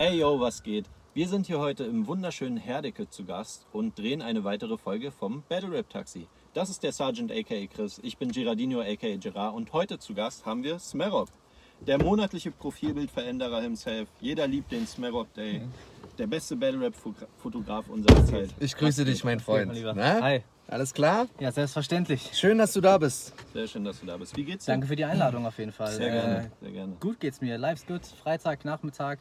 Ey 0.00 0.16
yo, 0.20 0.40
was 0.40 0.62
geht? 0.62 0.86
Wir 1.12 1.28
sind 1.28 1.46
hier 1.46 1.58
heute 1.58 1.84
im 1.84 2.06
wunderschönen 2.06 2.56
Herdecke 2.56 3.10
zu 3.10 3.26
Gast 3.26 3.66
und 3.70 3.98
drehen 3.98 4.22
eine 4.22 4.44
weitere 4.44 4.78
Folge 4.78 5.10
vom 5.10 5.42
Battle 5.46 5.72
Rap 5.72 5.90
Taxi. 5.90 6.26
Das 6.54 6.70
ist 6.70 6.82
der 6.82 6.92
Sergeant 6.92 7.30
aka 7.30 7.66
Chris, 7.66 8.00
ich 8.02 8.16
bin 8.16 8.30
Girardino 8.32 8.80
aka 8.80 9.16
Gerard 9.16 9.54
und 9.54 9.74
heute 9.74 9.98
zu 9.98 10.14
Gast 10.14 10.46
haben 10.46 10.62
wir 10.64 10.78
Smerop. 10.78 11.28
Der 11.86 12.02
monatliche 12.02 12.50
Profilbildveränderer 12.50 13.60
himself. 13.60 14.08
Jeder 14.22 14.46
liebt 14.46 14.72
den 14.72 14.86
Smerop 14.86 15.34
Day. 15.34 15.60
Der 16.16 16.26
beste 16.26 16.56
Battle 16.56 16.80
Rap 16.80 16.94
Fotograf 17.36 17.90
unserer 17.90 18.24
Zeit. 18.24 18.48
Ich 18.58 18.74
grüße 18.74 19.04
dich, 19.04 19.22
mein 19.22 19.38
Freund. 19.40 19.70
Na? 19.94 20.22
Hi. 20.22 20.40
Alles 20.68 20.94
klar? 20.94 21.26
Ja, 21.40 21.50
selbstverständlich. 21.50 22.30
Schön, 22.32 22.56
dass 22.56 22.72
du 22.72 22.80
da 22.80 22.96
bist. 22.96 23.34
Sehr 23.52 23.66
schön, 23.66 23.84
dass 23.84 23.98
du 24.00 24.06
da 24.06 24.16
bist. 24.16 24.34
Wie 24.36 24.44
geht's 24.44 24.64
dir? 24.66 24.72
Danke 24.72 24.86
für 24.86 24.94
die 24.94 25.04
Einladung 25.04 25.44
auf 25.44 25.58
jeden 25.58 25.72
Fall. 25.72 25.90
Sehr 25.90 26.06
Äh, 26.06 26.10
gerne, 26.12 26.50
sehr 26.62 26.70
gerne. 26.70 26.92
gut 27.00 27.18
geht's 27.18 27.40
mir. 27.40 27.58
Life's 27.58 27.84
good. 27.84 28.02
Freitag, 28.22 28.64
Nachmittag, 28.64 29.18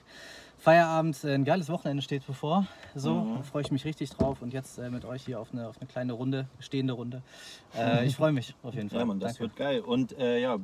Feierabend. 0.59 1.23
Äh, 1.23 1.33
Ein 1.33 1.45
geiles 1.45 1.69
Wochenende 1.69 2.03
steht 2.03 2.25
bevor. 2.27 2.67
So, 2.95 3.15
Mhm. 3.21 3.43
freue 3.43 3.61
ich 3.63 3.71
mich 3.71 3.85
richtig 3.85 4.09
drauf. 4.11 4.41
Und 4.41 4.53
jetzt 4.53 4.77
äh, 4.77 4.89
mit 4.89 5.05
euch 5.05 5.23
hier 5.25 5.39
auf 5.39 5.51
eine, 5.53 5.67
auf 5.67 5.77
eine 5.79 5.87
kleine 5.87 6.13
Runde, 6.13 6.47
stehende 6.59 6.93
Runde. 6.93 7.21
Äh, 7.77 8.05
ich 8.07 8.15
freue 8.15 8.31
mich 8.31 8.55
auf 8.63 8.73
jeden 8.73 8.89
Fall. 8.89 8.99
Ja, 8.99 9.05
Mann, 9.05 9.19
das 9.19 9.33
Danke. 9.33 9.41
wird 9.43 9.55
geil. 9.55 9.81
Und 9.81 10.17
äh, 10.17 10.39
ja, 10.41 10.57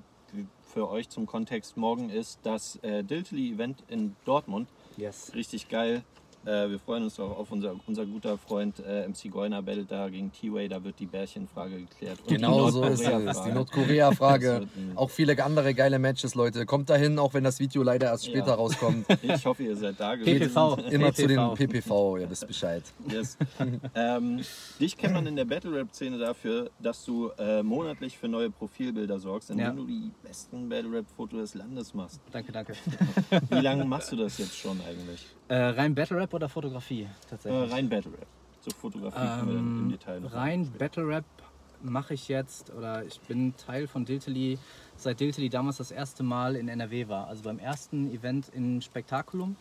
für 0.61 0.89
euch 0.89 1.07
zum 1.09 1.25
Kontext, 1.25 1.77
morgen 1.77 2.09
ist 2.09 2.39
das 2.43 2.75
äh, 2.83 3.03
Diltily-Event 3.03 3.83
in 3.87 4.15
Dortmund. 4.25 4.67
Yes. 4.97 5.31
Richtig 5.33 5.69
geil. 5.69 6.03
Äh, 6.45 6.69
wir 6.69 6.79
freuen 6.79 7.03
uns 7.03 7.19
auch 7.19 7.37
auf 7.37 7.51
unser, 7.51 7.73
unser 7.87 8.05
guter 8.05 8.37
Freund 8.37 8.79
äh, 8.79 9.07
MC 9.07 9.31
Goiner 9.31 9.61
Battle 9.61 9.85
da 9.85 10.07
gegen 10.09 10.31
T-Way. 10.31 10.69
Da 10.69 10.83
wird 10.83 10.99
die 10.99 11.05
Bärchenfrage 11.05 11.77
geklärt. 11.79 12.19
Und 12.21 12.27
Genau 12.27 12.69
so 12.69 12.83
ist 12.83 13.01
es. 13.05 13.41
Die 13.43 13.51
Nordkorea-Frage. 13.51 14.67
Auch 14.95 15.09
viele 15.09 15.43
andere 15.43 15.73
geile 15.73 15.99
Matches, 15.99 16.35
Leute. 16.35 16.65
Kommt 16.65 16.89
dahin, 16.89 17.19
auch 17.19 17.33
wenn 17.33 17.43
das 17.43 17.59
Video 17.59 17.83
leider 17.83 18.07
erst 18.07 18.25
später 18.25 18.47
Ja. 18.49 18.53
rauskommt. 18.55 19.05
Ich 19.23 19.45
hoffe, 19.45 19.63
ihr 19.63 19.75
seid 19.75 19.99
da 19.99 20.15
gewesen. 20.15 20.39
PPV. 20.39 20.77
Immer 20.91 21.13
zu 21.13 21.27
den 21.27 21.37
PPV. 21.37 21.55
PPV, 21.55 22.17
ja, 22.17 22.27
das 22.27 22.41
ist 22.43 22.47
Bescheid. 22.47 22.83
Yes. 23.09 23.37
ähm, 23.95 24.41
dich 24.79 24.95
kennt 24.97 25.13
man 25.13 25.25
in 25.27 25.35
der 25.35 25.45
Battle 25.45 25.73
Rap 25.75 25.87
Szene 25.93 26.17
dafür, 26.17 26.69
dass 26.79 27.03
du 27.05 27.29
äh, 27.37 27.63
monatlich 27.63 28.17
für 28.17 28.27
neue 28.27 28.49
Profilbilder 28.49 29.19
sorgst, 29.19 29.49
indem 29.49 29.65
Ja. 29.65 29.71
du 29.73 29.85
die 29.85 30.11
besten 30.23 30.69
Battle 30.69 30.91
Rap 30.91 31.05
Fotos 31.15 31.39
des 31.39 31.53
Landes 31.55 31.93
machst. 31.93 32.19
Danke, 32.31 32.51
danke. 32.51 32.73
Wie 33.49 33.59
lange 33.61 33.83
machst 33.85 34.11
du 34.11 34.15
das 34.15 34.37
jetzt 34.37 34.57
schon 34.57 34.79
eigentlich? 34.87 35.25
Äh, 35.47 35.55
rein 35.55 35.93
Battle 35.93 36.17
Rap 36.17 36.33
oder 36.33 36.49
Fotografie 36.49 37.03
Äh, 37.03 37.07
tatsächlich? 37.29 37.71
rein 37.71 37.89
Battle 37.89 38.11
Rap. 38.13 38.27
Zur 38.61 38.73
Fotografie 38.73 39.17
können 39.17 39.47
wir 39.47 39.53
dann 39.55 39.67
im 39.67 39.83
Ähm, 39.83 39.89
Detail 39.91 40.19
noch 40.21 40.33
rein. 40.33 40.71
Battle 40.77 41.07
Rap 41.07 41.25
mache 41.83 42.15
ich 42.15 42.27
jetzt, 42.29 42.73
oder 42.73 43.03
ich 43.05 43.19
bin 43.21 43.55
Teil 43.57 43.87
von 43.87 44.05
Diltily, 44.05 44.57
seit 44.95 45.19
Diltily 45.19 45.49
damals 45.49 45.77
das 45.77 45.91
erste 45.91 46.23
Mal 46.23 46.55
in 46.55 46.67
NRW 46.67 47.07
war. 47.09 47.27
Also 47.27 47.43
beim 47.43 47.59
ersten 47.59 48.11
Event 48.11 48.49
in 48.49 48.81
Spektakulum. 48.81 49.55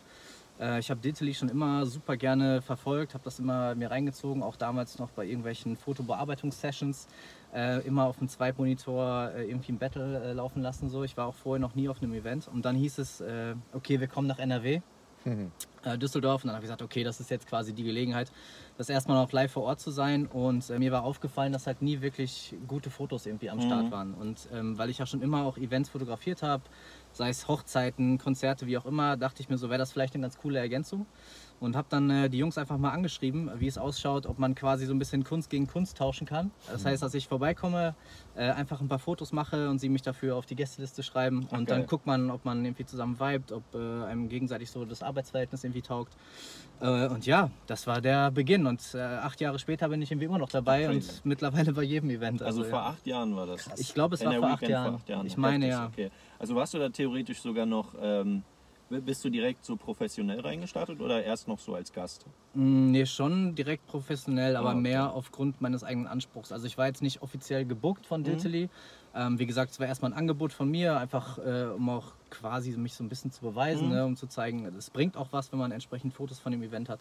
Äh, 0.59 0.79
ich 0.79 0.89
habe 0.89 1.01
Diltily 1.01 1.35
schon 1.35 1.49
immer 1.49 1.85
super 1.85 2.17
gerne 2.17 2.63
verfolgt, 2.63 3.13
habe 3.13 3.23
das 3.23 3.37
immer 3.37 3.75
mir 3.75 3.91
reingezogen, 3.91 4.41
auch 4.41 4.55
damals 4.55 4.97
noch 4.97 5.11
bei 5.11 5.25
irgendwelchen 5.25 5.75
Fotobearbeitungssessions. 5.77 7.07
Äh, 7.53 7.85
immer 7.85 8.05
auf 8.05 8.17
dem 8.17 8.27
Zweitmonitor 8.27 9.31
äh, 9.35 9.45
irgendwie 9.47 9.73
ein 9.73 9.77
Battle 9.77 10.23
äh, 10.23 10.33
laufen 10.33 10.63
lassen. 10.63 10.89
So. 10.89 11.03
Ich 11.03 11.15
war 11.15 11.27
auch 11.27 11.35
vorher 11.35 11.59
noch 11.59 11.75
nie 11.75 11.87
auf 11.89 12.01
einem 12.01 12.13
Event. 12.15 12.47
Und 12.47 12.65
dann 12.65 12.75
hieß 12.75 12.97
es, 12.97 13.21
äh, 13.21 13.53
okay, 13.71 13.99
wir 13.99 14.07
kommen 14.07 14.27
nach 14.27 14.39
NRW 14.39 14.81
äh, 15.25 15.97
Düsseldorf. 15.97 16.43
Und 16.43 16.47
dann 16.47 16.55
habe 16.55 16.65
ich 16.65 16.69
gesagt, 16.69 16.81
okay, 16.81 17.03
das 17.03 17.19
ist 17.19 17.29
jetzt 17.29 17.47
quasi 17.47 17.73
die 17.73 17.83
Gelegenheit, 17.83 18.31
das 18.77 18.89
erstmal 18.89 19.21
noch 19.21 19.31
live 19.31 19.51
vor 19.51 19.63
Ort 19.63 19.79
zu 19.79 19.91
sein. 19.91 20.25
Und 20.25 20.69
äh, 20.69 20.79
mir 20.79 20.91
war 20.91 21.03
aufgefallen, 21.03 21.53
dass 21.53 21.67
halt 21.67 21.81
nie 21.81 22.01
wirklich 22.01 22.55
gute 22.67 22.89
Fotos 22.89 23.25
irgendwie 23.25 23.49
am 23.49 23.61
Start 23.61 23.91
waren. 23.91 24.13
Und 24.13 24.47
ähm, 24.53 24.77
weil 24.77 24.89
ich 24.89 24.97
ja 24.97 25.05
schon 25.05 25.21
immer 25.21 25.45
auch 25.45 25.57
Events 25.57 25.89
fotografiert 25.89 26.41
habe, 26.41 26.63
sei 27.15 27.29
es 27.29 27.47
Hochzeiten, 27.47 28.17
Konzerte, 28.17 28.67
wie 28.67 28.77
auch 28.77 28.85
immer, 28.85 29.17
dachte 29.17 29.41
ich 29.41 29.49
mir 29.49 29.57
so, 29.57 29.69
wäre 29.69 29.79
das 29.79 29.91
vielleicht 29.91 30.13
eine 30.13 30.23
ganz 30.23 30.37
coole 30.37 30.59
Ergänzung 30.59 31.05
und 31.59 31.75
habe 31.75 31.87
dann 31.89 32.09
äh, 32.09 32.29
die 32.29 32.37
Jungs 32.37 32.57
einfach 32.57 32.77
mal 32.77 32.91
angeschrieben, 32.91 33.49
wie 33.57 33.67
es 33.67 33.77
ausschaut, 33.77 34.25
ob 34.25 34.39
man 34.39 34.55
quasi 34.55 34.85
so 34.85 34.93
ein 34.93 34.99
bisschen 34.99 35.23
Kunst 35.23 35.49
gegen 35.49 35.67
Kunst 35.67 35.97
tauschen 35.97 36.27
kann. 36.27 36.51
Das 36.69 36.85
heißt, 36.85 37.01
dass 37.01 37.13
ich 37.13 37.27
vorbeikomme, 37.27 37.95
äh, 38.35 38.51
einfach 38.51 38.81
ein 38.81 38.87
paar 38.87 38.99
Fotos 38.99 39.31
mache 39.31 39.69
und 39.69 39.79
sie 39.79 39.89
mich 39.89 40.01
dafür 40.01 40.35
auf 40.35 40.45
die 40.45 40.55
Gästeliste 40.55 41.03
schreiben 41.03 41.47
und 41.51 41.69
dann 41.69 41.85
guckt 41.85 42.05
man, 42.05 42.29
ob 42.29 42.43
man 42.45 42.63
irgendwie 42.65 42.85
zusammen 42.85 43.19
vibet, 43.19 43.51
ob 43.51 43.63
äh, 43.73 44.05
einem 44.05 44.27
gegenseitig 44.27 44.69
so 44.69 44.83
das 44.85 45.01
Arbeitsverhältnis 45.01 45.63
irgendwie 45.63 45.81
taugt. 45.81 46.13
Äh, 46.81 47.07
und 47.07 47.25
ja, 47.25 47.49
das 47.67 47.87
war 47.87 48.01
der 48.01 48.31
Beginn 48.31 48.65
und 48.65 48.81
äh, 48.93 48.99
acht 48.99 49.39
Jahre 49.39 49.57
später 49.59 49.87
bin 49.87 50.01
ich 50.01 50.11
irgendwie 50.11 50.25
immer 50.25 50.39
noch 50.39 50.49
dabei 50.49 50.89
und 50.89 51.21
mittlerweile 51.23 51.71
bei 51.71 51.83
jedem 51.83 52.09
Event. 52.09 52.41
Also 52.43 52.63
ja. 52.63 52.69
vor 52.69 52.81
acht 52.81 53.07
Jahren 53.07 53.35
war 53.35 53.47
das. 53.47 53.69
Ich 53.77 53.93
glaube, 53.93 54.15
es 54.15 54.25
war 54.25 54.33
vor 54.33 54.49
acht 54.49 54.67
Jahren. 54.67 54.91
vor 54.91 54.99
acht 54.99 55.09
Jahren. 55.09 55.25
Ich 55.25 55.37
meine, 55.37 55.69
ja. 55.69 55.85
Okay. 55.87 56.11
Also 56.39 56.55
warst 56.55 56.73
du 56.73 56.79
da 56.79 56.89
theoretisch 56.89 57.39
sogar 57.41 57.65
noch, 57.65 57.95
ähm, 57.99 58.43
bist 58.89 59.23
du 59.25 59.29
direkt 59.29 59.65
so 59.65 59.75
professionell 59.77 60.39
reingestartet 60.41 60.99
oder 61.01 61.23
erst 61.23 61.47
noch 61.47 61.59
so 61.59 61.73
als 61.75 61.91
Gast? 61.91 62.25
Mm, 62.53 62.91
Nee, 62.91 63.05
schon 63.05 63.55
direkt 63.55 63.85
professionell, 63.87 64.55
aber 64.55 64.69
Ah, 64.69 64.73
okay. 64.73 64.81
mehr 64.81 65.13
aufgrund 65.13 65.59
meines 65.59 65.83
eigenen 65.83 66.07
Anspruchs. 66.07 66.51
Also 66.51 66.67
ich 66.67 66.77
war 66.77 66.87
jetzt 66.87 67.01
nicht 67.01 67.21
offiziell 67.21 67.65
gebuckt 67.65 68.03
Mhm. 68.03 68.07
von 68.07 68.23
Diltily. 68.23 68.69
Ähm, 69.13 69.39
wie 69.39 69.45
gesagt, 69.45 69.71
es 69.71 69.79
war 69.79 69.87
erstmal 69.87 70.11
ein 70.11 70.17
Angebot 70.17 70.53
von 70.53 70.69
mir, 70.69 70.97
einfach 70.97 71.37
äh, 71.39 71.65
um 71.75 71.89
auch 71.89 72.13
quasi 72.29 72.71
mich 72.77 72.93
so 72.95 73.03
ein 73.03 73.09
bisschen 73.09 73.31
zu 73.31 73.41
beweisen, 73.41 73.87
Mhm. 73.89 73.93
ne, 73.95 74.05
um 74.05 74.15
zu 74.15 74.27
zeigen, 74.27 74.65
es 74.65 74.89
bringt 74.89 75.17
auch 75.17 75.31
was, 75.31 75.51
wenn 75.51 75.59
man 75.59 75.71
entsprechend 75.71 76.13
Fotos 76.13 76.39
von 76.39 76.51
dem 76.51 76.61
Event 76.63 76.89
hat. 76.89 76.99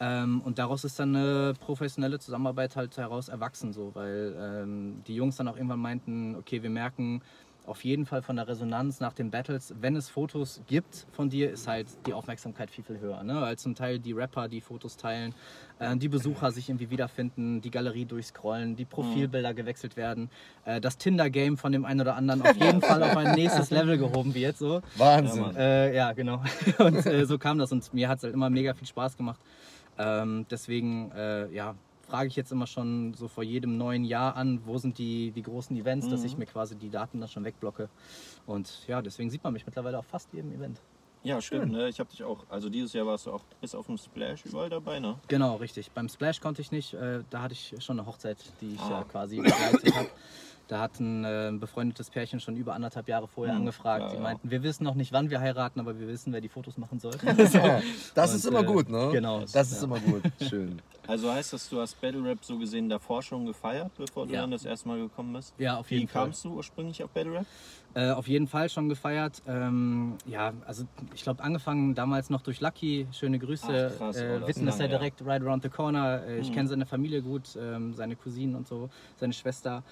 Ähm, 0.00 0.40
und 0.40 0.58
daraus 0.58 0.84
ist 0.84 0.98
dann 0.98 1.14
eine 1.14 1.54
professionelle 1.60 2.18
Zusammenarbeit 2.18 2.76
halt 2.76 2.96
heraus 2.96 3.28
erwachsen, 3.28 3.72
so, 3.72 3.94
weil 3.94 4.34
ähm, 4.38 5.02
die 5.06 5.14
Jungs 5.14 5.36
dann 5.36 5.48
auch 5.48 5.56
irgendwann 5.56 5.80
meinten, 5.80 6.34
okay, 6.36 6.62
wir 6.62 6.70
merken, 6.70 7.22
auf 7.70 7.84
jeden 7.84 8.04
Fall 8.04 8.20
von 8.20 8.34
der 8.34 8.48
Resonanz 8.48 8.98
nach 8.98 9.12
den 9.12 9.30
Battles, 9.30 9.72
wenn 9.80 9.94
es 9.94 10.08
Fotos 10.08 10.60
gibt 10.66 11.06
von 11.12 11.30
dir, 11.30 11.52
ist 11.52 11.68
halt 11.68 11.86
die 12.04 12.12
Aufmerksamkeit 12.12 12.68
viel, 12.68 12.82
viel 12.82 12.98
höher. 12.98 13.22
Ne? 13.22 13.38
Als 13.38 13.62
zum 13.62 13.76
Teil 13.76 14.00
die 14.00 14.12
Rapper, 14.12 14.48
die 14.48 14.60
Fotos 14.60 14.96
teilen, 14.96 15.34
äh, 15.78 15.96
die 15.96 16.08
Besucher 16.08 16.50
sich 16.50 16.68
irgendwie 16.68 16.90
wiederfinden, 16.90 17.60
die 17.60 17.70
Galerie 17.70 18.06
durchscrollen, 18.06 18.74
die 18.74 18.84
Profilbilder 18.84 19.54
gewechselt 19.54 19.96
werden, 19.96 20.30
äh, 20.64 20.80
das 20.80 20.98
Tinder-Game 20.98 21.56
von 21.56 21.70
dem 21.70 21.84
einen 21.84 22.00
oder 22.00 22.16
anderen 22.16 22.42
auf 22.42 22.56
jeden 22.56 22.80
Fall 22.80 23.04
auf 23.04 23.16
ein 23.16 23.34
nächstes 23.36 23.70
Level 23.70 23.96
gehoben 23.98 24.34
wird. 24.34 24.58
So. 24.58 24.82
Wahnsinn. 24.96 25.54
Äh, 25.54 25.94
ja, 25.94 26.12
genau. 26.12 26.42
Und 26.78 27.06
äh, 27.06 27.24
so 27.24 27.38
kam 27.38 27.58
das 27.58 27.70
und 27.70 27.94
mir 27.94 28.08
hat 28.08 28.18
es 28.18 28.24
halt 28.24 28.34
immer 28.34 28.50
mega 28.50 28.74
viel 28.74 28.88
Spaß 28.88 29.16
gemacht. 29.16 29.40
Ähm, 29.96 30.44
deswegen, 30.50 31.12
äh, 31.12 31.48
ja, 31.52 31.76
frage 32.10 32.28
ich 32.28 32.36
jetzt 32.36 32.50
immer 32.52 32.66
schon 32.66 33.14
so 33.14 33.28
vor 33.28 33.44
jedem 33.44 33.76
neuen 33.78 34.04
Jahr 34.04 34.36
an, 34.36 34.60
wo 34.66 34.78
sind 34.78 34.98
die, 34.98 35.30
die 35.30 35.42
großen 35.42 35.76
Events, 35.76 36.08
dass 36.08 36.24
ich 36.24 36.36
mir 36.36 36.46
quasi 36.46 36.76
die 36.76 36.90
Daten 36.90 37.20
dann 37.20 37.28
schon 37.28 37.44
wegblocke. 37.44 37.88
Und 38.46 38.86
ja, 38.88 39.00
deswegen 39.00 39.30
sieht 39.30 39.44
man 39.44 39.52
mich 39.52 39.64
mittlerweile 39.66 39.98
auf 39.98 40.06
fast 40.06 40.32
jedem 40.32 40.52
Event. 40.52 40.80
Ja, 41.22 41.40
stimmt. 41.42 41.70
Ne? 41.72 41.88
Ich 41.90 42.00
habe 42.00 42.08
dich 42.10 42.24
auch, 42.24 42.44
also 42.48 42.70
dieses 42.70 42.94
Jahr 42.94 43.06
warst 43.06 43.26
du 43.26 43.32
auch 43.32 43.42
bis 43.60 43.74
auf 43.74 43.86
dem 43.86 43.98
Splash 43.98 44.44
überall 44.46 44.70
dabei, 44.70 45.00
ne? 45.00 45.18
Genau, 45.28 45.56
richtig. 45.56 45.90
Beim 45.92 46.08
Splash 46.08 46.40
konnte 46.40 46.62
ich 46.62 46.72
nicht. 46.72 46.94
Äh, 46.94 47.22
da 47.28 47.42
hatte 47.42 47.52
ich 47.52 47.74
schon 47.78 47.98
eine 47.98 48.06
Hochzeit, 48.08 48.38
die 48.62 48.74
ich 48.74 48.80
Ah. 48.80 48.90
ja 48.90 49.04
quasi 49.04 49.36
begleitet 49.36 49.94
habe. 49.94 50.08
Da 50.70 50.78
hat 50.78 51.00
ein 51.00 51.24
äh, 51.24 51.50
befreundetes 51.58 52.10
Pärchen 52.10 52.38
schon 52.38 52.54
über 52.54 52.74
anderthalb 52.74 53.08
Jahre 53.08 53.26
vorher 53.26 53.54
Hm, 53.54 53.62
angefragt. 53.62 54.02
ja, 54.04 54.10
Die 54.10 54.16
ja. 54.16 54.22
meinten, 54.22 54.50
wir 54.52 54.62
wissen 54.62 54.84
noch 54.84 54.94
nicht, 54.94 55.10
wann 55.10 55.28
wir 55.28 55.40
heiraten, 55.40 55.80
aber 55.80 55.98
wir 55.98 56.06
wissen, 56.06 56.32
wer 56.32 56.40
die 56.40 56.48
Fotos 56.48 56.76
machen 56.76 57.00
soll. 57.00 57.16
Ja, 57.26 57.82
das 58.14 58.30
Und, 58.30 58.36
ist 58.36 58.44
immer 58.46 58.60
äh, 58.60 58.64
gut, 58.64 58.88
ne? 58.88 59.08
genau. 59.10 59.40
Das 59.52 59.72
ist 59.72 59.78
Ja. 59.80 59.84
immer 59.84 59.98
gut. 59.98 60.22
Schön. 60.48 60.80
Also 61.06 61.32
heißt 61.32 61.54
das, 61.54 61.68
du 61.68 61.80
hast 61.80 62.00
Battle 62.00 62.22
Rap 62.22 62.44
so 62.44 62.56
gesehen 62.56 62.88
davor 62.88 63.20
schon 63.22 63.44
gefeiert, 63.44 63.90
bevor 63.96 64.26
du 64.26 64.34
Ja. 64.34 64.42
dann 64.42 64.52
das 64.52 64.64
erste 64.64 64.86
Mal 64.86 64.98
gekommen 64.98 65.32
bist? 65.32 65.54
Ja, 65.58 65.76
auf 65.78 65.90
Wie 65.90 65.94
jeden 65.96 66.06
Fall. 66.06 66.24
kamst 66.26 66.44
du 66.44 66.52
ursprünglich 66.54 67.02
auf 67.02 67.10
Battle 67.10 67.32
Rap? 67.32 67.46
Äh, 67.94 68.10
auf 68.10 68.28
jeden 68.28 68.46
Fall 68.46 68.68
schon 68.68 68.88
gefeiert. 68.88 69.42
Ähm, 69.46 70.16
ja, 70.26 70.52
also 70.66 70.84
ich 71.12 71.22
glaube 71.24 71.42
angefangen 71.42 71.96
damals 71.96 72.30
noch 72.30 72.42
durch 72.42 72.60
Lucky. 72.60 73.08
Schöne 73.10 73.40
Grüße. 73.40 73.90
Ach, 73.92 73.98
krass, 73.98 74.16
oh, 74.18 74.20
äh, 74.20 74.36
ist 74.42 74.46
Witten 74.48 74.68
ist 74.68 74.78
ja 74.78 74.86
direkt 74.86 75.24
right 75.24 75.42
around 75.42 75.64
the 75.64 75.68
corner. 75.70 76.22
Äh, 76.24 76.38
ich 76.40 76.50
Mhm. 76.50 76.54
kenne 76.54 76.68
seine 76.68 76.86
Familie 76.86 77.22
gut, 77.22 77.56
ähm, 77.60 77.92
seine 77.94 78.14
Cousinen 78.14 78.54
und 78.54 78.68
so, 78.68 78.88
seine 79.16 79.32
Schwester. 79.32 79.82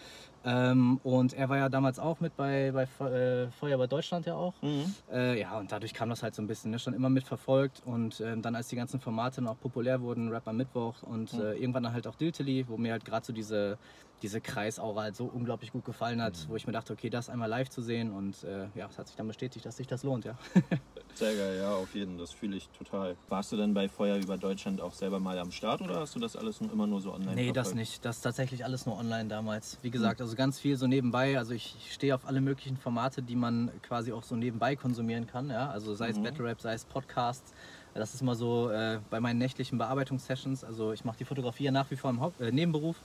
Ähm, 0.44 0.99
und 1.03 1.35
er 1.35 1.49
war 1.49 1.56
ja 1.56 1.69
damals 1.69 1.99
auch 1.99 2.20
mit 2.20 2.37
bei, 2.37 2.70
bei 2.73 2.85
äh, 3.06 3.50
Feuer 3.50 3.76
bei 3.76 3.87
Deutschland 3.87 4.26
ja 4.26 4.35
auch. 4.35 4.55
Mhm. 4.62 4.94
Äh, 5.12 5.40
ja, 5.40 5.58
und 5.58 5.73
dadurch 5.73 5.93
kam 5.94 6.08
das 6.11 6.23
halt 6.23 6.35
so 6.35 6.43
ein 6.43 6.46
bisschen, 6.46 6.70
ne? 6.70 6.79
schon 6.79 6.94
immer 6.94 7.11
mitverfolgt. 7.11 7.82
Und 7.85 8.20
ähm, 8.20 8.40
dann, 8.43 8.55
als 8.55 8.69
die 8.69 8.76
ganzen 8.76 9.00
Formate 9.00 9.43
noch 9.43 9.58
populär 9.58 10.00
wurden, 10.00 10.29
Rap 10.29 10.46
am 10.46 10.56
Mittwoch 10.56 11.02
und 11.02 11.32
Mhm. 11.35 11.40
äh, 11.40 11.52
irgendwann 11.55 11.82
dann 11.82 11.93
halt 11.93 12.06
auch 12.06 12.14
Diltily, 12.14 12.67
wo 12.69 12.76
mir 12.76 12.93
halt 12.93 13.05
gerade 13.05 13.26
so 13.26 13.32
diese, 13.32 13.79
diese 14.23 14.41
Kreisaura 14.41 15.03
halt 15.03 15.17
so 15.17 15.26
unglaublich 15.26 15.70
gut 15.73 15.85
gefallen 15.85 16.20
hat, 16.20 16.35
Mhm. 16.47 16.50
wo 16.53 16.56
ich 16.56 16.67
mir 16.67 16.73
dachte, 16.73 16.93
okay, 16.93 17.09
das 17.11 17.29
einmal 17.29 17.49
live 17.49 17.69
zu 17.70 17.82
sehen. 17.82 18.11
Und 18.12 18.43
äh, 18.44 18.67
ja, 18.75 18.87
es 18.91 18.99
hat 18.99 19.06
sich 19.06 19.17
dann 19.17 19.29
bestätigt, 19.29 19.65
dass 19.65 19.76
sich 19.76 19.87
das 19.87 20.03
lohnt, 20.03 20.25
ja. 20.25 20.37
Sehr 21.15 21.35
geil, 21.35 21.59
ja, 21.59 21.75
auf 21.75 21.94
jeden, 21.94 22.17
das 22.19 22.31
fühle 22.32 22.56
ich 22.56 22.69
total. 22.70 23.17
Warst 23.29 23.50
du 23.50 23.56
denn 23.56 23.75
bei 23.75 23.88
Feuer 23.88 24.17
über 24.19 24.37
Deutschland 24.38 24.81
auch 24.81 24.93
selber 24.93 25.19
mal 25.19 25.37
am 25.38 25.50
Start 25.50 25.81
oder 25.81 26.00
hast 26.00 26.15
du 26.15 26.20
das 26.20 26.37
alles 26.37 26.61
immer 26.61 26.87
nur 26.87 27.00
so 27.00 27.12
online 27.12 27.35
Nee, 27.35 27.47
das 27.49 27.69
verfolgt? 27.69 27.75
nicht. 27.76 28.05
Das 28.05 28.17
ist 28.17 28.23
tatsächlich 28.23 28.65
alles 28.65 28.87
nur 28.87 28.97
online 28.97 29.29
damals. 29.29 29.79
Wie 29.82 29.91
gesagt, 29.91 30.20
also 30.20 30.37
ganz 30.37 30.61
viel 30.61 30.76
so 30.76 30.87
nebenbei. 30.87 31.37
Also 31.38 31.55
ich 31.55 31.76
stehe 31.93 32.15
auf 32.15 32.25
alle 32.26 32.41
möglichen 32.41 32.76
Formate, 32.76 33.23
die 33.23 33.35
man 33.35 33.70
quasi 33.82 34.12
auch 34.12 34.23
so 34.23 34.37
nebenbei 34.37 34.76
konsumieren 34.76 35.26
kann. 35.26 35.50
Ja? 35.50 35.70
Also 35.70 35.94
sei 35.94 36.11
es 36.11 36.19
Mhm. 36.19 36.23
Battle 36.25 36.44
Rap, 36.44 36.61
sei 36.61 36.75
es 36.75 36.85
Podcasts. 36.85 37.53
Das 37.94 38.15
ist 38.15 38.23
mal 38.23 38.37
so 38.37 38.70
äh, 38.70 39.00
bei 39.11 39.19
meinen 39.19 39.38
nächtlichen 39.38 39.76
Bearbeitungssessions. 39.79 40.62
Also 40.62 40.93
ich 40.93 41.05
mache 41.05 41.19
die 41.19 41.25
Fotografie 41.25 41.65
ja 41.65 41.73
nach 41.73 41.91
wie 41.91 41.97
vor 41.97 42.11
im 42.11 42.20
Haupt 42.20 42.41
äh, 42.41 42.53
Nebenberuf. 42.53 42.97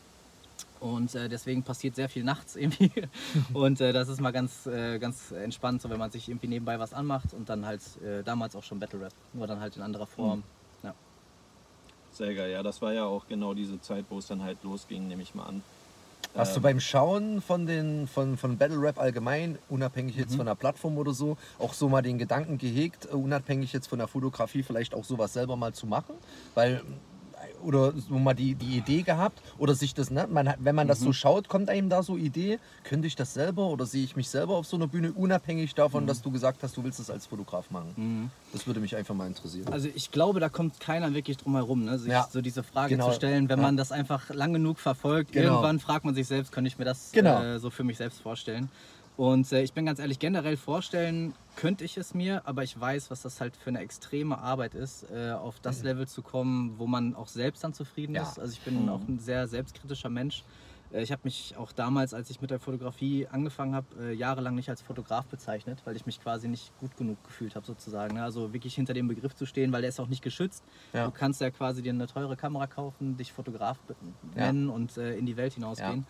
Und 0.83 1.15
äh, 1.15 1.29
deswegen 1.29 1.63
passiert 1.63 1.95
sehr 1.95 2.09
viel 2.09 2.25
nachts 2.25 2.57
irgendwie. 2.57 2.91
und 3.53 3.79
äh, 3.79 3.93
das 3.93 4.09
ist 4.09 4.19
mal 4.19 4.31
ganz, 4.31 4.65
äh, 4.65 4.99
ganz 4.99 5.31
entspannt, 5.31 5.81
so 5.81 5.89
wenn 5.89 5.97
man 5.97 6.11
sich 6.11 6.27
irgendwie 6.27 6.47
nebenbei 6.47 6.77
was 6.77 6.93
anmacht 6.93 7.33
und 7.33 7.47
dann 7.47 7.65
halt 7.65 7.79
äh, 8.03 8.21
damals 8.21 8.53
auch 8.53 8.63
schon 8.63 8.79
Battle 8.79 8.99
Rap, 8.99 9.13
nur 9.31 9.47
dann 9.47 9.61
halt 9.61 9.77
in 9.77 9.81
anderer 9.81 10.05
Form. 10.07 10.39
Mhm. 10.39 10.43
Ja. 10.87 10.93
Sehr 12.11 12.35
geil. 12.35 12.51
Ja, 12.51 12.63
das 12.63 12.81
war 12.81 12.91
ja 12.91 13.05
auch 13.05 13.25
genau 13.29 13.53
diese 13.53 13.79
Zeit, 13.79 14.03
wo 14.09 14.17
es 14.19 14.27
dann 14.27 14.43
halt 14.43 14.61
losging, 14.63 15.07
nehme 15.07 15.21
ich 15.21 15.33
mal 15.33 15.45
an. 15.45 15.63
Hast 16.35 16.53
du 16.55 16.59
Ähm, 16.59 16.63
beim 16.63 16.79
Schauen 16.81 17.41
von, 17.41 17.65
den, 17.65 18.07
von, 18.09 18.35
von 18.35 18.57
Battle 18.57 18.81
Rap 18.81 18.99
allgemein, 18.99 19.57
unabhängig 19.69 20.15
Mhm. 20.15 20.21
jetzt 20.21 20.35
von 20.35 20.47
der 20.47 20.55
Plattform 20.55 20.97
oder 20.97 21.13
so, 21.13 21.37
auch 21.59 21.73
so 21.73 21.87
mal 21.87 22.01
den 22.01 22.17
Gedanken 22.17 22.57
gehegt, 22.57 23.05
äh, 23.05 23.15
unabhängig 23.15 23.71
jetzt 23.71 23.87
von 23.87 23.99
der 23.99 24.09
Fotografie, 24.09 24.63
vielleicht 24.63 24.93
auch 24.95 25.05
sowas 25.05 25.31
selber 25.31 25.55
mal 25.55 25.73
zu 25.73 25.87
machen? 25.87 26.15
Weil, 26.55 26.81
oder 27.63 27.93
so 27.99 28.19
mal 28.19 28.33
die, 28.33 28.55
die 28.55 28.77
Idee 28.77 29.03
gehabt, 29.03 29.41
oder 29.57 29.73
sich 29.75 29.93
das, 29.93 30.09
ne, 30.11 30.27
man, 30.29 30.53
wenn 30.59 30.75
man 30.75 30.87
das 30.87 30.99
Mhm. 30.99 31.05
so 31.05 31.13
schaut, 31.13 31.47
kommt 31.47 31.69
einem 31.69 31.89
da 31.89 32.03
so 32.03 32.17
Idee, 32.17 32.59
könnte 32.83 33.07
ich 33.07 33.15
das 33.15 33.33
selber 33.33 33.67
oder 33.67 33.85
sehe 33.85 34.03
ich 34.03 34.15
mich 34.15 34.29
selber 34.29 34.55
auf 34.55 34.65
so 34.67 34.75
einer 34.77 34.87
Bühne, 34.87 35.13
unabhängig 35.13 35.71
Mhm. 35.71 35.75
davon, 35.75 36.07
dass 36.07 36.21
du 36.21 36.31
gesagt 36.31 36.63
hast, 36.63 36.75
du 36.77 36.83
willst 36.83 36.99
das 36.99 37.09
als 37.09 37.25
Fotograf 37.27 37.69
machen? 37.71 38.31
Das 38.51 38.67
würde 38.67 38.79
mich 38.79 38.95
einfach 38.95 39.15
mal 39.15 39.27
interessieren. 39.27 39.67
Also 39.71 39.87
ich 39.93 40.11
glaube, 40.11 40.39
da 40.39 40.49
kommt 40.49 40.79
keiner 40.79 41.13
wirklich 41.13 41.37
drum 41.37 41.55
herum, 41.55 41.83
ne? 41.85 41.97
sich 41.97 42.11
Ja. 42.11 42.27
so 42.29 42.41
diese 42.41 42.63
Frage 42.63 42.95
Genau. 42.95 43.09
zu 43.09 43.15
stellen, 43.15 43.49
wenn 43.49 43.59
Ja. 43.59 43.63
man 43.63 43.77
das 43.77 43.91
einfach 43.91 44.29
lang 44.29 44.53
genug 44.53 44.79
verfolgt. 44.79 45.31
Genau. 45.31 45.45
Irgendwann 45.55 45.79
fragt 45.79 46.05
man 46.05 46.13
sich 46.15 46.27
selbst, 46.27 46.51
könnte 46.51 46.67
ich 46.67 46.77
mir 46.77 46.85
das 46.85 47.11
Genau. 47.11 47.41
äh, 47.41 47.59
so 47.59 47.69
für 47.69 47.83
mich 47.83 47.97
selbst 47.97 48.21
vorstellen. 48.21 48.69
Und 49.15 49.51
äh, 49.51 49.61
ich 49.61 49.73
bin 49.73 49.85
ganz 49.85 49.99
ehrlich, 49.99 50.17
generell 50.19 50.57
vorstellen 50.57 51.33
könnte 51.55 51.83
ich 51.85 51.97
es 51.97 52.13
mir, 52.15 52.41
aber 52.47 52.63
ich 52.63 52.79
weiß, 52.79 53.11
was 53.11 53.21
das 53.21 53.39
halt 53.41 53.55
für 53.55 53.69
eine 53.69 53.79
extreme 53.79 54.39
Arbeit 54.39 54.73
ist, 54.73 55.05
äh, 55.11 55.31
auf 55.31 55.59
das 55.59 55.83
Level 55.83 56.07
zu 56.07 56.23
kommen, 56.23 56.73
wo 56.79 56.87
man 56.87 57.13
auch 57.15 57.27
selbst 57.27 57.63
dann 57.63 57.73
zufrieden 57.73 58.13
Mhm. 58.13 58.15
Ja. 58.17 58.23
ist. 58.23 58.39
Also 58.39 58.53
ich 58.53 58.61
bin 58.61 58.89
auch 58.89 59.01
ein 59.07 59.19
sehr 59.19 59.47
selbstkritischer 59.47 60.09
Mensch. 60.09 60.43
Äh, 60.91 61.03
Ich 61.03 61.11
habe 61.11 61.21
mich 61.25 61.55
auch 61.57 61.71
damals, 61.71 62.13
als 62.15 62.29
ich 62.31 62.41
mit 62.41 62.49
der 62.51 62.59
Fotografie 62.59 63.27
angefangen 63.27 63.73
habe, 63.75 63.85
äh, 63.99 64.13
jahrelang 64.13 64.53
nicht 64.55 64.69
als 64.69 64.81
Fotograf 64.81 65.25
bezeichnet, 65.25 65.81
weil 65.85 65.95
ich 65.95 66.05
mich 66.07 66.19
quasi 66.21 66.47
nicht 66.47 66.71
gut 66.79 66.95
genug 66.97 67.23
gefühlt 67.23 67.55
habe 67.55 67.65
sozusagen. 67.67 68.15
ne? 68.15 68.23
Also 68.23 68.51
wirklich 68.53 68.73
hinter 68.75 68.93
dem 68.95 69.07
Begriff 69.07 69.35
zu 69.35 69.45
stehen, 69.45 69.71
weil 69.71 69.81
der 69.81 69.89
ist 69.89 69.99
auch 69.99 70.07
nicht 70.07 70.23
geschützt. 70.23 70.63
Ja. 70.91 71.05
Du 71.05 71.11
kannst 71.11 71.39
ja 71.41 71.49
quasi 71.51 71.81
dir 71.83 71.93
eine 71.93 72.07
teure 72.07 72.35
Kamera 72.35 72.65
kaufen, 72.65 73.15
dich 73.17 73.31
Fotograf 73.31 73.77
be- 73.81 73.95
Ja. 74.35 74.45
nennen 74.47 74.69
und 74.69 74.97
äh, 74.97 75.15
in 75.17 75.25
die 75.27 75.37
Welt 75.37 75.53
hinausgehen. 75.53 76.05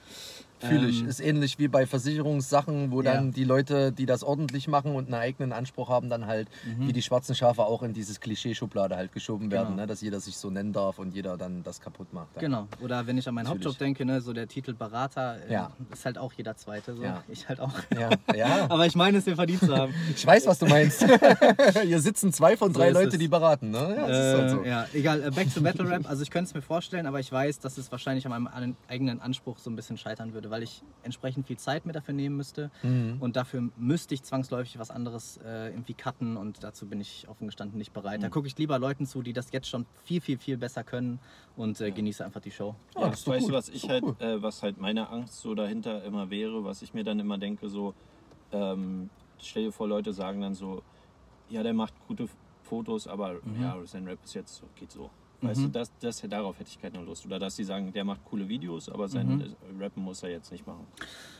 Fühle 0.64 0.88
ich. 0.88 1.02
Ähm, 1.02 1.08
Ist 1.10 1.20
ähnlich 1.20 1.60
wie 1.60 1.68
bei 1.68 1.86
Versicherungssachen, 1.86 2.92
wo 2.92 3.02
Ja. 3.02 3.14
dann 3.14 3.32
die 3.32 3.44
Leute, 3.44 3.92
die 3.92 4.06
das 4.06 4.24
ordentlich 4.24 4.68
machen 4.68 4.96
und 4.96 5.06
einen 5.06 5.16
eigenen 5.16 5.52
Anspruch 5.52 5.90
haben, 5.90 6.10
dann 6.10 6.26
halt 6.26 6.48
wie 6.80 6.94
die 6.94 7.02
schwarzen 7.02 7.36
Schafe 7.36 7.64
auch 7.66 7.84
in 7.84 7.94
dieses 7.94 8.20
Klischee-Schublade 8.20 8.96
halt 8.96 9.12
geschoben 9.12 9.52
werden, 9.52 9.70
Genau. 9.70 9.82
ne? 9.82 9.88
dass 9.88 10.02
jeder 10.02 10.20
sich 10.20 10.38
so 10.38 10.50
nennen 10.50 10.74
darf 10.74 11.00
und 11.00 11.14
jeder 11.14 11.38
dann 11.38 11.64
das 11.64 11.80
kaputt 11.82 12.14
macht. 12.14 12.28
dann. 12.36 12.42
Genau. 12.42 12.68
Oder 12.82 13.06
wenn 13.08 13.18
ich 13.18 13.28
an 13.28 13.36
meinen 13.36 13.46
Natürlich. 13.46 13.66
Hauptjob 13.66 13.80
denke, 13.80 14.06
ne, 14.06 14.22
so 14.22 14.34
der 14.34 14.48
Titel 14.48 14.74
Berater, 14.74 15.38
äh, 15.48 15.54
Ja. 15.54 15.72
ist 15.92 16.06
halt 16.06 16.18
auch 16.18 16.34
jeder 16.34 16.56
Zweite. 16.56 16.96
So. 16.96 17.04
Ja. 17.04 17.24
Ich 17.28 17.48
halt 17.48 17.60
auch. 17.60 17.72
Ja, 17.98 18.10
ja. 18.36 18.66
Aber 18.70 18.86
ich 18.86 18.96
meine 18.96 19.18
es 19.18 19.26
dir 19.26 19.36
verdient 19.36 19.60
zu 19.62 19.76
haben. 19.76 19.94
Ich 20.16 20.26
weiß, 20.26 20.46
was 20.48 20.60
du 20.60 20.66
meinst. 20.68 21.04
Hier 21.84 22.00
sitzen 22.00 22.32
zwei 22.32 22.58
von 22.58 22.74
So 22.74 22.80
drei 22.80 22.88
ist 22.90 22.94
Leute, 22.94 23.08
es. 23.10 23.18
die 23.18 23.28
beraten. 23.28 23.72
Ne? 23.72 23.94
Ja, 23.96 24.06
ist 24.08 24.38
halt 24.40 24.50
so. 24.52 24.64
Äh, 24.64 24.70
ja, 24.70 24.86
egal. 24.94 25.24
Äh, 25.24 25.32
back 25.32 25.54
to 25.54 25.62
Battle 25.62 25.90
Rap. 25.90 26.10
Also 26.10 26.24
ich 26.24 26.30
könnte 26.32 26.50
es 26.50 26.54
mir 26.54 26.62
vorstellen, 26.62 27.06
aber 27.06 27.20
ich 27.20 27.32
weiß, 27.32 27.60
dass 27.60 27.78
es 27.78 27.92
wahrscheinlich 27.92 28.26
an 28.26 28.32
meinem 28.44 28.76
eigenen 28.88 29.22
Anspruch 29.22 29.58
so 29.60 29.70
ein 29.70 29.76
bisschen 29.76 29.98
scheitern 29.98 30.34
würde, 30.34 30.50
weil 30.54 30.62
ich 30.62 30.84
entsprechend 31.02 31.48
viel 31.48 31.58
Zeit 31.58 31.84
mir 31.88 31.94
dafür 31.94 32.14
nehmen 32.14 32.38
müsste. 32.38 32.70
Mhm. 32.84 33.18
Und 33.20 33.36
dafür 33.36 33.70
müsste 33.76 34.14
ich 34.14 34.22
zwangsläufig 34.22 34.78
was 34.78 34.92
anderes 34.92 35.38
äh, 35.38 35.70
irgendwie 35.70 35.96
cutten 35.96 36.38
und 36.38 36.64
dazu 36.64 36.86
bin 36.86 37.02
ich 37.02 37.28
offen 37.28 37.48
gestanden 37.48 37.80
nicht 37.80 37.92
bereit. 37.92 38.20
Mhm. 38.20 38.22
Da 38.26 38.30
gucke 38.30 38.48
ich 38.48 38.56
lieber 38.60 38.78
Leuten 38.78 39.08
zu, 39.08 39.24
die 39.24 39.34
das 39.34 39.52
jetzt 39.52 39.68
schon 39.68 39.88
viel, 40.04 40.22
viel, 40.22 40.38
viel 40.38 40.58
besser 40.58 40.84
können 40.84 41.20
und 41.58 41.82
äh, 41.82 41.90
genieße 41.90 42.24
einfach 42.24 42.40
die 42.40 42.52
Show. 42.52 42.76
Ja, 42.94 43.02
Ja, 43.02 43.10
das 43.10 43.26
weißt 43.26 43.42
gut. 43.48 43.50
du, 43.50 43.58
was 43.58 43.70
ich 43.70 43.90
halt, 43.90 44.04
cool. 44.04 44.16
äh, 44.20 44.40
was 44.44 44.62
halt 44.62 44.78
meine 44.80 45.10
Angst 45.10 45.40
so 45.42 45.56
dahinter 45.56 46.04
immer 46.04 46.30
wäre, 46.30 46.64
was 46.64 46.84
ich 46.84 46.94
mir 46.94 47.04
dann 47.04 47.20
immer 47.20 47.40
denke, 47.40 47.68
so, 47.68 47.96
ähm, 48.52 49.10
stell 49.40 49.64
dir 49.64 49.72
vor, 49.72 49.88
Leute 49.88 50.14
sagen 50.14 50.40
dann 50.40 50.54
so, 50.54 50.84
ja, 51.50 51.64
der 51.64 51.74
macht 51.74 51.96
gute 52.08 52.30
Fotos, 52.62 53.08
aber 53.08 53.34
Mhm. 53.44 53.60
ja, 53.60 53.76
sein 53.86 54.06
Rap 54.08 54.20
ist 54.24 54.36
jetzt 54.36 54.56
so, 54.56 54.68
geht 54.76 54.92
so. 54.92 55.10
Weißt 55.44 55.62
du, 55.64 55.68
das, 55.68 55.92
das, 56.00 56.22
darauf 56.30 56.58
hätte 56.60 56.70
ich 56.70 56.82
keine 56.82 57.02
Lust. 57.04 57.26
Oder 57.26 57.40
dass 57.40 57.56
sie 57.56 57.64
sagen, 57.64 57.92
der 57.94 58.04
macht 58.04 58.24
coole 58.26 58.48
Videos, 58.48 58.90
aber 58.90 59.08
sein 59.08 59.28
Mhm. 59.28 59.82
Rappen 59.82 60.04
muss 60.04 60.24
er 60.24 60.30
jetzt 60.30 60.52
nicht 60.52 60.66
machen. 60.66 60.86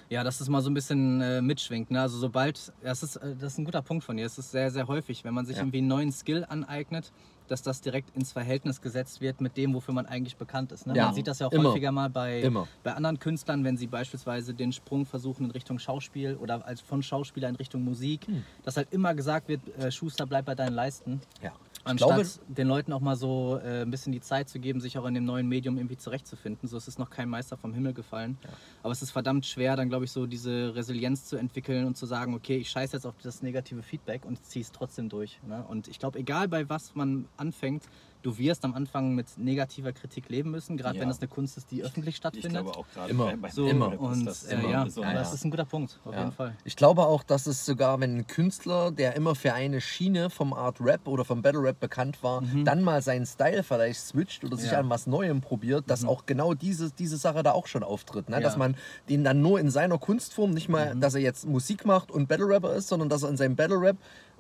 Ja, 0.10 0.24
dass 0.24 0.42
es 0.42 0.50
mal 0.50 0.62
so 0.62 0.70
ein 0.70 0.74
bisschen 0.74 1.22
äh, 1.22 1.42
mitschwingt. 1.42 1.90
Ne? 1.90 2.02
Also 2.02 2.18
sobald, 2.18 2.72
das 2.84 3.04
ist, 3.04 3.16
äh, 3.16 3.36
das 3.36 3.54
ist 3.54 3.58
ein 3.60 3.66
guter 3.66 3.82
Punkt 3.82 4.04
von 4.04 4.18
dir. 4.18 4.26
Es 4.26 4.38
ist 4.38 4.52
sehr, 4.52 4.70
sehr 4.72 4.88
häufig, 4.88 5.24
wenn 5.24 5.34
man 5.34 5.46
sich 5.46 5.56
Ja. 5.56 5.62
irgendwie 5.64 5.80
einen 5.80 5.88
neuen 5.88 6.12
Skill 6.12 6.46
aneignet, 6.48 7.12
dass 7.48 7.62
das 7.62 7.82
direkt 7.82 8.16
ins 8.16 8.32
Verhältnis 8.32 8.80
gesetzt 8.82 9.22
wird 9.22 9.42
mit 9.42 9.58
dem, 9.58 9.74
wofür 9.74 9.94
man 9.94 10.06
eigentlich 10.06 10.38
bekannt 10.38 10.72
ist. 10.72 10.88
Ne? 10.88 10.96
Ja, 10.96 11.06
Man 11.08 11.16
sieht 11.16 11.28
das 11.28 11.40
ja 11.40 11.48
auch 11.48 11.52
immer. 11.52 11.70
häufiger 11.70 11.92
mal 11.92 12.10
bei, 12.10 12.42
Immer. 12.42 12.68
bei 12.84 12.94
anderen 12.94 13.20
Künstlern, 13.20 13.64
wenn 13.64 13.76
sie 13.78 13.88
beispielsweise 13.88 14.54
den 14.54 14.72
Sprung 14.72 15.06
versuchen 15.06 15.46
in 15.46 15.52
Richtung 15.52 15.78
Schauspiel 15.80 16.36
oder 16.36 16.66
als 16.66 16.80
von 16.82 17.02
Schauspieler 17.04 17.50
in 17.50 17.56
Richtung 17.56 17.84
Musik, 17.84 18.28
Hm. 18.28 18.44
dass 18.64 18.78
halt 18.78 18.94
immer 18.94 19.14
gesagt 19.14 19.48
wird, 19.50 19.62
äh, 19.78 19.92
Schuster, 19.92 20.26
bleib 20.26 20.46
bei 20.46 20.56
deinen 20.56 20.74
Leisten. 20.74 21.22
Ja. 21.42 21.52
Ich 21.86 21.90
Anstatt 21.92 22.08
glaube, 22.16 22.30
den 22.48 22.68
Leuten 22.70 22.94
auch 22.94 23.02
mal 23.02 23.18
so 23.18 23.60
äh, 23.62 23.82
ein 23.82 23.92
bisschen 23.92 24.14
die 24.14 24.22
Zeit 24.22 24.48
zu 24.48 24.58
geben, 24.60 24.80
sich 24.80 24.98
auch 24.98 25.06
in 25.06 25.14
dem 25.16 25.26
neuen 25.26 25.50
Medium 25.50 25.76
irgendwie 25.78 25.98
zurechtzufinden. 25.98 26.70
So 26.70 26.78
es 26.78 26.88
ist 26.88 26.98
noch 26.98 27.10
kein 27.10 27.28
Meister 27.28 27.58
vom 27.58 27.74
Himmel 27.74 27.94
gefallen. 27.94 28.38
Aber 28.84 28.94
es 28.94 29.02
ist 29.02 29.12
verdammt 29.12 29.46
schwer, 29.46 29.76
dann 29.76 29.90
glaube 29.90 30.06
ich 30.06 30.12
so 30.14 30.26
diese 30.26 30.74
Resilienz 30.76 31.26
zu 31.26 31.36
entwickeln 31.36 31.86
und 31.86 31.98
zu 31.98 32.06
sagen, 32.06 32.34
okay, 32.36 32.56
ich 32.56 32.70
scheiße 32.70 32.96
jetzt 32.96 33.06
auf 33.06 33.16
das 33.22 33.42
negative 33.42 33.84
Feedback 33.84 34.24
und 34.24 34.46
ziehe 34.46 34.64
es 34.64 34.72
trotzdem 34.72 35.10
durch. 35.10 35.42
Ne? 35.46 35.66
Und 35.68 35.90
ich 35.90 36.00
glaube, 36.00 36.20
egal 36.20 36.48
bei 36.48 36.70
was 36.70 36.96
man 36.96 37.28
anfängt, 37.36 37.84
du 38.22 38.38
wirst 38.38 38.64
am 38.64 38.74
Anfang 38.74 39.14
mit 39.16 39.38
negativer 39.38 39.92
Kritik 39.92 40.30
leben 40.30 40.52
müssen, 40.52 40.78
gerade 40.78 40.96
Ja. 40.96 41.02
wenn 41.02 41.10
das 41.10 41.20
eine 41.20 41.28
Kunst 41.28 41.58
ist, 41.58 41.70
die 41.72 41.84
öffentlich 41.84 42.14
Ich 42.14 42.18
stattfindet. 42.18 42.52
glaube 42.64 42.78
auch 42.78 42.88
gerade 42.94 43.10
Immer. 43.12 43.36
bei, 43.36 43.50
so, 43.50 43.68
Immer. 43.68 44.00
Und 44.00 44.20
ist 44.20 44.44
das 44.44 44.44
äh, 44.46 44.56
immer 44.56 44.70
ja, 44.70 44.84
besonders. 44.86 45.14
das 45.16 45.34
ist 45.34 45.44
ein 45.44 45.52
guter 45.52 45.66
Punkt, 45.66 46.00
auf 46.06 46.14
Ja. 46.14 46.20
jeden 46.20 46.32
Fall. 46.32 46.56
Ich 46.64 46.78
glaube 46.78 47.06
auch, 47.06 47.24
dass 47.24 47.46
es 47.48 47.66
sogar, 47.66 48.00
wenn 48.00 48.16
ein 48.20 48.28
Künstler, 48.28 48.92
der 48.92 49.18
immer 49.18 49.36
für 49.36 49.54
eine 49.54 49.82
Schiene 49.82 50.30
vom 50.30 50.54
Art 50.54 50.80
Rap 50.80 51.06
oder 51.10 51.26
vom 51.26 51.42
Battle 51.42 51.62
Rap 51.62 51.73
bekannt 51.80 52.24
war, 52.24 52.44
dann 52.66 52.82
mal 52.84 53.02
seinen 53.02 53.26
Style 53.26 53.64
vielleicht 53.64 54.00
switcht 54.00 54.44
oder 54.44 54.58
sich 54.58 54.68
Mhm. 54.68 54.72
Ja. 54.74 54.78
Mhm. 54.80 54.86
an 54.86 54.90
was 54.92 55.08
Neuem 55.08 55.42
probiert, 55.42 55.90
dass 55.90 56.06
auch 56.06 56.26
genau 56.26 56.54
diese, 56.54 56.92
diese 56.92 57.18
Sache 57.18 57.44
da 57.44 57.52
auch 57.52 57.68
schon 57.68 57.84
auftritt. 57.84 58.30
Ne? 58.30 58.40
Dass 58.42 58.54
Ja. 58.54 58.60
man 58.60 58.76
den 59.10 59.24
dann 59.24 59.42
nur 59.42 59.60
in 59.60 59.70
seiner 59.70 59.98
Kunstform, 59.98 60.52
nicht 60.52 60.68
Mhm. 60.70 60.72
mal, 60.74 60.96
dass 60.96 61.16
er 61.16 61.22
jetzt 61.22 61.46
Musik 61.46 61.86
macht 61.86 62.12
und 62.12 62.28
Battle 62.28 62.48
Rapper 62.48 62.74
ist, 62.74 62.88
sondern 62.88 63.10
dass 63.10 63.24
er 63.24 63.30
in 63.30 63.38
seinem 63.38 63.56
Battle 63.56 63.80
Rap 63.82 63.98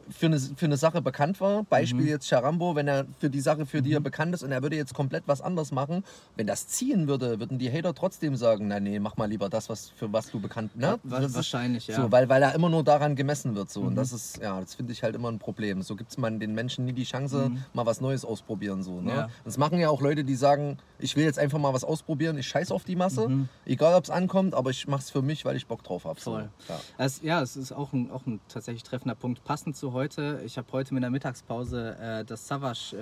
für 0.10 0.26
eine, 0.28 0.40
für 0.40 0.66
eine 0.66 0.78
Sache 0.78 1.02
bekannt 1.02 1.40
war. 1.42 1.64
Beispiel 1.64 2.02
Mhm. 2.02 2.08
jetzt 2.08 2.28
Charambo, 2.28 2.76
wenn 2.76 2.88
er 2.88 3.06
für 3.20 3.30
die 3.30 3.40
Sache, 3.42 3.66
für 3.66 3.82
die 3.82 3.94
er 3.94 4.00
bekannt 4.00 4.34
ist 4.34 4.44
und 4.44 4.52
er 4.52 4.62
würde 4.62 4.76
jetzt 4.76 4.94
komplett 4.94 5.24
was 5.28 5.42
anderes 5.42 5.72
machen. 5.72 6.04
Wenn 6.36 6.48
das 6.48 6.68
ziehen 6.68 7.08
würde, 7.08 7.40
würden 7.40 7.58
die 7.60 7.72
Hater 7.72 7.94
trotzdem 7.94 8.36
sagen, 8.36 8.68
nein, 8.68 8.84
nee, 8.84 9.00
mach 9.00 9.18
mal 9.18 9.30
lieber 9.30 9.50
das, 9.50 9.70
was, 9.70 9.90
für 9.90 10.12
was 10.12 10.30
du 10.32 10.40
bekannt 10.40 10.76
ne? 10.76 11.00
Wa- 11.04 11.20
Das 11.20 11.30
ist- 11.32 11.36
wahrscheinlich, 11.36 11.88
ja. 11.88 11.96
So, 11.96 12.12
weil, 12.12 12.28
weil 12.30 12.42
er 12.44 12.54
immer 12.56 12.70
nur 12.70 12.84
daran 12.84 13.16
gemessen 13.16 13.56
wird. 13.56 13.70
So. 13.72 13.82
Und 13.82 13.92
Mhm. 13.92 13.96
das 13.96 14.12
ist, 14.14 14.38
ja, 14.42 14.60
das 14.60 14.76
finde 14.76 14.92
ich 14.94 15.04
halt 15.04 15.16
immer 15.16 15.30
ein 15.30 15.40
Problem. 15.40 15.82
So 15.82 15.96
gibt 15.96 16.12
es 16.12 16.18
man 16.18 16.40
den 16.40 16.54
Menschen 16.54 16.86
nie 16.86 16.94
die 16.94 17.04
Chance, 17.04 17.52
mal 17.74 17.86
was 17.86 18.02
Neues 18.02 18.26
ausprobieren. 18.26 18.84
So, 18.84 18.96
ne? 18.96 19.02
Mhm. 19.02 19.08
Ja. 19.10 19.24
Und 19.26 19.32
Das 19.46 19.58
machen 19.58 19.80
ja 19.80 19.90
auch 19.90 20.02
Leute, 20.02 20.24
die 20.24 20.36
sagen, 20.36 20.78
ich 21.00 21.16
will 21.16 21.24
jetzt 21.26 21.40
einfach 21.40 21.60
mal 21.60 21.74
was 21.74 21.84
ausprobieren, 21.84 22.38
ich 22.38 22.48
scheiß 22.48 22.72
auf 22.72 22.84
die 22.84 22.96
Masse, 22.96 23.28
Mhm. 23.30 23.50
egal 23.66 23.94
ob 23.96 24.04
es 24.06 24.10
ankommt, 24.10 24.54
aber 24.54 24.70
ich 24.70 24.88
mache 24.88 25.02
es 25.02 25.10
für 25.10 25.22
mich, 25.22 25.46
weil 25.46 25.56
ich 25.56 25.68
Bock 25.68 25.84
drauf 25.84 26.06
habe. 26.06 26.20
So. 26.20 26.40
Ja. 26.40 26.50
Es, 26.98 27.22
ja, 27.22 27.42
es 27.42 27.56
ist 27.56 27.72
auch 27.72 27.94
ein, 27.94 28.10
auch 28.12 28.26
ein 28.26 28.40
tatsächlich 28.48 28.84
treffender 28.84 29.16
Punkt. 29.16 29.44
Passend 29.44 29.76
zu 29.78 29.93
heute, 29.94 30.42
ich 30.46 30.58
habe 30.58 30.68
heute 30.72 30.94
mit 30.94 31.04
der 31.04 31.10
Mittagspause 31.10 31.96
äh, 32.00 32.26
das 32.26 32.48
Savage 32.48 32.96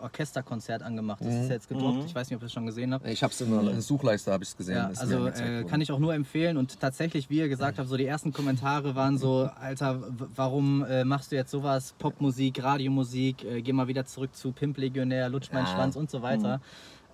äh, 0.00 0.02
Orchesterkonzert 0.02 0.82
angemacht. 0.82 1.20
Das 1.22 1.34
ist 1.34 1.50
jetzt 1.50 1.68
gedruckt. 1.68 2.04
Ich 2.06 2.14
weiß 2.14 2.30
nicht, 2.30 2.36
ob 2.36 2.42
ihr 2.42 2.46
es 2.46 2.52
schon 2.52 2.66
gesehen 2.66 2.94
habt. 2.94 3.06
Ich 3.06 3.22
habe 3.22 3.32
es 3.32 3.40
in 3.40 3.50
der 3.50 3.80
Suchleiste 3.80 4.32
habe 4.32 4.44
ich 4.44 4.50
es 4.50 4.56
gesehen. 4.56 4.76
Ja, 4.76 4.90
also 4.96 5.26
äh, 5.26 5.64
kann 5.64 5.80
ich 5.80 5.92
auch 5.92 5.98
nur 5.98 6.14
empfehlen 6.14 6.56
und 6.56 6.80
tatsächlich, 6.80 7.28
wie 7.30 7.38
ihr 7.38 7.48
gesagt 7.48 7.78
habt, 7.78 7.88
so 7.88 7.96
die 7.96 8.06
ersten 8.06 8.32
Kommentare 8.32 8.94
waren 8.94 9.18
so, 9.18 9.50
Alter, 9.60 10.02
warum 10.34 10.84
äh, 10.84 11.04
machst 11.04 11.32
du 11.32 11.36
jetzt 11.36 11.50
sowas, 11.50 11.94
Popmusik, 11.98 12.62
Radiomusik, 12.62 13.44
äh, 13.44 13.62
geh 13.62 13.72
mal 13.72 13.88
wieder 13.88 14.06
zurück 14.06 14.34
zu 14.34 14.52
Pimp 14.52 14.78
Legionär, 14.78 15.28
Lutsch 15.28 15.52
meinen 15.52 15.66
Ja. 15.66 15.74
Schwanz 15.74 15.96
und 15.96 16.10
so 16.10 16.22
weiter. 16.22 16.60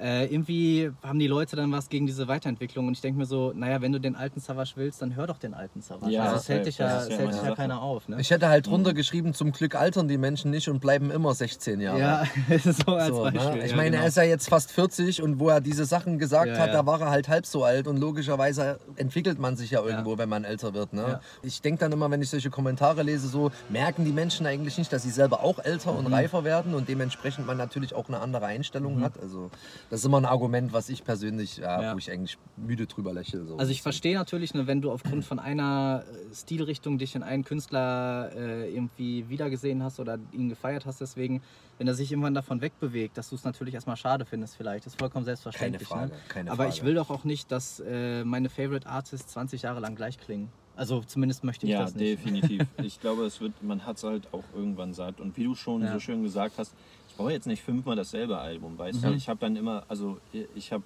Äh, 0.02 0.26
irgendwie 0.35 0.90
haben 1.04 1.21
die 1.21 1.28
Leute 1.28 1.54
dann 1.54 1.71
was 1.71 1.88
gegen 1.88 2.06
diese 2.06 2.26
Weiterentwicklung 2.26 2.88
und 2.88 2.94
ich 2.94 3.00
denke 3.00 3.18
mir 3.21 3.26
so, 3.26 3.52
naja, 3.54 3.80
wenn 3.82 3.92
du 3.92 4.00
den 4.00 4.16
alten 4.16 4.40
Savage 4.40 4.73
willst, 4.75 5.00
dann 5.00 5.14
hör 5.14 5.28
doch 5.28 5.38
den 5.38 5.54
alten 5.54 5.80
Savage. 5.80 6.11
Ja, 6.12 6.25
also 6.25 6.37
es 6.38 6.49
hält 6.49 6.66
dich 6.66 6.78
ja, 6.78 6.88
Das 6.88 7.09
ja 7.09 7.16
hält 7.18 7.35
ja 7.35 7.54
keiner 7.54 7.80
auf. 7.80 8.09
Ne? 8.09 8.16
Ich 8.21 8.30
hätte 8.32 8.49
halt 8.49 8.66
drunter 8.66 8.94
geschrieben, 8.94 9.32
zum 9.32 9.52
Glück 9.52 9.76
altern 9.76 10.09
die 10.09 10.18
Menschen 10.18 10.50
nicht 10.50 10.68
und 10.68 10.80
bleiben 10.80 11.12
immer 11.12 11.32
16 11.35 11.80
Jahre. 11.80 12.00
ja, 12.00 12.25
so 12.64 12.94
als 12.97 13.09
So, 13.14 13.23
Beispiel. 13.23 13.40
ne? 13.59 13.64
Ich 13.64 13.71
ja, 13.71 13.76
meine, 13.76 13.90
genau. 13.92 14.02
er 14.02 14.09
ist 14.09 14.16
ja 14.16 14.25
jetzt 14.25 14.49
fast 14.49 14.73
40 14.73 15.23
und 15.23 15.38
wo 15.38 15.50
er 15.50 15.61
diese 15.61 15.85
Sachen 15.85 16.18
gesagt 16.18 16.49
Ja, 16.49 16.59
hat, 16.59 16.66
ja. 16.68 16.73
da 16.73 16.87
war 16.87 17.00
er 17.00 17.11
halt 17.11 17.28
halb 17.28 17.47
so 17.47 17.62
alt 17.62 17.87
und 17.87 17.99
logischerweise 17.99 18.80
entwickelt 18.97 19.38
man 19.38 19.56
sich 19.56 19.71
ja 19.71 19.82
irgendwo, 19.85 20.18
wenn 20.18 20.28
man 20.28 20.42
älter 20.42 20.75
wird. 20.75 20.92
Ne? 20.94 21.02
Ja. 21.02 21.21
Ich 21.42 21.62
denke 21.62 21.78
dann 21.78 21.92
immer, 21.92 22.11
wenn 22.11 22.21
ich 22.23 22.30
solche 22.30 22.50
Kommentare 22.50 23.04
lese, 23.04 23.28
so 23.28 23.52
merken 23.68 24.04
die 24.04 24.12
Menschen 24.12 24.47
eigentlich 24.47 24.78
nicht, 24.78 24.92
dass 24.92 25.04
sie 25.04 25.11
selber 25.11 25.44
auch 25.44 25.61
älter 25.61 25.92
Mhm. 25.92 25.99
und 26.06 26.12
reifer 26.12 26.42
werden 26.42 26.75
und 26.75 26.88
dementsprechend 26.88 27.47
man 27.47 27.56
natürlich 27.56 27.94
auch 27.94 28.09
eine 28.09 28.18
andere 28.21 28.47
Einstellung 28.47 29.00
hat. 29.00 29.12
Also 29.23 29.50
Das 29.92 30.00
ist 30.00 30.06
immer 30.06 30.16
ein 30.16 30.25
Argument, 30.25 30.72
was 30.72 30.88
ich 30.88 31.04
persönlich, 31.04 31.58
ja, 31.58 31.82
Ja. 31.82 31.92
wo 31.94 31.99
ich 31.99 32.11
eigentlich 32.11 32.38
müde 32.56 32.87
drüber 32.87 33.12
lächle. 33.12 33.44
So. 33.44 33.58
Also 33.58 33.70
ich 33.72 33.82
verstehe 33.82 34.14
natürlich, 34.14 34.54
ne, 34.54 34.66
wenn 34.66 34.80
du 34.80 34.90
aufgrund 34.90 35.22
von 35.22 35.38
einer 35.38 36.02
äh, 36.11 36.34
Stilrichtung 36.34 36.96
dich 36.96 37.14
in 37.14 37.22
einen 37.22 37.44
Künstler 37.44 38.30
äh, 38.34 38.72
irgendwie 38.75 39.28
wiedergesehen 39.28 39.82
hast 39.82 40.00
oder 40.00 40.18
ihn 40.32 40.49
gefeiert 40.49 40.87
hast, 40.87 41.02
deswegen, 41.02 41.42
wenn 41.76 41.87
er 41.88 41.92
sich 41.92 42.11
irgendwann 42.11 42.32
davon 42.32 42.62
wegbewegt, 42.62 43.18
dass 43.18 43.28
du 43.28 43.34
es 43.34 43.44
natürlich 43.44 43.75
erstmal 43.75 43.99
schade 43.99 44.25
findest 44.25 44.56
vielleicht. 44.56 44.87
Das 44.87 44.94
ist 44.94 44.99
vollkommen 44.99 45.26
selbstverständlich. 45.26 45.87
Keine 45.87 46.00
Frage, 46.08 46.12
ne? 46.14 46.20
keine 46.30 46.50
Aber 46.52 46.62
Frage. 46.64 46.70
ich 46.75 46.84
will 46.84 46.94
doch 46.94 47.11
auch 47.11 47.25
nicht, 47.25 47.52
dass 47.52 47.78
äh, 47.80 48.25
meine 48.25 48.49
Favorite 48.49 48.87
Artists 48.88 49.30
20 49.34 49.61
Jahre 49.61 49.80
lang 49.80 49.94
gleich 49.94 50.18
klingen. 50.18 50.49
Also 50.75 51.02
zumindest 51.02 51.44
möchte 51.44 51.66
ich 51.66 51.72
Ja, 51.72 51.82
das 51.82 51.94
nicht. 51.94 52.12
definitiv. 52.18 52.66
Ich 52.82 52.99
glaube, 52.99 53.26
es 53.26 53.42
wird, 53.42 53.62
man 53.62 53.84
hat 53.84 53.99
es 53.99 54.04
halt 54.04 54.26
auch 54.32 54.42
irgendwann 54.56 54.94
satt. 54.94 55.20
Und 55.20 55.37
wie 55.37 55.44
du 55.44 55.54
schon 55.54 55.82
Ja. 55.82 55.92
so 55.92 56.00
schön 56.00 56.22
gesagt 56.22 56.54
hast, 56.56 56.72
brauche 57.23 57.33
jetzt 57.33 57.47
nicht 57.47 57.62
fünfmal 57.62 57.95
dasselbe 57.95 58.38
Album, 58.38 58.76
weißt 58.79 59.05
Mhm. 59.05 59.11
du? 59.11 59.14
Ich 59.14 59.29
habe 59.29 59.38
dann 59.38 59.55
immer, 59.55 59.85
also 59.88 60.19
ich 60.33 60.73
habe 60.73 60.83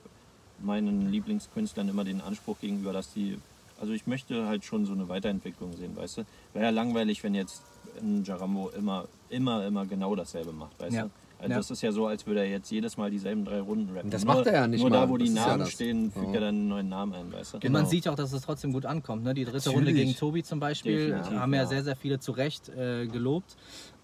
meinen 0.58 1.00
Lieblingskünstlern 1.10 1.88
immer 1.88 2.04
den 2.04 2.20
Anspruch 2.20 2.58
gegenüber, 2.60 2.92
dass 2.92 3.10
die, 3.12 3.38
also 3.78 3.92
ich 3.94 4.06
möchte 4.06 4.46
halt 4.46 4.62
schon 4.64 4.84
so 4.84 4.92
eine 4.92 5.08
Weiterentwicklung 5.08 5.74
sehen, 5.76 5.96
weißt 5.96 6.18
du? 6.18 6.24
Wäre 6.52 6.66
ja 6.66 6.70
langweilig, 6.70 7.22
wenn 7.24 7.34
jetzt 7.34 7.62
ein 7.98 8.22
Jarambo 8.22 8.68
immer, 8.70 9.08
immer, 9.28 9.66
immer 9.66 9.86
genau 9.86 10.14
dasselbe 10.14 10.52
macht, 10.52 10.78
weißt 10.78 10.96
Ja. 10.96 11.04
du? 11.04 11.10
Also 11.38 11.50
Ja. 11.50 11.56
das 11.58 11.70
ist 11.70 11.82
ja 11.82 11.92
so, 11.92 12.06
als 12.06 12.26
würde 12.26 12.40
er 12.40 12.48
jetzt 12.48 12.70
jedes 12.70 12.96
Mal 12.96 13.10
dieselben 13.10 13.44
drei 13.44 13.60
Runden 13.60 13.94
rappen. 13.94 14.08
Das 14.10 14.24
nur, 14.24 14.34
macht 14.36 14.46
er 14.46 14.54
ja 14.54 14.66
nicht 14.66 14.80
Nur 14.80 14.88
mal. 14.88 15.00
da, 15.02 15.08
wo 15.10 15.18
die 15.18 15.26
Das 15.26 15.34
ja 15.34 15.46
Namen 15.48 15.58
das. 15.60 15.70
stehen, 15.72 16.10
fügt 16.10 16.28
Ja. 16.28 16.32
er 16.34 16.40
dann 16.40 16.48
einen 16.54 16.68
neuen 16.68 16.88
Namen 16.88 17.12
ein, 17.12 17.30
weißt 17.32 17.52
du? 17.52 17.56
Und 17.58 17.64
man 17.64 17.72
Genau. 17.82 17.88
sieht 17.90 18.04
ja 18.06 18.12
auch, 18.12 18.16
dass 18.16 18.32
es 18.32 18.40
trotzdem 18.42 18.72
gut 18.72 18.86
ankommt. 18.86 19.22
Ne? 19.22 19.34
Die 19.34 19.44
dritte 19.44 19.56
Natürlich. 19.58 19.76
Runde 19.76 19.92
gegen 19.92 20.14
Tobi 20.16 20.42
zum 20.42 20.60
Beispiel 20.60 21.08
Definitiv, 21.08 21.38
haben 21.38 21.52
ja, 21.54 21.60
ja. 21.62 21.66
sehr, 21.66 21.84
sehr 21.84 21.96
viele 21.96 22.18
zu 22.20 22.32
Recht 22.32 22.70
äh, 22.70 23.06
gelobt. 23.06 23.54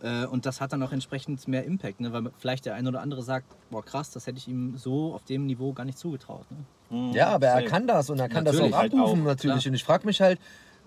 Äh, 0.02 0.26
und 0.26 0.44
das 0.44 0.60
hat 0.60 0.72
dann 0.74 0.82
auch 0.82 0.92
entsprechend 0.92 1.48
mehr 1.48 1.64
Impact, 1.64 2.00
ne? 2.00 2.12
weil 2.12 2.30
vielleicht 2.38 2.66
der 2.66 2.74
eine 2.74 2.88
oder 2.90 3.00
andere 3.00 3.22
sagt, 3.22 3.46
boah 3.70 3.82
krass, 3.82 4.10
das 4.10 4.26
hätte 4.26 4.36
ich 4.38 4.48
ihm 4.48 4.76
so 4.76 5.14
auf 5.14 5.24
dem 5.24 5.46
Niveau 5.46 5.72
gar 5.72 5.84
nicht 5.86 5.98
zugetraut. 5.98 6.44
Ne? 6.50 6.96
Mhm, 6.98 7.12
Ja, 7.14 7.28
aber 7.28 7.46
er 7.46 7.62
kann 7.62 7.86
das 7.86 8.10
und 8.10 8.18
er 8.18 8.28
kann 8.28 8.44
Natürlich, 8.44 8.66
das 8.66 8.74
auch 8.74 8.78
halt 8.82 8.92
abrufen 8.92 9.20
auch, 9.22 9.24
natürlich. 9.24 9.62
klar. 9.62 9.70
Und 9.70 9.74
ich 9.74 9.84
frage 9.84 10.06
mich 10.06 10.20
halt, 10.20 10.38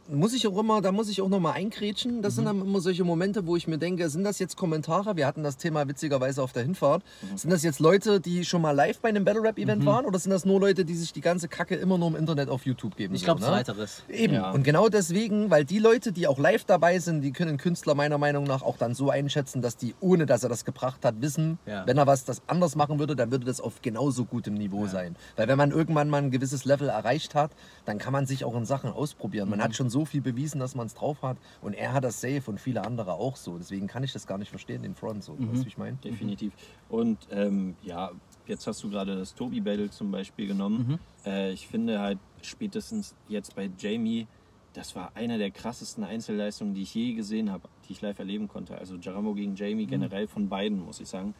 muss 0.09 0.33
ich 0.33 0.47
auch 0.47 0.57
immer, 0.57 0.81
da 0.81 0.91
muss 0.91 1.09
ich 1.09 1.21
auch 1.21 1.29
nochmal 1.29 1.53
eingrätschen. 1.53 2.21
Das 2.21 2.33
Mhm. 2.33 2.35
sind 2.35 2.45
dann 2.45 2.61
immer 2.61 2.79
solche 2.81 3.03
Momente, 3.03 3.45
wo 3.47 3.55
ich 3.55 3.67
mir 3.67 3.77
denke, 3.77 4.09
sind 4.09 4.23
das 4.23 4.39
jetzt 4.39 4.55
Kommentare? 4.57 5.15
Wir 5.15 5.25
hatten 5.25 5.43
das 5.43 5.57
Thema 5.57 5.87
witzigerweise 5.87 6.43
auf 6.43 6.53
der 6.53 6.63
Hinfahrt. 6.63 7.03
Mhm. 7.31 7.37
Sind 7.37 7.49
das 7.51 7.63
jetzt 7.63 7.79
Leute, 7.79 8.19
die 8.19 8.45
schon 8.45 8.61
mal 8.61 8.71
live 8.71 8.99
bei 8.99 9.09
einem 9.09 9.25
Battle 9.25 9.41
Rap 9.43 9.57
Event 9.57 9.85
waren 9.85 10.05
oder 10.05 10.19
sind 10.19 10.31
das 10.31 10.45
nur 10.45 10.59
Leute, 10.59 10.85
die 10.85 10.95
sich 10.95 11.11
die 11.13 11.21
ganze 11.21 11.47
Kacke 11.47 11.75
immer 11.75 11.97
nur 11.97 12.09
im 12.09 12.15
Internet 12.15 12.49
auf 12.49 12.65
YouTube 12.65 12.95
geben? 12.95 13.15
Ich 13.15 13.21
so, 13.21 13.25
glaube, 13.25 13.41
ne? 13.41 13.47
zweiteres. 13.47 14.03
Eben. 14.09 14.35
Ja. 14.35 14.51
Und 14.51 14.63
genau 14.63 14.89
deswegen, 14.89 15.49
weil 15.49 15.65
die 15.65 15.79
Leute, 15.79 16.11
die 16.11 16.27
auch 16.27 16.37
live 16.37 16.65
dabei 16.65 16.99
sind, 16.99 17.21
die 17.21 17.31
können 17.31 17.57
Künstler 17.57 17.95
meiner 17.95 18.17
Meinung 18.17 18.43
nach 18.43 18.61
auch 18.61 18.77
dann 18.77 18.93
so 18.93 19.09
einschätzen, 19.09 19.61
dass 19.61 19.77
die, 19.77 19.95
ohne 19.99 20.25
dass 20.25 20.43
er 20.43 20.49
das 20.49 20.65
gebracht 20.65 21.03
hat, 21.03 21.21
wissen, 21.21 21.57
Ja. 21.65 21.85
wenn 21.87 21.97
er 21.97 22.05
was 22.07 22.25
das 22.25 22.41
anders 22.47 22.75
machen 22.75 22.99
würde, 22.99 23.15
dann 23.15 23.31
würde 23.31 23.45
das 23.45 23.59
auf 23.61 23.81
genauso 23.81 24.25
gutem 24.25 24.53
Niveau 24.53 24.85
sein. 24.87 25.15
Weil 25.35 25.47
wenn 25.47 25.57
man 25.57 25.71
irgendwann 25.71 26.09
mal 26.09 26.21
ein 26.21 26.31
gewisses 26.31 26.65
Level 26.65 26.89
erreicht 26.89 27.33
hat, 27.35 27.51
dann 27.85 27.97
kann 27.97 28.13
man 28.13 28.25
sich 28.25 28.43
auch 28.45 28.55
in 28.55 28.65
Sachen 28.65 28.91
ausprobieren. 28.91 29.49
Man 29.49 29.63
hat 29.63 29.75
schon 29.75 29.89
so 29.89 29.94
viel 30.03 30.21
bewiesen, 30.21 30.59
dass 30.59 30.75
man 30.75 30.87
es 30.87 30.95
drauf 30.95 31.21
hat. 31.21 31.37
Und 31.61 31.73
er 31.73 31.93
hat 31.93 32.03
das 32.03 32.19
safe 32.19 32.43
und 32.47 32.59
viele 32.59 32.83
andere 32.83 33.13
auch 33.13 33.37
so. 33.37 33.57
Deswegen 33.57 33.87
kann 33.87 34.03
ich 34.03 34.11
das 34.11 34.27
gar 34.27 34.37
nicht 34.37 34.49
verstehen, 34.49 34.81
den 34.81 34.95
Front 34.95 35.23
so. 35.23 35.37
Weißt 35.39 35.61
du, 35.61 35.63
wie 35.63 35.67
ich 35.69 35.77
meine? 35.77 35.95
Definitiv. 36.03 36.53
Und 36.89 37.19
ähm, 37.31 37.75
ja, 37.83 38.11
jetzt 38.47 38.67
hast 38.67 38.83
du 38.83 38.89
gerade 38.89 39.15
das 39.15 39.33
Tobi 39.35 39.61
Battle 39.61 39.89
zum 39.89 40.11
Beispiel 40.11 40.47
genommen. 40.47 40.99
Äh, 41.25 41.51
ich 41.53 41.67
finde 41.67 41.99
halt 41.99 42.19
spätestens 42.41 43.15
jetzt 43.27 43.55
bei 43.55 43.69
Jamie, 43.77 44.27
das 44.73 44.95
war 44.95 45.11
eine 45.15 45.37
der 45.37 45.51
krassesten 45.51 46.03
Einzelleistungen, 46.03 46.73
die 46.73 46.81
ich 46.81 46.93
je 46.93 47.13
gesehen 47.13 47.51
habe, 47.51 47.69
die 47.87 47.93
ich 47.93 48.01
live 48.01 48.19
erleben 48.19 48.47
konnte. 48.47 48.77
Also 48.77 48.95
Jarambo 48.95 49.33
gegen 49.33 49.55
Jamie 49.55 49.85
generell 49.85 50.27
von 50.27 50.49
beiden, 50.49 50.83
muss 50.83 50.99
ich 50.99 51.07
sagen. 51.07 51.33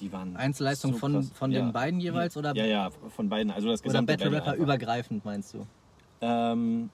Die 0.00 0.12
waren 0.12 0.36
Einzelleistung 0.36 0.92
so 0.92 0.98
von, 0.98 1.22
von 1.22 1.52
ja. 1.52 1.60
den 1.60 1.72
beiden 1.72 2.00
jeweils 2.00 2.36
oder, 2.36 2.54
Ja, 2.56 2.66
ja, 2.66 2.90
von 2.90 3.28
beiden. 3.28 3.52
Also 3.52 3.68
das 3.68 3.80
oder 3.80 3.88
gesamte 3.88 4.12
Battle 4.12 4.32
Rapper 4.32 4.52
einfach. 4.52 4.62
übergreifend, 4.62 5.24
meinst 5.24 5.54
du? 5.54 5.66
Ähm, 6.20 6.90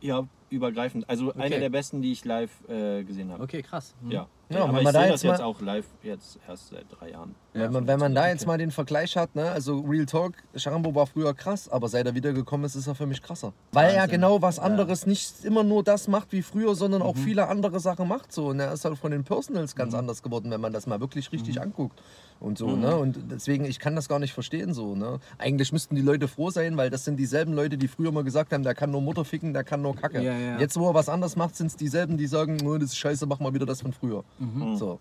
ja, 0.00 0.26
übergreifend. 0.50 1.08
Also 1.08 1.32
eine 1.32 1.46
Okay. 1.46 1.60
der 1.60 1.70
besten, 1.70 2.02
die 2.02 2.12
ich 2.12 2.24
live 2.24 2.50
äh, 2.68 3.04
gesehen 3.04 3.30
habe. 3.30 3.42
Okay, 3.42 3.62
krass. 3.62 3.94
Hm. 4.02 4.10
Ja. 4.10 4.28
Ja, 4.48 4.62
aber 4.62 4.72
wenn 4.74 4.78
ich 4.78 4.84
man 4.84 4.94
da 4.94 5.00
sehe 5.00 5.10
jetzt 5.10 5.24
das 5.24 5.30
jetzt 5.32 5.40
auch 5.42 5.60
live 5.60 5.86
jetzt 6.02 6.38
erst 6.48 6.68
seit 6.68 6.84
drei 6.90 7.10
Jahren. 7.10 7.34
Wenn, 7.52 7.72
man, 7.72 7.86
wenn 7.86 7.98
man 7.98 8.14
da 8.14 8.28
jetzt 8.28 8.46
mal 8.46 8.58
den 8.58 8.70
Vergleich 8.70 9.16
hat, 9.16 9.34
ne, 9.34 9.50
also 9.50 9.80
Real 9.80 10.04
Talk, 10.06 10.34
Charambo 10.56 10.94
war 10.94 11.06
früher 11.06 11.32
krass, 11.34 11.68
aber 11.70 11.88
seit 11.88 12.06
er 12.06 12.14
wiedergekommen 12.14 12.66
ist, 12.66 12.74
ist 12.76 12.86
er 12.86 12.94
für 12.94 13.06
mich 13.06 13.22
krasser. 13.22 13.52
Weil 13.72 13.90
er 13.94 14.02
Wahnsinn. 14.02 14.10
genau 14.20 14.42
was 14.42 14.58
anderes, 14.58 15.06
nicht 15.06 15.42
immer 15.44 15.64
nur 15.64 15.82
das 15.82 16.06
macht 16.06 16.32
wie 16.32 16.42
früher, 16.42 16.74
sondern 16.74 17.00
Mhm. 17.00 17.06
auch 17.08 17.16
viele 17.16 17.48
andere 17.48 17.80
Sachen 17.80 18.06
macht 18.08 18.30
so. 18.32 18.48
Und 18.48 18.60
er 18.60 18.72
ist 18.72 18.84
halt 18.84 18.98
von 18.98 19.10
den 19.10 19.24
Personals 19.24 19.74
ganz 19.74 19.94
Mhm. 19.94 20.00
anders 20.00 20.22
geworden, 20.22 20.50
wenn 20.50 20.60
man 20.60 20.72
das 20.72 20.86
mal 20.86 21.00
wirklich 21.00 21.32
richtig 21.32 21.60
anguckt. 21.60 22.00
Und 22.38 22.58
so, 22.58 22.76
ne? 22.76 22.94
Und 22.94 23.18
deswegen, 23.30 23.64
ich 23.64 23.78
kann 23.78 23.96
das 23.96 24.08
gar 24.10 24.18
nicht 24.18 24.34
verstehen 24.34 24.74
so, 24.74 24.94
ne? 24.94 25.18
Eigentlich 25.38 25.72
müssten 25.72 25.94
die 25.96 26.02
Leute 26.02 26.28
froh 26.28 26.50
sein, 26.50 26.76
weil 26.76 26.90
das 26.90 27.04
sind 27.04 27.16
dieselben 27.16 27.54
Leute, 27.54 27.78
die 27.78 27.88
früher 27.88 28.12
mal 28.12 28.24
gesagt 28.24 28.52
haben, 28.52 28.62
der 28.62 28.74
kann 28.74 28.90
nur 28.90 29.00
Mutter 29.00 29.24
ficken, 29.24 29.54
der 29.54 29.64
kann 29.64 29.80
nur 29.80 29.96
Kacke. 29.96 30.20
Ja, 30.22 30.34
ja. 30.36 30.58
Jetzt, 30.58 30.78
wo 30.78 30.86
er 30.90 30.94
was 30.94 31.08
anderes 31.08 31.34
macht, 31.34 31.56
sind 31.56 31.68
es 31.68 31.76
dieselben, 31.76 32.18
die 32.18 32.26
sagen, 32.26 32.58
"Oh, 32.66 32.76
das 32.76 32.90
ist 32.90 32.98
scheiße, 32.98 33.24
mach 33.24 33.40
mal 33.40 33.54
wieder 33.54 33.64
das 33.64 33.80
von 33.80 33.94
früher. 33.94 34.22
Mhm. 34.38 34.76
So. 34.76 35.00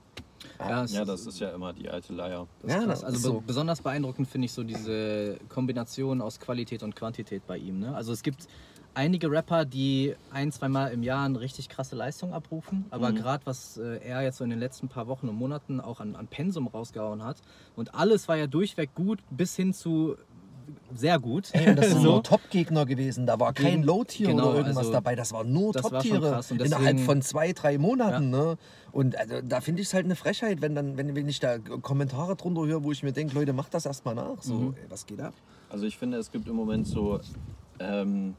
Ja, 0.60 0.84
es 0.84 0.92
Ja, 0.94 1.06
das 1.06 1.26
ist 1.26 1.40
ja 1.40 1.50
immer 1.50 1.74
die 1.74 1.90
alte 1.90 2.14
Leier. 2.14 2.48
Das 2.62 2.74
Ja, 2.74 2.86
das 2.86 3.04
Also 3.04 3.18
so. 3.18 3.44
besonders 3.46 3.82
beeindruckend 3.82 4.28
finde 4.28 4.46
ich 4.46 4.54
so 4.54 4.64
diese 4.64 5.38
Kombination 5.50 6.22
aus 6.22 6.40
Qualität 6.40 6.84
und 6.84 6.96
Quantität 6.96 7.46
bei 7.48 7.58
ihm. 7.58 7.80
Ne? 7.80 7.96
Also 7.96 8.14
es 8.14 8.22
gibt 8.22 8.48
einige 8.94 9.30
Rapper, 9.30 9.66
die 9.66 10.16
ein, 10.32 10.52
zweimal 10.52 10.92
im 10.94 11.04
Jahr 11.04 11.26
eine 11.26 11.40
richtig 11.40 11.68
krasse 11.68 11.96
Leistung 11.96 12.34
abrufen, 12.34 12.86
aber 12.92 13.12
Mhm. 13.12 13.16
gerade 13.16 13.46
was 13.46 13.78
äh, 13.78 13.98
er 14.02 14.22
jetzt 14.22 14.38
so 14.38 14.44
in 14.44 14.50
den 14.50 14.60
letzten 14.60 14.88
paar 14.88 15.08
Wochen 15.08 15.28
und 15.28 15.36
Monaten 15.36 15.82
auch 15.82 16.00
an, 16.00 16.16
an 16.16 16.28
Pensum 16.28 16.68
rausgehauen 16.68 17.24
hat 17.24 17.38
und 17.76 17.94
alles 17.94 18.28
war 18.30 18.38
ja 18.38 18.48
durchweg 18.48 18.94
gut 18.96 19.22
bis 19.30 19.56
hin 19.56 19.74
zu 19.74 20.16
sehr 20.94 21.20
gut. 21.20 21.50
Ey, 21.54 21.70
und 21.70 21.76
das 21.78 21.90
sind 21.90 22.02
So. 22.02 22.12
nur 22.14 22.24
Top-Gegner 22.24 22.86
gewesen. 22.86 23.26
Da 23.26 23.40
war 23.40 23.54
kein 23.54 23.66
Gegen- 23.72 23.84
Low-Tier 23.84 24.28
genau, 24.28 24.50
oder 24.50 24.58
irgendwas 24.58 24.78
also 24.78 24.92
dabei. 24.92 25.16
Das 25.16 25.32
war 25.34 25.44
nur 25.44 25.74
Top-Tiere 25.74 26.42
innerhalb 26.50 27.00
von 27.00 27.22
zwei, 27.22 27.52
drei 27.54 27.78
Monaten. 27.78 28.30
Ne? 28.30 28.58
Und 28.92 29.18
also, 29.18 29.42
da 29.44 29.62
finde 29.62 29.82
ich 29.82 29.88
es 29.90 29.94
halt 29.94 30.06
eine 30.06 30.16
Frechheit, 30.16 30.62
wenn, 30.62 30.76
dann, 30.76 30.98
wenn, 30.98 31.16
wenn 31.16 31.28
ich 31.28 31.40
da 31.40 31.58
Kommentare 31.60 32.36
drunter 32.36 32.66
höre, 32.66 32.84
wo 32.84 32.92
ich 32.92 33.04
mir 33.04 33.12
denke, 33.12 33.36
Leute, 33.36 33.54
macht 33.54 33.74
das 33.74 33.86
erstmal 33.86 34.16
nach. 34.16 34.42
So, 34.42 34.54
Mhm. 34.56 34.76
ey, 34.82 34.86
was 34.90 35.06
geht 35.06 35.20
ab? 35.22 35.34
Also 35.70 35.86
ich 35.86 35.98
finde, 35.98 36.18
es 36.18 36.32
gibt 36.32 36.48
im 36.48 36.56
Moment 36.56 36.88
so, 36.88 37.20
ähm, 37.80 38.36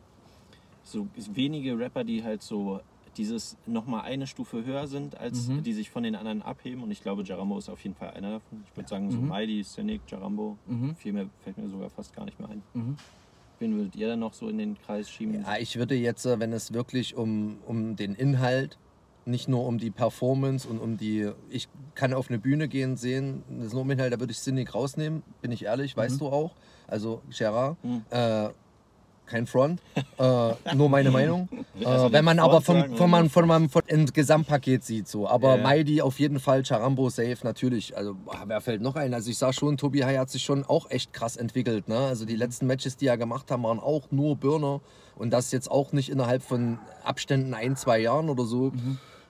so 0.85 1.07
wenige 1.33 1.79
Rapper, 1.79 2.05
die 2.05 2.23
halt 2.25 2.43
so 2.43 2.81
dieses 3.17 3.57
nochmal 3.67 4.03
eine 4.03 4.27
Stufe 4.27 4.65
höher 4.65 4.87
sind, 4.87 5.19
als 5.19 5.49
Mhm. 5.49 5.63
die 5.63 5.73
sich 5.73 5.91
von 5.91 6.03
den 6.03 6.15
anderen 6.15 6.43
abheben. 6.43 6.83
Und 6.83 6.91
ich 6.91 7.01
glaube, 7.03 7.23
Jarambo 7.23 7.59
ist 7.59 7.69
auf 7.69 7.83
jeden 7.83 7.95
Fall 7.97 8.11
einer 8.11 8.31
davon. 8.33 8.63
Ich 8.65 8.77
würde 8.77 8.89
sagen, 8.89 9.11
so 9.11 9.19
Mhm. 9.21 9.29
Mighty, 9.29 9.63
Cynic, 9.65 10.03
Jarambo, 10.09 10.59
Mhm. 10.67 10.95
viel 10.97 11.13
mehr 11.13 11.27
fällt 11.41 11.57
mir 11.59 11.69
sogar 11.69 11.91
fast 11.91 12.15
gar 12.15 12.25
nicht 12.25 12.39
mehr 12.39 12.49
ein. 12.49 12.63
Mhm. 12.75 12.97
Wen 13.59 13.75
würdet 13.77 13.97
ihr 13.97 14.09
dann 14.09 14.19
noch 14.21 14.35
so 14.35 14.49
in 14.49 14.59
den 14.59 14.77
Kreis 14.79 15.11
schieben? 15.11 15.43
Ja, 15.43 15.57
ich 15.59 15.77
würde 15.77 15.95
jetzt, 15.95 16.27
äh, 16.27 16.39
wenn 16.39 16.53
es 16.53 16.73
wirklich 16.75 17.17
um, 17.17 17.59
um 17.67 17.97
den 17.97 18.15
Inhalt, 18.15 18.79
nicht 19.25 19.49
nur 19.49 19.67
um 19.67 19.79
die 19.79 19.91
Performance 19.91 20.69
und 20.69 20.79
um 20.79 20.99
die, 20.99 21.31
ich 21.51 21.69
kann 21.95 22.13
auf 22.15 22.29
eine 22.29 22.39
Bühne 22.39 22.69
gehen, 22.69 22.97
sehen, 22.97 23.43
das 23.49 23.69
ist 23.69 23.73
nur 23.73 23.83
um 23.83 23.91
Inhalt, 23.91 24.13
da 24.13 24.21
würde 24.21 24.31
ich 24.33 24.39
Cynic 24.39 24.75
rausnehmen, 24.75 25.23
bin 25.41 25.51
ich 25.51 25.65
ehrlich, 25.65 25.97
weißt 25.97 26.21
du 26.21 26.27
auch. 26.29 26.55
Also 26.87 27.23
Gerard, 27.37 27.83
Mhm. 27.83 28.05
äh, 28.11 28.51
kein 29.27 29.47
Front, 29.47 29.81
äh, 30.19 30.75
nur 30.75 30.89
meine 30.89 31.11
Meinung. 31.11 31.49
Also 31.85 32.07
äh, 32.07 32.13
wenn 32.13 32.25
man 32.25 32.39
aber 32.39 32.63
von, 32.63 32.97
von, 32.97 33.11
man, 33.11 33.29
von 33.29 33.47
man 33.47 33.69
von 33.69 33.83
im 33.87 34.07
Gesamtpaket 34.07 34.83
sieht 34.83 35.09
so. 35.09 35.29
Aber 35.29 35.57
Ja. 35.57 35.63
Maidi 35.63 36.01
auf 36.01 36.19
jeden 36.19 36.41
Fall, 36.41 36.63
Charambo 36.65 37.11
safe 37.11 37.37
natürlich. 37.43 37.95
Also 37.97 38.17
wer 38.47 38.61
fällt 38.63 38.81
noch 38.81 38.97
ein? 38.97 39.13
Also 39.13 39.31
ich 39.31 39.37
sag 39.37 39.55
schon, 39.55 39.77
Tobi 39.77 40.03
Hai 40.03 40.17
hat 40.17 40.31
sich 40.31 40.43
schon 40.43 40.65
auch 40.65 40.91
echt 40.91 41.13
krass 41.13 41.37
entwickelt. 41.37 41.87
Ne? 41.89 41.99
Also 41.99 42.25
die 42.25 42.37
letzten 42.37 42.67
Matches, 42.67 42.97
die 42.97 43.07
er 43.07 43.19
gemacht 43.19 43.51
haben, 43.51 43.65
waren 43.65 43.79
auch 43.79 44.11
nur 44.11 44.37
Burner. 44.37 44.81
Und 45.17 45.31
das 45.31 45.53
jetzt 45.53 45.71
auch 45.71 45.93
nicht 45.93 46.09
innerhalb 46.09 46.43
von 46.43 46.79
Abständen 47.05 47.53
ein, 47.53 47.77
zwei 47.77 47.99
Jahren 47.99 48.31
oder 48.31 48.45
so. 48.45 48.73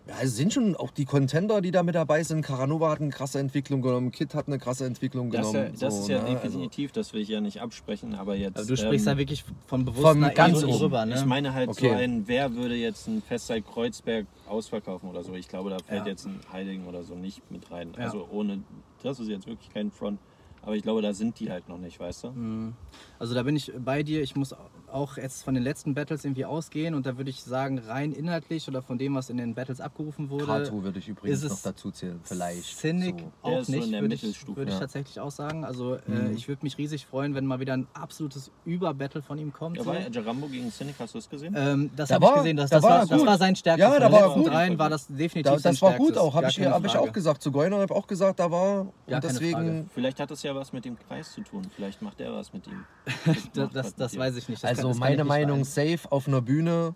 Ja, 0.08 0.14
es 0.22 0.36
sind 0.36 0.52
schon 0.52 0.76
auch 0.76 0.92
die 0.92 1.04
Contender, 1.04 1.60
die 1.60 1.72
da 1.72 1.82
mit 1.82 1.96
dabei 1.96 2.22
sind. 2.22 2.42
Caranova 2.42 2.90
hat 2.90 3.00
eine 3.00 3.10
krasse 3.10 3.40
Entwicklung 3.40 3.82
genommen, 3.82 4.12
Kid 4.12 4.34
hat 4.36 4.46
eine 4.46 4.58
krasse 4.58 4.86
Entwicklung 4.86 5.30
Das, 5.32 5.48
ist 5.48 5.52
ja, 5.54 5.60
genommen. 5.62 5.78
das 5.80 5.94
so, 5.96 6.00
ist 6.02 6.08
ja 6.08 6.18
ne? 6.22 6.28
Also- 6.28 6.42
definitiv, 6.44 6.92
das 6.92 7.12
will 7.12 7.22
ich 7.22 7.28
ja 7.28 7.40
nicht 7.40 7.60
absprechen, 7.60 8.14
aber 8.14 8.36
jetzt. 8.36 8.56
Also 8.56 8.74
du 8.74 8.76
sprichst 8.80 9.06
da 9.08 9.12
ähm, 9.12 9.18
wirklich 9.18 9.44
von 9.66 9.84
bewusst 9.84 10.02
von 10.06 10.20
ganz 10.32 10.62
oben. 10.62 10.78
drüber. 10.78 11.06
Ne? 11.06 11.16
Ich 11.16 11.24
meine 11.24 11.54
halt 11.54 11.70
Okay. 11.70 11.88
so 11.88 11.94
ein, 11.96 12.22
wer 12.28 12.54
würde 12.54 12.76
jetzt 12.76 13.08
ein 13.08 13.20
Festzeit 13.20 13.64
Kreuzberg 13.66 14.26
ausverkaufen 14.48 15.10
oder 15.10 15.24
so. 15.24 15.34
Ich 15.34 15.48
glaube, 15.48 15.70
da 15.70 15.78
fällt 15.80 16.02
Ja. 16.04 16.12
jetzt 16.12 16.24
ein 16.24 16.38
Heiligen 16.52 16.86
oder 16.86 17.02
so 17.02 17.16
nicht 17.16 17.42
mit 17.50 17.68
rein. 17.72 17.92
Ja. 17.98 18.04
Also 18.04 18.28
ohne, 18.30 18.60
das 19.02 19.18
ist 19.18 19.28
jetzt 19.28 19.48
wirklich 19.48 19.70
kein 19.74 19.90
Front. 19.90 20.20
Aber 20.62 20.74
ich 20.76 20.82
glaube, 20.82 21.00
da 21.02 21.14
sind 21.14 21.38
die 21.38 21.50
halt 21.50 21.68
noch 21.68 21.78
nicht, 21.78 21.98
weißt 22.00 22.24
du? 22.24 22.72
Also 23.20 23.34
da 23.34 23.42
bin 23.44 23.54
ich 23.54 23.72
bei 23.84 24.02
dir. 24.02 24.20
Ich 24.22 24.34
muss 24.34 24.52
auch 24.90 25.16
jetzt 25.16 25.44
von 25.44 25.54
den 25.54 25.62
letzten 25.62 25.94
Battles 25.94 26.24
irgendwie 26.24 26.44
ausgehen 26.44 26.94
und 26.94 27.06
da 27.06 27.16
würde 27.16 27.30
ich 27.30 27.42
sagen, 27.42 27.78
rein 27.78 28.12
inhaltlich 28.12 28.68
oder 28.68 28.82
von 28.82 28.98
dem, 28.98 29.14
was 29.14 29.30
in 29.30 29.36
den 29.36 29.54
Battles 29.54 29.80
abgerufen 29.80 30.30
wurde, 30.30 30.44
Krato 30.44 30.82
würde 30.82 30.98
ich 30.98 31.08
übrigens 31.08 31.42
ist 31.42 31.50
noch 31.50 31.62
dazu 31.62 31.90
zählen, 31.90 32.20
vielleicht. 32.24 32.76
Cynic 32.78 33.18
So. 33.20 33.32
Auch 33.42 33.60
ist 33.60 33.66
so 33.66 33.72
nicht, 33.72 33.86
in 33.86 33.92
der 33.92 34.00
würde 34.02 34.14
ich, 34.14 34.46
würde 34.48 34.62
ich 34.70 34.74
ja. 34.74 34.80
tatsächlich 34.80 35.20
auch 35.20 35.30
sagen. 35.30 35.64
Also 35.64 35.94
äh, 35.94 36.00
Mhm. 36.06 36.34
ich 36.36 36.48
würde 36.48 36.64
mich 36.64 36.78
riesig 36.78 37.06
freuen, 37.06 37.34
wenn 37.34 37.46
mal 37.46 37.60
wieder 37.60 37.74
ein 37.74 37.86
absolutes 37.94 38.50
Überbattle 38.64 39.22
von 39.22 39.38
ihm 39.38 39.52
kommt. 39.52 39.76
Ja, 39.76 39.82
so. 39.84 39.90
war 39.90 40.00
ja 40.00 40.08
Jarambo 40.08 40.46
gegen 40.46 40.70
Cynic, 40.70 40.94
hast 40.98 41.14
du 41.14 41.18
es 41.18 41.28
gesehen? 41.28 41.54
Ähm, 41.56 41.90
das 41.96 42.08
Da 42.08 42.14
habe 42.16 42.26
ich 42.26 42.34
gesehen, 42.34 42.56
das, 42.56 42.70
da 42.70 42.76
das, 42.76 42.82
war 42.84 42.90
war, 43.00 43.06
das 43.06 43.26
war 43.26 43.38
sein 43.38 43.56
Stärkstes. 43.56 43.92
Ja, 43.92 43.98
da 44.00 44.10
war 44.12 44.34
gut. 44.34 44.46
dreien 44.48 44.78
war 44.78 44.88
das 44.90 45.06
definitiv 45.06 45.42
Da, 45.52 45.58
sein 45.58 45.72
das 45.72 45.82
war 45.82 45.94
gut 45.94 46.16
auch, 46.16 46.34
habe 46.34 46.48
ich, 46.48 46.60
hab 46.60 46.84
ich 46.84 46.96
auch 46.96 47.12
gesagt. 47.12 47.42
Zu 47.42 47.52
Goiner 47.52 47.78
habe 47.78 47.94
auch 47.94 48.06
gesagt, 48.06 48.38
da 48.40 48.50
war. 48.50 48.86
Ja, 49.06 49.16
und 49.16 49.20
keine 49.20 49.20
deswegen. 49.20 49.52
Frage. 49.52 49.84
Vielleicht 49.94 50.20
hat 50.20 50.30
es 50.30 50.42
ja 50.42 50.54
was 50.54 50.72
mit 50.72 50.84
dem 50.84 50.98
Kreis 50.98 51.32
zu 51.32 51.42
tun. 51.42 51.62
Vielleicht 51.74 52.02
macht 52.02 52.20
er 52.20 52.32
was 52.32 52.52
mit 52.52 52.66
ihm. 52.66 52.84
Das, 53.54 53.70
das, 53.72 53.94
das 53.94 54.16
weiß 54.18 54.36
ich 54.36 54.48
nicht. 54.48 54.62
Das 54.62 54.70
Also 54.70 54.85
kann 54.92 54.98
meine 54.98 55.24
Meinung, 55.24 55.64
safe 55.64 56.00
auf 56.10 56.26
einer 56.28 56.42
Bühne 56.42 56.94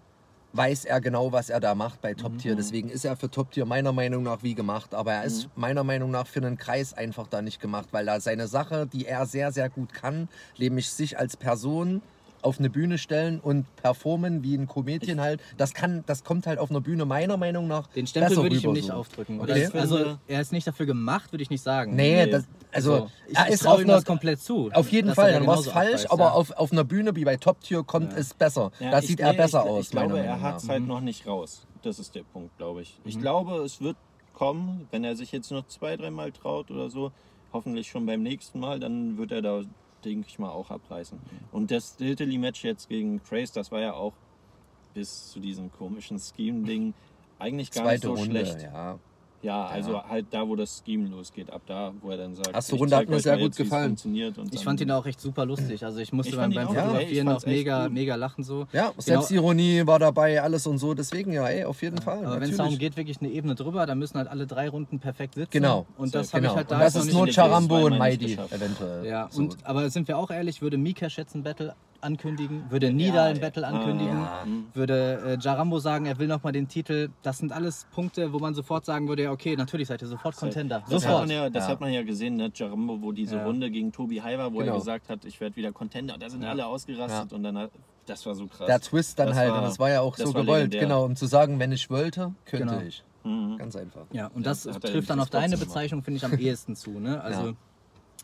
weiß 0.53 0.85
er 0.85 1.01
genau, 1.01 1.31
was 1.31 1.49
er 1.49 1.61
da 1.61 1.75
macht 1.77 2.01
bei 2.01 2.15
Top 2.15 2.33
Mhm. 2.33 2.39
Tier. 2.39 2.57
Deswegen 2.57 2.89
ist 2.89 3.05
er 3.05 3.17
für 3.17 3.31
Top 3.31 3.53
Tier 3.53 3.67
meiner 3.67 3.93
Meinung 3.93 4.25
nach 4.25 4.43
wie 4.43 4.55
gemacht. 4.55 4.95
Aber 4.95 5.13
er 5.13 5.25
ist 5.25 5.45
Mhm. 5.47 5.51
meiner 5.55 5.85
Meinung 5.85 6.11
nach 6.11 6.27
für 6.27 6.41
einen 6.41 6.59
Kreis 6.59 6.93
einfach 6.93 7.29
da 7.29 7.41
nicht 7.41 7.61
gemacht, 7.61 7.89
weil 7.93 8.07
da 8.07 8.21
seine 8.21 8.49
Sache, 8.49 8.89
die 8.93 9.07
er 9.07 9.27
sehr, 9.27 9.53
sehr 9.53 9.69
gut 9.71 9.93
kann, 9.93 10.29
nämlich 10.59 10.91
sich 10.91 11.19
als 11.19 11.37
Person 11.37 12.03
auf 12.43 12.59
eine 12.59 12.71
Bühne 12.71 12.99
stellen 12.99 13.41
und 13.41 13.65
performen 13.77 14.43
wie 14.43 14.55
ein 14.57 14.67
Comedian 14.67 15.21
halt, 15.21 15.41
das 15.57 15.75
kann, 15.75 16.03
das 16.07 16.25
kommt 16.25 16.47
halt 16.47 16.59
auf 16.59 16.71
einer 16.71 16.81
Bühne 16.81 17.05
meiner 17.05 17.37
Meinung 17.37 17.69
nach 17.69 17.87
Den 17.89 18.07
Stempel 18.07 18.31
besser 18.31 18.43
würde 18.43 18.57
ich 18.57 18.65
ihm 18.65 18.73
nicht 18.73 18.87
so. 18.89 18.93
aufdrücken. 18.95 19.41
Okay. 19.41 19.65
Das, 19.73 19.75
also 19.75 20.17
er 20.27 20.41
ist 20.41 20.53
nicht 20.53 20.67
dafür 20.67 20.87
gemacht, 20.87 21.33
würde 21.33 21.43
ich 21.43 21.51
nicht 21.51 21.63
sagen. 21.63 21.95
Nee, 21.97 22.25
Nee. 22.27 22.31
das, 22.31 22.45
also 22.73 23.09
ich, 23.29 23.37
er 23.37 23.47
ich 23.49 23.55
ist 23.55 23.63
trau 23.65 23.73
auf 23.73 23.81
ihm 23.81 23.85
einer, 23.85 23.95
das 23.95 24.05
komplett 24.05 24.41
zu. 24.41 24.71
auf 24.73 24.91
jeden 24.91 25.15
Fall, 25.15 25.29
er 25.29 25.33
da 25.35 25.39
dann 25.41 25.47
war 25.49 25.59
es 25.59 25.67
falsch, 25.69 25.87
abreißt, 26.07 26.13
aber 26.13 26.25
ja. 26.25 26.31
auf, 26.33 26.51
auf 26.53 26.73
einer 26.73 26.85
Bühne 26.85 27.15
wie 27.17 27.25
bei 27.25 27.37
Top 27.37 27.61
Tier 27.61 27.83
kommt 27.83 28.13
Ja. 28.13 28.19
es 28.19 28.33
besser. 28.35 28.71
Ja, 28.81 28.91
da 28.91 28.99
ich- 29.01 29.07
sieht 29.07 29.21
er 29.21 29.33
nee, 29.33 29.37
besser 29.39 29.63
ich, 29.65 29.71
aus, 29.71 29.85
Ich 29.87 29.91
glaube, 29.91 30.19
er 30.21 30.41
hat 30.41 30.59
es 30.63 30.69
halt 30.69 30.83
Mhm. 30.83 30.89
noch 30.89 31.01
nicht 31.01 31.27
raus. 31.27 31.67
Das 31.83 31.99
ist 31.99 32.15
der 32.15 32.23
Punkt, 32.23 32.57
glaube 32.59 32.83
ich. 32.83 32.99
Ich 33.05 33.17
Mhm. 33.17 33.21
glaube, 33.23 33.57
es 33.65 33.81
wird 33.81 33.97
kommen, 34.35 34.87
wenn 34.91 35.05
er 35.05 35.17
sich 35.17 35.33
jetzt 35.33 35.51
noch 35.51 35.67
zwei, 35.67 35.97
dreimal 35.97 36.33
traut 36.33 36.71
oder 36.71 36.89
so. 36.91 37.13
Hoffentlich 37.53 37.89
schon 37.89 38.07
beim 38.07 38.23
nächsten 38.23 38.61
Mal, 38.61 38.79
dann 38.81 39.19
wird 39.19 39.33
er 39.33 39.43
da, 39.43 39.63
denke 40.05 40.27
ich 40.29 40.39
mal, 40.39 40.51
auch 40.51 40.71
abreißen. 40.71 41.19
Und 41.53 41.71
das 41.71 41.97
Diltily-Match 41.97 42.65
jetzt 42.65 42.89
gegen 42.89 43.23
Trace, 43.23 43.53
das 43.53 43.71
war 43.71 43.81
ja 43.81 43.95
auch 43.95 44.13
bis 44.95 45.31
zu 45.31 45.41
diesem 45.41 45.71
komischen 45.73 46.19
Scheme-Ding 46.19 46.95
eigentlich 47.39 47.71
gar 47.71 47.85
Zweite 47.85 48.09
nicht 48.09 48.17
so 48.17 48.23
Runde, 48.23 48.47
schlecht. 48.47 48.63
ja. 48.63 48.99
Ja, 49.43 49.65
also 49.67 50.03
halt 50.03 50.27
da, 50.31 50.47
wo 50.47 50.55
das 50.55 50.83
Scheme 50.85 51.09
losgeht, 51.09 51.51
ab 51.51 51.63
da, 51.67 51.95
wo 52.03 52.11
er 52.11 52.19
dann 52.19 52.35
sagt, 52.35 52.53
Erste 52.53 52.75
ich 52.75 52.81
Runde 52.81 52.95
hat 52.97 53.09
mir 53.09 53.21
sehr 53.21 53.37
gut 53.37 53.47
jetzt, 53.47 53.57
gefallen. 53.57 53.87
funktioniert 53.89 54.37
und 54.37 54.55
Ich 54.55 54.63
fand 54.63 54.81
ihn 54.83 54.91
auch 54.91 55.07
echt 55.07 55.19
super 55.19 55.47
lustig. 55.47 55.83
Also 55.83 55.99
ich 56.01 56.13
musste 56.13 56.33
Ich 56.33 56.37
beim, 56.37 56.53
beim 56.53 56.69
auch, 56.69 56.75
ey, 56.75 56.81
Fotografieren 56.81 57.27
fand's 57.27 57.45
auch 57.45 57.49
mega, 57.49 57.85
gut. 57.85 57.93
mega 57.95 58.15
lachen 58.17 58.45
so. 58.45 58.67
Ja, 58.73 58.93
Selbstironie 58.99 59.87
war 59.87 59.99
dabei, 59.99 60.43
alles 60.43 60.67
und 60.67 60.77
so. 60.77 60.93
Deswegen 60.93 61.33
ja, 61.33 61.47
ey, 61.49 61.65
auf 61.65 61.81
jeden 61.81 62.03
Fall. 62.03 62.25
Aber 62.27 62.39
wenn 62.41 62.51
es 62.51 62.59
darum 62.59 62.77
geht, 62.77 62.99
wirklich 62.99 63.21
eine 63.21 63.31
Ebene 63.31 63.55
drüber, 63.55 63.87
dann 63.87 63.99
müssen 63.99 64.19
halt 64.19 64.29
alle 64.29 64.47
drei 64.47 64.69
Runden 64.69 64.99
perfekt 65.01 65.35
sitzen. 65.37 65.51
Genau. 65.53 65.87
Und 65.97 66.13
So, 66.13 66.19
das 66.19 66.35
habe 66.35 66.43
genau. 66.43 66.53
ich 66.53 66.57
halt 66.59 66.71
da 66.71 66.75
und 66.77 66.83
das 66.83 66.95
ist 66.97 67.13
nur 67.13 67.27
Charambo 67.29 67.87
und 67.87 67.97
Maidi 67.97 68.35
eventuell. 68.51 69.07
Ja, 69.07 69.29
so. 69.31 69.41
und, 69.41 69.57
aber 69.65 69.89
sind 69.89 70.07
wir 70.07 70.19
auch 70.19 70.31
ehrlich, 70.31 70.61
würde 70.61 70.77
Mika 70.77 71.09
Schätzen 71.09 71.43
Battle 71.43 71.75
ankündigen, 72.03 72.71
würde 72.71 72.93
Nida 72.93 73.25
ein 73.25 73.37
ja. 73.37 73.43
Battle 73.43 73.67
Ah, 73.67 73.71
ankündigen, 73.71 74.19
ja. 74.19 74.45
Würde 74.75 75.23
äh, 75.27 75.39
Jarambo 75.41 75.79
sagen, 75.79 76.07
er 76.07 76.19
will 76.19 76.27
nochmal 76.29 76.53
den 76.53 76.69
Titel. 76.69 77.09
Das 77.23 77.39
sind 77.39 77.53
alles 77.53 77.87
Punkte, 77.93 78.33
wo 78.33 78.39
man 78.39 78.55
sofort 78.55 78.85
sagen 78.85 79.09
würde, 79.09 79.25
ja 79.25 79.31
okay, 79.33 79.57
natürlich 79.57 79.89
seid 79.89 80.03
ihr 80.03 80.09
sofort 80.09 80.37
Contender. 80.37 80.81
Das, 80.81 80.93
hat 80.95 81.01
Sofort. 81.03 81.21
man, 81.29 81.31
ja, 81.31 81.51
das 81.51 81.65
Ja. 81.65 81.71
hat 81.71 81.81
man 81.81 81.93
ja 81.93 82.03
gesehen, 82.03 82.37
ne? 82.37 82.51
Jarambo, 82.55 83.01
wo 83.03 83.13
diese 83.13 83.37
Ja. 83.37 83.45
Runde 83.45 83.71
gegen 83.71 83.93
Tobi 83.93 84.21
Hai 84.23 84.39
war, 84.39 84.53
wo 84.53 84.59
Genau. 84.59 84.73
er 84.73 84.79
gesagt 84.79 85.09
hat, 85.09 85.25
ich 85.25 85.41
werde 85.41 85.57
wieder 85.57 85.73
Contender. 85.73 86.17
Da 86.19 86.29
sind 86.31 86.43
Ja. 86.43 86.51
alle 86.51 86.67
ausgerastet 86.67 87.33
und 87.33 87.43
dann 87.43 87.57
hat, 87.59 87.71
das 88.07 88.25
war 88.27 88.35
so 88.35 88.47
krass. 88.47 88.67
Der 88.67 88.81
Twist 88.81 89.19
dann 89.19 89.29
Das 89.29 89.37
halt, 89.37 89.51
war- 89.51 89.59
und 89.59 89.65
das 89.65 89.79
war 89.79 89.91
ja 89.91 90.01
auch 90.01 90.17
so 90.17 90.33
gewollt, 90.33 90.47
legendär. 90.73 90.81
genau, 90.81 91.05
um 91.05 91.17
zu 91.17 91.27
sagen, 91.27 91.59
wenn 91.59 91.73
ich 91.73 91.91
wollte, 91.91 92.33
könnte 92.45 92.67
Genau. 92.67 92.81
ich. 92.87 93.03
Mhm. 93.23 93.59
Ganz 93.59 93.77
einfach. 93.77 94.07
Ja, 94.13 94.29
und 94.35 94.47
das 94.47 94.67
hat 94.67 94.83
trifft 94.83 95.11
dann 95.11 95.21
auf 95.21 95.29
deine. 95.29 95.59
Bezeichnung, 95.59 96.03
finde 96.03 96.17
ich, 96.19 96.25
am 96.25 96.33
ehesten 96.39 96.75
zu. 96.75 96.99
Ne? 96.99 97.21
Also 97.21 97.49
Ja. 97.49 97.53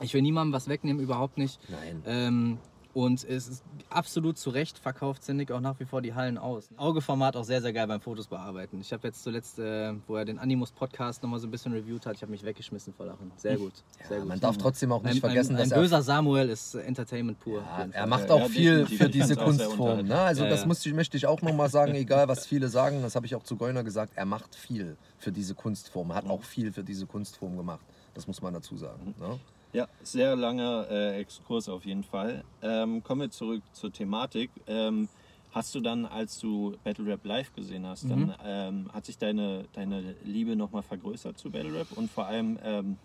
ich 0.01 0.15
will 0.15 0.23
niemandem 0.23 0.55
was 0.55 0.69
wegnehmen, 0.69 1.03
überhaupt 1.03 1.37
nicht. 1.37 1.61
Nein. 1.69 2.03
Ähm, 2.07 2.59
und 2.97 3.25
es 3.25 3.47
ist 3.47 3.63
absolut 3.91 4.39
zu 4.39 4.49
Recht 4.49 4.79
verkauft 4.79 5.23
Zindig 5.23 5.51
auch 5.53 5.61
nach 5.61 5.79
wie 5.79 5.85
vor 5.85 6.01
die 6.01 6.15
Hallen 6.15 6.39
aus. 6.39 6.71
Augeformat 6.79 7.37
auch 7.37 7.45
sehr, 7.45 7.61
sehr 7.61 7.75
geil 7.75 7.87
beim 7.87 8.01
Fotos 8.01 8.27
bearbeiten. 8.27 8.81
Ich 8.81 8.91
habe 8.91 9.07
jetzt 9.07 9.23
zuletzt, 9.23 9.59
äh, 9.59 9.93
wo 10.07 10.17
er 10.17 10.25
den 10.25 10.39
Animus 10.39 10.73
Podcast 10.73 11.23
nochmal 11.23 11.39
so 11.39 11.47
ein 11.47 11.51
bisschen 11.51 11.75
reviewt 11.75 12.07
hat, 12.07 12.17
ich 12.17 12.23
habe 12.23 12.33
mich 12.33 12.43
weggeschmissen 12.43 12.95
vor 12.95 13.05
Lachen. 13.05 13.31
Sehr 13.37 13.59
gut. 13.59 13.75
Sehr 14.09 14.17
Ja, 14.17 14.21
gut. 14.21 14.29
man 14.31 14.41
darf 14.41 14.57
trotzdem 14.57 14.93
auch 14.93 15.03
nicht 15.03 15.17
ein, 15.17 15.21
vergessen, 15.21 15.57
ein, 15.57 15.63
ein 15.63 15.69
dass 15.69 15.77
er 15.77 15.83
böser 15.83 16.01
Samuel 16.01 16.49
ist 16.49 16.75
Entertainment 16.75 17.39
pur. 17.39 17.61
Ja, 17.61 17.87
er 17.93 18.07
macht 18.07 18.31
auch 18.31 18.41
ja, 18.41 18.49
viel 18.49 18.87
für 18.87 19.11
diese 19.11 19.35
sehr 19.35 19.45
Kunstform. 19.45 20.07
Ne? 20.07 20.19
Also 20.19 20.45
Ja, 20.45 20.49
das 20.51 20.65
muss 20.65 20.87
ich, 20.87 20.95
möchte 20.95 21.19
ich 21.19 21.27
auch 21.27 21.43
nochmal 21.43 21.69
sagen, 21.69 21.95
egal 21.95 22.29
was 22.29 22.47
viele 22.47 22.71
sagen, 22.71 23.03
das 23.03 23.15
habe 23.15 23.27
ich 23.27 23.35
auch 23.35 23.43
zu 23.43 23.57
Goiner 23.57 23.85
gesagt, 23.85 24.15
er 24.17 24.25
macht 24.25 24.55
viel 24.55 24.97
für 25.19 25.33
diese 25.33 25.55
Kunstform, 25.55 26.11
er 26.13 26.17
hat 26.17 26.31
auch 26.31 26.43
viel 26.43 26.73
für 26.73 26.83
diese 26.83 27.05
Kunstform 27.05 27.59
gemacht. 27.59 27.85
Das 28.15 28.27
muss 28.27 28.41
man 28.41 28.55
dazu 28.55 28.75
sagen. 28.79 29.15
Ne? 29.21 29.39
Ja, 29.73 29.89
sehr 30.01 30.37
langer 30.37 30.87
äh, 30.91 31.19
Exkurs 31.21 31.69
auf 31.69 31.85
jeden 31.85 32.03
Fall. 32.05 32.45
Ähm, 32.63 33.03
kommen 33.03 33.21
wir 33.23 33.31
zurück 33.31 33.63
zur 33.73 33.93
Thematik. 33.93 34.63
Ähm, 34.67 35.11
hast 35.51 35.75
du 35.75 35.81
dann, 35.81 36.07
als 36.07 36.39
du 36.39 36.77
Battle 36.83 37.07
Rap 37.07 37.25
live 37.27 37.53
gesehen 37.53 37.87
hast, 37.87 38.05
Mhm. 38.05 38.11
dann 38.11 38.37
ähm, 38.43 38.93
hat 38.93 39.05
sich 39.07 39.19
deine, 39.19 39.69
deine 39.73 40.13
Liebe 40.23 40.57
nochmal 40.57 40.83
vergrößert 40.83 41.37
zu 41.39 41.51
Battle 41.51 41.75
Rap 41.75 41.93
und 41.93 42.11
vor 42.11 42.27
allem, 42.27 42.59
ähm, 42.63 43.01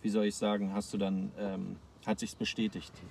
wie 0.00 0.10
soll 0.10 0.26
ich 0.26 0.36
sagen, 0.36 0.72
hast 0.74 0.92
du 0.92 0.98
dann, 0.98 1.32
ähm, 1.36 1.80
hat 2.06 2.18
sich's 2.20 2.36
bestätigt? 2.36 3.04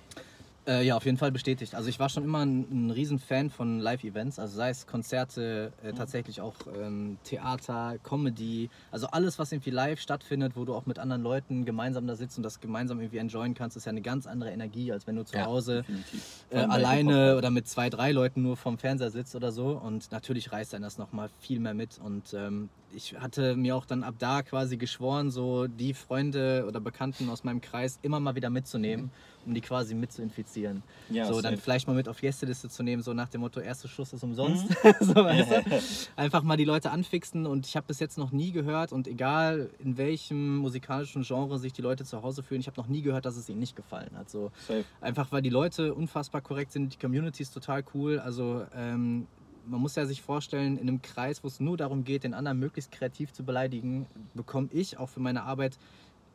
Äh, 0.64 0.86
ja, 0.86 0.96
auf 0.96 1.04
jeden 1.04 1.16
Fall 1.16 1.32
bestätigt. 1.32 1.74
Also 1.74 1.88
ich 1.88 1.98
war 1.98 2.08
schon 2.08 2.22
immer 2.22 2.44
ein, 2.44 2.66
ein 2.70 2.90
Riesenfan 2.90 3.50
von 3.50 3.80
Live-Events, 3.80 4.38
also 4.38 4.54
sei 4.54 4.70
es 4.70 4.86
Konzerte, 4.86 5.72
äh, 5.82 5.92
tatsächlich 5.92 6.40
auch 6.40 6.54
ähm, 6.80 7.18
Theater, 7.24 7.96
Comedy, 8.04 8.70
also 8.92 9.08
alles, 9.08 9.40
was 9.40 9.50
irgendwie 9.50 9.70
live 9.70 10.00
stattfindet, 10.00 10.52
wo 10.54 10.64
du 10.64 10.74
auch 10.74 10.86
mit 10.86 11.00
anderen 11.00 11.22
Leuten 11.22 11.64
gemeinsam 11.64 12.06
da 12.06 12.14
sitzt 12.14 12.36
und 12.36 12.44
das 12.44 12.60
gemeinsam 12.60 13.00
irgendwie 13.00 13.18
enjoyen 13.18 13.54
kannst, 13.54 13.76
ist 13.76 13.86
ja 13.86 13.90
eine 13.90 14.02
ganz 14.02 14.28
andere 14.28 14.52
Energie, 14.52 14.92
als 14.92 15.06
wenn 15.08 15.16
du 15.16 15.24
zu 15.24 15.36
Ja, 15.36 15.46
Hause 15.46 15.84
äh, 16.50 16.58
alleine 16.58 17.36
oder 17.36 17.50
mit 17.50 17.66
zwei, 17.66 17.90
drei 17.90 18.12
Leuten 18.12 18.42
nur 18.42 18.56
vorm 18.56 18.78
Fernseher 18.78 19.10
sitzt 19.10 19.34
oder 19.34 19.50
so. 19.50 19.70
Und 19.70 20.12
natürlich 20.12 20.52
reißt 20.52 20.74
einen 20.74 20.84
das 20.84 20.96
nochmal 20.96 21.28
viel 21.40 21.58
mehr 21.58 21.74
mit. 21.74 21.98
Und 21.98 22.34
ähm, 22.34 22.68
ich 22.94 23.18
hatte 23.18 23.56
mir 23.56 23.76
auch 23.76 23.86
dann 23.86 24.02
ab 24.02 24.14
da 24.18 24.42
quasi 24.42 24.76
geschworen, 24.76 25.30
so 25.30 25.66
die 25.66 25.94
Freunde 25.94 26.64
oder 26.66 26.80
Bekannten 26.80 27.28
aus 27.28 27.44
meinem 27.44 27.60
Kreis 27.60 27.98
immer 28.02 28.20
mal 28.20 28.34
wieder 28.34 28.50
mitzunehmen, 28.50 29.10
um 29.46 29.54
die 29.54 29.60
quasi 29.60 29.94
mit 29.94 30.12
zu 30.12 30.22
infizieren. 30.22 30.82
Ja, 31.10 31.26
so, 31.26 31.40
dann 31.40 31.54
safe. 31.54 31.62
vielleicht 31.62 31.86
mal 31.86 31.94
mit 31.94 32.08
auf 32.08 32.20
Gästeliste 32.20 32.68
zu 32.68 32.82
nehmen, 32.82 33.02
so 33.02 33.12
nach 33.12 33.28
dem 33.28 33.40
Motto, 33.40 33.60
erster 33.60 33.88
Schuss 33.88 34.12
ist 34.12 34.22
umsonst. 34.22 34.68
Mhm. 34.68 34.94
so, 35.00 35.14
weißt 35.14 35.50
du? 35.50 35.80
Einfach 36.16 36.42
mal 36.42 36.56
die 36.56 36.64
Leute 36.64 36.90
anfixen 36.90 37.46
und 37.46 37.66
ich 37.66 37.76
habe 37.76 37.86
bis 37.86 38.00
jetzt 38.00 38.18
noch 38.18 38.32
nie 38.32 38.52
gehört 38.52 38.92
und 38.92 39.08
egal 39.08 39.70
in 39.78 39.96
welchem 39.96 40.56
musikalischen 40.56 41.22
Genre 41.22 41.58
sich 41.58 41.72
die 41.72 41.82
Leute 41.82 42.04
zu 42.04 42.22
Hause 42.22 42.42
fühlen, 42.42 42.60
ich 42.60 42.66
habe 42.66 42.80
noch 42.80 42.88
nie 42.88 43.02
gehört, 43.02 43.24
dass 43.24 43.36
es 43.36 43.48
ihnen 43.48 43.60
nicht 43.60 43.76
gefallen 43.76 44.10
hat. 44.16 44.30
So, 44.30 44.50
Safe. 44.66 44.84
Einfach 45.00 45.32
weil 45.32 45.42
die 45.42 45.50
Leute 45.50 45.94
unfassbar 45.94 46.40
korrekt 46.40 46.72
sind, 46.72 46.92
die 46.92 46.98
Community 46.98 47.42
ist 47.42 47.52
total 47.52 47.84
cool. 47.94 48.18
Also 48.18 48.66
ähm, 48.74 49.26
man 49.66 49.80
muss 49.80 49.94
ja 49.96 50.06
sich 50.06 50.22
vorstellen, 50.22 50.76
in 50.76 50.88
einem 50.88 51.02
Kreis, 51.02 51.42
wo 51.42 51.48
es 51.48 51.60
nur 51.60 51.76
darum 51.76 52.04
geht, 52.04 52.24
den 52.24 52.34
anderen 52.34 52.58
möglichst 52.58 52.92
kreativ 52.92 53.32
zu 53.32 53.44
beleidigen, 53.44 54.06
bekomme 54.34 54.68
ich 54.72 54.98
auch 54.98 55.08
für 55.08 55.20
meine 55.20 55.44
Arbeit 55.44 55.78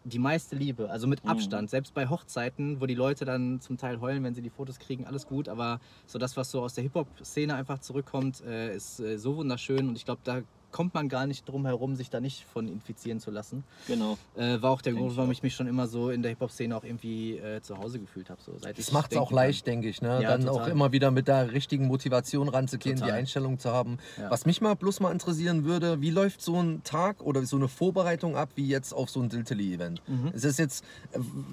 die 0.04 0.20
meiste 0.20 0.56
Liebe, 0.56 0.90
also 0.90 1.06
mit 1.08 1.24
Mhm. 1.24 1.32
Abstand. 1.32 1.70
Selbst 1.70 1.94
bei 1.94 2.08
Hochzeiten, 2.08 2.80
wo 2.80 2.86
die 2.86 2.96
Leute 2.96 3.26
dann 3.26 3.60
zum 3.60 3.78
Teil 3.78 4.00
heulen, 4.00 4.24
wenn 4.24 4.34
sie 4.34 4.42
die 4.42 4.50
Fotos 4.50 4.80
kriegen, 4.80 5.06
alles 5.06 5.28
gut. 5.28 5.50
Aber 5.50 5.80
so 6.06 6.18
das, 6.18 6.38
was 6.38 6.50
so 6.52 6.62
aus 6.62 6.76
der 6.76 6.84
Hip-Hop-Szene 6.84 7.54
einfach 7.56 7.80
zurückkommt, 7.80 8.42
äh, 8.42 8.74
ist 8.76 9.00
äh, 9.02 9.18
so 9.18 9.36
wunderschön. 9.36 9.90
Und 9.90 9.98
ich 9.98 10.06
glaube, 10.06 10.22
da 10.24 10.42
kommt 10.72 10.94
man 10.94 11.10
gar 11.10 11.26
nicht 11.28 11.48
drum 11.48 11.66
herum, 11.66 11.96
sich 11.96 12.10
da 12.10 12.20
nicht 12.20 12.44
von 12.46 12.68
infizieren 12.68 13.20
zu 13.20 13.32
lassen. 13.32 13.64
Genau. 13.88 14.18
Äh, 14.36 14.62
war 14.62 14.72
auch 14.72 14.82
der 14.82 14.94
Grund, 14.94 15.16
warum 15.18 15.32
ich 15.32 15.42
mich 15.44 15.56
schon 15.56 15.68
immer 15.68 15.88
so 15.88 16.10
in 16.10 16.22
der 16.22 16.30
Hip-Hop-Szene 16.30 16.76
auch 16.76 16.84
irgendwie 16.84 17.38
äh, 17.38 17.62
zu 17.62 17.78
Hause 17.78 18.00
gefühlt 18.00 18.30
habe. 18.30 18.42
So, 18.46 18.54
Das 18.54 18.92
macht 18.92 19.12
es 19.14 19.18
auch 19.18 19.32
leicht, 19.32 19.66
denke 19.66 19.88
ich. 19.88 20.02
Ne? 20.02 20.22
Ja, 20.22 20.30
Dann 20.32 20.46
total. 20.46 20.62
auch 20.64 20.68
immer 20.68 20.92
wieder 20.92 21.10
mit 21.12 21.28
der 21.28 21.52
richtigen 21.54 21.88
Motivation 21.88 22.50
ranzugehen, 22.50 22.96
die 22.98 23.02
Total. 23.02 23.18
Einstellung 23.18 23.60
zu 23.60 23.72
haben. 23.72 23.98
Ja. 24.18 24.30
Was 24.30 24.46
mich 24.46 24.62
mal 24.62 24.76
bloß 24.76 25.00
mal 25.00 25.12
interessieren 25.12 25.64
würde, 25.66 26.02
wie 26.02 26.10
läuft 26.10 26.42
so 26.42 26.62
ein 26.62 26.84
Tag 26.84 27.22
oder 27.22 27.46
so 27.46 27.56
eine 27.56 27.68
Vorbereitung 27.68 28.36
ab, 28.36 28.50
wie 28.56 28.68
jetzt 28.68 28.94
auf 28.94 29.10
so 29.10 29.22
ein 29.22 29.30
Diltily-Event? 29.30 30.02
Mhm. 30.08 30.32
Ist 30.34 30.60
jetzt, 30.60 30.84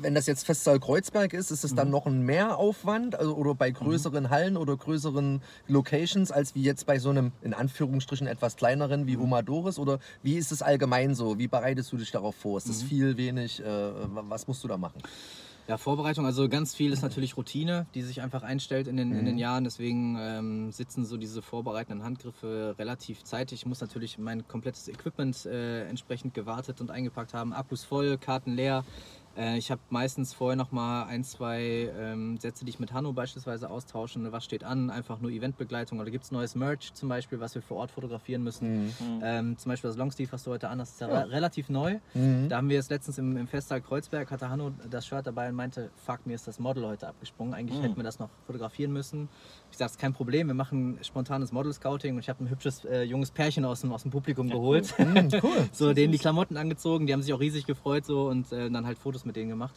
wenn 0.00 0.14
das 0.14 0.27
jetzt 0.27 0.44
Festsaal 0.44 0.81
Kreuzberg 0.81 1.33
ist, 1.33 1.50
ist 1.50 1.64
es 1.64 1.72
Mhm. 1.72 1.77
dann 1.77 1.90
noch 1.90 2.07
ein 2.07 2.22
Mehraufwand 2.22 3.14
also, 3.14 3.35
oder 3.37 3.55
bei 3.55 3.70
größeren 3.70 4.31
Hallen 4.31 4.57
oder 4.57 4.77
größeren 4.77 5.40
Locations 5.68 6.31
als 6.31 6.55
wie 6.55 6.62
jetzt 6.62 6.87
bei 6.87 6.98
so 6.98 7.11
einem 7.11 7.33
in 7.42 7.55
Anführungsstrichen 7.55 8.27
etwas 8.27 8.57
kleineren 8.57 9.03
Mhm. 9.04 9.08
wie 9.08 9.16
Humadoris 9.16 9.78
oder 9.78 9.98
wie 10.22 10.34
ist 10.34 10.52
es 10.52 10.62
allgemein 10.62 11.14
so? 11.14 11.38
Wie 11.38 11.48
bereitest 11.48 11.92
du 11.92 11.96
dich 11.96 12.10
darauf 12.10 12.34
vor? 12.36 12.58
Ist 12.58 12.68
es 12.68 12.82
Mhm. 12.82 12.86
viel, 12.88 13.16
wenig? 13.16 13.60
Äh, 13.60 13.64
was 13.66 14.46
musst 14.48 14.64
du 14.64 14.68
da 14.68 14.76
machen? 14.76 15.00
Ja, 15.66 15.78
Vorbereitung, 15.78 16.26
also 16.26 16.46
ganz 16.50 16.74
viel 16.74 16.92
ist 16.92 17.00
natürlich 17.00 17.38
Routine, 17.38 17.86
die 17.94 18.02
sich 18.02 18.20
einfach 18.20 18.42
einstellt 18.42 18.86
in 18.86 18.98
den, 18.98 19.12
in 19.12 19.20
Mhm. 19.20 19.24
den 19.24 19.38
Jahren. 19.38 19.64
Deswegen 19.64 20.14
ähm, 20.20 20.72
sitzen 20.72 21.06
so 21.06 21.16
diese 21.16 21.40
vorbereitenden 21.40 22.04
Handgriffe 22.04 22.74
relativ 22.78 23.24
zeitig. 23.24 23.60
Ich 23.60 23.66
muss 23.66 23.80
natürlich 23.80 24.18
mein 24.18 24.46
komplettes 24.46 24.88
Equipment 24.88 25.46
äh, 25.46 25.88
entsprechend 25.88 26.34
gewartet 26.34 26.82
und 26.82 26.90
eingepackt 26.90 27.32
haben. 27.32 27.54
Akkus 27.54 27.82
voll, 27.82 28.18
Karten 28.18 28.52
leer. 28.52 28.84
Äh, 29.37 29.59
ich 29.59 29.70
habe 29.70 29.81
meistens 29.90 30.33
vorher 30.33 30.57
noch 30.57 30.73
mal 30.73 31.05
ein, 31.05 31.25
zwei 31.25 31.90
ähm, 31.99 32.37
Sätze, 32.38 32.64
die 32.64 32.70
ich 32.70 32.79
mit 32.79 32.92
Hanno 32.92 33.12
beispielsweise 33.12 33.70
austauschen. 33.70 34.23
Ne, 34.23 34.33
Was 34.33 34.44
steht 34.44 34.64
an? 34.64 34.90
Einfach 34.90 35.20
nur 35.20 35.31
Eventbegleitung. 35.31 35.99
Oder 36.01 36.11
gibt 36.11 36.25
es 36.25 36.31
neues 36.33 36.55
Merch 36.55 36.92
zum 36.94 37.09
Beispiel, 37.09 37.40
was 37.40 37.55
wir 37.55 37.62
vor 37.62 37.79
Ort 37.79 37.90
fotografieren 37.90 38.42
müssen? 38.42 38.92
Ähm, 39.23 39.59
zum 39.59 39.70
Beispiel 39.70 39.88
das 39.90 39.97
Longsleeve, 39.97 40.33
was 40.33 40.44
du 40.44 40.51
heute 40.51 40.68
an 40.68 40.81
hast, 40.81 40.90
ist 40.94 41.01
ja, 41.01 41.07
re- 41.09 41.31
relativ 41.31 41.68
neu. 41.68 41.99
Da 42.49 42.57
haben 42.57 42.68
wir 42.68 42.79
es 42.79 42.88
letztens 42.90 43.18
im, 43.18 43.37
im 43.37 43.47
Festsaal 43.47 43.81
Kreuzberg, 43.81 44.31
hatte 44.31 44.49
Hanno 44.51 44.73
das 44.90 45.07
Shirt 45.07 45.27
dabei 45.27 45.49
und 45.49 45.55
meinte, 45.57 45.90
fuck, 45.97 46.27
mir 46.27 46.35
ist 46.35 46.47
das 46.47 46.59
Model 46.59 46.85
heute 46.87 47.09
abgesprungen. 47.09 47.55
Eigentlich 47.55 47.81
hätten 47.83 47.97
wir 47.97 48.05
das 48.05 48.18
noch 48.18 48.31
fotografieren 48.47 48.92
müssen. 48.92 49.29
Ich 49.74 49.78
sage, 49.78 49.92
kein 49.98 50.12
Problem, 50.12 50.46
wir 50.46 50.54
machen 50.54 51.00
spontanes 51.02 51.50
Model-Scouting 51.50 52.14
und 52.14 52.20
ich 52.20 52.28
habe 52.28 52.44
ein 52.44 52.48
hübsches 52.48 52.84
äh, 52.84 53.02
junges 53.02 53.32
Pärchen 53.32 53.64
aus 53.64 53.80
dem, 53.80 53.92
aus 53.92 54.02
dem 54.02 54.12
Publikum 54.12 54.48
geholt. 54.48 54.96
Mhm, 55.00 55.30
cool. 55.42 55.68
so, 55.72 55.92
denen 55.92 56.12
die 56.12 56.18
Klamotten 56.18 56.56
angezogen, 56.56 57.08
die 57.08 57.12
haben 57.12 57.22
sich 57.22 57.32
auch 57.32 57.40
riesig 57.40 57.66
gefreut 57.66 58.06
so 58.06 58.28
und 58.28 58.52
äh, 58.52 58.70
dann 58.70 58.87
halt 58.87 58.98
Fotos 58.98 59.24
mit 59.24 59.34
denen 59.34 59.48
gemacht. 59.48 59.74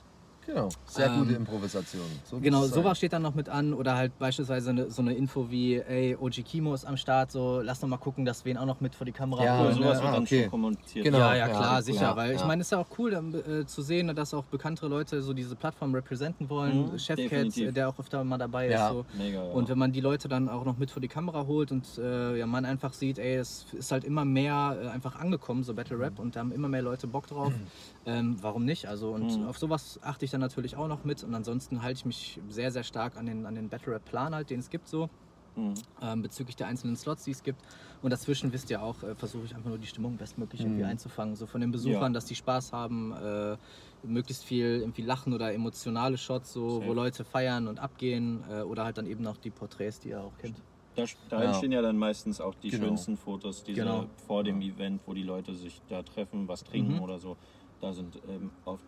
Genau. 0.48 0.70
Sehr 0.86 1.08
Ähm, 1.08 1.20
gute 1.20 1.34
Improvisation. 1.34 2.06
So 2.24 2.40
Genau, 2.40 2.66
sowas 2.66 2.98
steht 2.98 3.12
dann 3.12 3.22
noch 3.22 3.36
mit 3.36 3.50
an 3.50 3.74
oder 3.74 3.96
halt 3.98 4.18
beispielsweise 4.18 4.70
eine, 4.70 4.90
so 4.90 5.02
eine 5.02 5.14
Info 5.14 5.52
wie, 5.52 5.76
ey, 5.76 6.16
OG 6.16 6.44
Kimo 6.46 6.74
ist 6.74 6.86
am 6.86 6.96
Start, 6.96 7.34
so 7.34 7.60
lass 7.62 7.82
noch 7.82 7.90
mal 7.90 7.98
gucken, 7.98 8.24
dass 8.24 8.46
wir 8.46 8.54
ihn 8.54 8.58
auch 8.58 8.66
noch 8.66 8.80
mit 8.80 8.96
vor 8.96 9.04
die 9.06 9.12
Kamera 9.12 9.44
Ja, 9.44 9.60
holen. 9.60 9.76
Cool, 9.76 9.84
sowas 9.84 9.98
ne? 9.98 10.04
wird 10.04 10.10
ah, 10.10 10.12
dann 10.16 10.24
okay. 10.24 10.42
schon 10.44 10.50
kommuniziert. 10.52 11.04
Genau. 11.06 11.18
Ja, 11.18 11.34
ja, 11.36 11.48
ja, 11.48 11.48
klar, 11.50 11.76
ja, 11.76 11.82
sicher. 11.82 12.02
ja, 12.02 12.16
weil 12.16 12.32
ich 12.34 12.40
ja. 12.40 12.48
meine, 12.48 12.62
es 12.62 12.68
ist 12.68 12.72
ja 12.72 12.78
auch 12.80 12.88
cool 12.98 13.12
dann, 13.12 13.34
äh, 13.34 13.66
zu 13.66 13.82
sehen, 13.82 14.16
dass 14.16 14.34
auch 14.34 14.46
bekanntere 14.46 14.88
Leute 14.88 15.22
so 15.22 15.34
diese 15.34 15.56
Plattform 15.58 15.94
repräsentieren 15.94 16.50
wollen. 16.50 16.92
Mhm, 16.92 16.98
Chefcat, 17.00 17.58
äh, 17.58 17.72
der 17.74 17.90
auch 17.90 18.00
öfter 18.00 18.24
mal 18.24 18.38
dabei 18.38 18.70
Ja. 18.70 18.88
ist. 18.88 18.94
So. 18.94 19.06
Mega. 19.18 19.44
Ja. 19.44 19.52
Und 19.52 19.68
wenn 19.68 19.78
man 19.78 19.92
die 19.92 20.02
Leute 20.02 20.30
dann 20.30 20.48
auch 20.48 20.64
noch 20.64 20.78
mit 20.78 20.92
vor 20.92 21.02
die 21.02 21.10
Kamera 21.10 21.46
holt 21.46 21.74
und 21.74 21.86
äh, 21.98 22.38
ja, 22.38 22.48
man 22.48 22.64
einfach 22.64 22.94
sieht, 22.94 23.20
ey, 23.20 23.36
es 23.36 23.66
ist 23.74 23.92
halt 23.92 24.06
immer 24.06 24.24
mehr 24.24 24.78
äh, 24.82 24.88
einfach 24.88 25.18
angekommen, 25.18 25.64
so 25.66 25.74
Battle 25.74 26.00
Rap, 26.00 26.20
und 26.20 26.38
da 26.38 26.40
haben 26.40 26.54
immer 26.54 26.70
mehr 26.70 26.82
Leute 26.84 27.06
Bock 27.08 27.28
drauf. 27.28 27.52
Ähm, 28.08 28.38
warum 28.42 28.64
nicht? 28.66 28.88
Also, 28.88 29.12
und 29.12 29.38
Mhm. 29.38 29.48
auf 29.48 29.58
sowas 29.58 30.00
achte 30.02 30.24
ich 30.26 30.32
dann 30.32 30.40
natürlich 30.42 30.78
auch 30.78 30.88
noch 30.88 31.04
mit. 31.04 31.24
Und 31.24 31.36
ansonsten 31.36 31.82
halte 31.84 31.98
ich 32.00 32.06
mich 32.06 32.42
sehr, 32.48 32.72
sehr 32.72 32.84
stark 32.84 33.18
an 33.18 33.26
den, 33.26 33.46
an 33.46 33.54
den 33.56 33.70
Battle 33.70 33.94
Rap-Plan 33.94 34.34
halt, 34.34 34.50
den 34.50 34.62
es 34.62 34.70
gibt 34.70 34.88
so. 34.88 35.10
Mhm. 35.56 35.74
Ähm, 36.02 36.22
bezüglich 36.22 36.56
der 36.56 36.68
einzelnen 36.68 36.96
Slots, 36.96 37.24
die 37.24 37.32
es 37.32 37.44
gibt. 37.44 37.64
Und 38.02 38.12
dazwischen 38.12 38.54
wisst 38.54 38.70
ihr 38.70 38.82
auch, 38.82 39.04
äh, 39.04 39.16
versuche 39.16 39.46
ich 39.46 39.56
einfach 39.56 39.70
nur 39.70 39.80
die 39.80 39.88
Stimmung 39.88 40.16
bestmöglich 40.18 40.62
irgendwie 40.62 40.86
einzufangen. 40.86 41.36
So 41.36 41.48
von 41.48 41.60
den 41.60 41.72
Besuchern, 41.72 42.02
Ja. 42.02 42.10
dass 42.10 42.26
die 42.26 42.36
Spaß 42.36 42.72
haben, 42.72 43.12
äh, 43.12 43.58
möglichst 44.04 44.46
viel 44.46 44.80
irgendwie 44.80 45.02
Lachen 45.02 45.34
oder 45.34 45.54
emotionale 45.54 46.18
Shots, 46.18 46.54
so, 46.54 46.76
Safe. 46.76 46.86
wo 46.88 46.94
Leute 46.94 47.26
feiern 47.26 47.68
und 47.68 47.80
abgehen. 47.80 48.46
Äh, 48.50 48.62
oder 48.62 48.86
halt 48.86 48.98
dann 49.00 49.06
eben 49.08 49.24
noch 49.24 49.38
die 49.38 49.52
Porträts, 49.52 50.00
die 50.00 50.10
ihr 50.10 50.22
auch 50.22 50.38
kennt. 50.38 50.62
Da, 50.96 51.06
da 51.30 51.42
Ja. 51.44 51.50
entstehen 51.50 51.72
ja 51.74 51.82
dann 51.82 51.98
meistens 51.98 52.40
auch 52.42 52.56
die 52.56 52.70
Genau. 52.70 52.86
schönsten 52.88 53.18
Fotos, 53.18 53.64
diese 53.64 53.82
Genau. 53.82 54.06
vor 54.26 54.44
dem 54.44 54.62
Event, 54.62 55.02
wo 55.06 55.14
die 55.14 55.24
Leute 55.24 55.54
sich 55.56 55.80
da 55.90 56.02
treffen, 56.04 56.48
was 56.48 56.64
trinken 56.64 56.94
Mhm. 56.94 57.02
oder 57.02 57.20
so. 57.20 57.38
Da 57.80 57.94
sind 57.94 58.22
ähm, 58.28 58.52
oft 58.66 58.86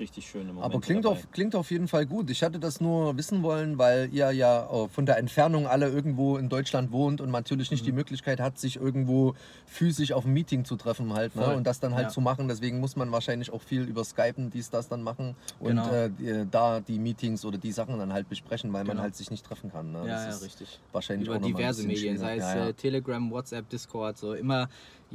richtig 0.00 0.26
schöne 0.28 0.52
Momente 0.52 0.64
Aber 0.64 0.80
klingt 0.80 1.04
dabei. 1.04 1.16
auf, 1.16 1.30
klingt 1.30 1.54
auf 1.54 1.70
jeden 1.70 1.86
Fall 1.88 2.06
gut. 2.06 2.28
Ich 2.30 2.42
hatte 2.42 2.58
das 2.58 2.80
nur 2.80 3.16
wissen 3.16 3.42
wollen, 3.42 3.78
weil 3.78 4.08
ihr 4.12 4.30
ja 4.32 4.68
äh, 4.70 4.88
von 4.88 5.06
der 5.06 5.18
Entfernung 5.18 5.66
alle 5.66 5.88
irgendwo 5.88 6.36
in 6.38 6.48
Deutschland 6.48 6.90
wohnt 6.92 7.20
und 7.20 7.30
natürlich 7.30 7.70
nicht 7.70 7.86
die 7.86 7.92
Mhm. 7.92 7.98
Möglichkeit 7.98 8.40
hat, 8.40 8.58
sich 8.58 8.76
irgendwo 8.76 9.34
physisch 9.66 10.12
auf 10.12 10.24
ein 10.24 10.32
Meeting 10.32 10.64
zu 10.64 10.76
treffen 10.76 11.12
halt 11.14 11.36
ne? 11.36 11.54
Und 11.54 11.66
das 11.66 11.78
dann 11.80 11.94
halt 11.94 12.06
Ja. 12.06 12.08
zu 12.10 12.20
machen. 12.20 12.48
Deswegen 12.48 12.80
muss 12.80 12.96
man 12.96 13.12
wahrscheinlich 13.12 13.52
auch 13.52 13.62
viel 13.62 13.82
über 13.82 14.04
Skypen 14.04 14.50
dies, 14.50 14.70
das 14.70 14.88
dann 14.88 15.02
machen 15.02 15.36
und 15.60 15.68
Genau. 15.68 15.92
äh, 15.92 16.10
die, 16.10 16.46
da 16.50 16.80
die 16.80 16.98
Meetings 16.98 17.44
oder 17.44 17.58
die 17.58 17.72
Sachen 17.72 17.98
dann 17.98 18.12
halt 18.12 18.28
besprechen, 18.28 18.72
weil 18.72 18.82
man 18.84 18.92
Genau. 18.96 19.02
halt 19.02 19.14
sich 19.14 19.30
nicht 19.30 19.46
treffen 19.46 19.70
kann. 19.70 19.92
Ne? 19.92 19.98
Ja, 20.00 20.04
Das 20.06 20.24
ja, 20.24 20.30
ist 20.30 20.42
richtig. 20.42 20.80
Wahrscheinlich 20.92 21.28
Über 21.28 21.38
diverse 21.38 21.86
Medien, 21.86 22.18
sei 22.18 22.36
es 22.36 22.42
ja, 22.42 22.56
ja. 22.56 22.68
Äh, 22.68 22.74
Telegram, 22.74 23.30
WhatsApp, 23.30 23.68
Discord, 23.68 24.16
so 24.18 24.32
immer. 24.34 24.68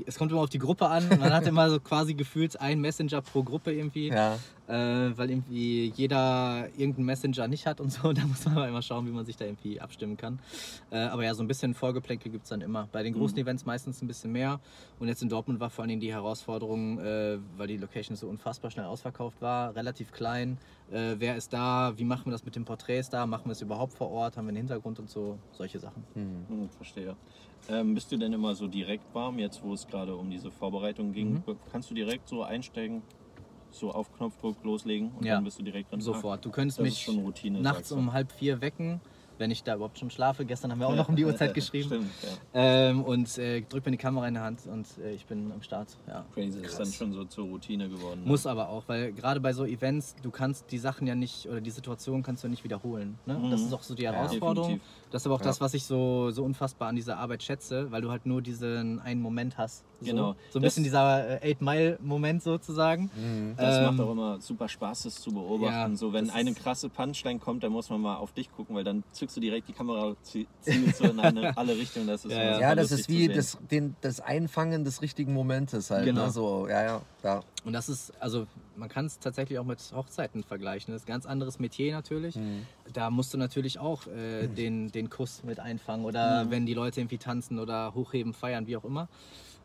Es 0.05 0.17
kommt 0.17 0.31
immer 0.31 0.39
auf 0.41 0.49
die 0.49 0.59
Gruppe 0.59 0.87
an. 0.87 1.07
Man 1.19 1.33
hat 1.33 1.45
immer 1.47 1.69
so 1.69 1.79
quasi 1.81 2.13
gefühlt 2.13 2.59
ein 2.61 2.79
Messenger 2.79 3.21
pro 3.21 3.43
Gruppe 3.43 3.73
irgendwie. 3.73 4.07
ja. 4.09 4.37
Äh, 4.71 5.17
weil 5.17 5.29
irgendwie 5.29 5.91
jeder 5.95 6.69
irgendeinen 6.77 7.05
Messenger 7.05 7.47
nicht 7.47 7.65
hat 7.65 7.81
und 7.81 7.91
so. 7.91 8.13
Da 8.21 8.25
muss 8.25 8.45
man 8.45 8.55
mal 8.55 8.69
immer 8.69 8.81
schauen, 8.81 9.07
wie 9.07 9.11
man 9.11 9.25
sich 9.25 9.35
da 9.35 9.45
irgendwie 9.45 9.81
abstimmen 9.81 10.15
kann. 10.15 10.39
Äh, 10.91 10.97
aber 10.97 11.23
ja, 11.23 11.33
so 11.33 11.43
ein 11.43 11.47
bisschen 11.47 11.73
Vorgeplänkel 11.73 12.31
gibt 12.31 12.43
es 12.43 12.49
dann 12.49 12.61
immer. 12.61 12.87
Bei 12.91 13.03
den 13.03 13.13
großen 13.13 13.37
Events 13.37 13.65
meistens 13.65 14.01
ein 14.01 14.07
bisschen 14.07 14.31
mehr. 14.31 14.59
Und 14.99 15.07
jetzt 15.07 15.21
in 15.21 15.29
Dortmund 15.29 15.59
war 15.59 15.69
vor 15.69 15.83
allen 15.83 15.89
Dingen 15.89 16.01
die 16.01 16.13
Herausforderung, 16.13 16.99
äh, 16.99 17.39
weil 17.57 17.67
die 17.67 17.77
Location 17.77 18.15
so 18.15 18.27
unfassbar 18.27 18.69
schnell 18.69 18.85
ausverkauft 18.85 19.41
war, 19.41 19.75
relativ 19.75 20.11
klein. 20.11 20.57
Äh, 20.91 21.15
wer 21.17 21.35
ist 21.35 21.51
da? 21.51 21.93
Wie 21.97 22.03
machen 22.03 22.25
wir 22.25 22.31
das 22.31 22.45
mit 22.45 22.55
den 22.55 22.65
Porträts 22.65 23.09
da? 23.09 23.25
Machen 23.25 23.45
wir 23.45 23.53
es 23.53 23.61
überhaupt 23.61 23.93
vor 23.93 24.11
Ort? 24.11 24.37
Haben 24.37 24.45
wir 24.45 24.49
einen 24.49 24.57
Hintergrund 24.57 24.99
und 24.99 25.09
so? 25.09 25.39
Solche 25.51 25.79
Sachen. 25.79 26.03
Hm, 26.13 26.69
verstehe. 26.69 27.15
Ähm, 27.69 27.93
bist 27.93 28.11
du 28.11 28.17
denn 28.17 28.33
immer 28.33 28.55
so 28.55 28.67
direkt 28.67 29.13
warm, 29.13 29.39
jetzt 29.39 29.63
wo 29.63 29.73
es 29.73 29.87
gerade 29.87 30.15
um 30.15 30.29
diese 30.29 30.51
Vorbereitung 30.51 31.13
ging? 31.13 31.33
Mhm. 31.45 31.57
Kannst 31.71 31.89
du 31.89 31.93
direkt 31.93 32.27
so 32.27 32.43
einsteigen, 32.43 33.01
so 33.73 33.91
auf 33.91 34.11
Knopfdruck 34.13 34.63
loslegen 34.63 35.11
und 35.11 35.25
Ja. 35.25 35.35
dann 35.35 35.43
bist 35.43 35.59
du 35.59 35.63
direkt 35.63 35.91
drin? 35.91 36.01
Sofort. 36.01 36.43
Du 36.45 36.51
könntest 36.51 36.79
Das 36.79 36.83
mich 36.83 37.07
Routine, 37.09 37.61
nachts 37.61 37.91
um 37.91 38.13
halb 38.13 38.31
vier 38.31 38.61
wecken, 38.61 39.01
wenn 39.37 39.49
ich 39.51 39.63
da 39.63 39.75
überhaupt 39.75 39.97
schon 39.97 40.09
schlafe. 40.11 40.45
Gestern 40.45 40.71
haben 40.71 40.79
wir 40.79 40.87
auch 40.87 40.95
noch 40.95 41.09
um 41.09 41.15
die 41.15 41.25
Uhrzeit 41.25 41.53
geschrieben. 41.53 41.87
Stimmt, 41.87 42.11
ja. 42.21 42.29
Ähm, 42.53 43.03
und 43.03 43.37
äh, 43.37 43.61
drück 43.61 43.85
mir 43.85 43.91
die 43.91 43.97
Kamera 43.97 44.27
in 44.27 44.35
der 44.35 44.43
Hand 44.43 44.67
und 44.67 44.87
äh, 44.99 45.13
ich 45.13 45.25
bin 45.25 45.51
am 45.51 45.61
Start. 45.61 45.97
Ja. 46.07 46.25
Crazy. 46.33 46.59
Ist 46.59 46.79
dann 46.79 46.91
schon 46.91 47.13
so 47.13 47.25
zur 47.25 47.45
Routine 47.45 47.89
geworden. 47.89 48.21
ne? 48.23 48.27
Muss 48.29 48.45
aber 48.45 48.69
auch, 48.69 48.83
weil 48.87 49.13
gerade 49.13 49.39
bei 49.39 49.53
so 49.53 49.65
Events, 49.65 50.15
du 50.21 50.29
kannst 50.31 50.71
die 50.71 50.77
Sachen 50.77 51.07
ja 51.07 51.15
nicht 51.15 51.47
oder 51.47 51.59
die 51.61 51.71
Situation 51.71 52.21
kannst 52.23 52.43
du 52.43 52.49
nicht 52.49 52.63
wiederholen. 52.63 53.17
Ne? 53.25 53.37
Und 53.37 53.49
Das 53.51 53.61
Mhm. 53.61 53.67
ist 53.67 53.73
auch 53.73 53.83
so 53.83 53.95
die 53.95 54.05
Herausforderung. 54.07 54.79
Das 55.11 55.21
ist 55.21 55.25
aber 55.27 55.35
auch 55.35 55.39
Ja. 55.39 55.45
das, 55.45 55.61
was 55.61 55.73
ich 55.73 55.83
so, 55.83 56.31
so 56.31 56.43
unfassbar 56.43 56.89
an 56.89 56.95
dieser 56.95 57.17
Arbeit 57.17 57.43
schätze, 57.43 57.91
weil 57.91 58.01
du 58.01 58.09
halt 58.09 58.25
nur 58.25 58.41
diesen 58.41 58.99
einen 58.99 59.21
Moment 59.21 59.57
hast. 59.57 59.83
So, 59.99 60.05
Genau. 60.07 60.35
So 60.49 60.57
ein 60.57 60.63
Das- 60.63 60.71
bisschen 60.73 60.83
dieser 60.83 61.41
äh, 61.43 61.51
Eight-Mile-Moment 61.51 62.41
sozusagen. 62.41 63.11
Das 63.57 63.77
Ähm, 63.77 63.83
macht 63.85 63.99
auch 63.99 64.11
immer 64.11 64.41
super 64.41 64.67
Spaß, 64.67 65.03
das 65.03 65.21
zu 65.21 65.31
beobachten. 65.31 65.91
ja, 65.91 65.95
so, 65.95 66.11
wenn 66.13 66.29
eine 66.31 66.53
krasse 66.53 66.89
Punchline 66.89 67.39
kommt, 67.39 67.63
dann 67.63 67.71
muss 67.71 67.89
man 67.89 68.01
mal 68.01 68.15
auf 68.15 68.31
dich 68.31 68.51
gucken, 68.51 68.75
weil 68.75 68.83
dann 68.83 69.03
zückst 69.11 69.37
du 69.37 69.41
direkt 69.41 69.67
die 69.67 69.73
Kamera, 69.73 70.15
zie- 70.23 70.47
ziehst 70.61 70.97
so 70.97 71.03
in 71.05 71.19
eine, 71.19 71.55
alle 71.57 71.77
Richtungen. 71.77 72.07
Das 72.07 72.25
ist 72.25 72.31
Ja, 72.31 72.59
ja. 72.59 72.75
das 72.75 72.91
ist 72.91 73.09
wie 73.09 73.27
das, 73.27 73.57
den, 73.69 73.95
das 74.01 74.19
Einfangen 74.21 74.83
des 74.83 75.01
richtigen 75.01 75.33
Momentes 75.33 75.91
halt. 75.91 76.05
Genau. 76.05 76.25
Ne? 76.25 76.31
So, 76.31 76.67
ja, 76.67 76.83
ja, 76.83 77.01
ja. 77.23 77.41
Und 77.63 77.73
das 77.73 77.89
ist, 77.89 78.11
also 78.19 78.47
man 78.75 78.89
kann 78.89 79.05
es 79.05 79.19
tatsächlich 79.19 79.59
auch 79.59 79.65
mit 79.65 79.79
Hochzeiten 79.95 80.43
vergleichen. 80.43 80.93
Das 80.93 81.03
ist 81.03 81.07
ein 81.07 81.11
ganz 81.11 81.25
anderes 81.27 81.59
Metier 81.59 81.93
natürlich. 81.93 82.35
Mhm. 82.35 82.65
Da 82.93 83.09
musst 83.11 83.33
du 83.33 83.37
natürlich 83.37 83.77
auch 83.77 84.07
äh, 84.07 84.47
den, 84.47 84.91
den 84.91 85.09
Kuss 85.09 85.43
mit 85.43 85.59
einfangen 85.59 86.05
oder 86.05 86.45
Mhm. 86.45 86.51
wenn 86.51 86.65
die 86.65 86.73
Leute 86.73 87.01
irgendwie 87.01 87.19
tanzen 87.19 87.59
oder 87.59 87.93
hochheben, 87.93 88.33
feiern, 88.33 88.65
wie 88.67 88.77
auch 88.77 88.83
immer. 88.85 89.07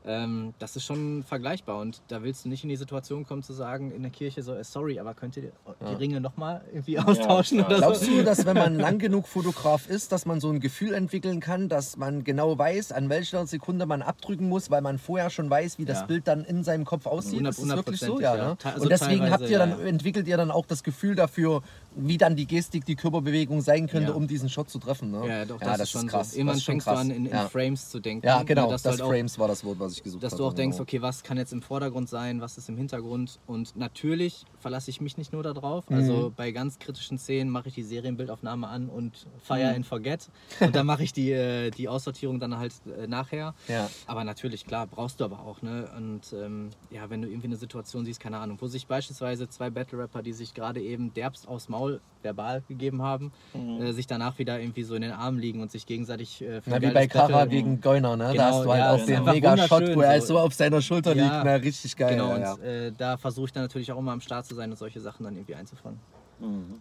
Ähm, 0.09 0.55
das 0.61 0.77
ist 0.77 0.85
schon 0.85 1.25
vergleichbar 1.25 1.81
und 1.81 2.01
da 2.07 2.23
willst 2.23 2.45
du 2.45 2.49
nicht 2.49 2.63
in 2.63 2.69
die 2.69 2.77
Situation 2.77 3.27
kommen 3.27 3.43
zu 3.43 3.53
sagen 3.53 3.91
in 3.91 4.03
der 4.03 4.13
Kirche 4.13 4.41
so, 4.43 4.55
äh, 4.55 4.63
sorry, 4.63 5.01
aber 5.01 5.15
könnt 5.15 5.37
ihr 5.37 5.51
die 5.81 5.95
Ringe 5.95 6.21
nochmal 6.21 6.63
irgendwie 6.73 6.99
austauschen 7.01 7.59
klar. 7.59 7.69
oder 7.71 7.79
Glaubst 7.79 8.05
so? 8.05 8.11
du, 8.13 8.23
dass 8.25 8.47
wenn 8.47 8.57
man 8.57 8.79
lang 8.79 8.99
genug 9.01 9.27
Fotograf 9.27 9.89
ist, 9.89 10.13
dass 10.13 10.25
man 10.25 10.41
so 10.41 10.49
ein 10.51 10.61
Gefühl 10.61 10.95
entwickeln 10.95 11.41
kann, 11.41 11.69
dass 11.69 11.97
man 11.97 12.23
genau 12.23 12.57
weiß, 12.57 12.93
an 12.93 13.09
welcher 13.09 13.47
Sekunde 13.49 13.85
man 13.87 14.01
abdrücken 14.01 14.49
muss, 14.49 14.71
weil 14.71 14.81
man 14.81 14.99
vorher 14.99 15.29
schon 15.29 15.51
weiß, 15.51 15.79
wie 15.79 15.85
das 15.85 16.01
Ja. 16.01 16.07
Bild 16.07 16.29
dann 16.29 16.45
in 16.45 16.63
seinem 16.63 16.85
Kopf 16.85 17.07
aussieht? 17.07 17.39
Hundert- 17.41 17.59
ist 17.59 17.69
das 17.69 17.77
wirklich 17.77 17.99
so? 18.01 18.21
Ja, 18.21 18.37
ja. 18.37 18.49
ne? 18.51 18.57
Te- 18.59 18.69
also 18.69 18.83
Und 18.85 18.91
deswegen 18.91 19.29
habt 19.31 19.49
ihr 19.49 19.59
dann, 19.59 19.71
ja, 19.71 19.79
ja. 19.81 19.87
entwickelt 19.87 20.29
ihr 20.29 20.37
dann 20.37 20.53
auch 20.53 20.67
das 20.67 20.85
Gefühl 20.85 21.17
dafür, 21.17 21.63
wie 21.99 22.19
dann 22.19 22.37
die 22.37 22.47
Gestik, 22.47 22.85
die 22.85 22.95
Körperbewegung 22.95 23.63
sein 23.63 23.89
könnte, 23.89 24.11
Ja. 24.11 24.15
um 24.17 24.27
diesen 24.29 24.49
Shot 24.49 24.69
zu 24.71 24.79
treffen. 24.79 25.11
Ne? 25.11 25.27
Ja, 25.27 25.45
doch, 25.47 25.59
das, 25.59 25.81
ist 25.81 25.91
schon 25.91 26.07
krass. 26.07 26.33
so. 26.33 26.37
Irgendwann 26.39 26.57
das 26.57 26.65
fängst 26.65 26.87
krass. 26.87 26.95
du 26.97 27.01
an, 27.01 27.11
in, 27.11 27.27
in 27.27 27.33
ja. 27.33 27.49
Frames 27.49 27.89
zu 27.91 28.01
denken. 28.01 28.27
ja, 28.27 28.43
genau, 28.43 28.67
ne, 28.67 28.73
das, 28.73 28.83
du 28.83 28.91
halt 28.91 29.01
auch- 29.03 29.09
Frames 29.09 29.39
war 29.39 29.49
das 29.49 29.65
Wort, 29.65 29.79
was 29.81 29.93
ich 29.95 30.03
gesucht 30.03 30.23
dass 30.23 30.33
habe. 30.33 30.43
du 30.43 30.49
auch 30.49 30.53
denkst, 30.55 30.77
genau. 30.77 30.83
okay, 30.83 31.03
was 31.03 31.23
kann 31.23 31.39
jetzt 31.39 31.53
im 31.53 31.63
Vordergrund 31.63 32.09
sein, 32.09 32.41
was 32.41 32.59
ist 32.59 32.69
im 32.69 32.77
Hintergrund 32.77 33.39
und 33.47 33.77
natürlich 33.77 34.45
verlasse 34.61 34.91
ich 34.91 35.01
mich 35.01 35.17
nicht 35.17 35.33
nur 35.33 35.43
darauf. 35.43 35.89
Mhm. 35.89 35.97
Also 35.97 36.33
bei 36.37 36.51
ganz 36.51 36.79
kritischen 36.79 37.19
Szenen 37.19 37.51
mache 37.51 37.69
ich 37.69 37.75
die 37.75 37.83
Serienbildaufnahme 37.83 38.69
an 38.69 38.89
und 38.89 39.27
fire 39.43 39.71
Mhm. 39.71 39.77
and 39.77 39.87
forget 39.87 40.29
und 40.61 40.75
dann 40.77 40.87
mache 40.87 41.03
ich 41.03 41.13
die, 41.13 41.31
äh, 41.33 41.71
die 41.71 41.89
Aussortierung 41.89 42.41
dann 42.41 42.57
halt 42.59 42.73
äh, 42.99 43.07
nachher. 43.07 43.55
Ja. 43.69 43.89
Aber 44.07 44.25
natürlich, 44.25 44.67
klar, 44.67 44.87
brauchst 44.87 45.21
du 45.21 45.25
aber 45.25 45.41
auch, 45.41 45.63
ne? 45.63 45.89
Und 45.97 46.33
ähm, 46.35 46.71
ja, 46.91 47.09
wenn 47.11 47.23
du 47.23 47.29
irgendwie 47.29 47.47
eine 47.47 47.57
Situation 47.57 48.05
siehst, 48.05 48.21
keine 48.21 48.39
Ahnung, 48.39 48.59
wo 48.61 48.67
sich 48.67 48.87
beispielsweise 48.87 49.49
zwei 49.49 49.71
Battle-Rapper, 49.71 50.23
die 50.23 50.33
sich 50.33 50.53
gerade 50.55 50.81
eben 50.81 51.15
derbst 51.15 51.49
aufs 51.49 51.69
Maul 51.69 51.86
verbal 52.23 52.63
gegeben 52.69 53.03
haben, 53.03 53.33
Mhm. 53.55 53.83
äh, 53.83 53.93
sich 53.93 54.07
danach 54.07 54.39
wieder 54.39 54.59
irgendwie 54.61 54.83
so 54.83 54.95
in 54.97 55.03
den 55.03 55.13
Armen 55.13 55.39
liegen 55.39 55.61
und 55.61 55.71
sich 55.71 55.87
gegenseitig 55.87 56.43
äh, 56.43 56.61
für 56.61 56.71
Na, 56.71 56.77
ein 56.77 56.83
wie 56.83 56.91
bei 56.91 57.07
Kara 57.07 57.45
gegen 57.47 57.81
Goiner, 57.81 58.17
ne? 58.17 58.25
Genau, 58.33 58.35
da 58.37 58.47
hast 58.53 58.65
du 58.65 58.71
halt 58.71 58.81
ja, 58.81 58.93
auch 58.93 58.99
ist 58.99 59.09
den 59.09 59.25
Mega-Shot, 59.25 59.95
wo 59.97 60.01
er 60.01 60.21
so. 60.21 60.39
auf 60.39 60.53
seiner 60.55 60.83
Schulter 60.83 61.15
Ja. 61.15 61.23
liegt. 61.25 61.45
Ne? 61.45 61.63
Richtig 61.63 61.97
geil. 61.97 62.15
Genau, 62.17 62.31
ja, 62.33 62.39
ja. 62.41 62.53
und 62.55 62.63
äh, 62.63 62.93
da 62.97 63.17
versuche 63.17 63.47
ich 63.47 63.53
dann 63.53 63.63
natürlich 63.65 63.93
auch 63.93 63.99
immer 63.99 64.13
am 64.13 64.21
Start 64.21 64.47
zu 64.47 64.55
sein 64.55 64.71
und 64.71 64.77
solche 64.77 65.01
Sachen 65.01 65.25
dann 65.25 65.35
irgendwie 65.37 65.55
einzufangen. 65.55 66.01
Mhm. 66.41 66.81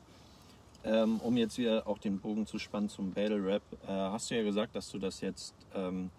Ähm, 0.83 1.19
um 1.21 1.35
jetzt 1.37 1.57
wieder 1.57 1.87
auch 1.87 1.97
den 1.97 2.19
Bogen 2.19 2.45
zu 2.45 2.59
spannen 2.59 2.89
zum 2.89 3.11
Battle 3.11 3.43
Rap, 3.43 3.63
äh, 3.87 3.91
hast 3.91 4.29
du 4.29 4.35
ja 4.35 4.43
gesagt, 4.43 4.75
dass 4.75 4.89
du 4.91 4.99
das 4.99 5.19
jetzt, 5.21 5.53
ähm, 5.75 6.09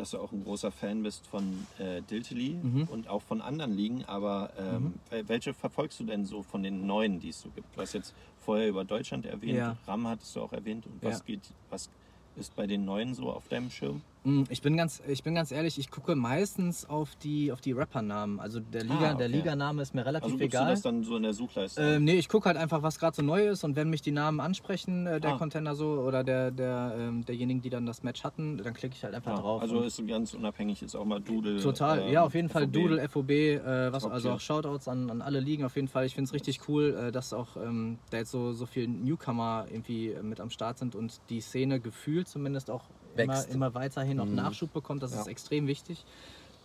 dass 0.00 0.12
du 0.12 0.18
auch 0.18 0.32
ein 0.32 0.42
großer 0.42 0.72
Fan 0.72 1.02
bist 1.02 1.26
von 1.26 1.66
äh, 1.78 2.00
Diltily 2.02 2.56
Mhm. 2.62 2.84
und 2.90 3.08
auch 3.08 3.20
von 3.22 3.40
anderen 3.42 3.72
Ligen, 3.76 4.04
aber 4.06 4.50
ähm, 4.58 4.94
wel- 5.10 5.28
welche 5.28 5.52
verfolgst 5.52 6.00
du 6.00 6.04
denn 6.04 6.24
so 6.24 6.42
von 6.42 6.62
den 6.62 6.86
neuen, 6.86 7.20
die 7.20 7.28
es 7.28 7.40
so 7.42 7.50
gibt? 7.50 7.76
Du 7.76 7.80
hast 7.82 7.92
jetzt 7.92 8.14
vorher 8.38 8.68
über 8.68 8.84
Deutschland 8.84 9.26
erwähnt, 9.26 9.58
Ja. 9.58 9.76
RAM 9.86 10.08
hattest 10.08 10.34
du 10.34 10.40
auch 10.40 10.52
erwähnt 10.52 10.86
und 10.86 11.02
was 11.02 11.18
Ja. 11.18 11.24
geht, 11.26 11.42
was 11.68 11.90
ist 12.36 12.56
bei 12.56 12.66
den 12.66 12.84
neuen 12.86 13.12
so 13.14 13.30
auf 13.30 13.46
deinem 13.48 13.70
Schirm? 13.70 14.00
Mm, 14.24 14.42
Ich 14.50 14.60
bin 14.60 14.76
ganz, 14.76 15.00
ich 15.08 15.22
bin 15.22 15.34
ganz 15.34 15.50
ehrlich, 15.50 15.78
ich 15.78 15.90
gucke 15.90 16.14
meistens 16.14 16.84
auf 16.84 17.16
die, 17.16 17.52
auf 17.52 17.60
die 17.62 17.72
Rappernamen. 17.72 18.38
Also 18.38 18.60
der 18.60 18.82
Liga, 18.82 19.12
Ah, 19.12 19.14
der 19.14 19.28
okay. 19.28 19.36
Liganame 19.38 19.80
ist 19.80 19.94
mir 19.94 20.04
relativ 20.04 20.24
Also 20.24 20.36
gibst 20.36 20.52
du 20.54 20.58
egal. 20.58 20.70
das 20.72 20.82
dann 20.82 21.02
so 21.02 21.16
in 21.16 21.22
der 21.22 21.32
Suchleiste? 21.32 21.80
Ähm, 21.82 22.04
nee, 22.04 22.16
ich 22.18 22.28
gucke 22.28 22.46
halt 22.46 22.58
einfach, 22.58 22.82
was 22.82 22.98
gerade 22.98 23.16
so 23.16 23.22
neu 23.22 23.48
ist 23.48 23.64
und 23.64 23.76
wenn 23.76 23.88
mich 23.88 24.02
die 24.02 24.12
Namen 24.12 24.40
ansprechen, 24.40 25.06
äh, 25.06 25.20
der 25.20 25.34
Ah. 25.34 25.38
Contender 25.38 25.74
so 25.74 25.86
oder 26.00 26.22
der, 26.22 26.50
der, 26.50 26.94
ähm, 26.98 27.24
derjenigen, 27.24 27.62
die 27.62 27.70
dann 27.70 27.86
das 27.86 28.02
Match 28.02 28.22
hatten, 28.22 28.58
dann 28.58 28.74
klicke 28.74 28.94
ich 28.94 29.02
halt 29.04 29.14
einfach 29.14 29.32
ja, 29.36 29.40
drauf. 29.40 29.62
also 29.62 29.80
ist 29.80 30.06
ganz 30.06 30.34
unabhängig, 30.34 30.82
ist 30.82 30.94
auch 30.96 31.04
mal 31.06 31.20
Doodle. 31.20 31.60
Total, 31.60 32.00
ähm, 32.00 32.12
ja, 32.12 32.22
auf 32.22 32.34
jeden 32.34 32.50
Fall 32.50 32.64
FOB. 32.64 32.72
Doodle, 32.72 33.08
FOB, 33.08 33.30
äh, 33.30 33.92
was, 33.92 34.04
also 34.04 34.32
auch 34.32 34.40
Shoutouts 34.40 34.86
an, 34.88 35.08
an 35.10 35.22
alle 35.22 35.40
Ligen 35.40 35.64
auf 35.64 35.76
jeden 35.76 35.88
Fall. 35.88 36.04
Ich 36.04 36.14
finde 36.14 36.26
es 36.28 36.34
richtig 36.34 36.68
cool, 36.68 36.94
äh, 37.08 37.10
dass 37.12 37.32
auch 37.32 37.56
ähm, 37.56 37.98
da 38.10 38.18
jetzt 38.18 38.32
so, 38.32 38.52
so 38.52 38.66
viele 38.66 38.88
Newcomer 38.88 39.64
irgendwie 39.70 40.14
mit 40.22 40.40
am 40.40 40.50
Start 40.50 40.76
sind 40.78 40.94
und 40.94 41.20
die 41.30 41.40
Szene 41.40 41.80
gefühlt 41.80 42.28
zumindest 42.28 42.70
auch 42.70 42.82
immer, 43.16 43.48
immer 43.48 43.74
weiterhin 43.74 44.20
auch 44.20 44.24
Mhm. 44.26 44.34
Nachschub 44.34 44.72
bekommt. 44.72 45.02
Das 45.02 45.12
Ja. 45.14 45.20
ist 45.20 45.26
extrem 45.28 45.66
wichtig. 45.66 46.04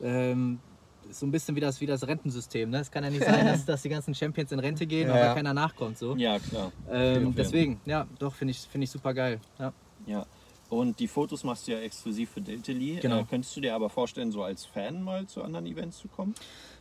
Ähm, 0.01 0.59
so 1.11 1.25
ein 1.25 1.31
bisschen 1.31 1.55
wie 1.55 1.59
das, 1.59 1.79
wie 1.81 1.85
das 1.85 2.05
Rentensystem. 2.07 2.69
Ne? 2.69 2.79
Es 2.79 2.89
kann 2.89 3.03
ja 3.03 3.09
nicht 3.11 3.23
sein, 3.23 3.45
dass, 3.45 3.65
dass 3.65 3.81
die 3.83 3.89
ganzen 3.89 4.15
Champions 4.15 4.51
in 4.51 4.59
Rente 4.59 4.87
gehen, 4.87 5.07
Ja, 5.07 5.15
aber 5.15 5.35
keiner 5.35 5.53
nachkommt. 5.53 5.97
So. 5.97 6.15
Ja, 6.15 6.39
klar. 6.39 6.71
Ähm, 6.91 7.33
deswegen, 7.35 7.79
ja, 7.85 8.07
doch, 8.19 8.33
finde 8.33 8.51
ich, 8.51 8.59
find 8.61 8.83
ich 8.83 8.89
super 8.89 9.13
geil. 9.13 9.39
Ja. 9.59 9.71
Ja. 10.07 10.25
Und 10.67 10.99
die 10.99 11.07
Fotos 11.07 11.43
machst 11.43 11.67
du 11.67 11.73
ja 11.73 11.79
exklusiv 11.79 12.31
für 12.31 12.41
Diltily. 12.41 12.95
Genau. 12.99 13.19
Äh, 13.19 13.25
könntest 13.29 13.55
du 13.55 13.61
dir 13.61 13.75
aber 13.75 13.87
vorstellen, 13.89 14.31
so 14.31 14.41
als 14.43 14.65
Fan 14.65 15.03
mal 15.03 15.27
zu 15.27 15.43
anderen 15.43 15.67
Events 15.67 15.99
zu 15.99 16.07
kommen? 16.07 16.33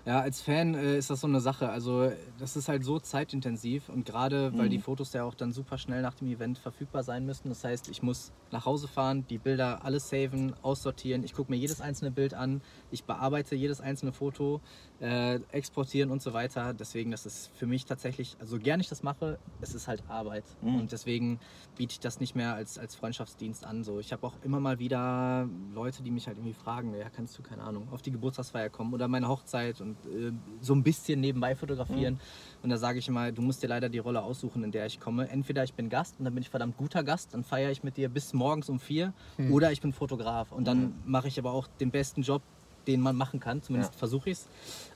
Ja, 0.06 0.20
als 0.20 0.42
Fan 0.42 0.74
äh, 0.74 0.98
ist 0.98 1.08
das 1.08 1.20
so 1.22 1.26
eine 1.26 1.40
Sache. 1.40 1.70
Also 1.70 2.10
das 2.38 2.56
ist 2.56 2.68
halt 2.68 2.84
so 2.84 2.98
zeitintensiv 2.98 3.88
und 3.88 4.04
gerade 4.04 4.52
weil 4.58 4.66
Mhm. 4.66 4.70
die 4.70 4.78
Fotos 4.78 5.14
ja 5.14 5.24
auch 5.24 5.34
dann 5.34 5.50
super 5.52 5.78
schnell 5.78 6.02
nach 6.02 6.14
dem 6.14 6.28
Event 6.28 6.58
verfügbar 6.58 7.02
sein 7.02 7.24
müssen. 7.24 7.48
Das 7.48 7.64
heißt, 7.64 7.88
ich 7.88 8.02
muss 8.02 8.30
nach 8.50 8.66
Hause 8.66 8.86
fahren, 8.86 9.24
die 9.30 9.38
Bilder 9.38 9.82
alles 9.82 10.10
saven, 10.10 10.54
aussortieren. 10.62 11.24
Ich 11.24 11.32
gucke 11.32 11.50
mir 11.50 11.56
jedes 11.56 11.80
einzelne 11.80 12.10
Bild 12.10 12.34
an, 12.34 12.60
ich 12.90 13.04
bearbeite 13.04 13.54
jedes 13.54 13.80
einzelne 13.80 14.12
Foto, 14.12 14.60
äh, 15.00 15.36
exportieren 15.52 16.10
und 16.10 16.20
so 16.20 16.34
weiter. 16.34 16.74
Deswegen, 16.74 17.10
das 17.10 17.24
ist 17.24 17.50
für 17.54 17.66
mich 17.66 17.86
tatsächlich, 17.86 18.36
also 18.40 18.58
gern 18.58 18.80
ich 18.80 18.88
das 18.90 19.02
mache, 19.02 19.38
es 19.62 19.74
ist 19.74 19.88
halt 19.88 20.02
Arbeit. 20.08 20.44
Mhm. 20.60 20.80
Und 20.80 20.92
deswegen 20.92 21.40
biete 21.76 21.92
ich 21.92 22.00
das 22.00 22.20
nicht 22.20 22.34
mehr 22.36 22.54
als, 22.54 22.78
als 22.78 22.94
Freundschaftsdienst 22.94 23.64
an. 23.64 23.82
So. 23.84 24.00
Ich 24.00 24.12
habe 24.12 24.26
auch 24.26 24.34
immer 24.44 24.60
mal 24.60 24.78
wieder 24.78 25.48
Leute, 25.72 26.02
die 26.02 26.10
mich 26.10 26.26
halt 26.26 26.36
irgendwie 26.36 26.52
fragen, 26.54 26.94
ja, 26.94 27.08
kannst 27.08 27.38
du, 27.38 27.42
keine 27.42 27.62
Ahnung, 27.62 27.88
auf 27.90 28.02
die 28.02 28.12
Geburtstagsfeier 28.12 28.68
kommen 28.68 28.92
oder 28.92 29.08
meine 29.08 29.28
Hochzeit 29.28 29.80
und 29.80 29.93
äh, 30.06 30.32
so 30.60 30.74
ein 30.74 30.82
bisschen 30.82 31.20
nebenbei 31.20 31.54
fotografieren. 31.56 32.18
Und 32.62 32.70
da 32.70 32.78
sage 32.78 32.98
ich 32.98 33.08
immer, 33.08 33.30
du 33.32 33.42
musst 33.42 33.62
dir 33.62 33.68
leider 33.68 33.88
die 33.88 33.98
Rolle 33.98 34.22
aussuchen, 34.22 34.64
in 34.64 34.72
der 34.72 34.86
ich 34.86 34.98
komme. 35.00 35.28
Entweder 35.28 35.64
ich 35.64 35.74
bin 35.74 35.88
Gast 35.90 36.16
und 36.18 36.24
dann 36.24 36.34
bin 36.34 36.42
ich 36.42 36.50
verdammt 36.50 36.76
guter 36.76 37.02
Gast, 37.02 37.34
dann 37.34 37.44
feiere 37.44 37.70
ich 37.70 37.82
mit 37.82 37.96
dir 37.96 38.08
bis 38.08 38.32
morgens 38.32 38.68
um 38.68 38.78
vier 38.80 39.12
oder 39.50 39.70
ich 39.72 39.80
bin 39.80 39.92
Fotograf 39.92 40.50
und 40.52 40.64
dann 40.66 40.94
mache 41.04 41.28
ich 41.28 41.38
aber 41.38 41.52
auch 41.52 41.66
den 41.80 41.90
besten 41.90 42.22
Job, 42.22 42.42
den 42.86 43.00
man 43.00 43.16
machen 43.16 43.40
kann, 43.40 43.62
zumindest 43.62 43.92
Ja. 43.94 43.98
versuche 43.98 44.30
ich 44.30 44.38
es. 44.38 44.48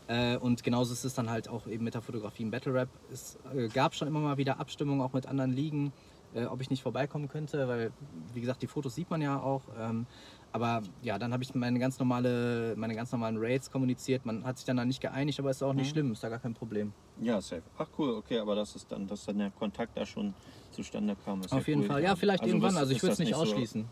Äh, 0.08 0.36
und 0.36 0.62
genauso 0.62 0.92
ist 0.92 1.04
es 1.04 1.14
dann 1.14 1.28
halt 1.30 1.48
auch 1.48 1.66
eben 1.66 1.84
mit 1.84 1.94
der 1.94 2.02
Fotografie 2.02 2.42
im 2.42 2.50
Battle 2.50 2.72
Rap. 2.74 2.88
Es 3.12 3.38
äh, 3.54 3.68
gab 3.68 3.94
schon 3.94 4.08
immer 4.08 4.20
mal 4.20 4.36
wieder 4.38 4.58
Abstimmungen 4.60 5.00
auch 5.02 5.12
mit 5.12 5.26
anderen 5.26 5.52
Ligen, 5.52 5.92
äh, 6.34 6.44
ob 6.44 6.60
ich 6.60 6.68
nicht 6.70 6.82
vorbeikommen 6.82 7.28
könnte, 7.28 7.66
weil, 7.68 7.90
wie 8.34 8.40
gesagt, 8.40 8.60
die 8.62 8.66
Fotos 8.66 8.94
sieht 8.94 9.10
man 9.10 9.22
ja 9.22 9.40
auch. 9.40 9.62
Ähm, 9.78 10.06
aber 10.52 10.82
ja, 11.02 11.18
dann 11.18 11.32
habe 11.32 11.42
ich 11.42 11.54
meine 11.54 11.78
ganz, 11.78 11.98
normale, 11.98 12.74
meine 12.76 12.94
ganz 12.94 13.12
normalen 13.12 13.36
Raids 13.38 13.70
kommuniziert. 13.70 14.24
Man 14.24 14.44
hat 14.44 14.56
sich 14.58 14.64
dann 14.66 14.76
da 14.76 14.84
nicht 14.84 15.00
geeinigt, 15.00 15.38
aber 15.38 15.50
ist 15.50 15.62
auch 15.62 15.74
nicht 15.74 15.90
schlimm, 15.90 16.12
ist 16.12 16.22
da 16.24 16.28
gar 16.28 16.38
kein 16.38 16.54
Problem. 16.54 16.92
Ja, 17.20 17.40
safe. 17.40 17.62
Ach 17.76 17.88
cool, 17.98 18.10
okay, 18.14 18.38
aber 18.38 18.54
das 18.54 18.74
ist 18.76 18.90
dann, 18.90 19.06
dass 19.06 19.24
dann 19.26 19.38
der 19.38 19.50
Kontakt 19.50 19.96
da 19.96 20.06
schon 20.06 20.34
zustande 20.70 21.16
kam. 21.24 21.42
Auf 21.42 21.50
ja 21.50 21.58
jeden 21.60 21.80
cool. 21.82 21.86
Fall. 21.88 22.02
Ja, 22.02 22.16
vielleicht 22.16 22.46
irgendwann. 22.46 22.70
was- 22.74 22.80
Also 22.80 22.92
ich 22.92 23.02
würde 23.02 23.12
es 23.14 23.18
nicht 23.18 23.34
so 23.34 23.40
ausschließen. 23.40 23.86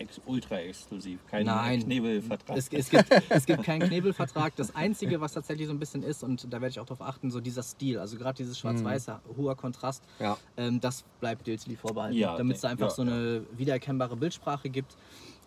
Ex 0.00 0.20
ultra 0.26 0.58
exklusiv, 0.60 1.18
kein 1.26 1.44
Nein. 1.44 1.82
Knebelvertrag. 1.82 2.56
Es, 2.56 2.68
es, 2.68 2.88
gibt, 2.88 3.06
es 3.30 3.46
gibt 3.46 3.64
keinen 3.64 3.80
Knebelvertrag. 3.88 4.54
Das 4.54 4.72
Einzige, 4.76 5.20
was 5.20 5.32
tatsächlich 5.32 5.66
so 5.66 5.72
ein 5.72 5.80
bisschen 5.80 6.04
ist, 6.04 6.22
und 6.22 6.44
da 6.44 6.60
werde 6.60 6.68
ich 6.68 6.78
auch 6.78 6.84
darauf 6.86 7.02
achten, 7.02 7.32
so 7.32 7.40
dieser 7.40 7.64
Stil, 7.64 7.98
also 7.98 8.16
gerade 8.16 8.36
dieses 8.36 8.56
schwarz-weiße, 8.60 9.20
hoher 9.36 9.56
Kontrast, 9.56 10.04
Ja. 10.20 10.36
ähm, 10.56 10.78
das 10.80 11.04
bleibt 11.18 11.48
Dilsli 11.48 11.74
vorbehalten. 11.74 12.16
Ja, 12.16 12.36
damit 12.36 12.54
es 12.56 12.60
da 12.62 12.68
nee, 12.68 12.72
einfach 12.74 12.90
ja, 12.90 12.94
so 12.94 13.02
eine 13.02 13.44
wiedererkennbare 13.56 14.14
Bildsprache 14.16 14.70
gibt. 14.70 14.96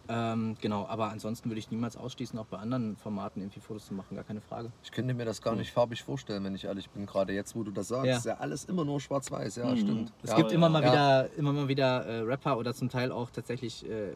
Ähm, 0.07 0.55
genau, 0.59 0.85
aber 0.87 1.09
ansonsten 1.09 1.49
würde 1.49 1.59
ich 1.59 1.71
niemals 1.71 1.95
ausschließen, 1.95 2.37
auch 2.39 2.45
bei 2.47 2.57
anderen 2.57 2.97
Formaten 2.97 3.41
irgendwie 3.41 3.59
Fotos 3.59 3.85
zu 3.85 3.93
machen, 3.93 4.15
gar 4.15 4.23
keine 4.23 4.41
Frage. 4.41 4.71
Ich 4.83 4.91
könnte 4.91 5.13
mir 5.13 5.25
das 5.25 5.41
gar 5.41 5.55
nicht 5.55 5.71
farbig 5.71 6.03
vorstellen, 6.03 6.43
wenn 6.43 6.55
ich 6.55 6.65
ehrlich 6.65 6.89
bin. 6.89 7.05
Gerade 7.05 7.33
jetzt, 7.33 7.55
wo 7.55 7.63
du 7.63 7.71
das 7.71 7.87
sagst, 7.89 8.05
Ja. 8.07 8.17
ist 8.17 8.25
ja 8.25 8.33
alles 8.35 8.65
immer 8.65 8.83
nur 8.83 8.99
schwarz-weiß. 8.99 9.55
Ja, 9.57 9.71
Mhm. 9.71 9.77
stimmt. 9.77 10.13
Es 10.23 10.31
ja, 10.31 10.35
gibt 10.37 10.51
immer 10.51 10.69
mal 10.69 10.83
ja. 10.83 10.91
wieder, 10.91 11.33
immer 11.37 11.53
mal 11.53 11.67
wieder 11.67 12.05
äh, 12.05 12.19
Rapper 12.21 12.57
oder 12.57 12.73
zum 12.73 12.89
Teil 12.89 13.11
auch 13.11 13.29
tatsächlich 13.29 13.87
äh, 13.89 14.13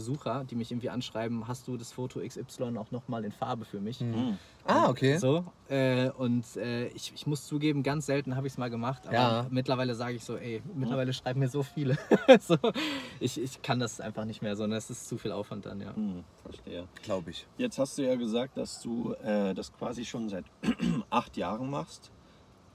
Besucher, 0.00 0.44
die 0.44 0.56
mich 0.56 0.70
irgendwie 0.70 0.90
anschreiben, 0.90 1.48
hast 1.48 1.66
du 1.66 1.78
das 1.78 1.90
Foto 1.90 2.20
XY 2.20 2.76
auch 2.76 2.90
nochmal 2.90 3.24
in 3.24 3.32
Farbe 3.32 3.64
für 3.64 3.80
mich? 3.80 4.00
Hm. 4.00 4.36
Ah, 4.66 4.90
okay. 4.90 5.16
So, 5.16 5.46
äh, 5.70 6.10
und 6.10 6.44
äh, 6.56 6.88
ich, 6.88 7.14
ich 7.14 7.26
muss 7.26 7.46
zugeben, 7.46 7.82
ganz 7.82 8.04
selten 8.04 8.36
habe 8.36 8.46
ich 8.46 8.52
es 8.52 8.58
mal 8.58 8.68
gemacht, 8.68 9.06
aber 9.06 9.14
Ja. 9.14 9.46
mittlerweile 9.48 9.94
sage 9.94 10.16
ich 10.16 10.24
so, 10.24 10.36
ey, 10.36 10.62
mittlerweile 10.74 11.14
schreiben 11.14 11.40
mir 11.40 11.48
so 11.48 11.62
viele. 11.62 11.96
so, 12.40 12.58
ich, 13.20 13.40
ich 13.40 13.62
kann 13.62 13.80
das 13.80 13.98
einfach 13.98 14.26
nicht 14.26 14.42
mehr, 14.42 14.54
sondern 14.54 14.76
es 14.76 14.90
ist 14.90 15.08
zu 15.08 15.16
viel 15.16 15.32
Aufwand 15.32 15.64
dann, 15.64 15.80
ja. 15.80 15.96
Hm, 15.96 16.24
verstehe. 16.42 16.86
Glaube 17.02 17.30
ich. 17.30 17.46
Jetzt 17.56 17.78
hast 17.78 17.96
du 17.96 18.02
ja 18.02 18.16
gesagt, 18.16 18.58
dass 18.58 18.82
du 18.82 19.14
äh, 19.22 19.54
das 19.54 19.72
quasi 19.72 20.04
schon 20.04 20.28
seit 20.28 20.44
acht 21.08 21.38
Jahren 21.38 21.70
machst. 21.70 22.10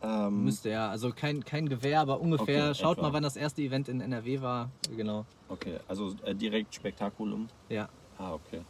Ähm, 0.04 0.46
Müsste 0.46 0.70
ja, 0.70 0.90
also 0.90 1.12
kein, 1.12 1.44
kein 1.46 1.70
Gewehr, 1.70 2.02
aber 2.02 2.20
ungefähr. 2.20 2.70
Okay, 2.72 2.76
Schaut 2.82 2.98
etwa. 2.98 3.08
mal, 3.10 3.14
wann 3.14 3.24
das 3.24 3.36
erste 3.36 3.62
Event 3.62 3.88
in 3.88 4.02
NRW 4.02 4.42
war. 4.42 4.70
Genau. 4.96 5.26
okay, 5.50 5.78
also 5.88 6.14
äh, 6.26 6.34
direkt 6.34 6.74
Spektakulum. 6.74 7.48
Ja. 7.70 7.88
Ah, 8.18 8.34
okay. 8.34 8.62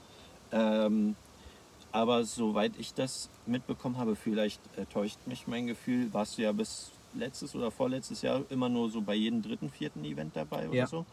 Ähm, 0.52 1.16
aber 1.94 2.24
soweit 2.24 2.74
ich 2.78 2.94
das 2.94 3.30
mitbekommen 3.46 3.98
habe, 3.98 4.16
vielleicht 4.16 4.62
äh, 4.78 4.86
täuscht 4.86 5.18
mich 5.26 5.48
mein 5.48 5.68
Gefühl, 5.68 6.14
warst 6.14 6.38
du 6.38 6.42
ja 6.44 6.52
bis 6.52 6.92
letztes 7.14 7.56
oder 7.56 7.72
vorletztes 7.72 8.22
Jahr 8.22 8.42
immer 8.50 8.70
nur 8.70 8.90
so 8.90 9.02
bei 9.02 9.16
jedem 9.16 9.42
dritten, 9.42 9.70
vierten 9.70 10.04
Event 10.06 10.36
dabei 10.36 10.68
oder 10.68 10.78
Ja. 10.78 10.88
so. 10.88 11.06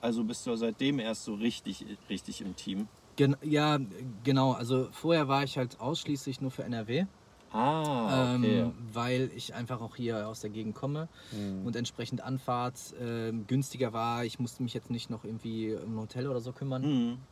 Also 0.00 0.22
bist 0.24 0.46
du 0.46 0.54
seitdem 0.56 0.98
erst 0.98 1.24
so 1.24 1.34
richtig, 1.34 1.84
richtig 2.10 2.40
im 2.40 2.54
Team. 2.56 2.88
Gen 3.16 3.36
ja, 3.42 3.78
genau. 4.24 4.52
Also 4.52 4.88
vorher 4.92 5.28
war 5.28 5.44
ich 5.44 5.56
halt 5.56 5.80
ausschließlich 5.80 6.40
nur 6.40 6.50
für 6.50 6.64
NRW, 6.64 7.06
Ah, 7.54 8.24
okay. 8.24 8.64
ähm, 8.66 8.74
weil 8.92 9.30
ich 9.34 9.54
einfach 9.54 9.80
auch 9.80 9.96
hier 9.96 10.28
aus 10.28 10.40
der 10.40 10.50
Gegend 10.50 10.74
komme 10.74 11.08
Mhm. 11.30 11.64
und 11.66 11.76
entsprechend 11.76 12.22
Anfahrt 12.22 12.94
ähm, 12.98 13.46
günstiger 13.46 13.92
war. 13.92 14.24
Ich 14.24 14.38
musste 14.38 14.62
mich 14.62 14.74
jetzt 14.74 14.90
nicht 14.90 15.10
noch 15.10 15.24
irgendwie 15.24 15.74
um 15.74 15.94
ein 15.96 16.00
Hotel 16.00 16.28
oder 16.28 16.40
so 16.40 16.52
kümmern. 16.52 16.82
Hm. 16.82 17.26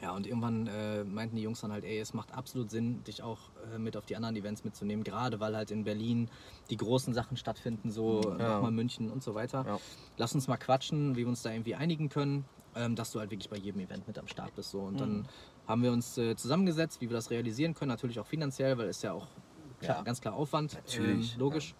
Ja, 0.00 0.14
und 0.14 0.26
irgendwann 0.28 0.68
äh, 0.68 1.02
meinten 1.04 1.34
die 1.36 1.42
Jungs 1.42 1.60
dann 1.60 1.72
halt, 1.72 1.84
ey, 1.84 1.98
es 1.98 2.14
macht 2.14 2.32
absolut 2.32 2.70
Sinn, 2.70 3.02
dich 3.02 3.22
auch 3.22 3.50
äh, 3.74 3.78
mit 3.78 3.96
auf 3.96 4.06
die 4.06 4.14
anderen 4.14 4.36
Events 4.36 4.62
mitzunehmen, 4.62 5.02
gerade 5.04 5.40
weil 5.40 5.56
halt 5.56 5.72
in 5.72 5.82
Berlin 5.84 6.30
die 6.70 6.76
großen 6.76 7.14
Sachen 7.14 7.36
stattfinden, 7.36 7.90
so 7.90 8.34
Ja. 8.38 8.38
nochmal 8.38 8.70
München 8.70 9.10
und 9.10 9.24
so 9.24 9.34
weiter. 9.34 9.66
Ja. 9.66 9.80
Lass 10.16 10.34
uns 10.34 10.46
mal 10.46 10.56
quatschen, 10.56 11.16
wie 11.16 11.20
wir 11.22 11.28
uns 11.28 11.42
da 11.42 11.50
irgendwie 11.50 11.74
einigen 11.74 12.10
können, 12.10 12.48
ähm, 12.76 12.94
dass 12.94 13.10
du 13.10 13.18
halt 13.18 13.32
wirklich 13.32 13.48
bei 13.50 13.56
jedem 13.56 13.80
Event 13.80 14.06
mit 14.06 14.18
am 14.18 14.28
Start 14.28 14.54
bist. 14.54 14.70
So. 14.70 14.82
Und 14.82 15.00
Mhm. 15.00 15.00
dann 15.00 15.28
haben 15.66 15.82
wir 15.82 15.90
uns 15.92 16.16
äh, 16.16 16.36
zusammengesetzt, 16.36 17.00
wie 17.00 17.08
wir 17.10 17.16
das 17.16 17.30
realisieren 17.30 17.74
können, 17.74 17.88
natürlich 17.88 18.20
auch 18.20 18.26
finanziell, 18.26 18.78
weil 18.78 18.88
es 18.88 19.02
ja 19.02 19.12
auch 19.12 19.36
klar, 19.80 19.98
Ja. 19.98 20.02
ganz 20.02 20.20
klar 20.20 20.34
Aufwand, 20.34 20.74
Natürlich, 20.74 21.34
ähm, 21.34 21.40
logisch. 21.40 21.74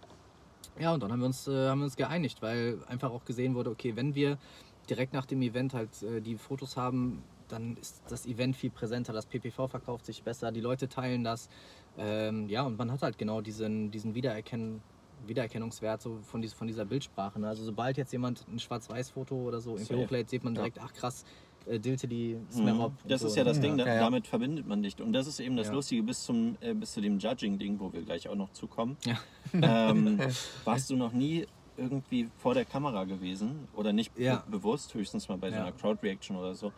Ja. 0.79 0.95
und 0.95 1.03
dann 1.03 1.11
haben 1.13 1.21
wir, 1.21 1.27
uns, 1.27 1.49
äh, 1.49 1.69
haben 1.69 1.81
wir 1.81 1.85
uns 1.87 1.97
geeinigt, 1.97 2.41
weil 2.43 2.79
einfach 2.87 3.11
auch 3.11 3.25
gesehen 3.25 3.55
wurde, 3.55 3.71
okay, 3.71 3.97
wenn 3.97 4.15
wir 4.15 4.39
direkt 4.89 5.13
nach 5.13 5.27
dem 5.27 5.43
Event 5.43 5.75
halt 5.75 6.03
äh, 6.03 6.21
die 6.21 6.37
Fotos 6.37 6.77
haben, 6.77 7.23
dann 7.49 7.77
ist 7.79 8.03
das 8.09 8.27
Event 8.27 8.57
viel 8.57 8.71
präsenter, 8.71 9.13
das 9.13 9.27
PPV 9.27 9.69
verkauft 9.69 10.05
sich 10.07 10.23
besser, 10.23 10.53
die 10.53 10.61
Leute 10.61 10.89
teilen 10.89 11.25
das. 11.25 11.49
Ähm, 11.97 12.49
ja, 12.49 12.63
und 12.63 12.77
man 12.79 12.93
hat 12.93 13.03
halt 13.03 13.19
genau 13.19 13.41
diesen, 13.41 13.91
diesen 13.91 14.15
Wiedererkennen, 14.15 14.83
Wiedererkennungswert 15.27 16.01
so 16.01 16.19
von, 16.23 16.41
dies, 16.43 16.53
von 16.53 16.67
dieser 16.69 16.85
Bildsprache. 16.85 17.41
Ne? 17.41 17.49
Also 17.49 17.65
sobald 17.65 17.97
jetzt 17.97 18.13
jemand 18.13 18.47
ein 18.49 18.59
Schwarz-Weiß-Foto 18.61 19.35
oder 19.35 19.61
so 19.61 19.77
irgendwie 19.77 19.95
hochlädt, 19.97 20.29
sieht 20.31 20.45
man 20.45 20.55
Ja. 20.55 20.61
direkt, 20.61 20.79
ach 20.81 20.93
krass, 20.93 21.25
äh, 21.67 21.79
Diltily, 21.79 22.37
Mhm. 22.37 22.51
Smerop. 22.53 22.93
und 23.03 23.11
Das 23.11 23.21
so, 23.23 23.27
ist 23.29 23.37
ja 23.37 23.45
das 23.45 23.57
ne? 23.59 23.63
Ding, 23.63 23.79
da, 23.79 23.85
damit 23.85 24.27
verbindet 24.27 24.67
man 24.67 24.83
dich. 24.83 25.01
Und 25.01 25.13
das 25.13 25.27
ist 25.27 25.41
eben 25.41 25.57
das 25.57 25.69
Ja. 25.69 25.73
Lustige 25.75 26.03
bis, 26.03 26.25
zum, 26.25 26.57
äh, 26.61 26.75
bis 26.75 26.93
zu 26.93 27.01
dem 27.01 27.19
Judging-Ding, 27.19 27.79
wo 27.81 27.93
wir 27.93 28.03
gleich 28.03 28.29
auch 28.29 28.35
noch 28.35 28.53
zukommen. 28.53 28.97
Ja. 29.05 29.19
Ähm, 29.53 30.19
warst 30.65 30.91
du 30.91 30.97
noch 30.97 31.13
nie 31.13 31.47
irgendwie 31.77 32.29
vor 32.39 32.55
der 32.55 32.65
Kamera 32.65 33.05
gewesen 33.05 33.69
oder 33.75 33.93
nicht 33.93 34.15
be- 34.15 34.23
Ja. 34.23 34.45
bewusst, 34.51 34.95
höchstens 34.95 35.29
mal 35.29 35.39
bei 35.39 35.51
so 35.51 35.57
einer 35.57 35.73
Crowd-Reaction 35.73 36.37
oder 36.37 36.55
so. 36.55 36.73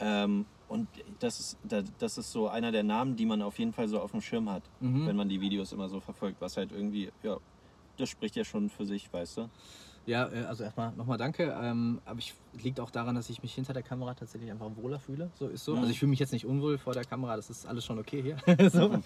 Ähm, 0.00 0.46
und 0.68 0.88
das 1.18 1.38
ist, 1.40 1.58
da- 1.62 1.82
das 1.98 2.16
ist 2.18 2.32
so 2.32 2.48
einer 2.48 2.72
der 2.72 2.82
Namen, 2.82 3.16
die 3.16 3.26
man 3.26 3.42
auf 3.42 3.58
jeden 3.58 3.72
Fall 3.72 3.86
so 3.88 4.00
auf 4.00 4.10
dem 4.12 4.20
Schirm 4.20 4.48
hat, 4.50 4.62
Mhm. 4.80 5.06
wenn 5.06 5.16
man 5.16 5.28
die 5.28 5.40
Videos 5.40 5.72
immer 5.72 5.88
so 5.88 6.00
verfolgt, 6.00 6.40
was 6.40 6.56
halt 6.56 6.72
irgendwie, 6.72 7.10
ja, 7.22 7.36
das 7.96 8.08
spricht 8.08 8.34
ja 8.36 8.44
schon 8.44 8.70
für 8.70 8.86
sich, 8.86 9.12
weißt 9.12 9.36
du? 9.38 9.48
Ja, 10.06 10.28
äh, 10.28 10.44
also 10.44 10.64
erstmal 10.64 10.92
nochmal 10.92 11.18
danke. 11.18 11.56
Ähm, 11.62 12.00
aber 12.04 12.18
ich 12.18 12.34
liegt 12.62 12.80
auch 12.80 12.90
daran, 12.90 13.14
dass 13.14 13.30
ich 13.30 13.42
mich 13.42 13.54
hinter 13.54 13.72
der 13.72 13.82
Kamera 13.82 14.14
tatsächlich 14.14 14.50
einfach 14.50 14.70
wohler 14.76 14.98
fühle. 14.98 15.30
So 15.38 15.46
ist 15.48 15.64
so. 15.64 15.72
Mhm. 15.72 15.78
Also 15.80 15.90
ich 15.90 15.98
fühle 15.98 16.10
mich 16.10 16.18
jetzt 16.18 16.32
nicht 16.32 16.46
unwohl 16.46 16.78
vor 16.78 16.94
der 16.94 17.04
Kamera, 17.04 17.36
das 17.36 17.50
ist 17.50 17.66
alles 17.66 17.84
schon 17.84 17.98
okay 17.98 18.22
hier. 18.22 18.70
so. 18.70 18.98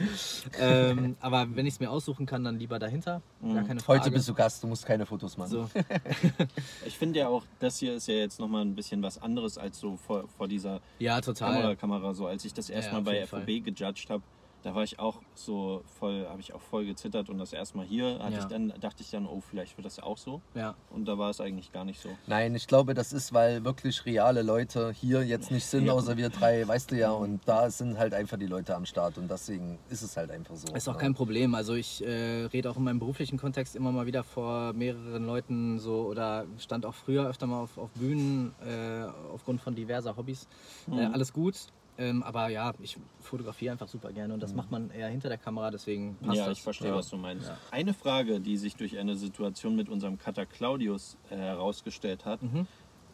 ähm, 0.58 1.16
aber 1.20 1.46
wenn 1.54 1.66
ich 1.66 1.74
es 1.74 1.80
mir 1.80 1.90
aussuchen 1.90 2.26
kann, 2.26 2.44
dann 2.44 2.58
lieber 2.58 2.78
dahinter. 2.78 3.20
Gar 3.42 3.64
keine 3.64 3.80
Frage. 3.80 4.00
Heute 4.00 4.10
bist 4.12 4.28
du 4.28 4.34
Gast, 4.34 4.62
du 4.62 4.66
musst 4.66 4.86
keine 4.86 5.04
Fotos 5.06 5.36
machen. 5.36 5.50
so. 5.50 5.70
Ich 6.86 6.96
finde 6.96 7.18
ja 7.20 7.28
auch, 7.28 7.44
das 7.58 7.78
hier 7.78 7.94
ist 7.94 8.06
ja 8.08 8.14
jetzt 8.14 8.38
nochmal 8.38 8.62
ein 8.64 8.74
bisschen 8.74 9.02
was 9.02 9.20
anderes 9.20 9.58
als 9.58 9.78
so 9.78 9.96
vor, 9.96 10.28
vor 10.36 10.48
dieser 10.48 10.80
Ja, 10.98 11.20
total. 11.20 11.54
Kamera, 11.54 11.74
Kamera. 11.74 12.14
So 12.14 12.26
als 12.26 12.44
ich 12.44 12.54
das 12.54 12.68
Ja, 12.68 12.76
erstmal 12.76 13.00
auf 13.00 13.06
bei. 13.06 13.26
FOB 13.26 13.46
gejudged 13.64 14.10
habe, 14.10 14.22
da 14.64 14.74
war 14.74 14.82
ich 14.82 14.98
auch 14.98 15.20
so 15.34 15.82
voll, 15.98 16.26
habe 16.26 16.40
ich 16.40 16.54
auch 16.54 16.60
voll 16.60 16.86
gezittert 16.86 17.28
und 17.28 17.36
das 17.36 17.52
erstmal 17.52 17.84
hier 17.84 18.18
hatte 18.18 18.32
Ja. 18.32 18.38
ich 18.40 18.44
dann, 18.46 18.72
dachte 18.80 19.02
ich 19.02 19.10
dann, 19.10 19.26
oh, 19.26 19.40
vielleicht 19.40 19.76
wird 19.76 19.84
das 19.84 19.98
ja 19.98 20.04
auch 20.04 20.16
so. 20.16 20.40
Ja. 20.54 20.74
Und 20.90 21.04
da 21.06 21.18
war 21.18 21.28
es 21.28 21.40
eigentlich 21.40 21.70
gar 21.70 21.84
nicht 21.84 22.00
so. 22.00 22.08
Nein, 22.26 22.54
ich 22.54 22.66
glaube, 22.66 22.94
das 22.94 23.12
ist, 23.12 23.34
weil 23.34 23.62
wirklich 23.64 24.06
reale 24.06 24.40
Leute 24.40 24.90
hier 24.92 25.22
jetzt 25.22 25.50
nicht 25.50 25.66
sind, 25.66 25.84
Ja. 25.84 25.92
außer 25.92 26.16
wir 26.16 26.30
drei, 26.30 26.66
weißt 26.66 26.90
du 26.90 26.96
ja, 26.96 27.10
und 27.10 27.46
da 27.46 27.70
sind 27.70 27.98
halt 27.98 28.14
einfach 28.14 28.38
die 28.38 28.46
Leute 28.46 28.74
am 28.74 28.86
Start 28.86 29.18
und 29.18 29.30
deswegen 29.30 29.78
ist 29.90 30.00
es 30.00 30.16
halt 30.16 30.30
einfach 30.30 30.56
so. 30.56 30.74
Ist 30.74 30.88
auch 30.88 30.94
ne? 30.94 30.98
kein 31.00 31.14
Problem. 31.14 31.54
Also 31.54 31.74
ich 31.74 32.02
äh, 32.02 32.46
rede 32.46 32.70
auch 32.70 32.76
in 32.78 32.84
meinem 32.84 32.98
beruflichen 33.00 33.38
Kontext 33.38 33.76
immer 33.76 33.92
mal 33.92 34.06
wieder 34.06 34.24
vor 34.24 34.72
mehreren 34.72 35.26
Leuten 35.26 35.78
so 35.78 36.06
oder 36.06 36.46
stand 36.56 36.86
auch 36.86 36.94
früher 36.94 37.28
öfter 37.28 37.46
mal 37.46 37.60
auf, 37.64 37.76
auf 37.76 37.90
Bühnen 37.90 38.54
äh, 38.66 39.04
aufgrund 39.30 39.60
von 39.60 39.74
diverser 39.74 40.16
Hobbys. 40.16 40.48
Äh, 40.90 41.04
alles 41.04 41.34
gut. 41.34 41.54
Ähm, 41.96 42.22
aber 42.24 42.48
ja, 42.48 42.72
ich 42.80 42.96
fotografiere 43.20 43.72
einfach 43.72 43.86
super 43.86 44.12
gerne 44.12 44.34
und 44.34 44.42
das 44.42 44.52
macht 44.52 44.70
man 44.72 44.90
eher 44.90 45.08
hinter 45.08 45.28
der 45.28 45.38
Kamera, 45.38 45.70
deswegen 45.70 46.16
passt 46.16 46.36
ja, 46.38 46.46
das. 46.46 46.58
ich 46.58 46.62
verstehe, 46.64 46.88
Ja. 46.88 46.96
was 46.96 47.08
du 47.08 47.16
meinst. 47.16 47.46
Ja. 47.46 47.56
Eine 47.70 47.94
Frage, 47.94 48.40
die 48.40 48.56
sich 48.56 48.74
durch 48.74 48.98
eine 48.98 49.14
Situation 49.16 49.76
mit 49.76 49.88
unserem 49.88 50.18
Cutter 50.18 50.44
Claudius 50.44 51.16
äh, 51.30 51.36
herausgestellt 51.36 52.24
hat, 52.24 52.42
Mhm. 52.42 52.66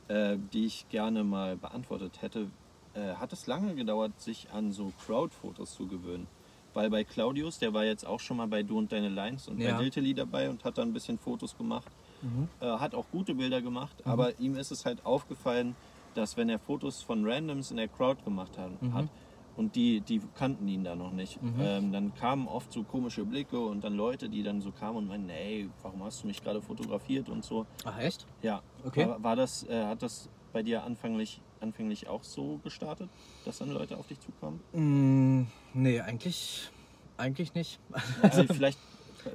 äh, 0.08 0.38
die 0.52 0.64
ich 0.64 0.88
gerne 0.88 1.24
mal 1.24 1.56
beantwortet 1.56 2.22
hätte, 2.22 2.48
äh, 2.94 3.14
hat 3.16 3.32
es 3.34 3.46
lange 3.46 3.74
gedauert, 3.74 4.18
sich 4.18 4.48
an 4.50 4.72
so 4.72 4.92
Crowd-Fotos 5.04 5.74
zu 5.74 5.86
gewöhnen. 5.86 6.26
Weil 6.72 6.88
bei 6.88 7.04
Claudius, 7.04 7.58
der 7.58 7.74
war 7.74 7.84
jetzt 7.84 8.06
auch 8.06 8.20
schon 8.20 8.36
mal 8.38 8.46
bei 8.46 8.62
Du 8.62 8.78
und 8.78 8.92
Deine 8.92 9.08
Lines 9.10 9.46
und 9.48 9.60
Ja. 9.60 9.72
bei 9.76 9.82
Dilteli 9.82 10.14
dabei 10.14 10.48
und 10.48 10.64
hat 10.64 10.78
da 10.78 10.82
ein 10.82 10.92
bisschen 10.92 11.18
Fotos 11.18 11.56
gemacht. 11.56 11.88
Mhm. 12.22 12.48
Äh, 12.60 12.66
hat 12.66 12.94
auch 12.94 13.06
gute 13.12 13.34
Bilder 13.34 13.60
gemacht, 13.60 13.96
aber 14.04 14.38
ihm 14.38 14.54
ist 14.56 14.70
es 14.70 14.86
halt 14.86 15.04
aufgefallen, 15.04 15.74
dass 16.14 16.36
wenn 16.36 16.48
er 16.48 16.58
Fotos 16.58 17.02
von 17.02 17.24
Randoms 17.24 17.70
in 17.70 17.76
der 17.76 17.88
Crowd 17.88 18.22
gemacht 18.24 18.56
hat, 18.58 18.80
Mhm. 18.82 19.08
und 19.56 19.74
die, 19.74 20.00
die 20.00 20.20
kannten 20.34 20.66
ihn 20.68 20.84
da 20.84 20.94
noch 20.96 21.10
nicht, 21.12 21.38
ähm, 21.58 21.92
dann 21.92 22.14
kamen 22.14 22.48
oft 22.48 22.72
so 22.72 22.82
komische 22.84 23.24
Blicke 23.26 23.58
und 23.60 23.82
dann 23.82 23.94
Leute, 23.94 24.28
die 24.30 24.42
dann 24.42 24.60
so 24.60 24.72
kamen 24.72 24.96
und 24.98 25.06
meinten, 25.06 25.28
ey, 25.28 25.68
warum 25.82 26.02
hast 26.02 26.22
du 26.22 26.28
mich 26.28 26.40
gerade 26.40 26.62
fotografiert 26.62 27.28
und 27.28 27.44
so. 27.44 27.66
Ach 27.84 27.98
echt? 27.98 28.26
Ja, 28.42 28.62
Okay. 28.84 29.06
war, 29.06 29.22
war 29.22 29.36
das, 29.36 29.62
äh, 29.64 29.84
hat 29.84 30.02
das 30.02 30.28
bei 30.52 30.62
dir 30.62 30.82
anfänglich, 30.84 31.42
anfänglich 31.60 32.08
auch 32.08 32.24
so 32.24 32.58
gestartet, 32.58 33.10
dass 33.44 33.58
dann 33.58 33.70
Leute 33.70 33.98
auf 33.98 34.06
dich 34.06 34.18
zukamen? 34.20 34.60
Mm, 34.72 35.46
nee, 35.74 36.00
eigentlich, 36.00 36.70
eigentlich 37.18 37.52
nicht. 37.54 37.78
Also 38.22 38.46
vielleicht, 38.46 38.78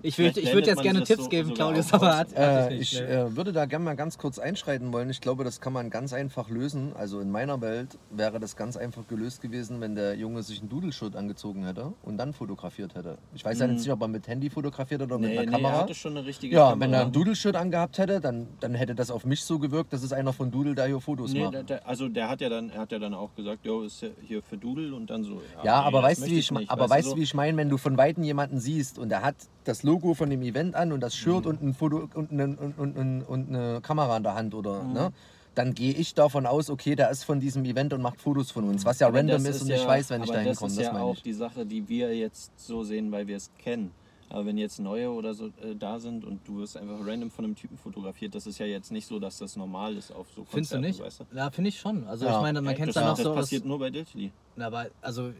Ich 0.01 0.13
würd- 0.13 0.15
vielleicht 0.15 0.37
ich 0.37 0.53
würd 0.53 0.67
jetzt 0.67 0.81
gerne 0.81 1.03
Tipps 1.03 1.23
so- 1.23 1.29
geben, 1.29 1.53
Claudius, 1.53 1.93
aber 1.93 2.17
hat- 2.17 2.33
Äh, 2.33 2.73
ich 2.73 2.79
nicht, 2.79 2.93
ich 2.93 3.01
äh, 3.01 3.35
würde 3.35 3.51
da 3.53 3.65
gerne 3.65 3.85
mal 3.85 3.95
ganz 3.95 4.17
kurz 4.17 4.39
einschreiten 4.39 4.91
wollen. 4.93 5.09
Ich 5.09 5.21
glaube, 5.21 5.43
das 5.43 5.61
kann 5.61 5.73
man 5.73 5.89
ganz 5.89 6.13
einfach 6.13 6.49
lösen. 6.49 6.93
Also 6.95 7.19
in 7.19 7.29
meiner 7.31 7.61
Welt 7.61 7.97
wäre 8.09 8.39
das 8.39 8.55
ganz 8.55 8.77
einfach 8.77 9.07
gelöst 9.07 9.41
gewesen, 9.41 9.81
wenn 9.81 9.95
der 9.95 10.15
Junge 10.15 10.43
sich 10.43 10.59
einen 10.59 10.69
Dudelshirt 10.69 11.15
angezogen 11.15 11.65
hätte 11.65 11.93
und 12.03 12.17
dann 12.17 12.33
fotografiert 12.33 12.95
hätte. 12.95 13.17
Ich 13.33 13.43
weiß 13.45 13.59
ja 13.59 13.67
jetzt 13.67 13.79
nicht, 13.79 13.91
ob 13.91 14.01
er 14.01 14.07
mit 14.07 14.27
Handy 14.27 14.49
fotografiert 14.49 15.01
hat 15.01 15.07
oder 15.09 15.19
mit 15.19 15.31
Nee, 15.31 15.37
einer 15.39 15.45
nee, 15.51 15.57
er 15.57 15.61
Kamera. 15.61 15.81
hatte 15.81 15.95
schon 15.95 16.17
eine 16.17 16.25
richtige 16.25 16.55
ja, 16.55 16.69
Kamera. 16.69 16.79
wenn 16.79 16.93
er 16.93 17.01
ein 17.01 17.11
Dudelshirt 17.11 17.55
angehabt 17.55 17.97
hätte, 17.97 18.19
dann, 18.19 18.47
dann 18.59 18.73
hätte 18.75 18.95
das 18.95 19.11
auf 19.11 19.25
mich 19.25 19.43
so 19.43 19.59
gewirkt, 19.59 19.93
das 19.93 20.03
ist 20.03 20.13
einer 20.13 20.33
von 20.33 20.51
Dudel, 20.51 20.75
der 20.75 20.87
hier 20.87 20.99
Fotos 20.99 21.33
Nee, 21.33 21.43
macht. 21.43 21.53
der, 21.53 21.63
der, 21.63 21.87
also 21.87 22.07
der 22.09 22.29
hat 22.29 22.41
ja 22.41 22.49
dann, 22.49 22.69
er 22.69 22.81
hat 22.81 22.91
ja 22.91 22.99
dann 22.99 23.13
auch 23.13 23.33
gesagt, 23.35 23.65
jo, 23.65 23.83
ist 23.83 24.01
ja 24.01 24.09
hier 24.27 24.41
für 24.41 24.57
Doodle 24.57 24.93
und 24.95 25.09
dann 25.09 25.23
so. 25.23 25.41
Ja, 25.63 25.81
nee, 25.81 25.87
aber 25.87 26.01
das 26.01 26.03
weißt 26.11 26.17
du, 26.17 26.21
möchte 26.21 26.35
wie 26.35 26.39
ich, 26.39 26.51
nicht, 26.51 26.69
aber 26.71 26.89
weißt 26.89 27.07
du 27.07 27.11
du, 27.11 27.17
wie 27.19 27.23
ich 27.23 27.33
meine, 27.33 27.57
wenn 27.57 27.69
du 27.69 27.77
von 27.77 27.97
Weitem 27.97 28.23
jemanden 28.23 28.59
siehst 28.59 28.97
und 28.99 29.11
er 29.11 29.21
hat 29.21 29.35
das 29.63 29.74
Logo 29.83 30.13
von 30.13 30.29
dem 30.29 30.41
Event 30.41 30.75
an 30.75 30.91
und 30.91 31.01
das 31.01 31.15
Shirt 31.15 31.45
Mhm. 31.45 31.49
und, 31.51 31.61
ein 31.61 31.73
Foto, 31.73 32.09
und, 32.13 32.31
eine, 32.31 32.55
und, 32.57 32.77
und, 32.77 32.97
und, 32.97 33.21
und 33.23 33.49
eine 33.49 33.81
Kamera 33.81 34.17
in 34.17 34.23
der 34.23 34.35
Hand 34.35 34.53
oder, 34.53 34.83
Mhm. 34.83 34.93
ne? 34.93 35.13
Dann 35.55 35.73
gehe 35.73 35.93
ich 35.93 36.13
davon 36.13 36.45
aus, 36.45 36.69
okay, 36.69 36.95
der 36.95 37.09
ist 37.11 37.23
von 37.23 37.39
diesem 37.39 37.63
Event 37.63 37.93
und 37.93 38.01
macht 38.01 38.19
Fotos 38.19 38.51
von 38.51 38.65
uns, 38.65 38.83
was 38.83 38.99
ja 38.99 39.07
Aber 39.07 39.17
random 39.19 39.41
das 39.41 39.55
ist 39.55 39.61
und 39.61 39.69
ja, 39.69 39.75
ich 39.77 39.87
weiß, 39.87 40.09
wenn 40.09 40.21
ich 40.23 40.29
da 40.29 40.39
hinkomme. 40.39 40.53
Das 40.53 40.59
Das, 40.61 40.71
ist 40.73 40.79
ja 40.87 40.91
meine 40.93 41.05
auch 41.05 41.13
ich. 41.13 41.23
die 41.23 41.31
Sache, 41.33 41.65
die 41.65 41.87
wir 41.87 42.13
jetzt 42.13 42.51
so 42.59 42.83
sehen, 42.83 43.09
weil 43.11 43.25
wir 43.27 43.37
es 43.37 43.49
kennen. 43.57 43.91
Aber 44.27 44.45
wenn 44.47 44.57
jetzt 44.57 44.79
neue 44.79 45.09
oder 45.11 45.33
so 45.33 45.45
äh, 45.61 45.75
da 45.79 45.97
sind 45.99 46.25
und 46.25 46.45
du 46.45 46.57
wirst 46.57 46.75
einfach 46.75 46.97
random 47.05 47.29
von 47.31 47.45
einem 47.45 47.55
Typen 47.55 47.77
fotografiert, 47.77 48.35
das 48.35 48.47
ist 48.47 48.57
ja 48.57 48.65
jetzt 48.65 48.91
nicht 48.91 49.07
so, 49.07 49.17
dass 49.19 49.37
das 49.37 49.55
normal 49.55 49.95
ist 49.95 50.11
auf 50.11 50.27
so 50.35 50.43
Konzerten, 50.43 50.49
Findest 50.49 50.73
du 50.73 50.79
nicht? 50.79 50.99
weißt 50.99 51.19
du? 51.31 51.37
Ja, 51.37 51.49
finde 51.51 51.69
ich 51.69 51.79
schon. 51.79 52.03
Also 52.05 52.25
Ja. 52.25 52.35
ich 52.35 52.41
meine, 52.41 52.59
man 52.61 52.71
Ey, 52.73 52.75
kennt 52.77 52.89
es 52.89 52.95
das, 52.95 53.03
dann 53.03 53.11
auch 53.13 53.15
das 53.15 53.23
so 53.23 53.29
aus, 53.29 53.35
passiert 53.37 53.63
nur 53.65 53.79
bei 53.79 53.89
Diltily. 53.91 54.31
Na, 54.57 54.65
aber 54.67 54.87
also 55.01 55.31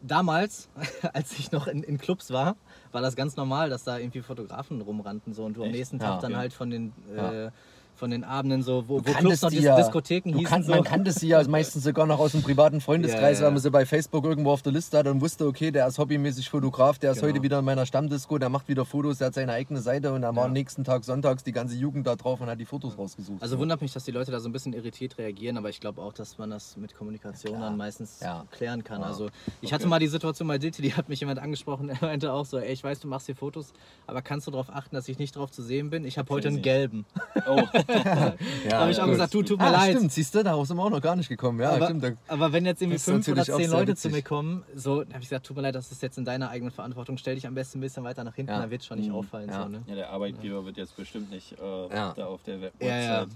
damals, 0.00 0.68
als 1.12 1.38
ich 1.38 1.52
noch 1.52 1.66
in, 1.66 1.82
in 1.82 1.98
Clubs 1.98 2.30
war, 2.30 2.56
war 2.92 3.02
das 3.02 3.16
ganz 3.16 3.36
normal, 3.36 3.70
dass 3.70 3.84
da 3.84 3.98
irgendwie 3.98 4.22
Fotografen 4.22 4.80
rumrannten 4.80 5.32
so 5.34 5.44
und 5.44 5.54
du 5.54 5.62
am 5.62 5.68
Echt? 5.68 5.76
nächsten 5.78 5.98
Ja, 5.98 6.12
Tag 6.12 6.20
dann 6.20 6.32
okay. 6.32 6.40
halt 6.40 6.52
von 6.52 6.70
den 6.70 6.92
Ja. 7.14 7.46
äh, 7.46 7.50
von 7.96 8.10
den 8.10 8.24
Abenden 8.24 8.62
so, 8.62 8.84
wo, 8.88 8.98
wo 8.98 9.00
Clubs 9.02 9.42
noch 9.42 9.50
ja- 9.50 9.76
Diskotheken 9.76 10.32
Du 10.32 10.38
hießen 10.38 10.50
kann, 10.50 10.62
so. 10.62 10.72
Man 10.72 10.84
kannte 10.84 11.12
sie 11.12 11.28
ja 11.28 11.42
meistens 11.48 11.84
sogar 11.84 12.06
noch 12.06 12.18
aus 12.18 12.32
dem 12.32 12.42
privaten 12.42 12.80
Freundeskreis, 12.80 13.38
Ja, 13.40 13.46
weil 13.46 13.52
man 13.52 13.60
sie 13.60 13.70
bei 13.70 13.86
Facebook 13.86 14.24
irgendwo 14.24 14.50
auf 14.52 14.62
der 14.62 14.72
Liste 14.72 14.98
hat 14.98 15.06
und 15.06 15.20
wusste, 15.20 15.46
okay, 15.46 15.70
der 15.70 15.86
ist 15.86 15.98
hobbymäßig 15.98 16.48
Fotograf, 16.50 16.98
der 16.98 17.12
ist 17.12 17.20
Genau. 17.20 17.32
heute 17.32 17.42
wieder 17.42 17.58
in 17.58 17.64
meiner 17.64 17.86
Stammdisco, 17.86 18.38
der 18.38 18.48
macht 18.48 18.68
wieder 18.68 18.84
Fotos, 18.84 19.18
der 19.18 19.28
hat 19.28 19.34
seine 19.34 19.52
eigene 19.52 19.80
Seite 19.80 20.12
und 20.12 20.22
dann 20.22 20.36
war 20.36 20.44
am 20.46 20.52
nächsten 20.52 20.84
Tag 20.84 21.04
sonntags 21.04 21.42
die 21.44 21.52
ganze 21.52 21.74
Jugend 21.76 22.06
da 22.06 22.16
drauf 22.16 22.40
und 22.40 22.48
hat 22.48 22.60
die 22.60 22.64
Fotos 22.66 22.96
rausgesucht. 22.98 23.42
Also 23.42 23.58
wundert 23.58 23.80
mich, 23.80 23.92
dass 23.92 24.04
die 24.04 24.12
Leute 24.12 24.30
da 24.30 24.40
so 24.40 24.48
ein 24.48 24.52
bisschen 24.52 24.72
irritiert 24.72 25.18
reagieren, 25.18 25.56
aber 25.58 25.68
ich 25.70 25.80
glaube 25.80 26.02
auch, 26.02 26.12
dass 26.12 26.38
man 26.38 26.50
das 26.50 26.76
mit 26.76 26.94
Kommunikation 26.96 27.60
dann 27.60 27.76
meistens 27.76 28.20
klären 28.50 28.84
kann. 28.84 29.02
Also 29.02 29.26
ich 29.60 29.68
Okay. 29.68 29.74
hatte 29.74 29.86
mal 29.86 29.98
die 29.98 30.06
Situation 30.08 30.46
bei 30.48 30.58
Dilti, 30.58 30.82
die 30.82 30.94
hat 30.94 31.08
mich 31.08 31.20
jemand 31.20 31.38
angesprochen, 31.38 31.88
er 32.00 32.00
meinte 32.00 32.32
auch 32.32 32.44
so, 32.46 32.58
ey, 32.58 32.72
ich 32.72 32.82
weiß, 32.84 33.00
du 33.00 33.08
machst 33.08 33.26
hier 33.26 33.36
Fotos, 33.36 33.72
aber 34.06 34.22
kannst 34.22 34.46
du 34.46 34.50
darauf 34.50 34.68
achten, 34.70 34.94
dass 34.94 35.08
ich 35.08 35.18
nicht 35.18 35.36
drauf 35.36 35.50
zu 35.50 35.62
sehen 35.62 35.90
bin? 35.90 36.04
Ich 36.04 36.18
habe 36.18 36.28
heute 36.30 36.48
einen 36.48 36.62
gelben. 36.62 37.04
Oh, 37.48 37.62
Da 38.68 38.80
habe 38.80 38.90
ich 38.90 38.98
auch 38.98 39.04
gut. 39.04 39.12
gesagt, 39.12 39.34
du, 39.34 39.42
tut 39.42 39.58
mir 39.58 39.66
ah, 39.66 39.70
leid. 39.70 39.96
stimmt, 39.96 40.12
siehst 40.12 40.34
du, 40.34 40.42
daraus 40.42 40.68
sind 40.68 40.76
wir 40.76 40.82
auch 40.84 40.90
noch 40.90 41.00
gar 41.00 41.16
nicht 41.16 41.28
gekommen. 41.28 41.60
Ja, 41.60 41.70
aber, 41.72 41.86
stimmt. 41.86 42.02
da- 42.04 42.12
aber 42.28 42.52
wenn 42.52 42.66
jetzt 42.66 42.82
irgendwie 42.82 42.98
fünf 42.98 43.26
oder 43.28 43.44
zehn 43.44 43.70
Leute 43.70 43.92
witzig. 43.92 44.10
zu 44.10 44.16
mir 44.16 44.22
kommen, 44.22 44.64
so, 44.74 45.02
dann 45.04 45.12
habe 45.14 45.22
ich 45.22 45.28
gesagt, 45.28 45.46
tut 45.46 45.56
mir 45.56 45.62
leid, 45.62 45.74
das 45.74 45.90
ist 45.92 46.02
jetzt 46.02 46.18
in 46.18 46.24
deiner 46.24 46.50
eigenen 46.50 46.70
Verantwortung, 46.72 47.16
stell 47.18 47.34
dich 47.34 47.46
am 47.46 47.54
besten 47.54 47.78
ein 47.78 47.82
bisschen 47.82 48.04
weiter 48.04 48.24
nach 48.24 48.34
hinten, 48.34 48.52
Ja. 48.52 48.60
dann 48.60 48.70
wird 48.70 48.84
schon 48.84 48.98
nicht 48.98 49.08
Mhm. 49.10 49.14
auffallen. 49.16 49.48
Ja. 49.50 49.62
So, 49.62 49.68
ne? 49.68 49.82
ja, 49.86 49.94
der 49.94 50.10
Arbeitgeber 50.10 50.64
wird 50.64 50.76
jetzt 50.76 50.96
bestimmt 50.96 51.30
nicht 51.30 51.52
äh, 51.60 51.94
Ja. 51.94 52.12
da 52.16 52.26
auf 52.26 52.42
der 52.42 52.60
Web 52.60 52.72
Ja, 52.80 52.86
ja. 52.88 53.20
WhatsApp 53.22 53.28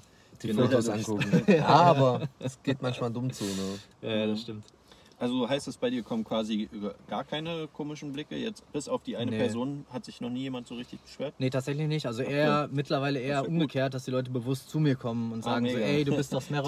die 0.43 0.47
Genau. 0.49 0.63
Fotos 0.63 0.87
Ja, 0.87 0.93
angucken. 0.95 1.43
ja, 1.49 1.67
aber 1.67 2.23
es 2.39 2.63
geht 2.63 2.81
manchmal 2.81 3.11
dumm 3.11 3.31
zu. 3.33 3.45
Ne? 3.45 3.51
Ja, 4.03 4.17
ja, 4.17 4.27
das 4.27 4.41
stimmt. 4.43 4.65
Also 5.21 5.47
heißt 5.47 5.69
es 5.69 5.77
bei 5.77 5.91
dir 5.91 6.03
kommen 6.03 6.25
quasi 6.25 6.67
über- 6.73 6.95
gar 7.07 7.25
keine 7.25 7.69
komischen 7.75 8.11
Blicke? 8.13 8.37
Jetzt 8.37 8.65
bis 8.73 8.89
auf 8.89 9.03
die 9.03 9.19
eine 9.19 9.31
Nee. 9.31 9.37
Person 9.39 9.85
hat 9.93 10.03
sich 10.07 10.23
noch 10.23 10.31
nie 10.31 10.41
jemand 10.41 10.67
so 10.67 10.75
richtig 10.77 10.99
beschwert? 11.03 11.35
Nee, 11.39 11.51
tatsächlich 11.51 11.87
nicht. 11.89 12.07
Also 12.07 12.23
eher 12.23 12.71
mittlerweile 12.73 13.19
Das 13.19 13.23
eher 13.29 13.29
ist 13.29 13.35
ja 13.37 13.41
gut. 13.43 13.49
umgekehrt, 13.51 13.93
dass 13.93 14.05
die 14.07 14.13
Leute 14.13 14.31
bewusst 14.31 14.71
zu 14.71 14.81
mir 14.81 14.97
kommen 14.97 15.31
und 15.33 15.41
Ah, 15.41 15.51
sagen 15.51 15.67
so, 15.69 15.75
mega. 15.75 15.87
ey, 15.87 16.05
du 16.05 16.17
bist 16.17 16.33
laufen 16.33 16.55
dir 16.55 16.65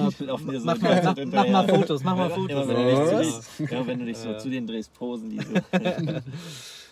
so 0.60 0.66
mach, 0.66 0.76
mach, 0.82 1.16
mach 1.32 1.48
mal. 1.48 1.66
Fotos, 1.68 2.04
mach 2.04 2.14
mal 2.16 2.28
Fotos. 2.28 2.66
Immer 2.68 2.68
wenn 2.68 2.76
du 2.78 3.24
dich, 3.24 3.70
ja, 3.70 3.86
wenn 3.86 3.98
du 4.00 4.04
dich 4.04 4.18
so 4.18 4.36
zu 4.36 4.50
den 4.50 4.66
drehst, 4.66 4.92
posen 4.92 5.30
die 5.30 5.38
so. 5.40 5.54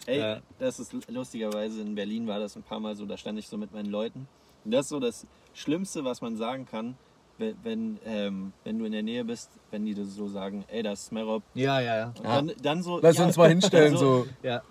Ey, 0.06 0.18
Ja. 0.18 0.40
das 0.58 0.80
ist 0.80 0.94
lustigerweise 1.10 1.82
in 1.82 1.94
Berlin 1.94 2.26
war 2.26 2.40
das 2.40 2.56
ein 2.56 2.62
paar 2.62 2.80
Mal 2.80 2.96
so, 2.96 3.04
da 3.04 3.18
stand 3.18 3.38
ich 3.38 3.46
so 3.48 3.58
mit 3.58 3.72
meinen 3.74 3.90
Leuten. 3.90 4.26
Und 4.64 4.70
das 4.70 4.86
ist 4.86 4.88
so 4.88 4.98
das 4.98 5.26
Schlimmste, 5.52 6.04
was 6.04 6.22
man 6.22 6.36
sagen 6.38 6.64
kann, 6.64 6.96
wenn, 7.40 7.64
wenn, 7.64 7.98
ähm, 8.04 8.52
wenn 8.64 8.78
du 8.78 8.84
in 8.84 8.92
der 8.92 9.02
Nähe 9.02 9.24
bist, 9.24 9.48
wenn 9.70 9.84
die 9.84 9.94
das 9.94 10.14
so 10.14 10.28
sagen, 10.28 10.64
ey, 10.68 10.82
das 10.82 11.00
ist 11.00 11.06
Smerop. 11.06 11.42
Ja, 11.54 11.80
ja, 11.80 11.96
ja. 11.96 12.06
Und 12.18 12.24
dann, 12.24 12.52
dann 12.62 12.82
so, 12.82 13.00
Lass 13.00 13.16
ja, 13.16 13.26
uns 13.26 13.36
mal 13.36 13.48
hinstellen, 13.48 13.92
so, 13.96 14.24
so. 14.24 14.26
ja. 14.42 14.62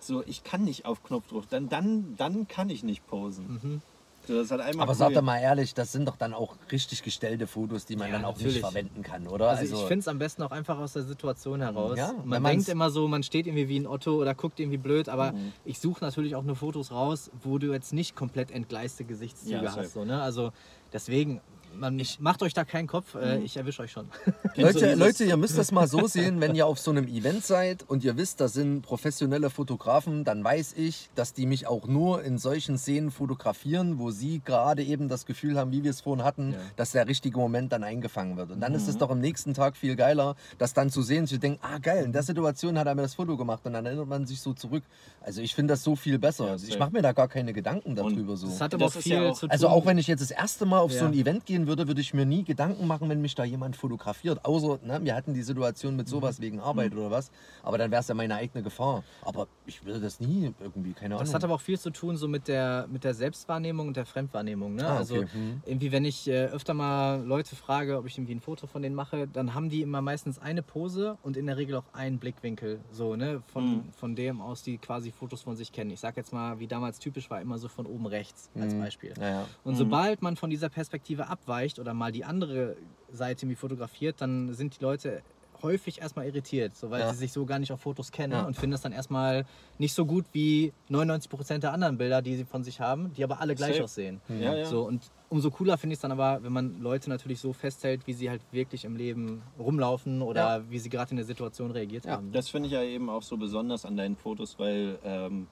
so, 0.00 0.22
ich 0.26 0.42
kann 0.44 0.64
nicht 0.64 0.84
auf 0.86 1.02
Knopfdruck, 1.02 1.48
dann, 1.48 1.68
dann, 1.68 2.14
dann 2.16 2.46
kann 2.48 2.70
ich 2.70 2.82
nicht 2.84 3.06
posen. 3.06 3.60
Mhm. 3.62 3.82
So, 4.26 4.34
das 4.34 4.50
hat 4.50 4.58
einmal 4.60 4.82
Aber 4.82 4.92
cool- 4.92 4.98
sag 4.98 5.14
doch 5.14 5.22
mal 5.22 5.38
ehrlich, 5.38 5.72
das 5.74 5.92
sind 5.92 6.08
doch 6.08 6.16
dann 6.16 6.34
auch 6.34 6.56
richtig 6.72 7.04
gestellte 7.04 7.46
Fotos, 7.46 7.86
die 7.86 7.94
man 7.94 8.08
Ja, 8.08 8.14
dann 8.14 8.24
auch 8.24 8.32
natürlich. 8.34 8.54
nicht 8.54 8.60
verwenden 8.64 9.02
kann, 9.04 9.28
oder? 9.28 9.50
Also, 9.50 9.76
ich 9.76 9.82
finde 9.86 10.00
es 10.00 10.08
am 10.08 10.18
besten 10.18 10.42
auch 10.42 10.50
einfach 10.50 10.78
aus 10.78 10.94
der 10.94 11.04
Situation 11.04 11.60
heraus. 11.60 11.96
Ja, 11.96 12.12
man 12.24 12.42
man's- 12.42 12.64
denkt 12.64 12.68
immer 12.70 12.90
so, 12.90 13.06
man 13.06 13.22
steht 13.22 13.46
irgendwie 13.46 13.68
wie 13.68 13.78
ein 13.78 13.86
Otto 13.86 14.16
oder 14.16 14.34
guckt 14.34 14.58
irgendwie 14.58 14.78
blöd, 14.78 15.08
aber 15.08 15.30
Mhm. 15.32 15.52
ich 15.62 15.78
suche 15.78 16.02
natürlich 16.02 16.34
auch 16.34 16.42
nur 16.42 16.56
Fotos 16.56 16.90
raus, 16.90 17.30
wo 17.34 17.58
du 17.58 17.70
jetzt 17.72 17.92
nicht 17.92 18.16
komplett 18.16 18.50
entgleiste 18.50 19.04
Gesichtszüge 19.04 19.62
Ja, 19.66 19.76
hast. 19.76 19.92
So, 19.92 20.04
ne? 20.04 20.20
Also 20.20 20.50
deswegen, 20.92 21.40
man 21.78 22.00
macht 22.20 22.42
euch 22.42 22.54
da 22.54 22.64
keinen 22.64 22.86
Kopf, 22.86 23.14
äh, 23.14 23.38
ich 23.38 23.56
erwische 23.56 23.82
euch 23.82 23.92
schon. 23.92 24.08
Leute, 24.56 24.78
dieses- 24.80 24.98
Leute, 24.98 25.24
ihr 25.24 25.36
müsst 25.36 25.56
das 25.58 25.72
mal 25.72 25.86
so 25.86 26.06
sehen, 26.06 26.40
wenn 26.40 26.54
ihr 26.54 26.66
auf 26.66 26.78
so 26.78 26.90
einem 26.90 27.06
Event 27.08 27.44
seid 27.44 27.84
und 27.88 28.04
ihr 28.04 28.16
wisst, 28.16 28.40
da 28.40 28.48
sind 28.48 28.82
professionelle 28.82 29.50
Fotografen, 29.50 30.24
dann 30.24 30.42
weiß 30.42 30.74
ich, 30.76 31.08
dass 31.14 31.32
die 31.32 31.46
mich 31.46 31.66
auch 31.66 31.86
nur 31.86 32.22
in 32.22 32.38
solchen 32.38 32.78
Szenen 32.78 33.10
fotografieren, 33.10 33.98
wo 33.98 34.10
sie 34.10 34.40
gerade 34.44 34.82
eben 34.82 35.08
das 35.08 35.26
Gefühl 35.26 35.58
haben, 35.58 35.72
wie 35.72 35.82
wir 35.84 35.90
es 35.90 36.00
vorhin 36.00 36.24
hatten, 36.24 36.52
Ja. 36.52 36.58
dass 36.76 36.92
der 36.92 37.06
richtige 37.06 37.38
Moment 37.38 37.72
dann 37.72 37.84
eingefangen 37.84 38.36
wird. 38.36 38.50
Und 38.50 38.60
dann 38.60 38.74
ist 38.74 38.88
es 38.88 38.96
doch 38.98 39.10
am 39.10 39.20
nächsten 39.20 39.54
Tag 39.54 39.76
viel 39.76 39.96
geiler, 39.96 40.36
das 40.58 40.72
dann 40.72 40.90
zu 40.90 41.02
sehen, 41.02 41.26
zu 41.26 41.38
denken, 41.38 41.58
ah 41.62 41.78
geil, 41.78 42.04
in 42.04 42.12
der 42.12 42.22
Situation 42.22 42.78
hat 42.78 42.86
er 42.86 42.94
mir 42.94 43.02
das 43.02 43.14
Foto 43.14 43.36
gemacht 43.36 43.60
und 43.64 43.72
dann 43.74 43.84
erinnert 43.86 44.08
man 44.08 44.26
sich 44.26 44.40
so 44.40 44.52
zurück. 44.52 44.82
Also 45.20 45.40
ich 45.42 45.54
finde 45.54 45.72
das 45.74 45.82
so 45.82 45.96
viel 45.96 46.18
besser. 46.18 46.46
Ja, 46.46 46.54
ich 46.54 46.62
safe. 46.66 46.78
mache 46.78 46.90
mir 46.92 47.02
da 47.02 47.12
gar 47.12 47.28
keine 47.28 47.52
Gedanken 47.52 47.94
darüber 47.96 48.36
so. 48.36 48.46
Das 48.46 48.60
hat 48.60 48.72
aber 48.74 48.84
Das 48.86 48.96
auch 48.96 49.00
viel 49.00 49.12
ja 49.12 49.30
auch- 49.30 49.34
zu 49.34 49.40
tun. 49.46 49.50
Also 49.50 49.68
auch 49.68 49.84
wenn 49.86 49.98
ich 49.98 50.06
jetzt 50.06 50.20
das 50.20 50.30
erste 50.30 50.66
Mal 50.66 50.78
auf 50.80 50.92
so 50.92 51.04
ein. 51.04 51.12
Event 51.14 51.46
gehen 51.46 51.65
würde, 51.66 51.86
würde 51.88 52.00
ich 52.00 52.14
mir 52.14 52.26
nie 52.26 52.44
Gedanken 52.44 52.86
machen, 52.86 53.08
wenn 53.08 53.20
mich 53.20 53.34
da 53.34 53.44
jemand 53.44 53.76
fotografiert. 53.76 54.44
Außer, 54.44 54.78
ne, 54.82 55.00
wir 55.02 55.14
hatten 55.14 55.34
die 55.34 55.42
Situation 55.42 55.96
mit 55.96 56.06
Mhm. 56.06 56.10
sowas 56.10 56.40
wegen 56.40 56.60
Arbeit 56.60 56.94
oder 56.94 57.10
was. 57.10 57.30
Aber 57.62 57.78
dann 57.78 57.90
wäre 57.90 58.00
es 58.00 58.08
ja 58.08 58.14
meine 58.14 58.36
eigene 58.36 58.62
Gefahr. 58.62 59.02
Aber 59.22 59.48
ich 59.66 59.84
würde 59.84 60.00
das 60.00 60.20
nie 60.20 60.54
irgendwie, 60.60 60.92
keine 60.94 61.14
Ahnung. 61.16 61.26
Das 61.26 61.34
hat 61.34 61.44
aber 61.44 61.54
auch 61.54 61.60
viel 61.60 61.78
zu 61.78 61.90
tun 61.90 62.16
so 62.16 62.28
mit 62.28 62.48
der, 62.48 62.86
mit 62.88 63.04
der 63.04 63.14
Selbstwahrnehmung 63.14 63.88
und 63.88 63.96
der 63.96 64.06
Fremdwahrnehmung. 64.06 64.74
Ne? 64.74 64.86
Ah, 64.86 64.96
Also 64.96 65.16
okay. 65.16 65.26
Mhm. 65.34 65.62
irgendwie, 65.66 65.92
wenn 65.92 66.04
ich 66.04 66.28
äh, 66.28 66.46
öfter 66.46 66.74
mal 66.74 67.22
Leute 67.24 67.56
frage, 67.56 67.98
ob 67.98 68.06
ich 68.06 68.16
irgendwie 68.16 68.34
ein 68.34 68.40
Foto 68.40 68.66
von 68.66 68.82
denen 68.82 68.94
mache, 68.94 69.26
dann 69.28 69.54
haben 69.54 69.68
die 69.68 69.82
immer 69.82 70.00
meistens 70.02 70.38
eine 70.38 70.62
Pose 70.62 71.18
und 71.22 71.36
in 71.36 71.46
der 71.46 71.56
Regel 71.56 71.76
auch 71.76 71.92
einen 71.92 72.18
Blickwinkel, 72.18 72.80
so 72.90 73.16
ne, 73.16 73.42
von, 73.52 73.66
Mhm. 73.66 73.92
von 73.92 74.14
dem 74.14 74.40
aus 74.40 74.62
die 74.62 74.78
quasi 74.78 75.10
Fotos 75.12 75.42
von 75.42 75.56
sich 75.56 75.72
kennen. 75.72 75.90
Ich 75.90 76.00
sag 76.00 76.16
jetzt 76.16 76.32
mal, 76.32 76.58
wie 76.58 76.66
damals 76.68 76.98
typisch 76.98 77.30
war, 77.30 77.40
immer 77.40 77.58
so 77.58 77.68
von 77.68 77.86
oben 77.86 78.06
rechts 78.06 78.50
als 78.54 78.74
Mhm. 78.74 78.78
Beispiel. 78.80 79.14
Ja, 79.20 79.28
ja. 79.30 79.48
Und 79.64 79.74
sobald 79.76 80.22
man 80.22 80.36
von 80.36 80.50
dieser 80.50 80.68
Perspektive 80.68 81.28
abweicht 81.46 81.78
oder 81.78 81.94
mal 81.94 82.12
die 82.12 82.24
andere 82.24 82.76
Seite 83.08 83.44
irgendwie 83.44 83.56
fotografiert, 83.56 84.20
dann 84.20 84.52
sind 84.52 84.78
die 84.78 84.82
Leute 84.82 85.22
häufig 85.62 86.00
erstmal 86.02 86.26
irritiert, 86.26 86.76
so 86.76 86.90
weil 86.90 87.00
Ja. 87.00 87.10
sie 87.10 87.16
sich 87.16 87.32
so 87.32 87.46
gar 87.46 87.58
nicht 87.58 87.72
auf 87.72 87.80
Fotos 87.80 88.10
kennen 88.12 88.32
Ja. 88.34 88.42
und 88.44 88.54
finden 88.54 88.72
das 88.72 88.82
dann 88.82 88.92
erstmal 88.92 89.46
nicht 89.78 89.94
so 89.94 90.04
gut 90.04 90.26
wie 90.32 90.74
99% 90.90 91.62
der 91.64 91.72
anderen 91.72 91.96
Bilder, 91.96 92.20
die 92.20 92.36
sie 92.36 92.44
von 92.44 92.62
sich 92.62 92.80
haben, 92.80 93.14
die 93.14 93.24
aber 93.24 93.40
alle 93.40 93.54
gleich 93.54 93.76
Safe. 93.76 93.84
aussehen. 93.84 94.20
Ja, 94.28 94.54
ja. 94.54 94.64
So, 94.66 94.82
und 94.86 95.06
umso 95.28 95.50
cooler 95.50 95.78
finde 95.78 95.94
ich 95.94 95.98
es 95.98 96.02
dann 96.02 96.12
aber, 96.12 96.42
wenn 96.42 96.52
man 96.52 96.78
Leute 96.78 97.08
natürlich 97.08 97.40
so 97.40 97.54
festhält, 97.54 98.06
wie 98.06 98.12
sie 98.12 98.28
halt 98.28 98.42
wirklich 98.52 98.84
im 98.84 98.96
Leben 98.96 99.44
rumlaufen 99.58 100.20
oder 100.20 100.68
wie 100.68 100.78
sie 100.78 100.90
gerade 100.90 101.12
in 101.12 101.16
der 101.16 101.24
Situation 101.26 101.70
reagiert 101.70 102.06
haben. 102.06 102.32
Das 102.32 102.50
finde 102.50 102.66
ich 102.66 102.74
ja 102.74 102.82
eben 102.82 103.08
auch 103.08 103.22
so 103.22 103.38
besonders 103.38 103.86
an 103.86 103.96
deinen 103.96 104.16
Fotos, 104.16 104.58
weil, 104.58 104.98
ähm, 105.04 105.48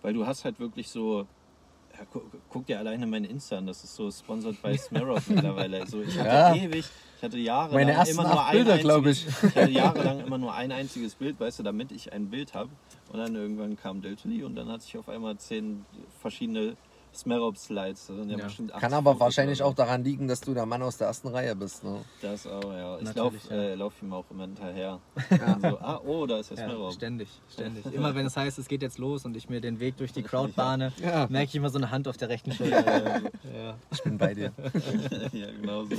weil 0.00 0.14
du 0.14 0.26
hast 0.26 0.44
halt 0.46 0.60
wirklich 0.60 0.88
so. 0.88 1.26
Ja, 2.02 2.08
gu 2.10 2.20
guck 2.48 2.66
dir 2.66 2.78
alleine 2.78 3.06
mein 3.06 3.24
Insta 3.24 3.58
an, 3.58 3.66
das 3.66 3.84
ist 3.84 3.94
so 3.94 4.10
sponsored 4.10 4.60
by 4.60 4.76
Smirrock 4.76 5.22
mittlerweile. 5.28 5.80
Also 5.80 6.00
ich 6.02 6.18
hatte 6.18 6.28
Ja. 6.28 6.54
ewig, 6.56 6.84
ich 7.16 7.22
hatte 7.22 7.38
jahrelang 7.38 8.06
immer 8.08 8.22
nur 8.24 8.44
ein 8.44 8.56
Bilder, 8.64 8.72
einziges, 8.74 9.26
ich. 9.26 9.44
ich 9.50 9.56
hatte 9.56 9.70
jahrelang 9.70 10.20
immer 10.20 10.38
nur 10.38 10.52
ein 10.52 10.72
einziges 10.72 11.14
Bild, 11.14 11.38
weißt 11.38 11.60
du, 11.60 11.62
damit 11.62 11.92
ich 11.92 12.12
ein 12.12 12.28
Bild 12.28 12.54
habe. 12.54 12.70
Und 13.12 13.18
dann 13.18 13.34
irgendwann 13.36 13.76
kam 13.76 14.02
Diltily 14.02 14.42
und 14.42 14.56
dann 14.56 14.68
hatte 14.68 14.84
ich 14.86 14.96
auf 14.96 15.08
einmal 15.08 15.36
zehn 15.36 15.84
verschiedene 16.20 16.76
Sind 17.12 18.30
ja, 18.30 18.38
Ja. 18.38 18.46
Kann 18.48 18.70
80 18.72 18.92
aber 18.94 19.20
wahrscheinlich 19.20 19.60
oder 19.60 19.68
auch 19.70 19.74
daran 19.74 20.02
liegen, 20.02 20.28
dass 20.28 20.40
du 20.40 20.54
der 20.54 20.66
Mann 20.66 20.82
aus 20.82 20.96
der 20.96 21.08
ersten 21.08 21.28
Reihe 21.28 21.54
bist. 21.54 21.84
Ne? 21.84 21.98
Das 22.20 22.46
auch, 22.46 22.72
ja. 22.72 22.98
Ich 23.00 23.14
laufe 23.14 23.36
ja. 23.50 23.56
äh, 23.56 23.74
lauf 23.74 23.92
ihm 24.02 24.12
auch 24.12 24.24
immer 24.30 24.44
hinterher. 24.44 24.98
so, 25.30 25.78
ah, 25.78 26.00
oh, 26.04 26.26
da 26.26 26.38
ist 26.38 26.50
der 26.50 26.58
Ja, 26.58 26.64
Smerop. 26.70 26.92
ständig, 26.94 27.28
ständig. 27.50 27.84
Immer 27.92 28.14
wenn 28.14 28.26
es 28.26 28.36
heißt, 28.36 28.58
es 28.58 28.66
geht 28.68 28.82
jetzt 28.82 28.98
los 28.98 29.24
und 29.24 29.36
ich 29.36 29.48
mir 29.48 29.60
den 29.60 29.78
Weg 29.80 29.96
durch 29.98 30.12
die 30.12 30.22
Crowd 30.22 30.52
bahne, 30.54 30.92
Ja. 31.02 31.26
merke 31.28 31.48
ich 31.48 31.54
immer 31.54 31.70
so 31.70 31.78
eine 31.78 31.90
Hand 31.90 32.08
auf 32.08 32.16
der 32.16 32.28
rechten 32.28 32.52
Schulter. 32.52 33.20
ja. 33.54 33.76
Ich 33.90 34.02
bin 34.02 34.16
bei 34.18 34.34
dir. 34.34 34.52
ja, 35.32 35.46
genau 35.60 35.84
so. 35.84 35.94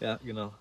ja, 0.00 0.16
genau. 0.24 0.52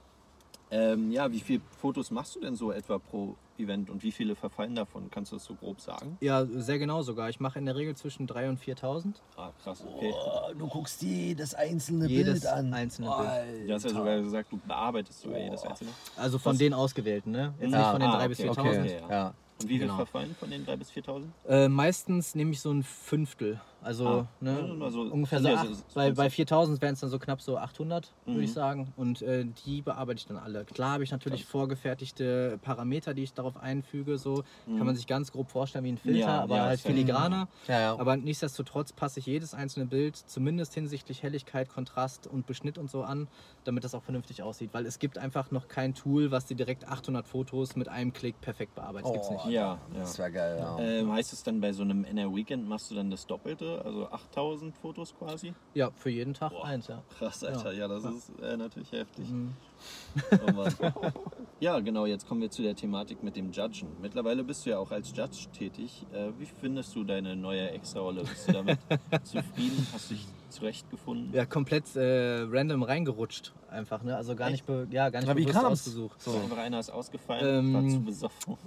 Ähm, 0.72 1.12
ja, 1.12 1.32
wie 1.32 1.40
viele 1.40 1.62
Fotos 1.80 2.12
machst 2.12 2.36
du 2.36 2.40
denn 2.40 2.56
so 2.56 2.72
etwa 2.72 2.98
pro 2.98 3.36
Event 3.58 3.90
und 3.90 4.04
wie 4.04 4.12
viele 4.12 4.36
verfallen 4.36 4.76
davon? 4.76 5.10
Kannst 5.12 5.32
du 5.32 5.36
das 5.38 5.46
so 5.46 5.54
grob 5.56 5.80
sagen? 5.80 6.18
Ja, 6.22 6.46
sehr 6.46 6.80
genau 6.80 7.02
sogar. 7.04 7.30
Ich 7.30 7.40
mache 7.40 7.60
in 7.60 7.66
der 7.66 7.76
Regel 7.76 7.96
zwischen 7.96 8.28
3.000 8.28 8.50
und 8.50 8.60
4.000. 8.60 9.14
Ah, 9.38 9.52
krass, 9.64 9.86
okay. 9.88 10.12
Oh, 10.14 10.54
du 10.58 10.68
guckst 10.68 11.02
jedes 11.02 11.54
einzelne 11.54 12.08
Jedes 12.08 12.42
Bild 12.42 12.46
an. 12.54 12.74
einzelne 12.74 13.08
Bild. 13.10 13.70
Du 13.70 13.74
hast 13.74 13.84
ja 13.84 13.90
sogar 13.92 14.18
gesagt, 14.22 14.52
du 14.52 14.58
bearbeitest 14.58 15.22
sogar 15.22 15.40
jedes 15.40 15.64
einzelne. 15.64 15.92
Also 16.18 16.38
von 16.40 16.54
Was? 16.54 16.58
den 16.60 16.74
ausgewählten, 16.74 17.32
ne? 17.32 17.54
Jetzt 17.60 17.72
Ja, 17.72 17.78
nicht 17.80 17.92
von 17.92 18.00
den 18.02 18.10
ah, 18.10 18.20
3.000 18.24 18.28
bis 18.28 18.40
okay, 18.40 18.50
4.000. 18.50 18.52
Okay, 18.60 18.80
Okay, 18.80 19.00
ja. 19.02 19.10
ja. 19.10 19.34
Und 19.62 19.70
wie 19.70 19.74
viel 19.78 19.80
Genau. 19.88 19.96
verfallen 19.96 20.36
von 20.38 20.50
den 20.50 20.66
3.000 20.66 20.76
bis 20.78 20.92
4.000? 20.92 21.24
Äh, 21.48 21.70
meistens 21.70 22.36
nehme 22.36 22.52
ich 22.52 22.60
so 22.60 22.72
ein 22.72 22.84
Fünftel. 22.84 23.62
Also, 23.86 24.08
Ah, 24.08 24.28
ne, 24.40 24.78
also 24.82 25.02
ungefähr 25.02 25.40
so, 25.42 25.48
ja, 25.48 25.56
acht, 25.58 25.68
so- 25.68 25.74
so- 25.76 25.84
bei, 25.94 26.10
bei 26.12 26.28
4000 26.32 26.82
wären 26.82 26.96
es 26.96 27.02
dann 27.02 27.12
so 27.12 27.20
knapp 27.20 27.40
so 27.40 27.58
800, 27.60 28.16
würde 28.26 28.40
Mhm. 28.40 28.44
ich 28.44 28.52
sagen. 28.52 28.92
Und 28.96 29.22
äh, 29.22 29.46
die 29.46 29.84
bearbeite 29.84 30.18
ich 30.18 30.26
dann 30.26 30.38
alle. 30.38 30.66
Klar 30.66 30.94
habe 30.94 31.04
ich 31.04 31.12
natürlich 31.12 31.46
vorgefertigte 31.46 32.58
Parameter, 32.62 33.14
die 33.14 33.24
ich 33.24 33.34
darauf 33.34 33.58
einfüge. 33.58 34.18
So 34.18 34.44
kann 34.66 34.86
man 34.86 34.96
sich 34.96 35.06
ganz 35.08 35.32
grob 35.32 35.52
vorstellen 35.52 35.84
wie 35.86 35.92
ein 35.92 35.98
Filter, 35.98 36.16
Mhm. 36.16 36.20
Ja, 36.20 36.42
aber 36.42 36.56
ja, 36.58 36.64
halt 36.66 36.80
filigraner. 36.82 37.48
Ja, 37.68 37.80
ja. 37.80 38.00
Aber 38.00 38.18
nichtsdestotrotz 38.18 38.92
passe 38.92 39.20
ich 39.20 39.28
jedes 39.28 39.54
einzelne 39.54 39.86
Bild 39.86 40.16
zumindest 40.16 40.74
hinsichtlich 40.74 41.22
Helligkeit, 41.24 41.70
Kontrast 41.70 42.26
und 42.28 42.46
Beschnitt 42.48 42.78
und 42.80 42.90
so 42.90 43.04
an, 43.04 43.30
damit 43.66 43.84
das 43.84 43.94
auch 43.94 44.04
vernünftig 44.04 44.42
aussieht. 44.44 44.74
Weil 44.74 44.86
es 44.88 45.00
gibt 45.00 45.18
einfach 45.20 45.52
noch 45.52 45.68
kein 45.68 45.94
Tool, 45.94 46.32
was 46.32 46.46
dir 46.46 46.56
direkt 46.56 46.88
800 46.88 47.28
Fotos 47.28 47.76
mit 47.76 47.88
einem 47.88 48.14
Klick 48.14 48.42
perfekt 48.42 48.74
bearbeitet. 48.76 49.14
Gibt's 49.14 49.28
Oh. 49.30 49.34
nicht. 49.34 49.46
Ja, 49.46 49.80
ja. 49.94 50.00
Das 50.00 50.18
wäre 50.18 50.32
geil, 50.32 50.58
ja. 50.60 50.80
Ähm, 50.80 51.12
heißt 51.12 51.34
es 51.34 51.44
dann 51.44 51.62
bei 51.62 51.72
so 51.72 51.84
einem 51.84 52.04
NR 52.04 52.34
Weekend 52.36 52.68
machst 52.68 52.90
du 52.90 52.96
dann 52.96 53.10
das 53.10 53.28
Doppelte, 53.28 53.75
also 53.84 54.08
8000 54.10 54.76
Fotos 54.76 55.14
quasi? 55.18 55.54
Ja, 55.74 55.92
für 55.92 56.10
jeden 56.10 56.34
Tag 56.34 56.52
Boah. 56.52 56.66
eins, 56.66 56.88
ja. 56.88 57.02
Krass, 57.18 57.44
Alter, 57.44 57.74
ja, 57.74 57.88
das 57.88 58.04
ist 58.06 58.32
äh, 58.42 58.56
natürlich 58.58 58.92
heftig. 58.92 59.30
Mhm. 59.30 59.54
Oh 60.56 60.66
ja, 61.60 61.80
genau, 61.80 62.06
jetzt 62.06 62.28
kommen 62.28 62.42
wir 62.42 62.50
zu 62.50 62.62
der 62.62 62.76
Thematik 62.76 63.24
mit 63.24 63.36
dem 63.36 63.52
Judgen. 63.52 63.90
Mittlerweile 64.02 64.44
bist 64.44 64.66
du 64.66 64.70
ja 64.72 64.80
auch 64.80 64.92
als 64.92 65.16
Judge 65.16 65.48
tätig. 65.52 66.06
Äh, 66.14 66.30
wie 66.38 66.46
findest 66.46 66.96
du 66.96 67.04
deine 67.04 67.36
neue 67.36 67.70
Extra-Rolle? 67.72 68.22
Bist 68.22 68.48
du 68.48 68.54
damit 68.54 68.80
zufrieden? 69.24 69.88
Hast 69.94 70.12
du 70.12 70.16
dich 70.16 70.26
zurechtgefunden? 70.50 71.34
Ja, 71.34 71.46
komplett 71.46 71.96
äh, 71.96 72.42
random 72.50 72.84
reingerutscht 72.84 73.54
einfach, 73.76 74.04
ne? 74.04 74.16
Also 74.16 74.36
gar 74.36 74.50
nicht, 74.50 74.66
be 74.66 74.88
ja, 74.90 75.10
gar 75.10 75.20
nicht 75.20 75.30
wie 75.36 75.42
bewusst 75.42 75.54
kam's? 75.54 75.72
ausgesucht. 75.82 76.22
So. 76.22 76.32
Einfach 76.32 76.58
einer 76.58 76.80
ist 76.80 76.90
ausgefallen, 76.90 77.66
Ähm, 77.68 77.74
war 77.74 77.88
zu 77.88 78.02
besoffen. 78.02 78.58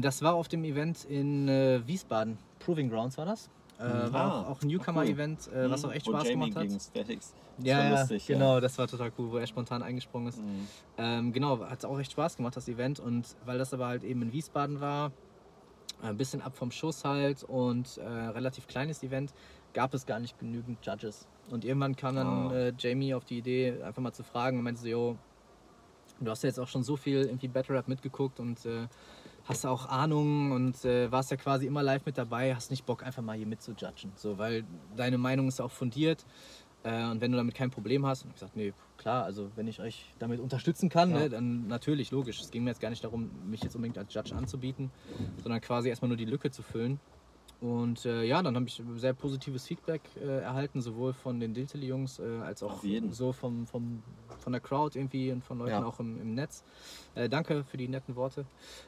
Das 0.00 0.22
war 0.22 0.34
auf 0.34 0.48
dem 0.48 0.64
Event 0.64 1.04
in 1.04 1.48
äh, 1.48 1.80
Wiesbaden. 1.86 2.38
Proving 2.60 2.90
Grounds 2.90 3.18
war 3.18 3.26
das. 3.26 3.50
Äh, 3.78 4.12
war 4.12 4.14
Ah, 4.14 4.40
auch, 4.42 4.48
auch 4.50 4.62
ein 4.62 4.68
Newcomer-Event, 4.68 5.48
äh, 5.52 5.70
was 5.70 5.84
auch 5.84 5.92
echt 5.92 6.06
Spaß 6.06 6.28
gemacht 6.28 6.56
hat. 6.56 6.62
gegen 6.66 6.80
Statics. 6.80 7.32
Ja, 7.62 7.90
lustig, 7.90 8.26
genau, 8.26 8.60
das 8.60 8.78
war 8.78 8.86
total 8.86 9.10
cool, 9.18 9.32
wo 9.32 9.36
er 9.38 9.46
spontan 9.46 9.82
eingesprungen 9.82 10.28
ist. 10.28 10.38
Mhm. 10.38 10.68
Ähm, 10.96 11.32
genau, 11.32 11.58
hat 11.60 11.84
auch 11.84 11.98
echt 11.98 12.12
Spaß 12.12 12.36
gemacht, 12.36 12.56
das 12.56 12.68
Event. 12.68 13.00
Und 13.00 13.36
weil 13.44 13.58
das 13.58 13.72
aber 13.74 13.86
halt 13.86 14.04
eben 14.04 14.22
in 14.22 14.32
Wiesbaden 14.32 14.80
war, 14.80 15.12
ein 16.02 16.16
bisschen 16.16 16.40
ab 16.42 16.56
vom 16.56 16.70
Schuss 16.70 17.04
halt 17.04 17.42
und 17.42 17.98
äh, 17.98 18.02
relativ 18.08 18.68
kleines 18.68 19.02
Event, 19.02 19.32
gab 19.74 19.92
es 19.94 20.06
gar 20.06 20.20
nicht 20.20 20.38
genügend 20.38 20.84
Judges. 20.84 21.26
Und 21.50 21.64
irgendwann 21.64 21.96
kam 21.96 22.14
dann 22.14 22.26
Ah. 22.50 22.52
äh, 22.54 22.72
Jamie 22.78 23.14
auf 23.14 23.24
die 23.24 23.38
Idee, 23.38 23.82
einfach 23.82 24.02
mal 24.02 24.12
zu 24.12 24.22
fragen 24.22 24.58
und 24.58 24.64
meinte 24.64 24.80
so, 24.80 24.86
yo, 24.88 25.16
du 26.20 26.30
hast 26.30 26.42
ja 26.44 26.48
jetzt 26.48 26.60
auch 26.60 26.68
schon 26.68 26.84
so 26.84 26.96
viel 26.96 27.22
irgendwie 27.26 27.48
Battle 27.48 27.74
Rap 27.76 27.88
mitgeguckt 27.88 28.38
und 28.38 28.64
hast 29.48 29.64
auch 29.64 29.86
Ahnung 29.86 30.52
und 30.52 30.84
äh, 30.84 31.10
warst 31.10 31.30
ja 31.30 31.36
quasi 31.36 31.66
immer 31.66 31.82
live 31.82 32.04
mit 32.04 32.18
dabei, 32.18 32.54
hast 32.54 32.70
nicht 32.70 32.84
Bock 32.84 33.02
einfach 33.02 33.22
mal 33.22 33.36
hier 33.36 33.46
mit 33.46 33.62
zu 33.62 33.72
judgen. 33.72 34.12
So, 34.14 34.36
weil 34.38 34.64
deine 34.94 35.16
Meinung 35.18 35.48
ist 35.48 35.60
auch 35.60 35.70
fundiert. 35.70 36.24
Äh, 36.84 37.04
und 37.10 37.20
wenn 37.20 37.32
du 37.32 37.38
damit 37.38 37.54
kein 37.54 37.70
Problem 37.70 38.06
hast, 38.06 38.22
und 38.22 38.28
ich 38.28 38.34
gesagt, 38.34 38.56
nee, 38.56 38.72
klar, 38.98 39.24
also 39.24 39.50
wenn 39.56 39.66
ich 39.66 39.80
euch 39.80 40.14
damit 40.18 40.38
unterstützen 40.38 40.88
kann, 40.90 41.10
Ja. 41.10 41.18
ne, 41.20 41.28
dann 41.30 41.66
natürlich, 41.66 42.10
logisch. 42.10 42.40
Es 42.40 42.50
ging 42.50 42.64
mir 42.64 42.70
jetzt 42.70 42.80
gar 42.80 42.90
nicht 42.90 43.02
darum, 43.02 43.30
mich 43.48 43.62
jetzt 43.62 43.74
unbedingt 43.74 43.98
als 43.98 44.12
Judge 44.12 44.34
anzubieten, 44.34 44.90
sondern 45.42 45.60
quasi 45.60 45.88
erstmal 45.88 46.08
nur 46.08 46.16
die 46.18 46.24
Lücke 46.26 46.50
zu 46.50 46.62
füllen. 46.62 47.00
Und 47.60 48.04
äh, 48.04 48.22
ja, 48.22 48.40
dann 48.40 48.54
habe 48.54 48.66
ich 48.66 48.80
sehr 48.96 49.14
positives 49.14 49.66
Feedback 49.66 50.02
äh, 50.16 50.42
erhalten, 50.42 50.80
sowohl 50.80 51.12
von 51.12 51.40
den 51.40 51.54
Diltily-Jungs 51.54 52.20
äh, 52.20 52.38
als 52.44 52.62
auch 52.62 52.84
so 53.10 53.32
vom, 53.32 53.66
vom, 53.66 54.00
von 54.38 54.52
der 54.52 54.60
Crowd 54.60 54.96
irgendwie 54.96 55.32
und 55.32 55.42
von 55.42 55.58
Leuten 55.58 55.70
Ja. 55.72 55.84
auch 55.84 55.98
im, 55.98 56.20
im 56.20 56.34
Netz. 56.34 56.62
Äh, 57.16 57.28
danke 57.28 57.64
für 57.64 57.76
die 57.76 57.88
netten 57.88 58.14
Worte. 58.14 58.44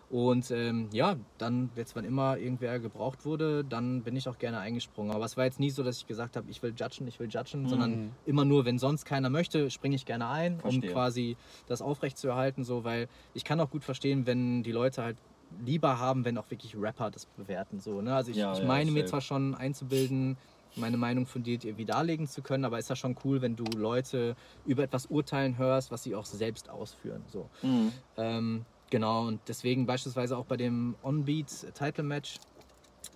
Und 0.09 0.53
ähm, 0.53 0.89
ja, 0.93 1.17
dann, 1.39 1.71
jetzt 1.75 1.97
wann 1.97 2.05
immer 2.05 2.39
irgendwer 2.39 2.79
gebraucht 2.79 3.25
wurde, 3.25 3.65
dann 3.65 4.05
bin 4.05 4.15
ich 4.15 4.29
auch 4.29 4.39
gerne 4.39 4.61
eingesprungen. 4.61 5.13
Aber 5.13 5.25
es 5.25 5.37
war 5.37 5.45
jetzt 5.45 5.59
nie 5.59 5.71
so, 5.71 5.83
dass 5.83 5.97
ich 5.97 6.07
gesagt 6.07 6.37
habe, 6.37 6.49
ich 6.49 6.63
will 6.63 6.73
judgen, 6.77 7.09
ich 7.09 7.19
will 7.19 7.29
judgen, 7.29 7.67
sondern 7.67 8.15
immer 8.25 8.45
nur, 8.45 8.65
wenn 8.65 8.79
sonst 8.79 9.05
keiner 9.05 9.31
möchte, 9.31 9.69
springe 9.71 9.97
ich 9.97 10.07
gerne 10.07 10.29
ein, 10.29 10.61
Verstehe. 10.61 10.91
um 10.91 10.95
quasi 10.95 11.37
das 11.67 11.83
aufrechtzuerhalten, 11.83 12.63
so, 12.63 12.85
weil 12.85 13.09
ich 13.35 13.43
kann 13.43 13.59
auch 13.61 13.71
gut 13.71 13.83
verstehen, 13.83 14.27
wenn 14.27 14.63
die 14.63 14.73
Leute 14.73 15.03
halt 15.03 15.17
lieber 15.51 15.99
haben, 15.99 16.25
wenn 16.25 16.39
auch 16.39 16.51
wirklich 16.51 16.77
Rapper 16.77 17.11
das 17.11 17.27
bewerten. 17.27 17.81
So, 17.81 18.01
ne? 18.03 18.15
Also 18.15 18.31
ich, 18.31 18.47
Ja, 18.47 18.51
ich 18.51 18.63
ja, 18.63 18.63
meine 18.63 18.91
mir 18.91 19.05
safe. 19.05 19.07
zwar 19.07 19.21
schon 19.21 19.55
einzubilden, 19.55 20.41
meine 20.75 20.97
Meinung 20.97 21.27
fundiert 21.27 21.65
irgendwie 21.65 21.85
darlegen 21.87 22.27
zu 22.29 22.43
können, 22.43 22.65
aber 22.65 22.79
ist 22.79 22.89
ja 22.91 22.97
schon 22.97 23.17
cool, 23.25 23.43
wenn 23.43 23.57
du 23.57 23.75
Leute 23.77 24.37
über 24.65 24.85
etwas 24.85 25.07
urteilen 25.07 25.59
hörst, 25.59 25.91
was 25.91 26.03
sie 26.03 26.15
auch 26.15 26.25
selbst 26.27 26.71
ausführen. 26.71 27.27
So. 27.29 27.51
Mhm. 27.63 28.03
Ähm, 28.17 28.67
genau, 28.91 29.27
und 29.29 29.49
deswegen 29.49 29.87
beispielsweise 29.87 30.37
auch 30.37 30.47
bei 30.47 30.57
dem 30.57 30.97
On-Beat-Title-Match, 31.03 32.41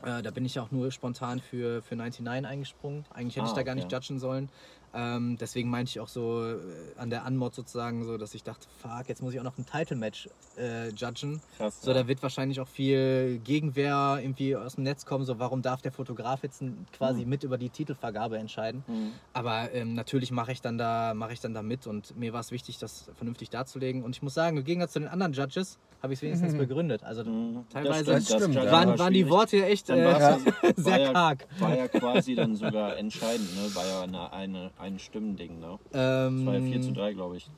äh, 0.03 0.22
da 0.22 0.30
bin 0.30 0.45
ich 0.45 0.59
auch 0.59 0.70
nur 0.70 0.91
spontan 0.91 1.41
für, 1.41 1.82
für 1.82 1.97
99 1.97 2.47
eingesprungen. 2.47 3.07
Eigentlich 3.11 3.37
hätte 3.37 3.47
Ah, 3.47 3.47
ich 3.47 3.53
da 3.55 3.62
gar 3.62 3.74
nicht 3.74 3.93
judgen 3.93 4.18
sollen. 4.18 4.51
Ähm, 4.95 5.36
deswegen 5.38 5.70
meinte 5.70 5.90
ich 5.90 6.01
auch 6.01 6.09
so 6.09 6.45
äh, 6.45 6.57
an 6.97 7.11
der 7.11 7.24
Anmod 7.24 7.55
sozusagen 7.55 8.05
so, 8.05 8.16
dass 8.16 8.34
ich 8.34 8.45
dachte, 8.45 8.66
fuck, 8.80 9.09
jetzt 9.09 9.22
muss 9.22 9.34
ich 9.34 9.40
auch 9.40 9.45
noch 9.45 9.59
ein 9.59 9.66
Title-Match 9.66 10.28
äh, 10.57 10.90
judgen. 10.90 11.40
Krass, 11.57 11.82
So, 11.82 11.90
ja. 11.90 11.99
da 11.99 12.09
wird 12.09 12.22
wahrscheinlich 12.22 12.61
auch 12.61 12.68
viel 12.68 13.40
Gegenwehr 13.42 14.18
irgendwie 14.20 14.55
aus 14.55 14.76
dem 14.76 14.84
Netz 14.84 15.05
kommen, 15.05 15.24
so 15.24 15.38
warum 15.38 15.62
darf 15.62 15.82
der 15.82 15.92
Fotograf 15.92 16.42
jetzt 16.45 16.62
quasi 16.92 17.24
mit 17.24 17.42
über 17.42 17.59
die 17.59 17.70
Titelvergabe 17.70 18.38
entscheiden. 18.38 18.84
Mhm. 18.86 19.12
Aber 19.32 19.72
ähm, 19.72 19.95
natürlich 19.95 20.30
mache 20.30 20.53
ich 20.53 20.61
dann 20.61 20.78
da 20.78 21.14
mache 21.14 21.32
ich 21.32 21.40
dann 21.40 21.55
da 21.55 21.62
mit 21.62 21.86
und 21.86 22.16
mir 22.16 22.32
war 22.32 22.40
es 22.40 22.53
wichtig, 22.53 22.78
das 22.78 23.11
vernünftig 23.16 23.51
darzulegen. 23.51 24.05
Und 24.05 24.14
ich 24.14 24.22
muss 24.22 24.34
sagen, 24.34 24.57
im 24.57 24.64
Gegensatz 24.64 24.92
zu 24.92 25.01
den 25.01 25.09
anderen 25.09 25.32
Judges 25.32 25.78
habe 26.05 26.12
ich 26.12 26.18
es 26.18 26.22
wenigstens 26.22 26.55
begründet. 26.57 27.02
Also 27.02 27.24
Mhm. 27.24 27.64
teilweise 27.70 28.12
Das 28.12 28.24
stimmt, 28.24 28.42
das 28.42 28.50
stimmt, 28.52 28.70
waren, 28.70 28.88
war 28.90 28.98
waren 28.98 29.12
die. 29.14 29.28
Worte 29.28 29.64
echt 29.64 29.88
äh, 29.88 30.05
ja, 30.05 30.38
sehr 30.76 30.92
war 30.92 31.00
ja, 31.00 31.12
karg. 31.12 31.46
War 31.59 31.76
ja 31.76 31.88
quasi 32.00 32.34
dann 32.34 32.55
sogar 32.55 32.96
entscheidend, 32.98 33.48
ne? 33.57 33.74
War 33.74 33.86
ja 33.86 34.02
eine, 34.02 34.32
eine, 34.32 34.70
ein 34.78 34.98
Stimmending, 34.98 35.59
ne? 35.59 35.78
Das 35.90 36.28
ähm, 36.30 36.44
war 36.46 36.55
ja 36.55 36.61
4 36.61 36.82
zu 36.82 36.92
3, 36.92 37.14
glaube 37.14 37.38
ich. 37.38 37.50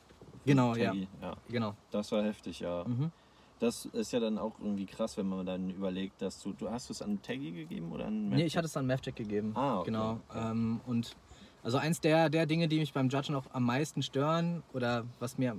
Genau, 0.45 0.77
ja. 0.77 0.95
Ja. 1.21 1.35
Genau. 1.49 1.75
Das 1.91 2.13
war 2.13 2.23
heftig, 2.23 2.61
ja. 2.61 2.85
Mhm. 2.87 3.11
Das 3.59 3.87
ist 3.87 4.13
ja 4.13 4.21
dann 4.21 4.39
auch 4.39 4.53
irgendwie 4.61 4.87
krass, 4.87 5.17
wenn 5.17 5.29
man 5.29 5.45
dann 5.45 5.71
überlegt, 5.71 6.23
dass 6.23 6.41
du. 6.41 6.53
Du 6.53 6.71
hast 6.71 6.89
es 6.91 7.03
an 7.03 7.21
Taggy 7.23 7.51
gegeben 7.51 7.91
oder 7.91 8.07
an 8.07 8.29
Nee, 8.29 8.45
ich 8.45 8.57
hatte 8.57 8.67
es 8.67 8.77
an 8.77 8.87
Mavcheck 8.87 9.17
gegeben. 9.17 9.53
Ah, 9.57 9.79
okay, 9.81 9.87
Genau. 9.87 10.21
okay. 10.29 10.51
Ähm, 10.51 10.81
und 10.87 11.17
also 11.65 11.79
eins 11.79 12.01
der, 12.01 12.29
der 12.31 12.47
Dinge, 12.47 12.69
die 12.69 12.79
mich 12.79 12.93
beim 12.93 13.09
Judgen 13.09 13.35
auch 13.35 13.47
am 13.53 13.65
meisten 13.65 14.03
stören 14.03 14.63
oder 14.73 15.05
was 15.19 15.37
mir 15.37 15.57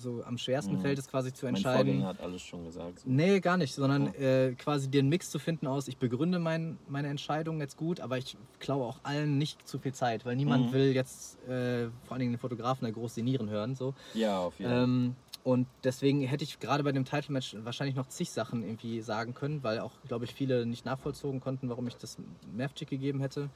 so 0.00 0.22
am 0.24 0.38
schwersten 0.38 0.74
Mhm. 0.74 0.80
fällt, 0.80 0.98
ist 0.98 1.10
quasi 1.10 1.32
zu 1.32 1.46
Mein 1.46 1.54
entscheiden. 1.56 1.86
Vorgänger 1.86 2.06
hat 2.06 2.20
alles 2.20 2.42
schon 2.42 2.64
gesagt. 2.64 3.00
So. 3.00 3.08
Nee, 3.10 3.40
gar 3.40 3.56
nicht, 3.56 3.74
sondern 3.74 4.06
Ja. 4.06 4.12
äh, 4.48 4.54
quasi 4.56 4.90
den 4.90 5.08
Mix 5.08 5.30
zu 5.30 5.38
finden 5.38 5.66
aus, 5.66 5.86
ich 5.88 5.98
begründe 5.98 6.38
mein, 6.38 6.78
meine 6.88 7.08
Entscheidung 7.08 7.60
jetzt 7.60 7.76
gut, 7.76 8.00
aber 8.00 8.18
ich 8.18 8.36
klaue 8.58 8.84
auch 8.84 9.00
allen 9.04 9.38
nicht 9.38 9.66
zu 9.68 9.78
viel 9.78 9.92
Zeit, 9.94 10.24
weil 10.24 10.36
niemand 10.36 10.66
Mhm. 10.68 10.72
will 10.72 10.92
jetzt 10.92 11.38
äh, 11.44 11.88
vor 12.04 12.12
allen 12.12 12.20
Dingen 12.20 12.32
den 12.32 12.38
Fotografen 12.38 12.84
da 12.84 12.90
groß 12.90 13.14
sinnieren 13.14 13.48
hören. 13.48 13.74
So. 13.76 13.94
Ja, 14.14 14.40
auf 14.40 14.58
jeden 14.58 14.70
Fall. 14.70 14.82
Ähm, 14.82 15.16
und 15.42 15.66
deswegen 15.84 16.20
hätte 16.20 16.44
ich 16.44 16.58
gerade 16.58 16.84
bei 16.84 16.92
dem 16.92 17.06
Title-Match 17.06 17.56
wahrscheinlich 17.60 17.96
noch 17.96 18.06
zig 18.08 18.30
Sachen 18.30 18.62
irgendwie 18.62 19.00
sagen 19.00 19.32
können, 19.32 19.62
weil 19.62 19.80
auch, 19.80 19.92
glaube 20.06 20.26
ich, 20.26 20.34
viele 20.34 20.66
nicht 20.66 20.84
nachvollzogen 20.84 21.40
konnten, 21.40 21.68
warum 21.70 21.86
ich 21.86 21.96
das 21.96 22.18
Mavchick 22.54 22.90
gegeben 22.90 23.20
hätte. 23.20 23.48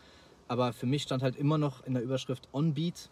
Aber 0.49 0.73
für 0.73 0.87
mich 0.87 1.03
stand 1.03 1.23
halt 1.23 1.37
immer 1.37 1.59
noch 1.59 1.83
in 1.85 1.93
der 1.95 2.03
Überschrift 2.03 2.49
On-Beat 2.53 3.11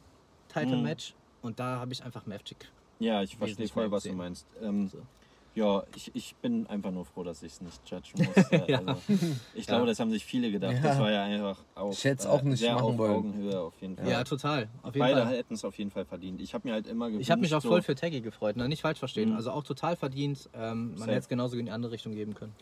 Title-Match 0.49 1.15
und 1.43 1.59
da 1.61 1.81
habe 1.81 1.93
ich 1.93 2.03
einfach 2.03 2.25
Mavchick. 2.27 2.71
Ja, 3.03 3.23
ich 3.23 3.37
verstehe 3.37 3.69
voll, 3.69 3.91
was 3.91 4.05
du 4.05 4.13
meinst. 4.13 4.47
Ähm, 4.63 4.89
So. 4.89 4.99
Ja, 5.55 5.83
ich, 5.95 6.11
ich 6.15 6.35
bin 6.37 6.67
einfach 6.69 6.91
nur 6.91 7.05
froh, 7.05 7.25
dass 7.25 7.43
ich 7.43 7.53
es 7.53 7.61
nicht 7.61 7.79
judgen 7.91 8.25
musste. 8.35 8.65
Ja. 8.69 8.79
also, 8.79 9.03
ich 9.55 9.67
glaube, 9.67 9.83
Ja. 9.83 9.87
das 9.89 10.01
haben 10.01 10.11
sich 10.11 10.25
viele 10.25 10.51
gedacht. 10.51 10.77
Ja. 10.77 10.81
Das 10.81 10.99
war 10.99 11.11
ja 11.13 11.25
einfach 11.25 11.59
auch, 11.75 11.93
Ich 11.93 12.03
hätte 12.05 12.23
es 12.23 12.27
auch 12.27 12.41
nicht 12.41 12.61
sehr 12.61 12.73
machen 12.73 12.85
auf 12.87 12.97
wollen. 12.99 13.13
Augenhöhe 13.17 13.61
auf 13.61 13.75
jeden 13.83 13.97
Fall. 13.99 14.09
Ja, 14.09 14.25
total. 14.25 14.71
Auf 14.83 14.95
jeden 14.95 15.01
Beide 15.07 15.23
Fall. 15.25 15.37
hätten 15.37 15.53
es 15.53 15.63
auf 15.67 15.77
jeden 15.77 15.91
Fall 15.91 16.07
verdient. 16.07 16.41
Ich 16.41 16.55
habe 16.55 16.67
mir 16.67 16.73
halt 16.73 16.87
immer 16.87 17.09
gewünscht, 17.09 17.27
Ich 17.27 17.31
habe 17.31 17.43
mich 17.43 17.55
auch 17.55 17.61
so, 17.61 17.69
voll 17.69 17.83
für 17.83 17.95
Taggy 17.95 18.23
gefreut, 18.23 18.57
ne? 18.57 18.67
nicht 18.67 18.81
falsch 18.81 18.99
verstehen. 18.99 19.29
Mhm. 19.29 19.37
Also 19.37 19.51
auch 19.51 19.63
total 19.63 19.95
verdient. 19.95 20.49
Ähm, 20.55 20.95
man 20.95 21.09
hätte 21.09 21.19
es 21.19 21.29
genauso 21.29 21.59
in 21.59 21.67
die 21.67 21.71
andere 21.73 21.93
Richtung 21.93 22.15
geben 22.15 22.33
können. 22.35 22.55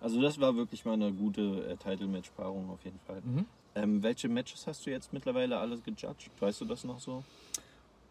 Also 0.00 0.18
das 0.22 0.40
war 0.40 0.56
wirklich 0.56 0.86
mal 0.86 0.94
eine 0.94 1.12
gute 1.12 1.68
äh, 1.68 1.76
Title-Match-Paarung 1.76 2.70
auf 2.70 2.82
jeden 2.82 2.98
Fall. 3.00 3.20
Mhm. 3.20 3.44
Ähm, 3.74 4.02
welche 4.02 4.30
Matches 4.30 4.66
hast 4.66 4.86
du 4.86 4.90
jetzt 4.90 5.12
mittlerweile 5.12 5.58
alles 5.58 5.82
gejudged? 5.82 6.30
Weißt 6.40 6.62
du 6.62 6.64
das 6.64 6.82
noch 6.84 6.98
so? 6.98 7.22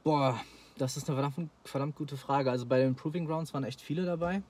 Boah, 0.03 0.39
das 0.78 0.97
ist 0.97 1.09
eine 1.09 1.19
verdammt, 1.21 1.49
verdammt 1.65 1.95
gute 1.95 2.17
Frage. 2.17 2.51
Also 2.51 2.65
bei 2.65 2.80
den 2.80 2.95
Proving 2.95 3.25
Grounds 3.25 3.53
waren 3.53 3.63
echt 3.63 3.82
viele 3.82 4.05
dabei. 4.05 4.41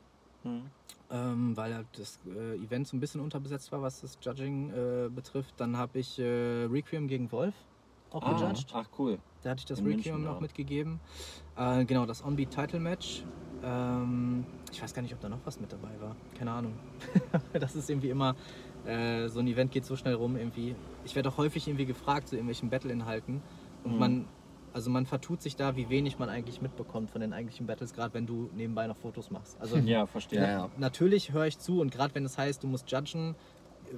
Hm. 0.43 0.61
ähm, 1.09 1.57
weil 1.57 1.73
halt 1.73 1.87
das 1.97 2.19
äh, 2.27 2.55
Event 2.57 2.87
so 2.87 2.95
ein 2.95 2.99
bisschen 2.99 3.21
unterbesetzt 3.21 3.71
war, 3.71 3.81
was 3.81 4.01
das 4.01 4.17
Judging 4.21 4.69
äh, 4.69 5.09
betrifft. 5.09 5.55
Dann 5.57 5.75
habe 5.77 5.97
ich 5.99 6.19
äh, 6.19 6.65
Requiem 6.65 7.07
gegen 7.07 7.31
Wolf 7.31 7.55
auch 8.11 8.21
Ah, 8.21 8.33
gejudged. 8.33 8.67
ach 8.73 8.87
cool. 8.99 9.17
Da 9.41 9.49
hatte 9.51 9.59
ich 9.59 9.65
das 9.65 9.79
in 9.79 9.85
Requiem 9.87 10.13
München, 10.13 10.23
noch 10.23 10.35
ja. 10.35 10.41
mitgegeben. 10.41 10.99
Äh, 11.57 11.85
genau, 11.85 12.05
das 12.05 12.23
On-Beat 12.23 12.51
Title 12.51 12.79
Match. 12.79 13.23
Ähm, 13.63 14.45
ich 14.71 14.81
weiß 14.81 14.93
gar 14.93 15.01
nicht, 15.01 15.13
ob 15.13 15.19
da 15.19 15.27
noch 15.29 15.39
was 15.43 15.59
mit 15.59 15.71
dabei 15.73 15.99
war. 15.99 16.15
Keine 16.37 16.51
Ahnung. 16.51 16.73
das 17.53 17.75
ist 17.75 17.89
irgendwie 17.89 18.09
immer, 18.11 18.35
äh, 18.85 19.27
so 19.27 19.39
ein 19.39 19.47
Event 19.47 19.71
geht 19.71 19.85
so 19.85 19.95
schnell 19.95 20.13
rum 20.13 20.35
irgendwie. 20.37 20.75
Ich 21.03 21.15
werde 21.15 21.29
auch 21.29 21.37
häufig 21.37 21.67
irgendwie 21.67 21.85
gefragt 21.85 22.27
zu 22.27 22.35
irgendwelchen 22.35 22.69
Battle-Inhalten. 22.69 23.41
Und 23.83 23.93
Mhm. 23.93 23.99
man, 23.99 24.25
also 24.77 24.91
man 24.91 25.07
vertut 25.07 25.41
sich 25.41 25.55
da, 25.55 25.75
wie 25.75 25.89
wenig 25.89 26.19
man 26.19 26.29
eigentlich 26.29 26.61
mitbekommt 26.61 27.09
von 27.09 27.19
den 27.19 27.33
eigentlichen 27.33 27.65
Battles, 27.65 27.93
gerade 27.93 28.13
wenn 28.13 28.27
du 28.27 28.51
nebenbei 28.53 28.85
noch 28.85 28.95
Fotos 28.95 29.31
machst. 29.31 29.59
Also 29.59 29.75
Ja, 29.87 30.05
verstehe. 30.05 30.39
Ja, 30.39 30.49
ja. 30.51 30.69
natürlich 30.77 31.33
höre 31.33 31.47
ich 31.47 31.57
zu 31.57 31.81
und 31.81 31.91
gerade 31.91 32.13
wenn 32.13 32.23
es 32.25 32.37
heißt, 32.37 32.61
du 32.61 32.67
musst 32.67 32.91
judgen, 32.91 33.35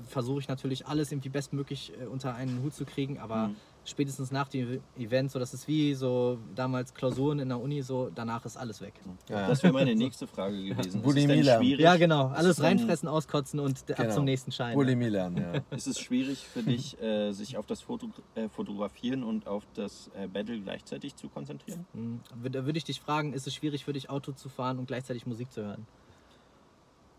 versuche 0.08 0.40
ich 0.40 0.48
natürlich 0.48 0.88
alles 0.88 1.12
irgendwie 1.12 1.28
bestmöglich 1.28 1.92
äh, 2.00 2.06
unter 2.06 2.34
einen 2.34 2.64
Hut 2.64 2.74
zu 2.74 2.86
kriegen, 2.86 3.20
aber 3.20 3.50
Mhm. 3.50 3.56
Spätestens 3.90 4.32
nach 4.32 4.48
dem 4.48 4.82
Event, 4.98 5.32
so 5.32 5.40
das 5.40 5.54
ist 5.54 5.68
wie 5.68 5.94
so 5.94 6.38
damals 6.56 6.94
Klausuren 6.94 7.40
in 7.40 7.50
der 7.50 7.60
Uni, 7.60 7.82
so 7.82 8.10
danach 8.14 8.46
ist 8.46 8.56
alles 8.58 8.82
weg. 8.82 8.94
Ja. 9.30 9.48
Das 9.48 9.62
wäre 9.64 9.74
meine 9.74 9.96
nächste 9.96 10.28
Frage 10.28 10.64
gewesen. 10.64 11.02
Bulimie 11.02 11.24
ist 11.34 11.40
es 11.40 11.46
denn 11.46 11.62
lernen. 11.64 11.80
Ja, 11.80 11.98
genau, 11.98 12.28
alles 12.28 12.62
reinfressen, 12.62 13.08
auskotzen 13.10 13.60
und 13.60 13.88
d- 13.90 13.94
ab 13.94 14.00
Genau. 14.00 14.14
zum 14.16 14.26
nächsten 14.26 14.52
Schein. 14.52 14.76
Bulimie 14.76 15.10
lernen, 15.10 15.38
ja. 15.38 15.62
Ist 15.76 15.88
es 15.88 16.00
schwierig 16.00 16.40
für 16.48 16.64
dich, 16.64 17.00
äh, 17.02 17.32
sich 17.32 17.58
auf 17.58 17.66
das 17.66 17.82
Foto, 17.82 18.10
äh, 18.36 18.48
Fotografieren 18.50 19.24
und 19.24 19.48
auf 19.48 19.64
das 19.74 20.10
äh, 20.16 20.28
Battle 20.28 20.60
gleichzeitig 20.62 21.16
zu 21.16 21.30
konzentrieren? 21.30 21.86
Hm, 21.94 22.20
wür- 22.44 22.50
Da 22.50 22.66
würde 22.66 22.78
ich 22.78 22.84
dich 22.86 23.02
fragen, 23.02 23.34
ist 23.34 23.48
es 23.48 23.54
schwierig 23.54 23.86
für 23.86 23.94
dich, 23.94 24.10
Auto 24.10 24.32
zu 24.32 24.50
fahren 24.50 24.80
und 24.80 24.86
gleichzeitig 24.88 25.26
Musik 25.26 25.52
zu 25.52 25.64
hören? 25.66 25.86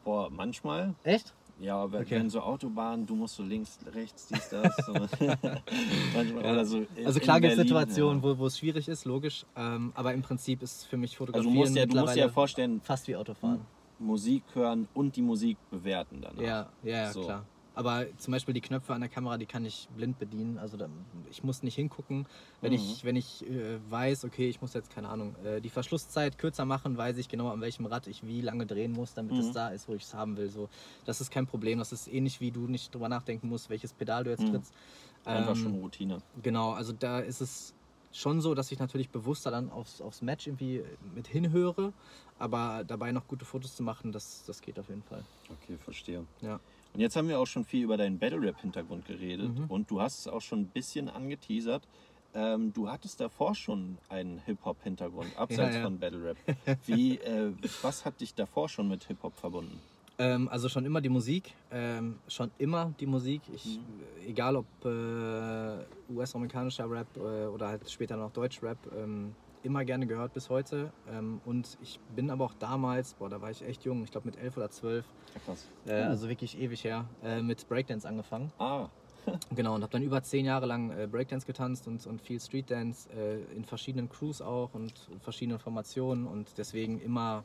Boah, 0.05 0.31
manchmal. 0.31 0.95
Echt? 1.05 1.35
Ja, 1.61 1.91
wenn, 1.93 2.01
Okay. 2.03 2.17
wenn 2.17 2.31
so 2.31 2.41
Autobahnen, 2.41 3.07
du 3.07 3.15
musst 3.15 3.37
so 3.37 3.43
links, 3.43 3.79
rechts, 3.95 4.29
dies, 4.29 4.49
das. 4.49 4.89
Oder 6.39 6.65
so 6.65 6.87
Also 7.05 7.21
klar 7.21 7.41
gibt 7.41 7.53
es 7.53 7.59
Situationen, 7.59 8.23
ja. 8.23 8.39
wo, 8.39 8.47
es 8.47 8.59
schwierig 8.59 8.89
ist, 8.89 9.05
logisch, 9.05 9.45
ähm, 9.57 9.93
aber 9.95 10.15
im 10.15 10.23
Prinzip 10.23 10.63
ist 10.63 10.87
für 10.87 10.97
mich 10.97 11.13
Also 11.13 11.27
Fotografieren 11.27 11.55
du 11.55 11.61
musst, 11.61 11.77
ja, 11.77 11.87
du 11.87 11.97
musst 11.99 12.17
dir 12.17 12.21
ja 12.21 12.29
vorstellen, 12.29 12.81
fast 12.81 13.07
wie 13.09 13.17
Autofahren. 13.17 13.61
Musik 13.99 14.43
hören 14.55 14.89
und 14.95 15.15
die 15.15 15.21
Musik 15.23 15.59
bewerten 15.71 16.23
danach. 16.23 16.41
Ja, 16.43 16.69
ja, 16.83 16.91
ja 16.91 17.13
So. 17.13 17.21
klar. 17.21 17.45
Aber 17.75 18.07
zum 18.18 18.33
Beispiel 18.33 18.53
die 18.55 18.61
Knöpfe 18.61 18.93
an 18.95 19.01
der 19.01 19.11
Kamera, 19.11 19.39
die 19.39 19.47
kann 19.47 19.64
ich 19.64 19.89
blind 19.95 20.18
bedienen. 20.18 20.59
Also 20.59 20.77
da, 20.77 20.89
ich 21.31 21.43
muss 21.43 21.62
nicht 21.62 21.77
hingucken. 21.77 22.27
Wenn 22.61 22.73
Mhm. 22.73 22.77
ich, 22.77 23.05
wenn 23.05 23.16
ich 23.16 23.47
äh, 23.47 23.79
weiß, 23.91 24.25
okay, 24.25 24.49
ich 24.49 24.61
muss 24.61 24.75
jetzt, 24.75 24.91
keine 24.91 25.09
Ahnung, 25.09 25.37
äh, 25.45 25.61
die 25.61 25.71
Verschlusszeit 25.71 26.37
kürzer 26.39 26.64
machen, 26.64 26.97
weiß 26.97 27.16
ich 27.18 27.29
genau, 27.29 27.49
an 27.49 27.61
welchem 27.61 27.87
Rad 27.87 28.07
ich 28.07 28.27
wie 28.27 28.41
lange 28.41 28.66
drehen 28.66 28.93
muss, 28.93 29.14
damit 29.14 29.39
es 29.39 29.51
Mhm. 29.51 29.55
da 29.55 29.68
ist, 29.68 29.89
wo 29.89 29.95
ich 29.95 30.03
es 30.03 30.14
haben 30.14 30.37
will. 30.37 30.51
So, 30.51 30.68
das 31.05 31.21
ist 31.21 31.31
kein 31.31 31.47
Problem. 31.47 31.79
Das 31.79 31.93
ist 31.93 32.09
ähnlich 32.09 32.41
wie 32.41 32.51
du 32.51 32.66
nicht 32.66 32.95
drüber 32.95 33.09
nachdenken 33.09 33.49
musst, 33.49 33.71
welches 33.71 33.93
Pedal 33.93 34.25
du 34.25 34.31
jetzt 34.31 34.47
Mhm. 34.47 34.51
trittst. 34.51 34.75
Einfach 35.25 35.55
Ähm, 35.57 35.62
schon 35.62 35.75
Routine. 35.75 36.23
Genau, 36.43 36.73
also 36.73 36.93
da 36.93 37.21
ist 37.21 37.41
es 37.41 37.73
schon 38.12 38.41
so, 38.41 38.55
dass 38.55 38.73
ich 38.73 38.79
natürlich 38.79 39.11
bewusster 39.11 39.51
dann 39.51 39.71
aufs, 39.71 40.01
aufs 40.01 40.21
Match 40.23 40.47
irgendwie 40.49 40.83
mit 41.14 41.29
hinhöre, 41.29 41.93
aber 42.39 42.83
dabei 42.85 43.12
noch 43.12 43.29
gute 43.29 43.45
Fotos 43.45 43.77
zu 43.77 43.83
machen, 43.85 44.11
das, 44.12 44.45
das 44.47 44.61
geht 44.61 44.79
auf 44.79 44.89
jeden 44.89 45.03
Fall. 45.05 45.25
Okay, 45.49 45.77
verstehe. 45.79 46.27
Ja. 46.41 46.59
Und 46.93 47.01
jetzt 47.01 47.16
haben 47.16 47.28
wir 47.28 47.38
auch 47.38 47.47
schon 47.47 47.64
viel 47.64 47.84
über 47.84 47.97
deinen 47.97 48.18
Battle-Rap-Hintergrund 48.18 49.05
geredet 49.07 49.57
Mhm. 49.57 49.64
und 49.66 49.91
du 49.91 50.01
hast 50.01 50.18
es 50.20 50.28
auch 50.28 50.41
schon 50.41 50.61
ein 50.62 50.66
bisschen 50.66 51.09
angeteasert. 51.09 51.86
Ähm, 52.34 52.72
du 52.72 52.88
hattest 52.88 53.20
davor 53.20 53.55
schon 53.55 53.99
einen 54.09 54.38
Hip-Hop-Hintergrund, 54.47 55.28
abseits 55.38 55.76
ja. 55.76 55.82
von 55.82 55.99
Battle-Rap. 55.99 56.36
Wie, 56.86 57.18
äh, 57.18 57.53
was 57.82 58.05
hat 58.05 58.20
dich 58.20 58.34
davor 58.34 58.68
schon 58.68 58.88
mit 58.88 59.05
Hip-Hop 59.05 59.36
verbunden? 59.36 59.80
Ähm, 60.18 60.49
also 60.49 60.68
schon 60.68 60.84
immer 60.84 61.01
die 61.01 61.09
Musik, 61.09 61.55
ähm, 61.72 62.18
schon 62.28 62.51
immer 62.59 62.93
die 63.01 63.07
Musik. 63.07 63.41
Ich, 63.55 63.80
Egal 64.26 64.55
ob 64.55 64.66
äh, 64.84 66.12
US-amerikanischer 66.12 66.88
Rap 66.91 67.07
äh, 67.16 67.47
oder 67.47 67.68
halt 67.68 67.91
später 67.91 68.16
noch 68.16 68.30
Deutsch-Rap, 68.30 68.78
ähm, 68.97 69.34
immer 69.63 69.85
gerne 69.85 70.07
gehört 70.07 70.33
bis 70.33 70.49
heute. 70.51 70.93
Ähm, 71.09 71.41
und 71.45 71.79
ich 71.83 71.99
bin 72.15 72.31
aber 72.31 72.45
auch 72.45 72.55
damals, 72.55 73.15
boah, 73.15 73.29
da 73.29 73.41
war 73.41 73.51
ich 73.51 73.63
echt 73.63 73.85
jung, 73.85 74.03
ich 74.05 74.11
glaube 74.11 74.27
mit 74.27 74.39
elf 74.39 74.57
oder 74.57 74.71
zwölf, 74.71 75.05
äh, 75.87 75.93
also 76.03 76.29
wirklich 76.29 76.59
ewig 76.59 76.85
her, 76.85 77.05
äh, 77.23 77.43
mit 77.43 77.69
Breakdance 77.69 78.07
angefangen. 78.09 78.53
Ah, 78.59 78.89
Genau, 79.55 79.75
und 79.75 79.83
habe 79.83 79.93
dann 79.93 80.03
über 80.03 80.23
zehn 80.23 80.47
Jahre 80.47 80.67
lang 80.67 80.91
äh, 80.91 81.07
Breakdance 81.07 81.47
getanzt 81.47 81.87
und, 81.87 82.07
und 82.07 82.21
viel 82.23 82.41
Streetdance 82.41 83.09
äh, 83.11 83.41
in 83.55 83.65
verschiedenen 83.65 84.09
Crews 84.09 84.41
auch 84.41 84.73
und 84.73 84.93
verschiedenen 85.21 85.59
Formationen 85.59 86.27
und 86.27 86.57
deswegen 86.57 87.01
immer 87.01 87.45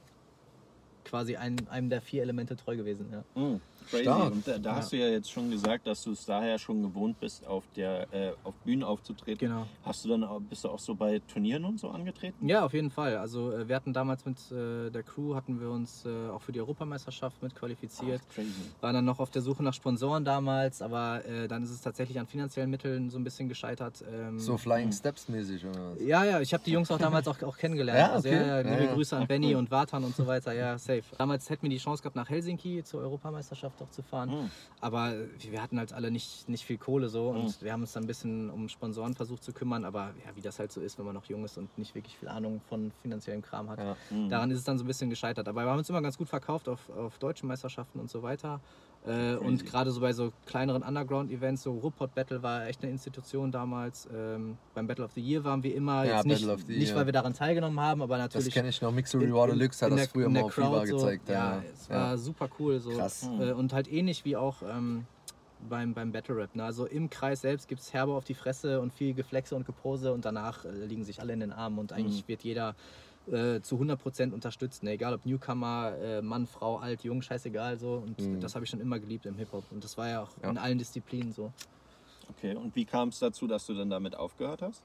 quasi 1.03 1.35
ein, 1.35 1.67
einem 1.69 1.89
der 1.89 2.01
vier 2.01 2.21
Elemente 2.23 2.55
treu 2.55 2.77
gewesen. 2.77 3.07
Ja. 3.11 3.23
mh, 3.41 3.59
crazy. 3.89 4.03
Stark. 4.03 4.31
Und 4.31 4.47
da, 4.47 4.57
da 4.57 4.69
Ja. 4.71 4.75
hast 4.77 4.91
du 4.91 4.97
ja 4.97 5.07
jetzt 5.07 5.31
schon 5.31 5.49
gesagt, 5.51 5.87
dass 5.87 6.03
du 6.03 6.11
es 6.11 6.25
daher 6.25 6.57
schon 6.59 6.81
gewohnt 6.81 7.19
bist, 7.19 7.45
auf, 7.45 7.63
der, 7.75 8.07
äh, 8.13 8.31
auf 8.43 8.55
Bühnen 8.63 8.83
aufzutreten. 8.83 9.47
Genau. 9.47 9.65
Hast 9.83 10.03
du 10.05 10.09
dann 10.09 10.23
auch, 10.23 10.39
bist 10.41 10.63
du 10.63 10.69
auch 10.69 10.79
so 10.79 10.95
bei 10.95 11.19
Turnieren 11.31 11.65
und 11.65 11.79
so 11.79 11.89
angetreten? 11.89 12.47
Ja, 12.47 12.65
auf 12.65 12.73
jeden 12.73 12.91
Fall. 12.91 13.17
Also 13.17 13.51
äh, 13.51 13.67
wir 13.67 13.75
hatten 13.75 13.93
damals 13.93 14.25
mit 14.25 14.37
äh, 14.51 14.89
der 14.89 15.03
Crew, 15.03 15.35
hatten 15.35 15.59
wir 15.59 15.69
uns 15.69 16.05
äh, 16.05 16.29
auch 16.29 16.41
für 16.41 16.51
die 16.51 16.59
Europameisterschaft 16.59 17.41
mit 17.41 17.55
qualifiziert. 17.55 18.21
Ach, 18.29 18.33
crazy. 18.35 18.49
Waren 18.81 18.93
dann 18.95 19.05
noch 19.05 19.19
auf 19.19 19.29
der 19.31 19.41
Suche 19.41 19.63
nach 19.63 19.73
Sponsoren 19.73 20.25
damals, 20.25 20.81
aber 20.81 21.23
äh, 21.25 21.47
dann 21.47 21.63
ist 21.63 21.71
es 21.71 21.81
tatsächlich 21.81 22.19
an 22.19 22.27
finanziellen 22.27 22.69
Mitteln 22.69 23.09
so 23.09 23.17
ein 23.17 23.23
bisschen 23.23 23.47
gescheitert. 23.49 24.03
Ähm, 24.11 24.39
So 24.39 24.57
Flying 24.57 24.91
Steps 24.91 25.27
mäßig 25.29 25.65
oder 25.65 25.91
was? 25.91 26.01
Ja, 26.01 26.23
ja, 26.23 26.41
ich 26.41 26.53
habe 26.53 26.63
die 26.63 26.71
Jungs 26.71 26.89
auch 26.91 26.97
damals 26.97 27.27
auch, 27.27 27.41
auch 27.43 27.57
kennengelernt. 27.57 27.95
Ja, 28.05 28.11
Also, 28.13 28.29
okay. 28.29 28.37
ja, 28.39 28.45
ja, 28.47 28.57
liebe 28.61 28.75
Ja, 28.75 28.83
ja. 28.89 28.93
Grüße 28.93 29.15
an 29.17 29.27
Benny 29.27 29.55
und 29.55 29.69
Vatan 29.71 30.03
und 30.03 30.15
so 30.15 30.25
weiter. 30.27 30.51
Ja, 30.53 30.77
safe. 30.77 31.03
Damals 31.17 31.49
hätten 31.49 31.63
wir 31.63 31.69
die 31.69 31.77
Chance 31.77 32.01
gehabt, 32.03 32.15
nach 32.15 32.29
Helsinki 32.29 32.83
zur 32.83 33.01
Europameisterschaft 33.01 33.74
geschafft, 33.75 33.81
auch 33.81 33.89
zu 33.89 34.03
fahren. 34.03 34.29
Mhm. 34.29 34.51
Aber 34.81 35.13
wir 35.39 35.61
hatten 35.61 35.77
halt 35.77 35.93
alle 35.93 36.11
nicht, 36.11 36.47
nicht 36.49 36.65
viel 36.65 36.77
Kohle 36.77 37.09
so 37.09 37.29
und 37.29 37.61
wir 37.61 37.71
haben 37.71 37.81
uns 37.81 37.93
dann 37.93 38.03
ein 38.03 38.07
bisschen 38.07 38.49
um 38.49 38.69
Sponsoren 38.69 39.13
versucht 39.13 39.43
zu 39.43 39.53
kümmern. 39.53 39.85
Aber 39.85 40.13
ja, 40.25 40.35
wie 40.35 40.41
das 40.41 40.59
halt 40.59 40.71
so 40.71 40.81
ist, 40.81 40.97
wenn 40.97 41.05
man 41.05 41.15
noch 41.15 41.25
jung 41.25 41.43
ist 41.45 41.57
und 41.57 41.75
nicht 41.77 41.95
wirklich 41.95 42.17
viel 42.17 42.27
Ahnung 42.27 42.61
von 42.69 42.91
finanziellem 43.01 43.41
Kram 43.41 43.69
hat. 43.69 43.79
Ja. 43.79 43.95
Daran 44.29 44.51
ist 44.51 44.59
es 44.59 44.63
dann 44.63 44.77
so 44.77 44.83
ein 44.83 44.87
bisschen 44.87 45.09
gescheitert. 45.09 45.47
Aber 45.47 45.63
wir 45.63 45.69
haben 45.69 45.79
uns 45.79 45.89
immer 45.89 46.01
ganz 46.01 46.17
gut 46.17 46.29
verkauft 46.29 46.69
auf, 46.69 46.89
auf 46.89 47.17
deutschen 47.17 47.47
Meisterschaften 47.47 47.99
und 47.99 48.09
so 48.09 48.23
weiter. 48.23 48.59
Äh, 49.07 49.35
und 49.35 49.65
gerade 49.65 49.91
so 49.91 50.01
bei 50.01 50.13
so 50.13 50.31
kleineren 50.47 50.81
Underground-Events, 50.81 51.61
so 51.63 51.73
Ruhrpott 51.73 52.15
Battle 52.15 52.41
war 52.41 52.65
echt 52.67 52.81
eine 52.81 52.91
Institution 52.91 53.51
damals. 53.51 54.07
Ähm, 54.11 54.57
beim 54.73 54.87
Battle 54.87 55.05
of 55.05 55.11
the 55.13 55.21
Year 55.21 55.43
waren 55.43 55.61
wir 55.61 55.75
immer, 55.75 56.03
Ja, 56.05 56.15
jetzt 56.17 56.25
nicht, 56.25 56.39
Battle 56.41 56.53
of 56.55 56.61
the 56.67 56.73
nicht 56.77 56.87
Year. 56.87 56.95
weil 56.97 57.05
wir 57.05 57.13
daran 57.13 57.33
teilgenommen 57.33 57.79
haben, 57.79 58.01
aber 58.01 58.17
Das 58.17 58.33
natürlich 58.33 58.53
kenne 58.53 58.69
ich 58.69 58.81
noch. 58.81 58.91
Raw 58.91 59.51
in- 59.51 59.59
Deluxe 59.59 59.85
hat 59.85 59.91
das 59.91 59.99
der- 59.99 60.09
früher 60.09 60.29
mal 60.29 60.41
auf 60.43 60.55
Crowd 60.55 60.87
so. 60.87 60.95
gezeigt. 60.97 61.29
Ja, 61.29 61.61
es 61.73 61.89
war 61.89 62.17
super 62.17 62.49
cool. 62.59 62.79
So. 62.79 62.89
Krass. 62.91 63.29
Äh, 63.39 63.51
Und 63.51 63.73
halt 63.73 63.91
ähnlich 63.91 64.25
wie 64.25 64.35
auch 64.35 64.63
ähm, 64.67 65.05
beim, 65.69 65.93
beim 65.93 66.11
Battle 66.11 66.35
Rap. 66.37 66.55
Ne? 66.55 66.63
Also 66.63 66.85
im 66.85 67.09
Kreis 67.09 67.41
selbst 67.41 67.67
gibt 67.67 67.81
es 67.81 67.93
herbe 67.93 68.13
auf 68.13 68.23
die 68.25 68.33
Fresse 68.33 68.81
und 68.81 68.91
viel 68.93 69.13
Geflexe 69.13 69.55
und 69.55 69.65
Gepose 69.65 70.13
und 70.13 70.25
danach 70.25 70.65
äh, 70.65 70.69
liegen 70.85 71.03
sich 71.03 71.19
alle 71.21 71.33
in 71.33 71.39
den 71.41 71.51
Armen 71.53 71.77
und 71.79 71.93
eigentlich 71.93 72.27
wird 72.27 72.43
jeder 72.43 72.75
äh, 73.31 73.61
zu 73.61 73.77
100% 73.77 74.31
unterstützt. 74.33 74.83
Ne? 74.83 74.91
Egal 74.91 75.13
ob 75.13 75.25
Newcomer, 75.25 75.93
äh, 75.99 76.21
Mann, 76.21 76.45
Frau, 76.47 76.77
alt, 76.77 77.03
jung, 77.03 77.21
scheißegal 77.21 77.77
so. 77.77 78.03
Und 78.05 78.41
das 78.43 78.55
habe 78.55 78.65
ich 78.65 78.69
schon 78.71 78.81
immer 78.81 78.99
geliebt 78.99 79.25
im 79.25 79.35
Hip-Hop. 79.37 79.63
Und 79.71 79.83
das 79.83 79.97
war 79.97 80.09
ja 80.09 80.23
auch 80.23 80.29
Ja. 80.43 80.49
in 80.49 80.57
allen 80.57 80.77
Disziplinen 80.77 81.31
so. 81.31 81.51
Okay, 82.29 82.55
und 82.55 82.75
wie 82.75 82.85
kam 82.85 83.09
es 83.09 83.19
dazu, 83.19 83.47
dass 83.47 83.65
du 83.65 83.73
dann 83.73 83.89
damit 83.89 84.15
aufgehört 84.15 84.61
hast? 84.61 84.81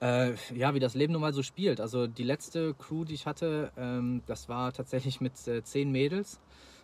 Äh, 0.00 0.34
ja, 0.54 0.74
wie 0.74 0.78
das 0.80 0.94
Leben 0.94 1.12
nun 1.12 1.22
mal 1.22 1.32
so 1.32 1.42
spielt. 1.42 1.80
Also 1.80 2.06
die 2.06 2.22
letzte 2.22 2.74
Crew, 2.74 3.04
die 3.04 3.14
ich 3.14 3.26
hatte, 3.26 3.72
ähm, 3.76 4.22
das 4.26 4.48
war 4.48 4.72
tatsächlich 4.72 5.20
mit 5.20 5.32
äh, 5.48 5.62
zehn 5.64 5.90
Mädels 5.90 6.38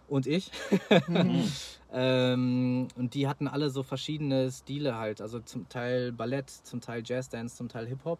und 0.09 0.26
ich. 0.26 0.51
ähm, 1.93 2.89
und 2.97 3.14
die 3.14 3.28
hatten 3.28 3.47
alle 3.49 3.70
so 3.70 3.82
verschiedene 3.82 4.51
Stile 4.51 4.97
halt. 4.97 5.20
Also 5.20 5.41
zum 5.41 5.68
Teil 5.68 6.12
Ballett, 6.12 6.51
zum 6.51 6.80
Teil 6.80 7.03
Jazzdance, 7.05 7.57
zum 7.57 7.68
Teil 7.68 7.87
Hip-Hop. 7.87 8.18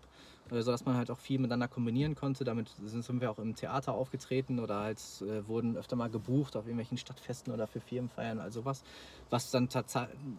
Äh, 0.51 0.63
sodass 0.63 0.85
man 0.85 0.97
halt 0.97 1.11
auch 1.11 1.19
viel 1.19 1.39
miteinander 1.39 1.69
kombinieren 1.69 2.15
konnte. 2.15 2.45
Damit 2.45 2.69
sind, 2.85 3.21
wir 3.21 3.31
auch 3.31 3.39
im 3.39 3.55
Theater 3.55 3.95
aufgetreten 3.95 4.59
oder 4.59 4.81
halt 4.81 4.99
äh, 5.23 5.47
wurden 5.49 5.77
öfter 5.77 5.97
mal 5.97 6.11
gebucht 6.11 6.57
auf 6.57 6.65
irgendwelchen 6.65 6.99
Stadtfesten 6.99 7.53
oder 7.53 7.67
für 7.67 7.81
Firmenfeiern, 7.81 8.41
also 8.41 8.65
was. 8.65 8.83
Was 9.31 9.51
dann 9.51 9.69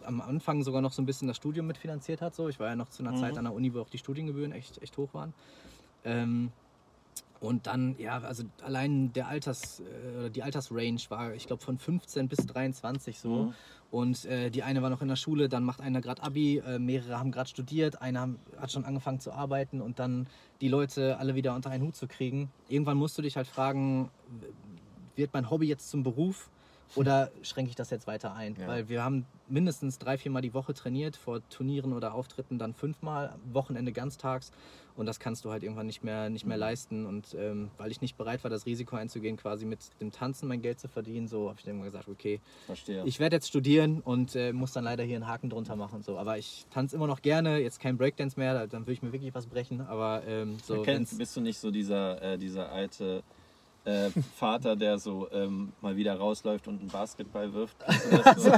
am 0.04 0.20
Anfang 0.20 0.62
sogar 0.62 0.80
noch 0.80 0.92
so 0.92 1.02
ein 1.02 1.06
bisschen 1.06 1.26
das 1.28 1.36
Studium 1.36 1.66
mitfinanziert 1.66 2.22
hat. 2.22 2.34
So. 2.34 2.48
Ich 2.48 2.60
war 2.60 2.68
ja 2.68 2.76
noch 2.76 2.88
zu 2.88 3.02
einer 3.02 3.16
Zeit 3.16 3.36
an 3.36 3.44
der 3.44 3.52
Uni, 3.52 3.74
wo 3.74 3.80
auch 3.80 3.90
die 3.90 3.98
Studiengebühren 3.98 4.52
echt, 4.52 4.80
echt 4.80 4.96
hoch 4.96 5.12
waren. 5.12 5.34
Ähm, 6.04 6.52
und 7.40 7.66
dann, 7.66 7.96
ja, 7.98 8.18
also 8.18 8.44
allein 8.62 9.12
der 9.12 9.28
Alters, 9.28 9.80
äh, 9.80 10.30
die 10.30 10.42
Altersrange 10.42 11.00
war, 11.08 11.34
ich 11.34 11.46
glaube, 11.46 11.62
von 11.62 11.78
15 11.78 12.28
bis 12.28 12.46
23 12.46 13.18
so. 13.18 13.28
Mhm. 13.28 13.54
Und 13.90 14.24
äh, 14.24 14.50
die 14.50 14.62
eine 14.62 14.82
war 14.82 14.90
noch 14.90 15.00
in 15.00 15.08
der 15.08 15.16
Schule, 15.16 15.48
dann 15.48 15.62
macht 15.62 15.80
einer 15.80 16.00
gerade 16.00 16.22
Abi, 16.22 16.58
äh, 16.58 16.78
mehrere 16.78 17.18
haben 17.18 17.30
gerade 17.30 17.48
studiert, 17.48 18.02
einer 18.02 18.20
haben, 18.20 18.38
hat 18.58 18.72
schon 18.72 18.84
angefangen 18.84 19.20
zu 19.20 19.32
arbeiten 19.32 19.80
und 19.80 19.98
dann 19.98 20.26
die 20.60 20.68
Leute 20.68 21.18
alle 21.18 21.34
wieder 21.34 21.54
unter 21.54 21.70
einen 21.70 21.84
Hut 21.84 21.94
zu 21.94 22.06
kriegen. 22.08 22.50
Irgendwann 22.68 22.96
musst 22.96 23.16
du 23.16 23.22
dich 23.22 23.36
halt 23.36 23.46
fragen, 23.46 24.10
wird 25.14 25.32
mein 25.32 25.50
Hobby 25.50 25.66
jetzt 25.66 25.90
zum 25.90 26.02
Beruf 26.02 26.50
oder 26.94 27.30
schränke 27.42 27.70
ich 27.70 27.76
das 27.76 27.90
jetzt 27.90 28.06
weiter 28.06 28.34
ein? 28.34 28.56
Ja. 28.58 28.66
Weil 28.66 28.88
wir 28.88 29.04
haben 29.04 29.26
mindestens 29.48 29.98
drei, 29.98 30.18
viermal 30.18 30.42
die 30.42 30.54
Woche 30.54 30.74
trainiert, 30.74 31.16
vor 31.16 31.40
Turnieren 31.48 31.92
oder 31.92 32.14
Auftritten 32.14 32.58
dann 32.58 32.74
fünfmal, 32.74 33.34
Wochenende 33.52 33.92
ganztags. 33.92 34.50
Und 34.96 35.04
das 35.06 35.20
kannst 35.20 35.44
du 35.44 35.50
halt 35.50 35.62
irgendwann 35.62 35.86
nicht 35.86 36.02
mehr, 36.02 36.30
nicht 36.30 36.46
mehr 36.46 36.56
leisten. 36.56 37.04
Und 37.04 37.34
ähm, 37.38 37.70
weil 37.76 37.90
ich 37.90 38.00
nicht 38.00 38.16
bereit 38.16 38.42
war, 38.44 38.50
das 38.50 38.64
Risiko 38.64 38.96
einzugehen, 38.96 39.36
quasi 39.36 39.66
mit 39.66 39.78
dem 40.00 40.10
Tanzen 40.10 40.48
mein 40.48 40.62
Geld 40.62 40.80
zu 40.80 40.88
verdienen, 40.88 41.28
so 41.28 41.48
habe 41.50 41.58
ich 41.58 41.64
dann 41.66 41.74
immer 41.76 41.84
gesagt, 41.84 42.08
okay, 42.08 42.40
Verstehe. 42.64 43.02
ich 43.04 43.20
werde 43.20 43.36
jetzt 43.36 43.48
studieren 43.48 44.00
und 44.00 44.34
äh, 44.34 44.52
muss 44.54 44.72
dann 44.72 44.84
leider 44.84 45.04
hier 45.04 45.16
einen 45.16 45.26
Haken 45.28 45.50
drunter 45.50 45.76
machen. 45.76 46.02
So. 46.02 46.16
Aber 46.18 46.38
ich 46.38 46.64
tanze 46.70 46.96
immer 46.96 47.06
noch 47.06 47.20
gerne, 47.20 47.58
jetzt 47.58 47.78
kein 47.78 47.98
Breakdance 47.98 48.38
mehr, 48.40 48.54
da- 48.54 48.66
dann 48.66 48.82
würde 48.82 48.92
ich 48.92 49.02
mir 49.02 49.12
wirklich 49.12 49.34
was 49.34 49.46
brechen. 49.46 49.82
Aber 49.82 50.22
ähm, 50.26 50.56
so, 50.64 50.82
Kennst, 50.82 51.12
wenn's- 51.12 51.18
bist 51.18 51.36
du 51.36 51.40
nicht 51.42 51.58
so 51.58 51.70
dieser, 51.70 52.22
äh, 52.22 52.38
dieser 52.38 52.72
alte 52.72 53.22
äh, 53.86 54.10
Vater, 54.36 54.76
der 54.76 54.98
so 54.98 55.28
ähm, 55.32 55.72
mal 55.80 55.96
wieder 55.96 56.14
rausläuft 56.16 56.68
und 56.68 56.80
einen 56.80 56.88
Basketball 56.88 57.52
wirft? 57.54 57.76
Das 58.24 58.42
so? 58.42 58.50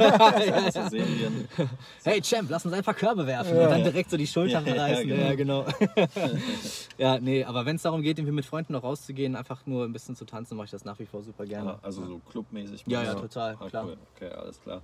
Sind 0.88 1.48
so 1.56 1.68
hey 2.04 2.20
Champ, 2.20 2.48
lass 2.50 2.64
uns 2.64 2.74
einfach 2.74 2.96
Körbe 2.96 3.26
werfen 3.26 3.56
und 3.58 3.70
dann 3.70 3.84
direkt 3.84 4.10
so 4.10 4.16
die 4.16 4.26
Schultern 4.26 4.66
Ja, 4.66 4.74
ja, 4.74 4.82
reißen. 4.82 5.06
genau. 5.08 5.22
Ja, 5.22 5.34
genau. 5.34 5.66
ja, 6.98 7.18
nee, 7.20 7.44
aber 7.44 7.66
wenn 7.66 7.76
es 7.76 7.82
darum 7.82 8.02
geht, 8.02 8.18
irgendwie 8.18 8.34
mit 8.34 8.46
Freunden 8.46 8.72
noch 8.72 8.82
rauszugehen, 8.82 9.36
einfach 9.36 9.66
nur 9.66 9.84
ein 9.84 9.92
bisschen 9.92 10.16
zu 10.16 10.24
tanzen, 10.24 10.56
mache 10.56 10.66
ich 10.66 10.70
das 10.70 10.84
nach 10.84 10.98
wie 10.98 11.06
vor 11.06 11.22
super 11.22 11.44
gerne. 11.46 11.78
Also 11.82 12.04
so 12.04 12.18
clubmäßig. 12.30 12.84
Ja, 12.86 13.02
ja, 13.02 13.14
total, 13.14 13.56
Ah, 13.60 13.68
klar. 13.68 13.84
Cool. 13.86 13.96
Okay, 14.16 14.30
alles 14.30 14.60
klar. 14.60 14.82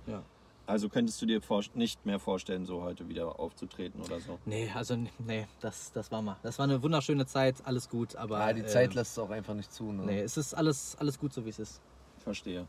Also 0.67 0.89
könntest 0.89 1.21
du 1.21 1.27
dir 1.27 1.41
vor, 1.41 1.63
nicht 1.75 2.05
mehr 2.05 2.19
vorstellen, 2.19 2.65
so 2.65 2.81
heute 2.81 3.07
wieder 3.07 3.39
aufzutreten 3.39 4.01
oder 4.01 4.19
so? 4.19 4.39
Nee, 4.45 4.71
also 4.73 4.97
nee, 5.19 5.45
das, 5.59 5.91
das 5.91 6.11
war 6.11 6.23
mal. 6.23 6.37
Das 6.41 6.57
war 6.57 6.63
eine 6.63 6.81
wunderschöne 6.81 7.27
Zeit, 7.27 7.55
alles 7.65 7.87
gut, 7.87 8.15
aber. 8.15 8.39
Ja, 8.39 8.53
die 8.53 8.65
Zeit 8.65 8.89
ähm, 8.91 8.95
lässt 8.95 9.11
es 9.11 9.19
auch 9.19 9.29
einfach 9.29 9.53
nicht 9.53 9.71
zu. 9.71 9.91
Ne? 9.91 10.05
Nee, 10.05 10.19
es 10.21 10.37
ist 10.37 10.55
alles, 10.55 10.95
alles 10.99 11.19
gut 11.19 11.33
so 11.33 11.45
wie 11.45 11.49
es 11.49 11.59
ist. 11.59 11.81
Verstehe. 12.17 12.67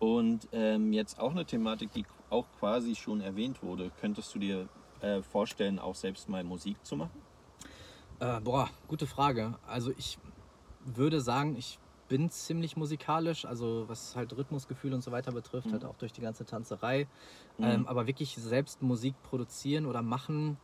Und 0.00 0.48
ähm, 0.52 0.92
jetzt 0.92 1.20
auch 1.20 1.30
eine 1.30 1.44
Thematik, 1.44 1.92
die 1.92 2.04
auch 2.30 2.46
quasi 2.58 2.96
schon 2.96 3.20
erwähnt 3.20 3.62
wurde. 3.62 3.92
Könntest 4.00 4.34
du 4.34 4.40
dir 4.40 4.68
äh, 5.00 5.22
vorstellen, 5.22 5.78
auch 5.78 5.94
selbst 5.94 6.28
mal 6.28 6.42
Musik 6.42 6.84
zu 6.84 6.96
machen? 6.96 7.22
Äh, 8.18 8.40
boah, 8.40 8.68
gute 8.88 9.06
Frage. 9.06 9.54
Also 9.66 9.92
ich 9.96 10.18
würde 10.84 11.20
sagen, 11.20 11.56
ich 11.56 11.78
bin 12.08 12.30
ziemlich 12.30 12.76
musikalisch, 12.76 13.44
also 13.44 13.84
was 13.88 14.16
halt 14.16 14.36
Rhythmusgefühl 14.36 14.94
und 14.94 15.02
so 15.02 15.12
weiter 15.12 15.32
betrifft, 15.32 15.72
halt 15.72 15.84
auch 15.84 15.96
durch 15.96 16.12
die 16.12 16.20
ganze 16.20 16.44
Tanzerei. 16.44 17.06
Ähm, 17.58 17.86
aber 17.86 18.06
wirklich 18.06 18.36
selbst 18.36 18.82
Musik 18.82 19.14
produzieren 19.22 19.86
oder 19.86 20.02
machen, 20.02 20.56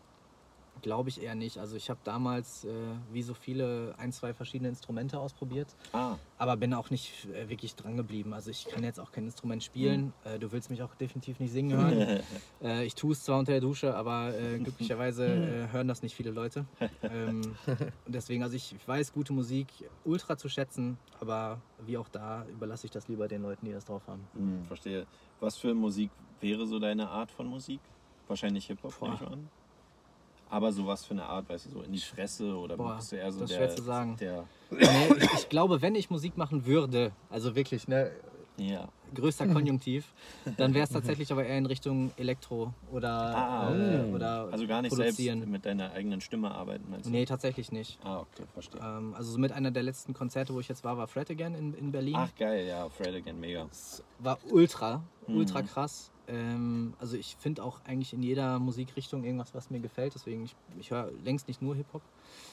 glaube 0.83 1.09
ich 1.09 1.23
eher 1.23 1.35
nicht. 1.35 1.59
Also 1.59 1.77
ich 1.77 1.89
habe 1.89 2.01
damals, 2.05 2.65
äh, 2.65 2.69
wie 3.13 3.23
so 3.23 3.35
viele, 3.35 3.95
ein, 3.99 4.13
zwei 4.13 4.35
verschiedene 4.35 4.69
Instrumente 4.69 5.19
ausprobiert, 5.19 5.69
Ah, 5.93 6.17
aber 6.39 6.57
bin 6.57 6.75
auch 6.75 6.91
nicht 6.91 7.27
äh, 7.33 7.49
wirklich 7.49 7.75
dran 7.77 7.97
geblieben. 7.97 8.35
Also 8.35 8.51
ich 8.51 8.67
kann 8.67 8.85
jetzt 8.85 9.01
auch 9.01 9.13
kein 9.13 9.25
Instrument 9.25 9.63
spielen. 9.63 10.13
Äh, 10.25 10.39
du 10.39 10.53
willst 10.53 10.71
mich 10.71 10.83
auch 10.83 10.95
definitiv 10.97 11.41
nicht 11.41 11.53
singen 11.53 11.79
hören. 11.79 12.21
Äh, 12.63 12.85
ich 12.85 12.95
tue 12.95 13.13
es 13.13 13.25
zwar 13.25 13.39
unter 13.41 13.51
der 13.53 13.61
Dusche, 13.61 13.97
aber 13.97 14.33
äh, 14.39 14.59
glücklicherweise 14.59 15.27
äh, 15.27 15.73
hören 15.73 15.89
das 15.89 16.03
nicht 16.03 16.15
viele 16.15 16.31
Leute. 16.31 16.65
Ähm, 17.03 17.43
und 18.07 18.15
deswegen, 18.15 18.43
also 18.45 18.55
ich, 18.55 18.73
ich 18.75 18.87
weiß 18.87 19.13
gute 19.13 19.33
Musik 19.33 19.67
ultra 20.05 20.37
zu 20.37 20.49
schätzen, 20.49 20.97
aber 21.21 21.61
wie 21.87 21.99
auch 21.99 22.09
da 22.09 22.45
überlasse 22.47 22.87
ich 22.87 22.93
das 22.93 23.09
lieber 23.09 23.27
den 23.27 23.43
Leuten, 23.43 23.67
die 23.67 23.73
das 23.73 23.85
drauf 23.85 24.03
haben. 24.07 24.27
hm, 24.35 24.65
verstehe. 24.65 25.07
Was 25.41 25.57
für 25.57 25.75
Musik 25.75 26.11
wäre 26.41 26.67
so 26.67 26.79
deine 26.79 27.09
Art 27.09 27.31
von 27.33 27.47
Musik? 27.49 27.81
Wahrscheinlich 28.29 28.67
Hip-Hop, 28.67 28.95
nehme 29.03 29.15
ich 29.21 29.27
an. 29.27 29.49
Aber 30.53 30.71
so 30.71 30.87
was 30.87 31.03
für 31.03 31.15
eine 31.15 31.25
Art, 31.25 31.49
weißt 31.49 31.65
du, 31.65 31.71
so 31.71 31.81
in 31.81 31.93
die 31.93 31.99
Fresse 31.99 32.55
oder 32.55 32.77
Boah, 32.77 32.97
bist 32.97 33.11
du 33.11 33.17
eher 33.17 33.33
so 33.33 33.41
das 33.41 33.49
der, 33.49 33.57
schwer 33.57 33.75
zu 33.75 33.83
sagen. 33.83 34.17
der 34.21 34.45
Nee, 34.71 35.15
ich, 35.19 35.33
ich 35.33 35.49
glaube, 35.49 35.81
wenn 35.81 35.95
ich 35.95 36.11
Musik 36.11 36.37
machen 36.37 36.67
würde, 36.67 37.13
also 37.31 37.55
wirklich, 37.57 37.89
ne, 37.89 38.11
ja. 38.59 38.87
Größter 39.15 39.47
Konjunktiv, 39.49 40.05
dann 40.57 40.75
wäre 40.75 40.85
es 40.85 40.91
tatsächlich 40.91 41.31
aber 41.33 41.45
eher 41.45 41.59
in 41.59 41.67
Richtung 41.67 42.11
Elektro 42.17 42.73
oder, 42.91 43.11
Ah, 43.35 43.71
äh, 43.71 44.01
okay. 44.01 44.13
oder 44.15 44.49
Also 44.51 44.67
gar 44.67 44.83
nicht 44.83 44.95
produzieren. 44.95 45.39
selbst 45.41 45.51
mit 45.51 45.67
deiner 45.67 45.93
eigenen 45.93 46.21
Stimme 46.21 46.51
arbeiten, 46.51 46.85
meinst 46.91 47.07
du? 47.07 47.11
Nee, 47.11 47.25
tatsächlich 47.25 47.73
nicht. 47.73 47.99
Ah, 48.05 48.21
okay, 48.21 48.45
verstehe. 48.53 48.81
Ähm, 48.83 49.15
also 49.15 49.33
so 49.33 49.39
mit 49.39 49.53
einer 49.53 49.71
der 49.71 49.83
letzten 49.83 50.15
Konzerte, 50.15 50.55
wo 50.55 50.61
ich 50.61 50.69
jetzt 50.69 50.85
war, 50.85 50.97
war 50.97 51.07
Fred 51.09 51.31
Again 51.31 51.55
in, 51.55 51.75
in 51.75 51.93
Berlin. 51.93 52.17
Ach 52.17 52.31
geil, 52.39 52.67
ja, 52.67 52.89
Fred 52.89 53.15
again, 53.15 53.39
mega. 53.41 53.65
Das 53.69 54.03
war 54.19 54.39
ultra, 54.51 55.03
Mhm. 55.27 55.37
ultra 55.37 55.63
krass. 55.63 56.11
Ähm, 56.29 56.95
also 56.99 57.17
ich 57.17 57.37
finde 57.39 57.63
auch 57.65 57.81
eigentlich 57.85 58.13
in 58.13 58.23
jeder 58.23 58.59
Musikrichtung 58.59 59.25
irgendwas, 59.25 59.55
was 59.55 59.71
mir 59.71 59.81
gefällt. 59.81 60.15
Deswegen, 60.15 60.45
ich, 60.45 60.55
ich 60.79 60.91
höre 60.91 61.11
längst 61.25 61.49
nicht 61.49 61.61
nur 61.63 61.75
Hip-Hop. 61.77 62.03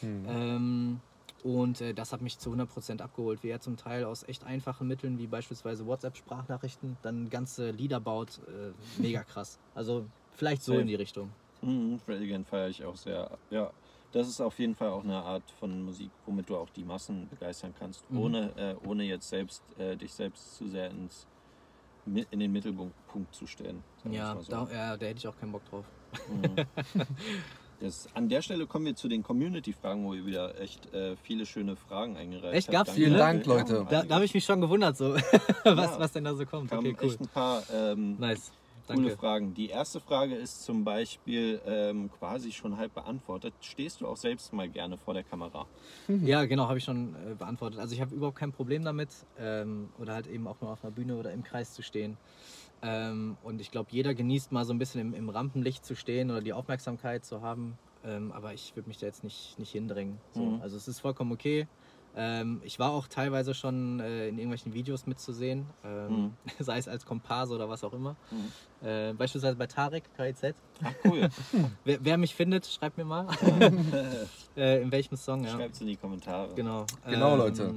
Ähm, 0.01 0.99
und 1.43 1.81
äh, 1.81 1.93
das 1.93 2.11
hat 2.13 2.21
mich 2.21 2.39
zu 2.39 2.51
100% 2.51 3.01
abgeholt, 3.01 3.43
wie 3.43 3.49
er 3.49 3.59
zum 3.59 3.77
Teil 3.77 4.03
aus 4.05 4.23
echt 4.27 4.43
einfachen 4.43 4.87
Mitteln, 4.87 5.17
wie 5.17 5.27
beispielsweise 5.27 5.85
WhatsApp-Sprachnachrichten, 5.85 6.97
dann 7.01 7.29
ganze 7.29 7.71
Lieder 7.71 7.99
baut. 7.99 8.39
Äh, 8.47 8.73
mega 8.97 9.23
krass. 9.23 9.59
Also 9.73 10.07
vielleicht 10.31 10.63
so 10.63 10.73
Safe. 10.73 10.81
in 10.81 10.87
die 10.87 10.95
Richtung. 10.95 11.31
Mhm, 11.61 11.99
again 12.07 12.45
feiere 12.45 12.69
ich 12.69 12.83
auch 12.85 12.95
sehr. 12.95 13.37
Ja, 13.49 13.73
das 14.11 14.29
ist 14.29 14.39
auf 14.39 14.57
jeden 14.59 14.75
Fall 14.75 14.89
auch 14.89 15.03
eine 15.03 15.21
Art 15.21 15.51
von 15.51 15.81
Musik, 15.81 16.13
womit 16.25 16.49
du 16.49 16.55
auch 16.57 16.69
die 16.69 16.85
Massen 16.85 17.27
begeistern 17.27 17.73
kannst, 17.73 18.09
Mhm. 18.09 18.17
ohne, 18.17 18.55
äh, 18.57 18.75
ohne 18.75 19.03
jetzt 19.03 19.27
selbst 19.29 19.61
äh, 19.77 19.97
dich 19.97 20.13
selbst 20.13 20.55
zu 20.55 20.67
sehr 20.67 20.89
ins, 20.91 21.27
in 22.05 22.39
den 22.39 22.51
Mittelpunkt 22.51 23.35
zu 23.35 23.45
stellen. 23.45 23.83
Ja, 24.05 24.35
wir's 24.35 24.47
da, 24.47 24.65
so. 24.65 24.71
ja, 24.71 24.97
da 24.97 25.05
hätte 25.05 25.17
ich 25.19 25.27
auch 25.27 25.35
keinen 25.37 25.51
Bock 25.51 25.65
drauf. 25.65 25.85
Mhm. 26.27 26.55
Das, 27.79 28.09
an 28.13 28.27
der 28.27 28.41
Stelle 28.41 28.67
kommen 28.67 28.85
wir 28.85 28.95
zu 28.95 29.07
den 29.07 29.23
Community-Fragen, 29.23 30.03
wo 30.05 30.13
ihr 30.13 30.25
wieder 30.25 30.59
echt 30.59 30.93
äh, 30.93 31.15
viele 31.15 31.45
schöne 31.45 31.75
Fragen 31.77 32.17
eingereicht 32.17 32.53
Echt? 32.55 32.67
habt. 32.67 32.73
Gab's 32.77 32.87
Danke. 32.89 32.99
Vielen 33.01 33.11
viele? 33.13 33.19
Dank, 33.23 33.45
Leute. 33.45 33.87
Da, 33.89 34.03
da 34.03 34.15
habe 34.15 34.25
ich 34.25 34.33
mich 34.33 34.43
schon 34.43 34.59
gewundert, 34.59 34.97
so, 34.97 35.13
was, 35.63 35.63
Ja. 35.65 35.99
was 35.99 36.11
denn 36.11 36.25
da 36.25 36.35
so 36.35 36.45
kommt. 36.45 36.71
Okay, 36.73 36.95
cool. 37.01 37.07
echt 37.07 37.21
ein 37.21 37.27
paar 37.27 37.63
ähm, 37.73 38.17
Nice. 38.19 38.51
Coole 38.87 39.01
Danke. 39.03 39.17
Fragen. 39.17 39.53
Die 39.53 39.69
erste 39.69 39.99
Frage 39.99 40.33
ist 40.35 40.63
zum 40.63 40.83
Beispiel 40.83 41.61
ähm, 41.67 42.09
quasi 42.17 42.51
schon 42.51 42.75
halb 42.77 42.95
beantwortet. 42.95 43.53
Stehst 43.61 44.01
du 44.01 44.07
auch 44.07 44.17
selbst 44.17 44.51
mal 44.51 44.67
gerne 44.67 44.97
vor 44.97 45.13
der 45.13 45.21
Kamera? 45.23 45.67
Ja, 46.07 46.43
genau, 46.45 46.67
habe 46.67 46.79
ich 46.79 46.83
schon 46.85 47.13
äh, 47.13 47.35
beantwortet. 47.35 47.79
Also 47.79 47.93
ich 47.93 48.01
habe 48.01 48.15
überhaupt 48.15 48.37
kein 48.39 48.51
Problem 48.51 48.83
damit 48.83 49.09
ähm, 49.39 49.89
oder 49.99 50.15
halt 50.15 50.25
eben 50.25 50.47
auch 50.47 50.59
mal 50.59 50.71
auf 50.71 50.83
einer 50.83 50.91
Bühne 50.91 51.17
oder 51.17 51.31
im 51.31 51.43
Kreis 51.43 51.73
zu 51.75 51.83
stehen. 51.83 52.17
Ähm, 52.81 53.37
und 53.43 53.59
ich 53.61 53.71
glaube, 53.71 53.89
jeder 53.91 54.13
genießt 54.13 54.51
mal 54.51 54.65
so 54.65 54.73
ein 54.73 54.79
bisschen 54.79 55.01
im, 55.01 55.13
im 55.13 55.29
Rampenlicht 55.29 55.85
zu 55.85 55.95
stehen 55.95 56.31
oder 56.31 56.41
die 56.41 56.53
Aufmerksamkeit 56.53 57.25
zu 57.25 57.41
haben. 57.41 57.77
Ähm, 58.05 58.31
aber 58.31 58.53
ich 58.53 58.75
würde 58.75 58.87
mich 58.87 58.97
da 58.97 59.05
jetzt 59.07 59.23
nicht, 59.23 59.59
nicht 59.59 59.71
hindringen. 59.71 60.17
So. 60.33 60.41
Mhm. 60.43 60.61
Also 60.61 60.77
es 60.77 60.87
ist 60.87 60.99
vollkommen 61.01 61.31
okay. 61.31 61.67
Ähm, 62.15 62.61
ich 62.63 62.79
war 62.79 62.91
auch 62.91 63.07
teilweise 63.07 63.53
schon 63.53 63.99
äh, 63.99 64.29
in 64.29 64.37
irgendwelchen 64.37 64.73
Videos 64.73 65.05
mitzusehen, 65.05 65.65
ähm, 65.83 66.09
Mhm. 66.09 66.33
sei 66.59 66.77
es 66.77 66.87
als 66.87 67.05
Komparse 67.05 67.53
oder 67.53 67.69
was 67.69 67.83
auch 67.83 67.93
immer. 67.93 68.15
Mhm. 68.31 68.87
Äh, 68.87 69.13
beispielsweise 69.13 69.57
bei 69.57 69.67
Tarek, 69.67 70.05
KIZ. 70.15 70.55
Ach 70.83 70.93
cool. 71.05 71.29
Wer, 71.83 72.03
wer 72.03 72.17
mich 72.17 72.33
findet, 72.33 72.65
schreibt 72.65 72.97
mir 72.97 73.03
mal, 73.03 73.27
äh, 74.55 74.81
in 74.81 74.91
welchem 74.91 75.17
Song. 75.17 75.43
Ja. 75.43 75.51
Schreibt's 75.51 75.81
in 75.81 75.87
die 75.87 75.97
Kommentare. 75.97 76.55
Genau. 76.55 76.85
Genau, 77.05 77.35
Leute. 77.35 77.75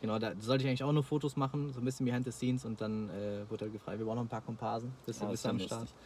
Genau, 0.00 0.18
da 0.18 0.32
sollte 0.40 0.62
ich 0.64 0.68
eigentlich 0.68 0.84
auch 0.84 0.92
nur 0.92 1.02
Fotos 1.02 1.36
machen, 1.36 1.72
so 1.72 1.80
ein 1.80 1.84
bisschen 1.84 2.06
behind 2.06 2.24
the 2.24 2.30
scenes 2.32 2.64
und 2.64 2.80
dann 2.80 3.08
äh, 3.10 3.48
wurde 3.50 3.64
halt 3.64 3.72
gefragt, 3.72 3.98
wir 3.98 4.06
brauchen 4.06 4.16
noch 4.16 4.24
ein 4.24 4.28
paar 4.28 4.42
Komparsen. 4.42 4.92
Du 5.04 5.10
ist 5.10 5.20
bist 5.28 5.46
am 5.46 5.58
Start? 5.58 5.80
lustig. 5.80 5.96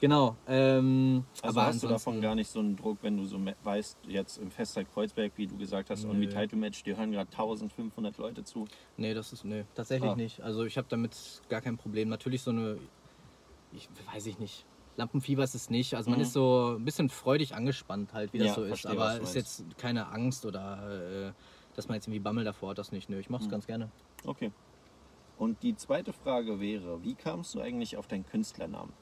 Genau. 0.00 0.36
Ähm, 0.46 1.24
Also 1.42 1.58
aber 1.58 1.66
hast 1.68 1.82
du 1.82 1.88
davon 1.88 2.20
gar 2.20 2.36
nicht 2.36 2.48
so 2.48 2.60
einen 2.60 2.76
Druck, 2.76 2.98
wenn 3.02 3.16
du 3.16 3.24
so 3.24 3.36
weißt, 3.64 3.96
jetzt 4.06 4.38
im 4.38 4.50
Festzeit 4.52 4.86
Kreuzberg, 4.92 5.32
wie 5.36 5.48
du 5.48 5.56
gesagt 5.56 5.90
hast, 5.90 6.04
Nö. 6.04 6.10
und 6.10 6.20
wie 6.20 6.28
Title 6.28 6.56
Match, 6.56 6.84
die 6.84 6.96
hören 6.96 7.10
gerade 7.10 7.28
1500 7.32 8.16
Leute 8.18 8.44
zu. 8.44 8.66
Nee, 8.96 9.14
das 9.14 9.32
ist, 9.32 9.44
nee, 9.44 9.64
tatsächlich 9.74 10.12
Ah. 10.12 10.16
nicht. 10.16 10.40
Also 10.40 10.64
ich 10.64 10.78
habe 10.78 10.86
damit 10.88 11.16
gar 11.48 11.60
kein 11.60 11.76
Problem. 11.76 12.08
Natürlich 12.08 12.42
so 12.42 12.52
eine, 12.52 12.78
ich 13.72 13.88
weiß 14.12 14.26
ich 14.26 14.38
nicht. 14.38 14.64
Lampenfieber 14.96 15.42
ist 15.42 15.54
es 15.56 15.68
nicht. 15.70 15.94
Also 15.94 16.10
man 16.10 16.20
Mhm. 16.20 16.24
ist 16.24 16.32
so 16.32 16.76
ein 16.78 16.84
bisschen 16.84 17.08
freudig 17.08 17.54
angespannt 17.56 18.12
halt, 18.12 18.32
wie 18.32 18.38
das 18.38 18.48
Ja, 18.48 18.54
so 18.54 18.62
ist. 18.62 18.68
verstehe, 18.82 18.90
Aber 18.92 19.20
ist 19.20 19.34
jetzt 19.34 19.64
keine 19.78 20.06
Angst 20.08 20.44
oder 20.46 21.28
äh, 21.28 21.32
dass 21.78 21.88
man 21.88 21.94
jetzt 21.94 22.06
irgendwie 22.06 22.20
Bammel 22.20 22.44
davor 22.44 22.70
hat, 22.70 22.78
das 22.78 22.92
nicht. 22.92 23.08
Nö, 23.08 23.18
ich 23.18 23.30
mach's 23.30 23.46
Mhm. 23.46 23.50
ganz 23.50 23.66
gerne. 23.66 23.88
Okay. 24.26 24.50
Und 25.38 25.62
die 25.62 25.76
zweite 25.76 26.12
Frage 26.12 26.60
wäre, 26.60 27.02
wie 27.04 27.14
kamst 27.14 27.54
du 27.54 27.60
eigentlich 27.60 27.96
auf 27.96 28.08
deinen 28.08 28.26
Künstlernamen? 28.26 28.92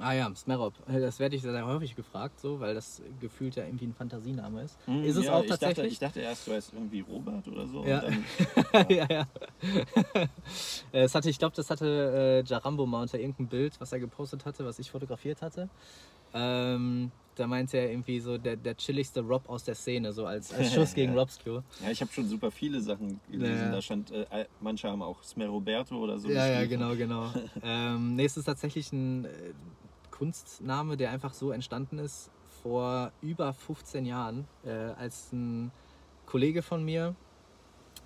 Ah 0.00 0.12
ja, 0.12 0.34
Smerop. 0.34 0.74
Das 0.88 1.20
werde 1.20 1.36
ich 1.36 1.42
sehr, 1.42 1.52
sehr 1.52 1.66
häufig 1.66 1.94
gefragt, 1.94 2.40
so, 2.40 2.58
weil 2.58 2.74
das 2.74 3.00
gefühlt 3.20 3.54
ja 3.54 3.64
irgendwie 3.64 3.86
ein 3.86 3.94
Fantasiename 3.94 4.62
ist. 4.62 4.76
ist 5.04 5.10
es 5.10 5.16
Hm, 5.18 5.22
ja, 5.24 5.32
auch 5.34 5.42
ich 5.44 5.50
dachte, 5.50 5.60
tatsächlich? 5.66 5.92
ich 5.92 5.98
dachte 6.00 6.20
erst, 6.20 6.48
du 6.48 6.52
heißt 6.52 6.72
irgendwie 6.72 7.00
Robert 7.00 7.46
oder 7.46 7.68
so. 7.68 7.84
Ja. 7.84 8.00
Dann, 8.00 8.24
ja, 8.88 9.06
ja. 9.08 9.26
es 10.92 11.14
hatte, 11.14 11.30
ich 11.30 11.38
glaube, 11.38 11.54
das 11.54 11.70
hatte 11.70 12.42
äh, 12.44 12.48
Jarambo 12.48 12.86
mal 12.86 13.02
unter 13.02 13.20
irgendeinem 13.20 13.48
Bild, 13.48 13.80
was 13.80 13.92
er 13.92 14.00
gepostet 14.00 14.44
hatte, 14.46 14.64
was 14.64 14.80
ich 14.80 14.90
fotografiert 14.90 15.42
hatte. 15.42 15.68
Ähm, 16.32 17.12
da 17.34 17.46
meinte 17.46 17.78
er 17.78 17.90
irgendwie 17.90 18.20
so 18.20 18.38
der, 18.38 18.56
der 18.56 18.76
chilligste 18.76 19.20
Rob 19.20 19.48
aus 19.48 19.64
der 19.64 19.74
Szene, 19.74 20.12
so 20.12 20.26
als, 20.26 20.52
als 20.52 20.72
Schuss 20.74 20.94
gegen 20.94 21.14
Ja. 21.14 21.20
Robscue. 21.20 21.62
ja, 21.82 21.90
ich 21.90 22.00
habe 22.00 22.12
schon 22.12 22.26
super 22.28 22.50
viele 22.50 22.80
Sachen 22.80 23.20
gelesen. 23.30 23.56
Ja. 23.66 23.70
Da 23.72 23.82
stand, 23.82 24.10
äh, 24.10 24.46
manche 24.60 24.88
haben 24.88 25.02
auch 25.02 25.22
Smeroberto 25.22 25.96
oder 25.96 26.18
so. 26.18 26.28
Ja, 26.30 26.46
ja, 26.46 26.66
genau, 26.66 26.94
genau. 26.94 27.32
ähm, 27.62 28.16
nee, 28.16 28.24
es 28.24 28.36
ist 28.36 28.44
tatsächlich 28.44 28.92
ein 28.92 29.24
äh, 29.24 29.28
Kunstname, 30.10 30.96
der 30.96 31.10
einfach 31.10 31.34
so 31.34 31.50
entstanden 31.50 31.98
ist 31.98 32.30
vor 32.62 33.12
über 33.20 33.52
15 33.52 34.06
Jahren, 34.06 34.46
äh, 34.64 34.70
als 34.70 35.32
ein 35.32 35.70
Kollege 36.26 36.62
von 36.62 36.84
mir, 36.84 37.14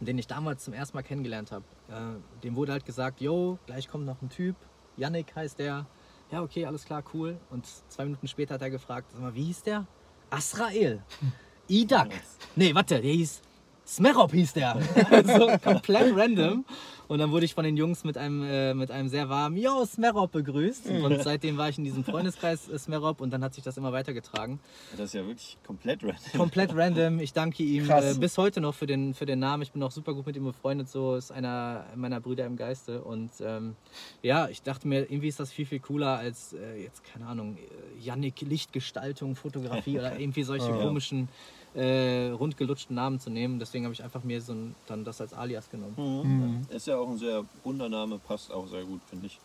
den 0.00 0.18
ich 0.18 0.26
damals 0.26 0.64
zum 0.64 0.74
ersten 0.74 0.96
Mal 0.96 1.02
kennengelernt 1.02 1.52
habe, 1.52 1.64
äh, 1.88 2.40
dem 2.42 2.56
wurde 2.56 2.72
halt 2.72 2.84
gesagt, 2.84 3.20
yo, 3.20 3.58
gleich 3.66 3.88
kommt 3.88 4.06
noch 4.06 4.20
ein 4.22 4.28
Typ, 4.30 4.56
Yannick 4.96 5.34
heißt 5.36 5.58
der. 5.58 5.86
Ja, 6.30 6.42
okay, 6.42 6.66
alles 6.66 6.84
klar, 6.84 7.02
cool. 7.14 7.38
Und 7.50 7.66
zwei 7.88 8.04
Minuten 8.04 8.28
später 8.28 8.54
hat 8.54 8.62
er 8.62 8.70
gefragt, 8.70 9.10
sag 9.12 9.20
mal, 9.20 9.34
wie 9.34 9.44
hieß 9.44 9.62
der? 9.62 9.86
Asrael. 10.30 11.02
Idak. 11.68 12.10
Nee, 12.56 12.74
warte, 12.74 13.00
der 13.00 13.12
hieß 13.12 13.40
Smerop 13.88 14.32
hieß 14.32 14.52
der. 14.52 14.76
so 15.38 15.48
komplett 15.64 16.14
random. 16.14 16.64
Und 17.08 17.20
dann 17.20 17.30
wurde 17.30 17.46
ich 17.46 17.54
von 17.54 17.64
den 17.64 17.78
Jungs 17.78 18.04
mit 18.04 18.18
einem, 18.18 18.42
äh, 18.44 18.74
mit 18.74 18.90
einem 18.90 19.08
sehr 19.08 19.30
warmen 19.30 19.56
Yo, 19.56 19.82
Smerop 19.86 20.30
begrüßt. 20.30 20.90
Und 20.90 21.22
seitdem 21.22 21.56
war 21.56 21.70
ich 21.70 21.78
in 21.78 21.84
diesem 21.84 22.04
Freundeskreis 22.04 22.68
äh, 22.68 22.78
Smerop 22.78 23.22
und 23.22 23.30
dann 23.30 23.42
hat 23.42 23.54
sich 23.54 23.64
das 23.64 23.78
immer 23.78 23.92
weitergetragen. 23.92 24.60
Das 24.92 25.06
ist 25.06 25.14
ja 25.14 25.26
wirklich 25.26 25.56
komplett 25.66 26.02
random. 26.02 26.18
Komplett 26.36 26.76
random. 26.76 27.18
Ich 27.20 27.32
danke 27.32 27.62
ihm 27.62 27.88
äh, 27.88 28.12
bis 28.20 28.36
heute 28.36 28.60
noch 28.60 28.74
für 28.74 28.86
den, 28.86 29.14
für 29.14 29.24
den 29.24 29.38
Namen. 29.38 29.62
Ich 29.62 29.72
bin 29.72 29.82
auch 29.82 29.90
super 29.90 30.12
gut 30.12 30.26
mit 30.26 30.36
ihm 30.36 30.44
befreundet. 30.44 30.90
So 30.90 31.16
ist 31.16 31.32
einer 31.32 31.86
meiner 31.96 32.20
Brüder 32.20 32.44
im 32.44 32.56
Geiste. 32.56 33.00
Und 33.02 33.30
ähm, 33.40 33.74
ja, 34.20 34.48
ich 34.50 34.60
dachte 34.60 34.86
mir, 34.86 35.10
irgendwie 35.10 35.28
ist 35.28 35.40
das 35.40 35.50
viel, 35.50 35.64
viel 35.64 35.80
cooler 35.80 36.18
als 36.18 36.52
äh, 36.52 36.82
jetzt, 36.82 37.04
keine 37.04 37.26
Ahnung, 37.26 37.56
äh, 37.56 38.04
Yannick 38.04 38.42
Lichtgestaltung, 38.42 39.34
Fotografie 39.34 39.98
oder 39.98 40.18
irgendwie 40.20 40.42
solche 40.42 40.68
Ja. 40.68 40.76
komischen, 40.76 41.30
äh, 41.74 42.30
rundgelutschten 42.30 42.96
Namen 42.96 43.20
zu 43.20 43.30
nehmen. 43.30 43.58
Deswegen 43.58 43.84
habe 43.84 43.94
ich 43.94 44.02
einfach 44.02 44.24
mir 44.24 44.40
so 44.40 44.52
ein, 44.52 44.74
dann 44.86 45.04
das 45.04 45.20
als 45.20 45.32
Alias 45.32 45.70
genommen. 45.70 45.94
Mhm. 45.96 46.66
Ist 46.74 46.86
ja 46.86 46.96
auch 46.96 47.08
ein 47.08 47.18
sehr 47.18 47.44
runder 47.64 47.88
Name, 47.88 48.18
passt 48.18 48.52
auch 48.52 48.66
sehr 48.68 48.84
gut, 48.84 49.00
finde 49.08 49.26
ich. 49.26 49.38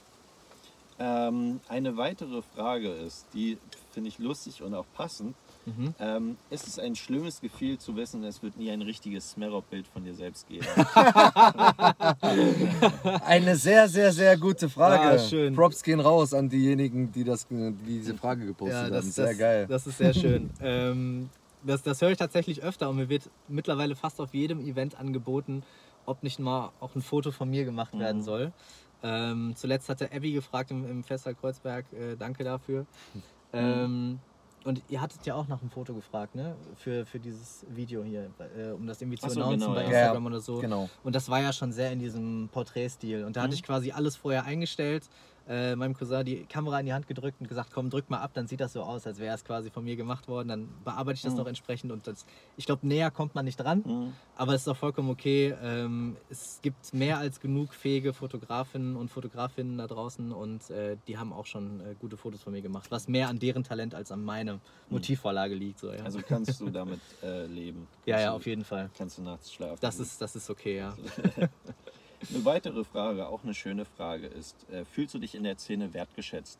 Ähm, 0.99 1.59
eine 1.69 1.97
weitere 1.97 2.43
Frage 2.55 2.89
ist, 2.89 3.25
die 3.33 3.57
finde 3.91 4.09
ich 4.09 4.19
lustig 4.19 4.61
und 4.61 4.75
auch 4.75 4.85
passend. 4.95 5.35
Mhm. 5.65 5.95
Ähm, 5.99 6.37
ist 6.49 6.67
es 6.67 6.77
ein 6.77 6.95
schlimmes 6.95 7.41
Gefühl 7.41 7.77
zu 7.77 7.95
wissen, 7.95 8.23
es 8.23 8.43
wird 8.43 8.57
nie 8.57 8.69
ein 8.69 8.81
richtiges 8.81 9.31
Smerop-Bild 9.31 9.87
von 9.87 10.03
dir 10.03 10.13
selbst 10.13 10.47
geben? 10.49 10.65
Eine 13.25 13.55
sehr, 13.55 13.87
sehr, 13.87 14.11
sehr 14.11 14.37
gute 14.37 14.69
Frage. 14.69 15.03
Ah, 15.03 15.19
schön. 15.19 15.55
Props 15.55 15.81
gehen 15.81 16.01
raus 16.01 16.33
an 16.33 16.49
diejenigen, 16.49 17.11
die, 17.11 17.23
das, 17.23 17.47
die 17.47 17.73
diese 17.87 18.15
Frage 18.15 18.45
gepostet 18.45 18.93
haben. 18.93 19.11
Sehr 19.11 19.27
das, 19.27 19.37
geil. 19.37 19.65
Das 19.67 19.87
ist 19.87 19.97
sehr 19.97 20.13
schön. 20.13 20.49
ähm, 20.61 21.29
das, 21.65 21.81
das 21.83 22.01
höre 22.01 22.11
ich 22.11 22.17
tatsächlich 22.17 22.61
öfter 22.63 22.89
und 22.89 22.97
mir 22.97 23.09
wird 23.09 23.31
mittlerweile 23.47 23.95
fast 23.95 24.19
auf 24.21 24.33
jedem 24.33 24.59
Event 24.59 24.95
angeboten, 24.95 25.63
ob 26.05 26.23
nicht 26.23 26.39
mal 26.39 26.71
auch 26.79 26.95
ein 26.95 27.01
Foto 27.01 27.31
von 27.31 27.49
mir 27.49 27.65
gemacht 27.65 27.97
werden 27.97 28.19
Mhm. 28.19 28.23
soll. 28.23 28.53
Ähm, 29.01 29.53
zuletzt 29.55 29.89
hatte 29.89 30.11
Abby 30.11 30.31
gefragt 30.33 30.71
im, 30.71 30.85
im 30.85 31.03
Festival 31.03 31.35
Kreuzberg, 31.35 31.91
äh, 31.93 32.15
danke 32.17 32.43
dafür. 32.43 32.85
Ähm, 33.55 34.19
und 34.65 34.81
ihr 34.89 34.99
hattet 35.01 35.25
ja 35.27 35.35
auch 35.35 35.47
nach 35.47 35.61
einem 35.61 35.69
Foto 35.69 35.93
gefragt, 35.93 36.35
ne? 36.35 36.57
Für, 36.75 37.05
für 37.05 37.19
dieses 37.19 37.65
Video 37.69 38.03
hier, 38.03 38.33
äh, 38.39 38.71
um 38.71 38.87
das 38.87 38.99
irgendwie 39.01 39.17
zu 39.19 39.29
so, 39.29 39.41
announcen 39.41 39.59
genau, 39.59 39.75
bei. 39.75 39.85
Instagram 39.85 40.23
Ja, 40.23 40.27
oder 40.29 40.39
so. 40.39 40.57
Genau. 40.57 40.89
Und 41.03 41.15
das 41.15 41.29
war 41.29 41.41
ja 41.41 41.53
schon 41.53 41.71
sehr 41.71 41.91
in 41.91 41.99
diesem 41.99 42.49
Porträtstil. 42.51 43.25
Und 43.25 43.35
da 43.35 43.41
hatte 43.41 43.49
Mhm. 43.51 43.55
ich 43.55 43.63
quasi 43.63 43.91
alles 43.91 44.15
vorher 44.15 44.45
eingestellt, 44.45 45.07
äh, 45.47 45.75
meinem 45.75 45.93
Cousin 45.93 46.23
die 46.25 46.45
Kamera 46.45 46.79
in 46.79 46.85
die 46.85 46.93
Hand 46.93 47.07
gedrückt 47.07 47.41
und 47.41 47.47
gesagt, 47.47 47.71
komm, 47.73 47.89
drück 47.89 48.09
mal 48.09 48.19
ab, 48.19 48.31
dann 48.33 48.47
sieht 48.47 48.61
das 48.61 48.73
so 48.73 48.81
aus, 48.83 49.05
als 49.05 49.19
wäre 49.19 49.35
es 49.35 49.43
quasi 49.43 49.69
von 49.71 49.83
mir 49.83 49.95
gemacht 49.95 50.27
worden. 50.27 50.47
Dann 50.47 50.69
bearbeite 50.83 51.15
ich 51.17 51.21
das 51.21 51.33
Mhm. 51.33 51.39
noch 51.39 51.47
entsprechend 51.47 51.91
und 51.91 52.07
das, 52.07 52.25
ich 52.55 52.65
glaube, 52.65 52.87
näher 52.87 53.11
kommt 53.11 53.35
man 53.35 53.43
nicht 53.45 53.57
dran, 53.57 53.83
Mhm. 53.85 54.13
aber 54.35 54.53
es 54.53 54.61
ist 54.61 54.67
auch 54.69 54.77
vollkommen 54.77 55.09
okay. 55.09 55.53
Ähm, 55.61 56.15
es 56.29 56.59
gibt 56.61 56.93
mehr 56.93 57.17
als 57.17 57.39
genug 57.39 57.73
fähige 57.73 58.13
Fotografinnen 58.13 58.95
und 58.95 59.09
Fotografinnen 59.09 59.77
da 59.77 59.87
draußen 59.87 60.31
und 60.31 60.69
äh, 60.69 60.97
die 61.07 61.17
haben 61.17 61.33
auch 61.33 61.45
schon 61.45 61.81
äh, 61.81 61.95
gute 61.99 62.15
Fotos 62.17 62.41
von 62.41 62.53
mir 62.53 62.61
gemacht, 62.61 62.89
was 62.91 63.07
mehr 63.07 63.27
an 63.27 63.39
deren 63.39 63.63
Talent 63.63 63.95
als 63.95 64.11
an 64.11 64.23
meiner 64.23 64.59
Motivvorlage 64.89 65.55
liegt. 65.55 65.79
So, 65.79 65.91
ja. 65.91 66.03
Also 66.03 66.19
kannst 66.25 66.61
du 66.61 66.69
damit 66.69 67.01
äh, 67.21 67.45
leben? 67.47 67.87
ja, 68.05 68.13
Kannst 68.15 68.23
ja, 68.25 68.29
du- 68.31 68.35
auf 68.37 68.45
jeden 68.45 68.63
Fall. 68.63 68.89
Kannst 68.97 69.17
du 69.17 69.21
nachts 69.23 69.51
schlafen? 69.51 69.77
Das 69.81 69.99
ist, 69.99 70.21
das 70.21 70.35
ist 70.35 70.49
okay, 70.49 70.77
ja. 70.77 70.95
Eine 72.29 72.45
weitere 72.45 72.83
Frage, 72.83 73.27
auch 73.27 73.43
eine 73.43 73.53
schöne 73.53 73.85
Frage 73.85 74.27
ist, 74.27 74.55
äh, 74.69 74.85
fühlst 74.85 75.13
du 75.13 75.19
dich 75.19 75.35
in 75.35 75.43
der 75.43 75.57
Szene 75.57 75.93
wertgeschätzt? 75.93 76.59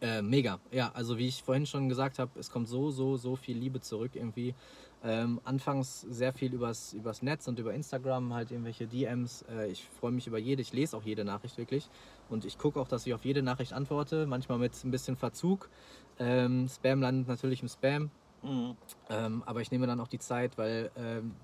Äh, 0.00 0.22
mega, 0.22 0.58
ja. 0.70 0.90
Also 0.94 1.18
wie 1.18 1.28
ich 1.28 1.42
vorhin 1.42 1.66
schon 1.66 1.88
gesagt 1.88 2.18
habe, 2.18 2.38
es 2.38 2.50
kommt 2.50 2.68
so, 2.68 2.90
so, 2.90 3.16
so 3.16 3.36
viel 3.36 3.56
Liebe 3.56 3.80
zurück 3.80 4.12
irgendwie. 4.14 4.54
Ähm, 5.02 5.40
anfangs 5.44 6.02
sehr 6.02 6.32
viel 6.32 6.52
übers, 6.52 6.92
übers 6.92 7.22
Netz 7.22 7.48
und 7.48 7.58
über 7.58 7.74
Instagram, 7.74 8.32
halt 8.32 8.50
irgendwelche 8.50 8.86
DMs. 8.86 9.44
Äh, 9.50 9.70
ich 9.70 9.84
freue 9.84 10.12
mich 10.12 10.26
über 10.26 10.38
jede, 10.38 10.62
ich 10.62 10.72
lese 10.72 10.96
auch 10.96 11.02
jede 11.02 11.24
Nachricht 11.24 11.58
wirklich. 11.58 11.88
Und 12.28 12.44
ich 12.44 12.58
gucke 12.58 12.80
auch, 12.80 12.88
dass 12.88 13.06
ich 13.06 13.14
auf 13.14 13.24
jede 13.24 13.42
Nachricht 13.42 13.72
antworte, 13.72 14.26
manchmal 14.26 14.58
mit 14.58 14.72
ein 14.84 14.90
bisschen 14.90 15.16
Verzug. 15.16 15.68
Ähm, 16.18 16.68
Spam 16.68 17.00
landet 17.00 17.28
natürlich 17.28 17.62
im 17.62 17.68
Spam. 17.68 18.10
Mhm. 18.42 18.76
Ähm, 19.10 19.42
aber 19.44 19.60
ich 19.60 19.70
nehme 19.70 19.86
dann 19.86 20.00
auch 20.00 20.08
die 20.08 20.18
Zeit, 20.18 20.56
weil 20.56 20.90
ähm, 20.96 21.34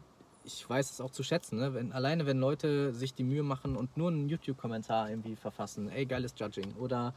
ich 0.46 0.68
weiß 0.70 0.90
es 0.92 1.00
auch 1.00 1.10
zu 1.10 1.22
schätzen. 1.24 1.58
Ne? 1.58 1.74
Wenn, 1.74 1.92
alleine 1.92 2.24
wenn 2.24 2.38
Leute 2.38 2.94
sich 2.94 3.14
die 3.14 3.24
Mühe 3.24 3.42
machen 3.42 3.76
und 3.76 3.96
nur 3.96 4.08
einen 4.10 4.28
YouTube-Kommentar 4.28 5.10
irgendwie 5.10 5.34
verfassen, 5.36 5.88
ey, 5.90 6.06
geiles 6.06 6.34
Judging. 6.38 6.72
Oder 6.78 7.14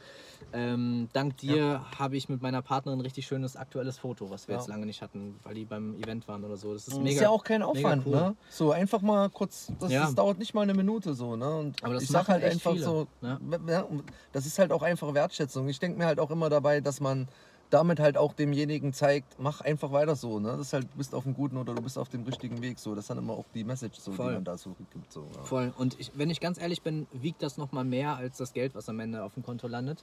ähm, 0.52 1.08
dank 1.12 1.36
dir 1.36 1.84
habe 1.98 2.16
ich 2.16 2.28
mit 2.28 2.42
meiner 2.42 2.60
Partnerin 2.60 2.98
ein 2.98 3.02
richtig 3.02 3.26
schönes 3.26 3.56
aktuelles 3.56 3.98
Foto, 3.98 4.30
was 4.30 4.48
wir 4.48 4.54
Ja. 4.56 4.60
jetzt 4.60 4.68
lange 4.68 4.84
nicht 4.84 5.00
hatten, 5.00 5.38
weil 5.44 5.54
die 5.54 5.64
beim 5.64 5.94
Event 5.94 6.26
waren 6.26 6.44
oder 6.44 6.56
so. 6.56 6.72
Das 6.74 6.88
ist 6.88 6.96
Mhm. 6.98 7.04
mega. 7.04 7.14
ist 7.16 7.22
ja 7.22 7.28
auch 7.30 7.44
kein 7.44 7.62
Aufwand, 7.62 8.04
cool. 8.04 8.12
ne? 8.12 8.36
So 8.50 8.72
einfach 8.72 9.00
mal 9.00 9.30
kurz, 9.30 9.72
das, 9.78 9.92
Ja. 9.92 10.02
das 10.02 10.14
dauert 10.16 10.38
nicht 10.38 10.52
mal 10.52 10.62
eine 10.62 10.74
Minute 10.74 11.14
so, 11.14 11.36
ne? 11.36 11.56
Und 11.56 11.82
Aber 11.84 11.94
das 11.94 12.02
ich 12.02 12.08
sag 12.10 12.28
halt 12.28 12.42
einfach 12.42 12.72
viele, 12.72 12.84
so, 12.84 13.06
ne? 13.20 13.38
ja, 13.68 13.86
das 14.32 14.46
ist 14.46 14.58
halt 14.58 14.72
auch 14.72 14.82
einfach 14.82 15.14
Wertschätzung. 15.14 15.68
Ich 15.68 15.78
denke 15.78 15.98
mir 15.98 16.06
halt 16.06 16.18
auch 16.18 16.30
immer 16.30 16.50
dabei, 16.50 16.80
dass 16.80 17.00
man 17.00 17.28
damit 17.70 18.00
halt 18.00 18.18
auch 18.18 18.32
demjenigen 18.34 18.92
zeigt, 18.92 19.38
mach 19.38 19.60
einfach 19.60 19.92
weiter 19.92 20.16
so, 20.16 20.40
ne? 20.40 20.48
Das 20.56 20.60
ist 20.66 20.72
halt, 20.72 20.84
du 20.92 20.98
bist 20.98 21.14
auf 21.14 21.22
dem 21.22 21.34
guten 21.34 21.56
oder 21.56 21.74
du 21.74 21.80
bist 21.82 21.96
auf 21.96 22.08
dem 22.08 22.24
richtigen 22.24 22.60
Weg 22.62 22.78
so. 22.78 22.94
Das 22.94 23.04
ist 23.04 23.10
dann 23.10 23.18
immer 23.18 23.32
auch 23.34 23.46
die 23.54 23.64
Message 23.64 23.98
so, 23.98 24.12
Voll. 24.12 24.28
die 24.30 24.34
man 24.34 24.44
da 24.44 24.58
so 24.58 24.74
gibt. 24.92 25.12
So, 25.12 25.24
ja. 25.36 25.42
Voll. 25.44 25.72
Und 25.78 25.98
ich, 25.98 26.10
wenn 26.14 26.30
ich 26.30 26.40
ganz 26.40 26.60
ehrlich 26.60 26.82
bin, 26.82 27.06
wiegt 27.12 27.42
das 27.42 27.56
nochmal 27.56 27.84
mehr 27.84 28.16
als 28.16 28.36
das 28.38 28.52
Geld, 28.52 28.74
was 28.74 28.88
am 28.88 28.98
Ende 29.00 29.22
auf 29.22 29.34
dem 29.34 29.42
Konto 29.44 29.68
landet. 29.68 30.02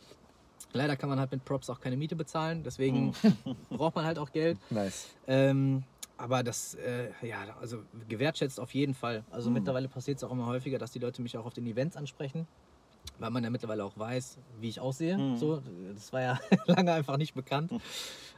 Leider 0.73 0.95
kann 0.95 1.09
man 1.09 1.19
halt 1.19 1.31
mit 1.31 1.45
Props 1.45 1.69
auch 1.69 1.79
keine 1.79 1.97
Miete 1.97 2.15
bezahlen, 2.15 2.63
deswegen 2.63 3.13
braucht 3.69 3.95
man 3.95 4.05
halt 4.05 4.17
auch 4.17 4.31
Geld. 4.31 4.57
Nice. 4.69 5.07
Ähm, 5.27 5.83
aber 6.17 6.43
das, 6.43 6.73
äh, 6.75 7.09
ja, 7.21 7.45
also 7.61 7.83
gewertschätzt 8.07 8.59
auf 8.59 8.73
jeden 8.73 8.93
Fall. 8.95 9.23
Also 9.29 9.49
Mhm. 9.49 9.55
mittlerweile 9.55 9.87
passiert 9.87 10.17
es 10.17 10.23
auch 10.23 10.31
immer 10.31 10.47
häufiger, 10.47 10.79
dass 10.79 10.91
die 10.91 10.99
Leute 10.99 11.21
mich 11.21 11.37
auch 11.37 11.45
auf 11.45 11.53
den 11.53 11.67
Events 11.67 11.95
ansprechen, 11.95 12.47
weil 13.19 13.31
man 13.31 13.43
ja 13.43 13.49
mittlerweile 13.49 13.83
auch 13.83 13.97
weiß, 13.97 14.37
wie 14.59 14.69
ich 14.69 14.79
aussehe. 14.79 15.17
Mhm. 15.17 15.37
So, 15.37 15.61
das 15.93 16.13
war 16.13 16.21
ja 16.21 16.39
lange 16.67 16.93
einfach 16.93 17.17
nicht 17.17 17.33
bekannt. 17.33 17.71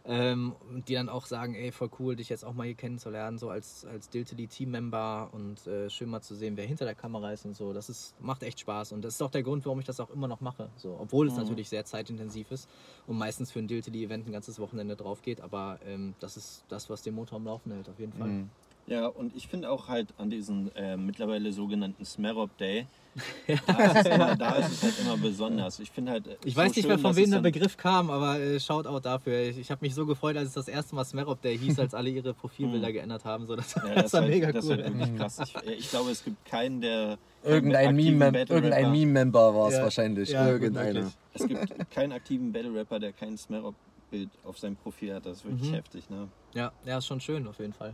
Ähm, 0.05 0.55
und 0.70 0.88
die 0.88 0.93
dann 0.93 1.09
auch 1.09 1.26
sagen, 1.26 1.55
ey, 1.55 1.72
voll 1.72 1.89
cool, 1.99 2.15
dich 2.15 2.30
jetzt 2.30 2.45
auch 2.45 2.53
mal 2.53 2.65
hier 2.65 2.76
kennenzulernen, 2.76 3.38
so 3.38 3.49
als, 3.49 3.86
als 3.86 4.09
Diltily 4.09 4.47
Team-Member 4.47 5.30
und 5.34 5.67
äh, 5.67 5.89
schön 5.89 6.09
mal 6.09 6.22
zu 6.22 6.36
sehen, 6.36 6.55
wer 6.57 6.65
hinter 6.65 6.86
der 6.86 6.95
Kamera 6.95 7.32
ist 7.32 7.45
und 7.45 7.55
so. 7.55 7.74
Das 7.74 7.89
ist, 7.89 8.15
macht 8.22 8.43
echt 8.43 8.59
Spaß 8.61 8.93
und 8.93 9.03
das 9.03 9.15
ist 9.15 9.22
auch 9.22 9.30
der 9.30 9.43
Grund, 9.43 9.65
warum 9.65 9.80
ich 9.80 9.86
das 9.86 9.99
auch 9.99 10.09
immer 10.09 10.28
noch 10.28 10.41
mache. 10.41 10.70
So, 10.78 10.97
obwohl 10.99 11.28
es 11.28 11.36
natürlich 11.36 11.70
sehr 11.70 11.86
zeitintensiv 11.86 12.49
ist 12.51 12.70
und 13.07 13.17
meistens 13.17 13.51
für 13.51 13.59
ein 13.59 13.67
Diltily-Event 13.67 14.28
ein 14.28 14.32
ganzes 14.32 14.59
Wochenende 14.59 14.95
drauf 14.95 15.22
geht, 15.22 15.41
aber 15.41 15.80
ähm, 15.86 16.15
das 16.20 16.38
ist 16.38 16.63
das, 16.70 16.89
was 16.89 17.01
den 17.01 17.13
Motor 17.13 17.38
am 17.38 17.45
Laufen 17.45 17.72
hält, 17.72 17.89
auf 17.89 17.99
jeden 17.99 18.13
Fall. 18.13 18.30
Mhm. 18.30 18.49
Ja, 18.90 19.06
und 19.08 19.36
ich 19.36 19.48
finde 19.48 19.70
auch 19.70 19.88
halt 19.88 20.08
an 20.18 20.30
diesen 20.32 20.76
äh, 20.76 20.98
mittlerweile 20.98 21.52
sogenannten 21.54 22.04
Smerop 22.06 22.58
Day, 22.58 22.88
da, 23.68 23.92
ist 23.92 24.06
es 24.06 24.06
immer, 24.14 24.36
da 24.36 24.56
ist 24.56 24.72
es 24.72 24.82
halt 24.84 25.00
immer 25.00 25.18
besonders. 25.18 25.80
Ich 25.80 25.92
finde 25.92 26.12
halt. 26.12 26.28
äh, 26.28 26.38
Ich 26.44 26.54
so 26.56 26.60
weiß 26.62 26.76
nicht 26.76 26.88
mehr, 26.88 26.98
schön, 26.98 27.02
von 27.02 27.12
dass 27.12 27.18
wem 27.18 27.32
der 27.32 27.40
Begriff 27.42 27.78
kam, 27.78 28.10
aber 28.10 28.40
äh, 28.40 28.60
Shoutout 28.60 29.02
dafür. 29.02 29.42
Ich, 29.50 29.58
ich 29.60 29.70
habe 29.72 29.84
mich 29.86 29.94
so 29.94 30.06
gefreut, 30.06 30.38
als 30.38 30.48
es 30.50 30.54
das 30.56 30.68
erste 30.68 30.96
Mal 30.96 31.06
Smerop 31.06 31.42
Day 31.42 31.58
hieß, 31.58 31.78
als 31.80 31.94
alle 31.94 32.10
ihre 32.10 32.34
Profilbilder 32.34 32.92
geändert 32.92 33.26
haben. 33.26 33.46
So, 33.46 33.56
das, 33.56 33.74
Ja, 33.76 33.82
das, 33.94 34.04
das, 34.04 34.14
war 34.14 34.22
ist 34.24 34.28
mega 34.30 34.46
halt, 34.48 34.56
das 34.56 34.66
ist 34.66 34.72
cool. 34.72 34.84
halt 34.84 34.98
wirklich 34.98 35.16
krass. 35.18 35.40
Ich, 35.44 35.56
äh, 35.56 35.74
ich 35.74 35.90
glaube, 35.90 36.10
es 36.12 36.24
gibt 36.24 36.46
keinen, 36.46 36.82
der. 36.82 37.18
Irgendein 37.44 37.96
Meme-Member 37.96 39.56
war 39.56 39.68
es 39.68 39.76
Ja. 39.76 39.84
wahrscheinlich. 39.84 40.30
Ja, 40.30 40.48
Irgendeiner. 40.50 41.12
Es 41.34 41.48
gibt 41.48 41.90
keinen 41.92 42.12
aktiven 42.14 42.52
Battle 42.52 42.74
Rapper, 42.74 43.00
der 43.00 43.14
kein 43.14 43.38
Smerop-Bild 43.38 44.30
auf 44.44 44.58
seinem 44.58 44.76
Profil 44.78 45.14
hat. 45.14 45.26
Das 45.26 45.38
ist 45.38 45.46
wirklich 45.46 45.70
Mhm. 45.70 45.76
heftig, 45.76 46.10
ne? 46.10 46.28
Ja, 46.54 46.72
ja, 46.86 46.98
ist 46.98 47.06
schon 47.08 47.20
schön 47.20 47.48
auf 47.48 47.60
jeden 47.60 47.74
Fall. 47.74 47.94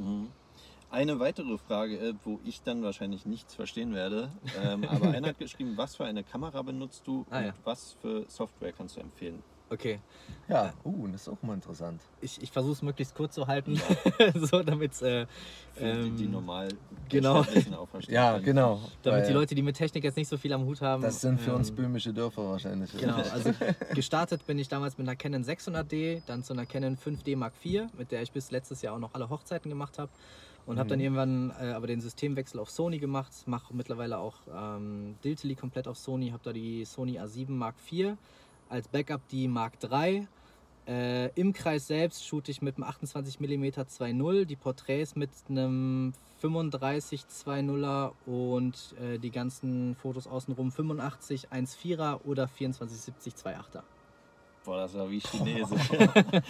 Mhm. 0.00 0.28
Eine 0.90 1.20
weitere 1.20 1.56
Frage, 1.56 1.98
äh, 1.98 2.14
wo 2.24 2.40
ich 2.44 2.62
dann 2.62 2.82
wahrscheinlich 2.82 3.24
nichts 3.24 3.54
verstehen 3.54 3.94
werde. 3.94 4.30
Ähm, 4.60 4.84
aber 4.88 5.10
einer 5.14 5.28
hat 5.28 5.38
geschrieben, 5.38 5.76
was 5.76 5.94
für 5.96 6.04
eine 6.04 6.24
Kamera 6.24 6.62
benutzt 6.62 7.06
du 7.06 7.24
Ah, 7.30 7.38
und 7.38 7.44
ja. 7.46 7.54
was 7.64 7.92
für 8.00 8.24
Software 8.28 8.72
kannst 8.72 8.96
du 8.96 9.00
empfehlen? 9.00 9.40
Okay, 9.72 10.00
Ja, 10.48 10.72
uh, 10.84 11.06
das 11.12 11.22
ist 11.22 11.28
auch 11.28 11.40
mal 11.42 11.54
interessant. 11.54 12.00
ich, 12.20 12.42
ich 12.42 12.50
versuche 12.50 12.72
es 12.72 12.82
möglichst 12.82 13.14
kurz 13.14 13.34
zu 13.36 13.46
halten, 13.46 13.80
so 14.34 14.62
damit 14.64 15.00
äh, 15.00 15.26
Für 15.74 15.84
Ähm, 15.84 16.02
die, 16.16 16.24
die 16.24 16.26
normal 16.28 16.68
genau. 17.08 17.34
Verständlichen 17.44 17.74
auch 17.74 17.88
verstehen 17.88 18.14
Ja, 18.16 18.32
können. 18.32 18.44
genau. 18.46 18.80
damit 19.04 19.28
die 19.28 19.32
Leute, 19.32 19.54
die 19.54 19.62
mit 19.62 19.76
Technik 19.76 20.02
jetzt 20.02 20.16
nicht 20.16 20.28
so 20.28 20.36
viel 20.36 20.52
am 20.52 20.64
Hut 20.64 20.80
haben. 20.80 21.02
Das 21.02 21.20
sind 21.20 21.40
für 21.40 21.54
uns 21.54 21.70
ähm, 21.70 21.76
böhmische 21.76 22.12
Dörfer 22.12 22.44
wahrscheinlich. 22.50 22.90
Genau, 22.98 23.14
also 23.32 23.52
gestartet 23.94 24.44
bin 24.44 24.58
ich 24.58 24.68
damals 24.68 24.98
mit 24.98 25.06
einer 25.06 25.14
Canon 25.16 25.44
600D, 25.44 26.22
dann 26.26 26.42
zu 26.42 26.52
einer 26.52 26.66
Canon 26.66 26.96
5D 26.96 27.36
Mark 27.36 27.54
IV, 27.64 27.84
mit 27.96 28.10
der 28.10 28.22
ich 28.22 28.32
bis 28.32 28.50
letztes 28.50 28.82
Jahr 28.82 28.94
auch 28.96 28.98
noch 28.98 29.14
alle 29.14 29.30
Hochzeiten 29.30 29.68
gemacht 29.70 29.98
habe. 30.00 30.10
Und 30.66 30.78
habe 30.78 30.90
dann 30.90 31.00
irgendwann 31.00 31.52
äh, 31.60 31.72
aber 31.72 31.86
den 31.86 32.00
Systemwechsel 32.00 32.60
auf 32.60 32.70
Sony 32.70 32.98
gemacht, 32.98 33.32
mache 33.46 33.74
mittlerweile 33.74 34.18
auch 34.18 34.34
ähm, 34.54 35.16
Diltily 35.24 35.54
komplett 35.56 35.88
auf 35.88 35.96
Sony, 35.96 36.30
habe 36.30 36.42
da 36.44 36.52
die 36.52 36.84
Sony 36.84 37.18
A7 37.18 37.50
Mark 37.50 37.76
IV, 37.90 38.12
als 38.70 38.88
Backup 38.88 39.26
die 39.28 39.48
Mark 39.48 39.74
III. 39.82 40.26
Äh, 40.86 41.28
Im 41.38 41.52
Kreis 41.52 41.86
selbst 41.86 42.26
shoote 42.26 42.50
ich 42.50 42.62
mit 42.62 42.76
einem 42.76 42.84
28 42.84 43.38
mm 43.38 43.64
2.0, 43.64 44.44
die 44.46 44.56
Porträts 44.56 45.14
mit 45.14 45.30
einem 45.48 46.14
35 46.40 47.22
2.0er 47.22 48.12
und 48.26 48.94
äh, 49.00 49.18
die 49.18 49.30
ganzen 49.30 49.94
Fotos 49.94 50.26
außenrum 50.26 50.72
85 50.72 51.48
1.4er 51.50 52.20
oder 52.24 52.48
24 52.48 52.98
70 52.98 53.34
2.8er. 53.34 53.82
Boah, 54.64 54.78
das 54.78 54.94
war 54.94 55.10
wie 55.10 55.20
Chinese. 55.30 55.70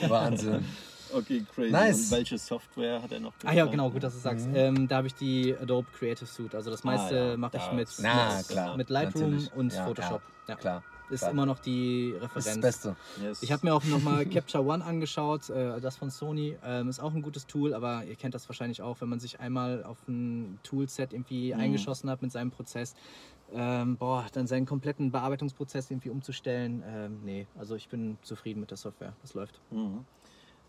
Wahnsinn. 0.08 0.64
okay, 1.12 1.44
crazy. 1.54 1.72
Nice. 1.72 2.04
Und 2.04 2.10
welche 2.18 2.38
Software 2.38 3.02
hat 3.02 3.12
er 3.12 3.20
noch 3.20 3.32
Ah 3.44 3.52
ja, 3.52 3.66
genau, 3.66 3.90
gut, 3.90 4.02
dass 4.04 4.14
du 4.14 4.20
sagst. 4.20 4.46
Mhm. 4.48 4.56
Ähm, 4.56 4.88
da 4.88 4.96
habe 4.98 5.08
ich 5.08 5.14
die 5.14 5.54
Adobe 5.60 5.88
Creative 5.98 6.26
Suite. 6.26 6.54
Also 6.54 6.70
das 6.70 6.84
meiste 6.84 7.20
Ah, 7.20 7.30
ja, 7.32 7.36
mache 7.36 7.56
ich 7.56 7.72
mit, 7.72 7.88
Na, 8.00 8.36
mit, 8.38 8.48
klar. 8.48 8.76
mit 8.76 8.90
Lightroom 8.90 9.30
natürlich. 9.32 9.52
und 9.54 9.72
Ja, 9.72 9.86
Photoshop. 9.86 10.22
Ja, 10.48 10.54
Klar. 10.56 10.82
Ist 11.10 11.22
immer 11.24 11.46
noch 11.46 11.58
die 11.58 12.12
Das 12.20 12.22
ist 12.22 12.36
Referenz. 12.36 12.46
das 12.46 12.60
Beste. 12.60 12.96
Yes. 13.22 13.42
Ich 13.42 13.52
habe 13.52 13.66
mir 13.66 13.74
auch 13.74 13.84
nochmal 13.84 14.24
Capture 14.26 14.64
One 14.64 14.84
angeschaut, 14.84 15.50
äh, 15.50 15.80
das 15.80 15.96
von 15.96 16.10
Sony. 16.10 16.56
Ähm, 16.64 16.88
ist 16.88 17.00
auch 17.00 17.12
ein 17.14 17.22
gutes 17.22 17.46
Tool, 17.46 17.74
aber 17.74 18.04
ihr 18.04 18.14
kennt 18.16 18.34
das 18.34 18.48
wahrscheinlich 18.48 18.82
auch, 18.82 19.00
wenn 19.00 19.08
man 19.08 19.20
sich 19.20 19.40
einmal 19.40 19.84
auf 19.84 19.98
ein 20.08 20.58
Toolset 20.62 21.12
irgendwie 21.12 21.52
Mhm. 21.54 21.60
eingeschossen 21.60 22.08
hat 22.10 22.22
mit 22.22 22.32
seinem 22.32 22.50
Prozess. 22.50 22.94
Ähm, 23.52 23.96
boah, 23.96 24.26
dann 24.32 24.46
seinen 24.46 24.64
kompletten 24.66 25.10
Bearbeitungsprozess 25.10 25.90
irgendwie 25.90 26.10
umzustellen. 26.10 26.84
Ähm, 26.86 27.18
nee, 27.24 27.46
also 27.58 27.74
ich 27.74 27.88
bin 27.88 28.16
zufrieden 28.22 28.60
mit 28.60 28.70
der 28.70 28.76
Software. 28.78 29.12
Das 29.22 29.34
läuft. 29.34 29.60
Mhm. 29.72 30.04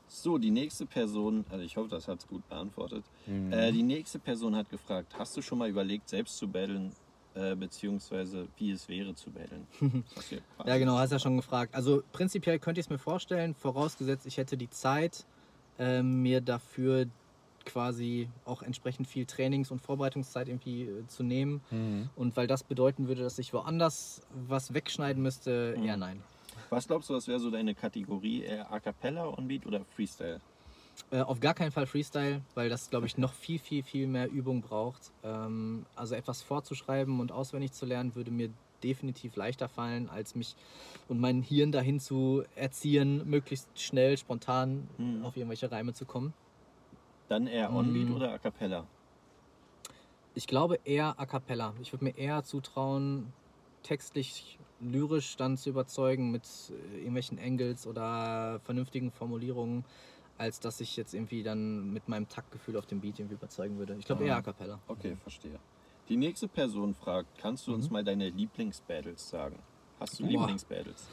So, 0.08 0.38
die 0.38 0.52
nächste 0.52 0.86
Person, 0.86 1.46
also 1.50 1.64
ich 1.64 1.78
hoffe, 1.78 1.88
das 1.90 2.08
hat 2.10 2.20
es 2.20 2.28
gut 2.28 2.46
beantwortet. 2.50 3.06
Mhm. 3.28 3.54
Äh, 3.54 3.72
die 3.72 3.84
nächste 3.84 4.20
Person 4.20 4.56
hat 4.58 4.70
gefragt, 4.70 5.14
hast 5.18 5.38
du 5.38 5.42
schon 5.42 5.58
mal 5.60 5.70
überlegt, 5.70 6.10
selbst 6.10 6.38
zu 6.38 6.48
battlen, 6.50 6.92
äh, 7.34 7.56
beziehungsweise 7.56 8.48
wie 8.58 8.72
es 8.72 8.88
wäre 8.90 9.16
zu 9.16 9.32
battlen? 9.32 9.68
Ja, 10.66 10.78
genau, 10.78 10.98
hast 10.98 11.12
ja 11.12 11.20
schon 11.20 11.38
gefragt. 11.38 11.74
Also 11.74 12.04
prinzipiell 12.12 12.60
könnte 12.60 12.80
ich 12.80 12.86
es 12.86 12.90
mir 12.90 12.98
vorstellen, 13.00 13.56
vorausgesetzt, 13.56 14.26
ich 14.28 14.38
hätte 14.38 14.58
die 14.58 14.70
Zeit, 14.70 15.26
ähm, 15.80 16.22
mir 16.22 16.40
dafür 16.42 17.08
quasi 17.66 18.30
auch 18.46 18.62
entsprechend 18.62 19.08
viel 19.08 19.26
Trainings- 19.26 19.72
und 19.72 19.80
Vorbereitungszeit 19.80 20.48
irgendwie 20.50 20.84
äh, 20.84 21.08
zu 21.08 21.24
nehmen. 21.24 21.62
Mhm. 21.72 22.10
Und 22.16 22.36
weil 22.38 22.48
das 22.48 22.64
bedeuten 22.64 23.08
würde, 23.08 23.22
dass 23.24 23.40
ich 23.40 23.54
woanders 23.54 24.22
was 24.48 24.74
wegschneiden 24.74 25.22
müsste, 25.22 25.76
Mhm. 25.78 25.84
eher 25.86 25.98
nein. 25.98 26.22
Was 26.70 26.88
glaubst 26.88 27.10
du, 27.10 27.14
was 27.16 27.28
wäre 27.28 27.40
so 27.40 27.50
deine 27.50 27.76
Kategorie? 27.76 28.44
Eher 28.44 28.72
A 28.72 28.80
Cappella, 28.80 29.26
Onbeat 29.28 29.66
oder 29.66 29.84
Freestyle? 29.96 30.40
Äh, 31.10 31.22
auf 31.22 31.40
gar 31.40 31.54
keinen 31.54 31.72
Fall 31.72 31.88
Freestyle, 31.88 32.46
weil 32.54 32.70
das, 32.70 32.90
glaube 32.90 33.06
ich, 33.06 33.18
noch 33.18 33.34
viel, 33.34 33.60
viel, 33.60 33.84
viel 33.84 34.08
mehr 34.08 34.30
Übung 34.30 34.62
braucht. 34.62 35.14
Ähm, 35.24 35.88
also 35.96 36.16
etwas 36.16 36.42
vorzuschreiben 36.42 37.20
und 37.20 37.32
auswendig 37.32 37.74
zu 37.74 37.86
lernen, 37.86 38.16
würde 38.16 38.32
mir 38.32 38.54
definitiv 38.84 39.36
leichter 39.36 39.70
fallen, 39.70 40.10
als 40.10 40.36
mich 40.36 40.56
und 41.08 41.20
mein 41.20 41.42
Hirn 41.44 41.72
dahin 41.72 42.00
zu 42.00 42.44
erziehen, 42.56 43.24
möglichst 43.26 43.80
schnell, 43.80 44.18
spontan 44.18 44.90
Mhm. 44.98 45.26
auf 45.26 45.36
irgendwelche 45.38 45.72
Reime 45.72 45.94
zu 45.94 46.06
kommen. 46.06 46.34
Dann 47.30 47.48
eher 47.48 47.74
Onbeat 47.74 48.12
Mhm. 48.12 48.16
oder 48.16 48.32
A 48.32 48.38
Cappella? 48.38 48.88
Ich 50.34 50.48
glaube 50.48 50.80
eher 50.84 51.20
a 51.20 51.26
cappella. 51.26 51.76
Ich 51.80 51.92
würde 51.92 52.06
mir 52.06 52.16
eher 52.16 52.44
zutrauen, 52.44 53.34
textlich, 53.84 54.60
lyrisch 54.80 55.36
dann 55.36 55.58
zu 55.58 55.70
überzeugen 55.70 56.32
mit 56.32 56.48
äh, 56.70 56.98
irgendwelchen 57.00 57.40
Angles 57.40 57.86
oder 57.88 58.60
vernünftigen 58.62 59.12
Formulierungen, 59.12 59.86
als 60.42 60.60
dass 60.60 60.82
ich 60.82 60.98
jetzt 60.98 61.14
irgendwie 61.14 61.44
dann 61.44 61.94
mit 61.94 62.10
meinem 62.10 62.28
Taktgefühl 62.28 62.76
auf 62.76 62.88
dem 62.88 63.00
Beat 63.00 63.20
irgendwie 63.20 63.36
überzeugen 63.36 63.78
würde. 63.78 63.96
Ich 64.00 64.06
glaube 64.06 64.26
eher 64.26 64.38
a 64.38 64.42
cappella. 64.42 64.80
Okay, 64.88 65.16
verstehe. 65.16 65.60
Die 66.10 66.18
nächste 66.18 66.48
Person 66.48 66.96
fragt, 66.96 67.30
kannst 67.38 67.68
du 67.68 67.74
uns 67.76 67.86
Mhm. 67.88 67.94
mal 67.94 68.04
deine 68.04 68.30
Lieblingsbattles 68.30 69.30
sagen? 69.30 69.60
Hast 70.00 70.18
du 70.20 70.24
Boah. 70.24 70.32
Lieblingsbattles? 70.32 71.06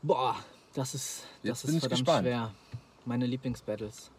Boah, 0.00 0.36
das 0.72 0.94
ist, 0.94 1.26
Jetzt 1.42 1.50
das 1.50 1.60
bin 1.62 1.70
ist 1.70 1.74
ich 1.76 1.80
verdammt 1.82 2.00
gespannt. 2.06 2.22
schwer. 2.26 2.54
Meine 3.04 3.26
Lieblingsbattles. 3.26 4.10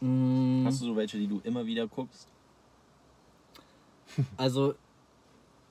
Mm, 0.00 0.64
Hast 0.64 0.80
du 0.82 0.86
so 0.86 0.96
welche, 0.96 1.18
die 1.18 1.26
du 1.26 1.40
immer 1.42 1.66
wieder 1.66 1.88
guckst? 1.88 2.28
Also, 4.36 4.74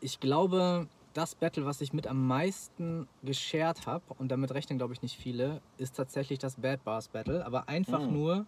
ich 0.01 0.19
glaube, 0.19 0.87
das 1.15 1.33
Battle, 1.33 1.65
was 1.65 1.81
ich 1.81 1.93
mit 1.93 2.07
am 2.07 2.27
meisten 2.27 3.07
geshared 3.23 3.85
habe, 3.87 4.13
und 4.17 4.29
damit 4.29 4.51
rechnen, 4.53 4.77
glaube 4.77 4.93
ich, 4.93 5.01
nicht 5.01 5.17
viele, 5.17 5.61
ist 5.77 5.95
tatsächlich 5.95 6.39
das 6.39 6.55
Bad 6.57 6.83
Bars 6.83 7.07
Battle. 7.09 7.45
Aber 7.45 7.69
einfach 7.69 8.01
Mhm. 8.01 8.09
nur, 8.09 8.47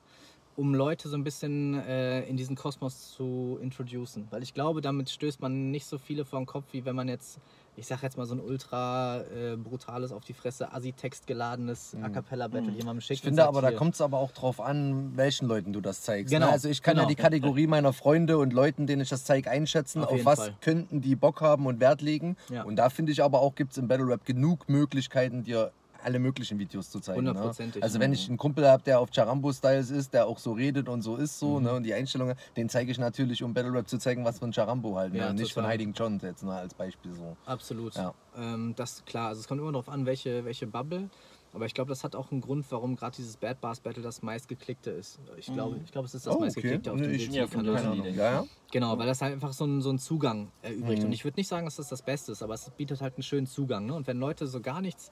um 0.56 0.74
Leute 0.76 1.08
so 1.08 1.16
ein 1.16 1.24
bisschen 1.24 1.76
äh, 1.76 2.24
in 2.26 2.36
diesen 2.36 2.56
Kosmos 2.56 3.12
zu 3.12 3.58
introducen. 3.62 4.28
Weil 4.32 4.44
ich 4.44 4.54
glaube, 4.54 4.82
damit 4.82 5.10
stößt 5.10 5.40
man 5.42 5.72
nicht 5.72 5.86
so 5.86 5.98
viele 5.98 6.26
vor 6.26 6.40
den 6.40 6.46
Kopf, 6.46 6.74
wie 6.74 6.84
wenn 6.84 6.96
man 6.96 7.08
jetzt, 7.08 7.40
ich 7.78 7.86
sag 7.86 8.02
jetzt 8.02 8.18
mal, 8.18 8.26
so 8.26 8.34
ein 8.34 8.42
ultra 8.42 9.22
äh, 9.22 9.56
brutales, 9.56 10.12
auf 10.12 10.26
die 10.26 10.34
Fresse, 10.34 10.74
Assi-Text 10.74 11.28
geladenes 11.28 11.96
A 12.02 12.10
Cappella-Battle 12.10 12.72
Mhm. 12.72 12.78
jemandem 12.78 13.02
schickt. 13.02 13.20
Ich 13.20 13.22
finde 13.22 13.46
aber, 13.46 13.62
da 13.62 13.70
hier. 13.70 13.78
kommt 13.78 13.94
es 13.94 14.02
aber 14.02 14.18
auch 14.18 14.32
drauf 14.32 14.60
an, 14.60 15.16
welchen 15.16 15.48
Leuten 15.48 15.74
du 15.74 15.80
das 15.82 16.02
zeigst. 16.02 16.34
Genau, 16.34 16.48
Ne? 16.48 16.52
Also 16.52 16.70
ich 16.70 16.82
kann 16.82 16.96
ja 16.98 17.04
genau. 17.04 17.10
die 17.10 17.16
Kategorie 17.16 17.68
meiner 17.68 17.94
Freunde 17.94 18.40
und 18.40 18.52
Leuten, 18.52 18.88
denen 18.88 19.04
ich 19.04 19.10
das 19.10 19.24
zeige, 19.26 19.50
einschätzen, 19.52 20.04
Auf 20.04 20.12
auf, 20.12 20.26
was 20.26 20.40
Fall. 20.40 20.56
könnten 20.60 21.02
die 21.02 21.16
Bock 21.16 21.42
haben 21.42 21.68
und 21.68 21.80
Wert 21.80 22.02
legen. 22.02 22.36
Ja. 22.50 22.64
Und 22.64 22.78
da 22.78 22.90
finde 22.90 23.12
ich 23.12 23.22
aber 23.24 23.42
auch, 23.42 23.54
gibt 23.54 23.74
es 23.74 23.78
im 23.78 23.88
Battle 23.88 24.08
Rap 24.08 24.26
genug 24.26 24.68
Möglichkeiten, 24.68 25.44
dir 25.44 25.72
alle 26.04 26.20
möglichen 26.20 26.60
Videos 26.60 26.90
zu 26.90 27.00
zeigen. 27.00 27.24
Ne? 27.24 27.52
Also 27.82 28.00
wenn 28.00 28.14
ich 28.14 28.28
einen 28.28 28.38
Kumpel 28.38 28.68
habe, 28.68 28.84
der 28.84 29.00
auf 29.00 29.10
Charambo-Styles 29.12 29.90
ist, 29.92 30.14
der 30.14 30.28
auch 30.28 30.38
so 30.40 30.54
redet 30.54 30.90
und 30.90 31.02
so 31.02 31.16
ist 31.16 31.40
so, 31.40 31.60
ne? 31.60 31.74
und 31.74 31.84
die 31.84 31.94
Einstellungen, 31.94 32.36
den 32.56 32.70
zeige 32.70 32.92
ich 32.92 32.98
natürlich, 32.98 33.44
um 33.44 33.54
Battle 33.54 33.74
Rap 33.74 33.88
zu 33.88 33.98
zeigen, 33.98 34.26
was 34.26 34.40
von 34.40 34.52
Charambo 34.52 34.96
halt, 34.98 35.14
ne? 35.14 35.20
Ja, 35.20 35.30
und 35.30 35.36
nicht 35.36 35.54
von. 35.54 35.68
Hiding 35.68 35.94
John 35.94 36.20
jetzt 36.22 36.44
ne? 36.44 36.54
als 36.54 36.74
Beispiel 36.74 37.14
so. 37.14 37.36
Absolut. 37.46 37.96
Ja. 37.96 38.14
Ähm, 38.38 38.74
das 38.76 39.04
klar. 39.06 39.30
Also 39.30 39.42
es 39.42 39.48
kommt 39.48 39.60
immer 39.62 39.72
darauf 39.72 39.90
an, 39.90 40.06
welche, 40.06 40.46
welche 40.46 40.68
Bubble. 40.68 41.10
Aber 41.54 41.66
ich 41.66 41.74
glaube, 41.74 41.90
das 41.90 42.04
hat 42.04 42.16
auch 42.16 42.32
einen 42.32 42.42
Grund, 42.42 42.66
warum 42.70 42.96
gerade 42.96 43.16
dieses 43.16 43.38
Bad 43.38 43.62
Bars 43.62 43.80
Battle 43.80 44.04
das 44.04 44.22
meistgeklickte 44.22 44.92
ist. 44.92 45.18
Ich 45.38 45.52
glaube, 45.52 45.80
ich 45.84 45.92
glaube, 45.92 46.06
es 46.06 46.14
ist 46.14 46.28
das 46.28 46.34
Oh, 46.34 46.38
okay. 46.38 46.46
meistgeklickte 46.46 46.92
auf 46.92 47.02
dem 47.02 47.12
Ich- 47.12 47.30
ja. 47.30 47.46
Ja, 47.46 48.14
ja. 48.14 48.46
Genau, 48.72 48.98
weil 49.00 49.08
das 49.08 49.22
halt 49.22 49.34
einfach 49.34 49.54
so 49.54 49.64
einen, 49.64 49.82
so 49.82 49.90
einen 49.90 49.98
Zugang 49.98 50.52
erübrigt. 50.62 51.00
Mhm. 51.00 51.06
Und 51.08 51.12
ich 51.14 51.24
würde 51.24 51.40
nicht 51.40 51.48
sagen, 51.48 51.66
dass 51.66 51.78
das 51.78 51.88
das 51.88 52.02
Beste 52.02 52.34
ist, 52.34 52.44
aber 52.44 52.54
es 52.54 52.70
bietet 52.72 53.02
halt 53.02 53.16
einen 53.16 53.24
schönen 53.24 53.48
Zugang. 53.48 53.86
Ne? 53.86 53.96
Und 53.96 54.08
wenn 54.08 54.20
Leute 54.20 54.46
so 54.46 54.60
gar 54.62 54.82
nichts 54.82 55.10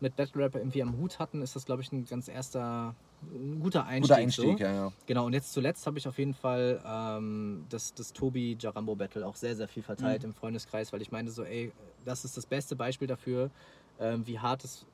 mit 0.00 0.16
Battle 0.16 0.42
Rap 0.44 0.54
irgendwie 0.54 0.82
am 0.82 0.96
Hut 0.96 1.18
hatten, 1.18 1.42
ist 1.42 1.56
das, 1.56 1.64
glaube 1.64 1.82
ich, 1.82 1.92
ein 1.92 2.04
ganz 2.04 2.28
erster, 2.28 2.96
ein 3.22 3.60
guter 3.60 3.84
Einstieg. 3.86 4.02
Guter 4.02 4.16
Einstieg, 4.16 4.58
so. 4.58 4.60
ja, 4.60 4.72
ja. 4.72 4.92
Genau, 5.06 5.26
und 5.26 5.32
jetzt 5.32 5.52
zuletzt 5.52 5.86
habe 5.86 5.98
ich 5.98 6.06
auf 6.08 6.18
jeden 6.18 6.34
Fall 6.34 6.82
ähm, 6.84 7.66
das, 7.68 7.94
das 7.94 8.12
Tobi 8.12 8.56
Jarambo 8.60 8.94
Battle 8.96 9.26
auch 9.26 9.36
sehr, 9.36 9.56
sehr 9.56 9.68
viel 9.68 9.82
verteilt 9.82 10.22
Mhm. 10.22 10.24
im 10.24 10.34
Freundeskreis, 10.34 10.92
weil 10.92 11.02
ich 11.02 11.10
meine 11.10 11.30
so, 11.30 11.44
ey, 11.44 11.74
das 11.96 12.24
ist 12.24 12.36
das 12.36 12.46
beste 12.46 12.76
Beispiel 12.76 13.08
dafür, 13.08 13.50
ähm, 13.98 14.26
wie 14.26 14.38
hart 14.38 14.64
es 14.64 14.86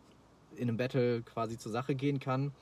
in 0.51 0.69
einem 0.69 0.77
Battle 0.77 1.23
quasi 1.25 1.59
zur 1.59 1.73
Sache 1.73 1.97
gehen 1.97 2.21
kann. 2.21 2.55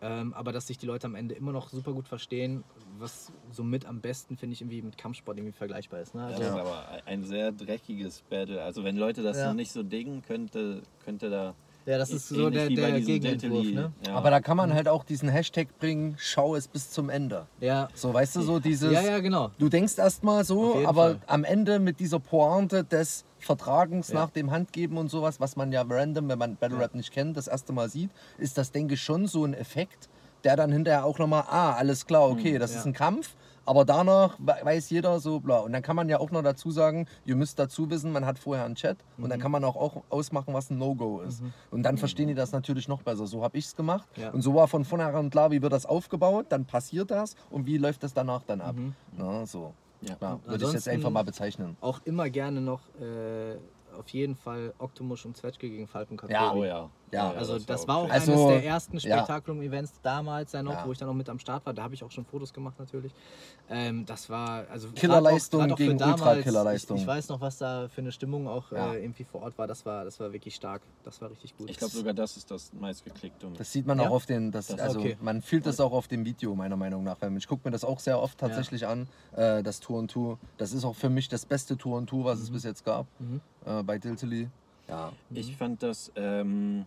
Ähm, 0.00 0.34
aber 0.34 0.52
dass 0.52 0.66
sich 0.66 0.78
die 0.78 0.86
Leute 0.86 1.06
am 1.06 1.14
Ende 1.14 1.34
immer 1.36 1.52
noch 1.52 1.70
super 1.70 1.92
gut 1.94 2.08
verstehen, 2.08 2.64
was 2.74 3.32
somit 3.50 3.86
am 3.86 4.00
besten, 4.02 4.36
finde 4.36 4.54
ich, 4.54 4.60
irgendwie 4.62 4.82
mit 4.82 4.96
Kampfsport 4.98 5.38
irgendwie 5.38 5.52
vergleichbar 5.54 6.00
ist. 6.00 6.14
Ne? 6.14 6.22
Das 6.26 6.36
Also, 6.36 6.42
ist 6.44 6.56
aber 6.56 7.06
ein 7.06 7.24
sehr 7.24 7.52
dreckiges 7.52 8.22
Battle. 8.22 8.62
Also 8.62 8.84
wenn 8.84 8.96
Leute 8.96 9.22
das 9.22 9.38
Ja. 9.38 9.44
noch 9.44 9.54
nicht 9.54 9.72
so 9.72 9.82
dingen, 9.82 10.22
könnte, 10.22 10.86
könnte 10.98 11.30
da. 11.30 11.56
Ja, 11.86 11.98
das 11.98 12.10
ist 12.10 12.28
so 12.28 12.48
ähnlich 12.48 12.76
der, 12.76 12.92
der 12.92 13.00
Gegenentwurf. 13.00 13.66
Ne? 13.66 13.92
Ja. 14.06 14.14
Aber 14.14 14.30
da 14.30 14.40
kann 14.40 14.56
man 14.56 14.72
halt 14.72 14.88
auch 14.88 15.04
diesen 15.04 15.28
Hashtag 15.28 15.78
bringen, 15.78 16.14
schau 16.18 16.54
es 16.54 16.68
bis 16.68 16.90
zum 16.90 17.10
Ende. 17.10 17.46
Ja. 17.60 17.88
So, 17.94 18.12
weißt 18.14 18.36
du, 18.36 18.42
so 18.42 18.60
dieses. 18.60 18.92
ja, 18.92 19.02
ja, 19.02 19.18
genau. 19.20 19.50
Du 19.58 19.68
denkst 19.68 19.98
erstmal 19.98 20.44
so, 20.44 20.84
aber 20.86 21.10
Fall. 21.10 21.20
am 21.26 21.44
Ende 21.44 21.78
mit 21.78 22.00
dieser 22.00 22.20
Pointe 22.20 22.84
des 22.84 23.24
Vertragens 23.38 24.08
Ja. 24.08 24.20
nach 24.20 24.30
dem 24.30 24.50
Handgeben 24.50 24.96
und 24.96 25.10
sowas, 25.10 25.40
was 25.40 25.56
man 25.56 25.72
ja 25.72 25.84
random, 25.88 26.28
wenn 26.28 26.38
man 26.38 26.56
Battle 26.56 26.78
Rap 26.78 26.94
nicht 26.94 27.12
kennt, 27.12 27.36
das 27.36 27.48
erste 27.48 27.72
Mal 27.72 27.88
sieht, 27.88 28.10
ist 28.38 28.56
das, 28.56 28.70
denke 28.70 28.94
ich, 28.94 29.02
schon 29.02 29.26
so 29.26 29.44
ein 29.44 29.54
Effekt, 29.54 30.08
der 30.44 30.56
dann 30.56 30.70
hinterher 30.70 31.04
auch 31.04 31.18
nochmal, 31.18 31.44
ah, 31.48 31.72
alles 31.72 32.06
klar, 32.06 32.28
okay, 32.28 32.58
das 32.58 32.72
ja. 32.72 32.80
ist 32.80 32.86
ein 32.86 32.92
Kampf, 32.92 33.34
aber 33.64 33.84
danach 33.84 34.38
we- 34.38 34.54
weiß 34.62 34.90
jeder 34.90 35.20
so, 35.20 35.40
bla. 35.40 35.58
Und 35.60 35.72
dann 35.72 35.82
kann 35.82 35.96
man 35.96 36.08
ja 36.08 36.18
auch 36.20 36.30
noch 36.30 36.42
dazu 36.42 36.70
sagen, 36.70 37.06
ihr 37.24 37.36
müsst 37.36 37.58
dazu 37.58 37.88
wissen, 37.90 38.12
man 38.12 38.26
hat 38.26 38.38
vorher 38.38 38.64
einen 38.64 38.74
Chat 38.74 38.98
und 39.18 39.24
Mhm. 39.24 39.28
dann 39.30 39.40
kann 39.40 39.50
man 39.50 39.64
auch, 39.64 39.76
auch 39.76 40.02
ausmachen, 40.10 40.52
was 40.54 40.70
ein 40.70 40.78
No-Go 40.78 41.20
ist. 41.20 41.42
Und 41.70 41.82
dann 41.82 41.98
verstehen 41.98 42.28
die 42.28 42.34
das 42.34 42.52
natürlich 42.52 42.88
noch 42.88 43.02
besser. 43.02 43.26
So 43.26 43.42
habe 43.42 43.56
ich 43.58 43.66
es 43.66 43.76
gemacht 43.76 44.08
Ja. 44.16 44.30
und 44.30 44.42
so 44.42 44.54
war 44.54 44.68
von 44.68 44.84
vornherein 44.84 45.30
klar, 45.30 45.50
wie 45.50 45.62
wird 45.62 45.72
das 45.72 45.86
aufgebaut, 45.86 46.46
dann 46.50 46.64
passiert 46.64 47.10
das 47.10 47.36
und 47.50 47.66
wie 47.66 47.78
läuft 47.78 48.02
das 48.02 48.12
danach 48.14 48.42
dann 48.44 48.60
ab. 48.60 48.76
Mhm. 48.76 48.94
Ja, 49.18 49.46
so. 49.46 49.72
Ja. 50.00 50.16
Ja, 50.20 50.32
Und 50.32 50.46
würde 50.48 50.64
ich 50.64 50.72
jetzt 50.72 50.88
einfach 50.88 51.10
mal 51.10 51.22
bezeichnen. 51.22 51.76
Auch 51.80 52.00
immer 52.04 52.28
gerne 52.28 52.60
noch 52.60 52.80
äh, 53.00 53.54
auf 53.96 54.08
jeden 54.08 54.34
Fall 54.34 54.74
Octomush 54.78 55.24
und 55.26 55.36
Zwetschge 55.36 55.68
gegen 55.70 55.86
Falcon 55.86 56.18
Ja. 56.28 56.52
Oh 56.52 56.64
ja. 56.64 56.88
Ja, 57.12 57.30
Also 57.32 57.58
das, 57.58 57.86
war 57.86 57.96
auch. 57.98 58.08
Also, 58.10 58.32
eines 58.32 58.46
der 58.46 58.64
ersten 58.64 58.96
ja. 58.96 59.00
Spektakulum-Events 59.18 60.00
damals 60.02 60.52
ja 60.52 60.62
noch, 60.62 60.72
Ja. 60.72 60.86
wo 60.86 60.92
ich 60.92 60.98
dann 60.98 61.08
noch 61.08 61.14
mit 61.14 61.28
am 61.28 61.38
Start 61.38 61.66
war. 61.66 61.74
Da 61.74 61.82
habe 61.82 61.92
ich 61.94 62.02
auch 62.02 62.10
schon 62.10 62.24
Fotos 62.24 62.54
gemacht 62.54 62.78
natürlich. 62.78 63.12
Ähm, 63.68 64.06
das 64.06 64.30
war 64.30 64.64
also 64.70 64.88
Killerleistung 64.92 65.62
auch- 65.66 65.72
auch 65.72 65.76
gegen 65.76 66.02
Ultra-Killerleistung. 66.02 66.96
Ich, 66.96 67.02
ich 67.02 67.06
weiß 67.08 67.28
noch, 67.28 67.40
was 67.42 67.58
da 67.58 67.88
für 67.88 68.00
eine 68.00 68.12
Stimmung 68.12 68.48
auch 68.48 68.72
Ja. 68.72 68.94
äh, 68.94 69.02
irgendwie 69.04 69.24
vor 69.24 69.42
Ort 69.42 69.58
war. 69.58 69.66
Das 69.66 69.84
war, 69.84 70.04
das 70.06 70.18
war 70.20 70.32
wirklich 70.32 70.54
stark. 70.54 70.80
Das 71.04 71.20
war 71.20 71.30
richtig 71.30 71.54
gut. 71.58 71.68
Ich 71.68 71.76
glaube 71.76 71.92
sogar, 71.92 72.14
das 72.14 72.38
ist 72.38 72.50
das 72.50 72.72
meistgeklickte. 72.72 73.46
Das 73.58 73.70
sieht 73.70 73.86
man 73.86 73.98
Ja? 74.00 74.08
auch 74.08 74.12
auf 74.12 74.24
den, 74.26 74.50
das, 74.50 74.68
Das- 74.68 74.80
also 74.80 75.00
okay. 75.00 75.18
man 75.20 75.42
fühlt 75.42 75.66
das 75.66 75.80
auch 75.80 75.92
auf 75.92 76.08
dem 76.08 76.24
Video, 76.24 76.54
meiner 76.54 76.76
Meinung 76.76 77.04
nach. 77.04 77.16
Weil 77.20 77.36
Ich 77.36 77.46
gucke 77.46 77.62
mir 77.68 77.72
das 77.72 77.84
auch 77.84 78.00
sehr 78.00 78.18
oft 78.20 78.38
tatsächlich 78.38 78.86
an, 78.86 79.06
äh, 79.36 79.62
das 79.62 79.80
Tour 79.80 79.98
und 79.98 80.10
Tour. 80.10 80.38
Das 80.56 80.72
ist 80.72 80.84
auch 80.84 80.94
für 80.96 81.10
mich 81.10 81.28
das 81.28 81.44
beste 81.44 81.76
Tour 81.76 81.98
und 81.98 82.06
Tour, 82.06 82.24
was 82.24 82.40
es 82.40 82.50
bis 82.50 82.64
jetzt 82.64 82.84
gab 82.86 83.06
Mhm. 83.18 83.40
äh, 83.66 83.82
bei 83.82 83.98
Diltily. 83.98 84.48
Ja. 84.88 85.12
Ich 85.30 85.54
fand 85.56 85.82
das, 85.82 86.10
ähm, 86.16 86.86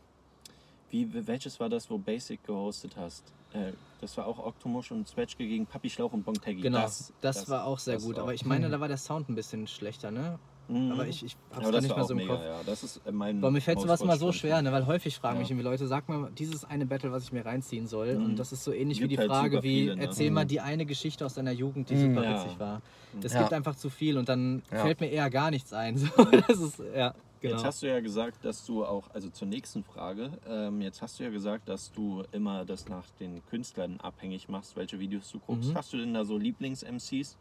wie, 0.89 1.27
welches 1.27 1.59
war 1.59 1.69
das, 1.69 1.89
wo 1.89 1.97
Basic 1.97 2.43
gehostet 2.43 2.95
hast? 2.97 3.23
Äh, 3.53 3.71
das 4.01 4.17
war 4.17 4.27
auch 4.27 4.39
Octomush 4.39 4.91
und 4.91 5.07
Zwetschge 5.07 5.45
gegen 5.47 5.65
Papi 5.65 5.89
Schlauch 5.89 6.13
und 6.13 6.23
Bonteggi. 6.25 6.61
Genau, 6.61 6.81
das, 7.21 7.49
war 7.49 7.65
auch 7.65 7.79
sehr 7.79 7.95
das 7.95 8.03
gut. 8.03 8.15
war 8.15 8.23
Aber 8.23 8.31
auch- 8.31 8.35
ich 8.35 8.45
meine, 8.45 8.69
da 8.69 8.79
war 8.79 8.87
der 8.87 8.97
Sound 8.97 9.29
ein 9.29 9.35
bisschen 9.35 9.67
schlechter, 9.67 10.11
ne? 10.11 10.37
Mhm. 10.67 10.91
Aber 10.93 11.07
ich, 11.07 11.23
ich 11.23 11.37
hab's 11.53 11.61
gar 11.63 11.71
das 11.71 11.83
nicht 11.83 11.95
mehr 11.95 12.03
auch 12.03 12.07
so 12.07 12.13
im 12.13 12.17
mega, 12.17 12.33
Kopf. 12.35 12.43
ja. 12.43 12.59
Das 12.65 12.83
ist 12.83 12.99
äh, 13.05 13.11
mein 13.11 13.37
Aber 13.37 13.51
mir 13.51 13.61
fällt 13.61 13.79
sowas 13.79 14.01
immer 14.01 14.17
so 14.17 14.31
schwer, 14.31 14.61
ne? 14.63 14.71
weil 14.71 14.87
häufig 14.87 15.15
fragen 15.15 15.35
Ja. 15.35 15.41
mich 15.41 15.51
irgendwie 15.51 15.63
Leute, 15.63 15.85
sag 15.87 16.09
mal, 16.09 16.31
dieses 16.35 16.65
eine 16.65 16.87
Battle, 16.87 17.11
was 17.11 17.23
ich 17.25 17.31
mir 17.31 17.45
reinziehen 17.45 17.85
soll. 17.85 18.15
Mhm. 18.17 18.25
Und 18.25 18.39
das 18.39 18.51
ist 18.51 18.63
so 18.63 18.71
ähnlich 18.73 18.97
Gibt 18.97 19.11
wie 19.11 19.15
die 19.15 19.19
halt 19.19 19.29
Frage, 19.29 19.61
wie 19.61 19.81
viele, 19.83 19.95
ne? 19.95 20.01
erzähl 20.01 20.31
mal 20.31 20.43
Mhm. 20.45 20.47
die 20.49 20.61
eine 20.61 20.85
Geschichte 20.87 21.23
aus 21.23 21.35
deiner 21.35 21.51
Jugend, 21.51 21.91
die 21.91 21.95
Mhm. 21.95 22.15
super 22.15 22.23
Ja. 22.23 22.43
witzig 22.43 22.59
war. 22.59 22.81
Es 23.21 23.33
Ja. 23.33 23.41
gibt 23.41 23.53
einfach 23.53 23.75
zu 23.75 23.91
viel 23.91 24.17
und 24.17 24.27
dann 24.27 24.63
Ja. 24.71 24.79
fällt 24.79 25.01
mir 25.01 25.09
eher 25.11 25.29
gar 25.29 25.51
nichts 25.51 25.71
ein. 25.71 25.97
So, 26.17 26.23
das 26.47 26.59
ist, 26.59 26.81
ja, 26.95 27.13
genau. 27.49 27.57
Jetzt 27.57 27.65
hast 27.65 27.81
du 27.83 27.87
ja 27.87 27.99
gesagt, 27.99 28.43
dass 28.43 28.65
du 28.65 28.85
auch, 28.85 29.09
also 29.13 29.29
zur 29.29 29.47
nächsten 29.47 29.83
Frage, 29.83 30.31
ähm, 30.47 30.81
jetzt 30.81 31.01
hast 31.01 31.19
du 31.19 31.23
ja 31.23 31.29
gesagt, 31.29 31.67
dass 31.69 31.91
du 31.91 32.23
immer 32.31 32.65
das 32.65 32.87
nach 32.87 33.05
den 33.19 33.45
Künstlern 33.45 33.99
abhängig 33.99 34.47
machst, 34.49 34.75
welche 34.75 34.99
Videos 34.99 35.31
du 35.31 35.39
guckst. 35.39 35.69
Mhm. 35.69 35.75
Hast 35.75 35.93
du 35.93 35.97
denn 35.97 36.13
da 36.13 36.23
so 36.25 36.37
Lieblings-MCs, 36.37 37.37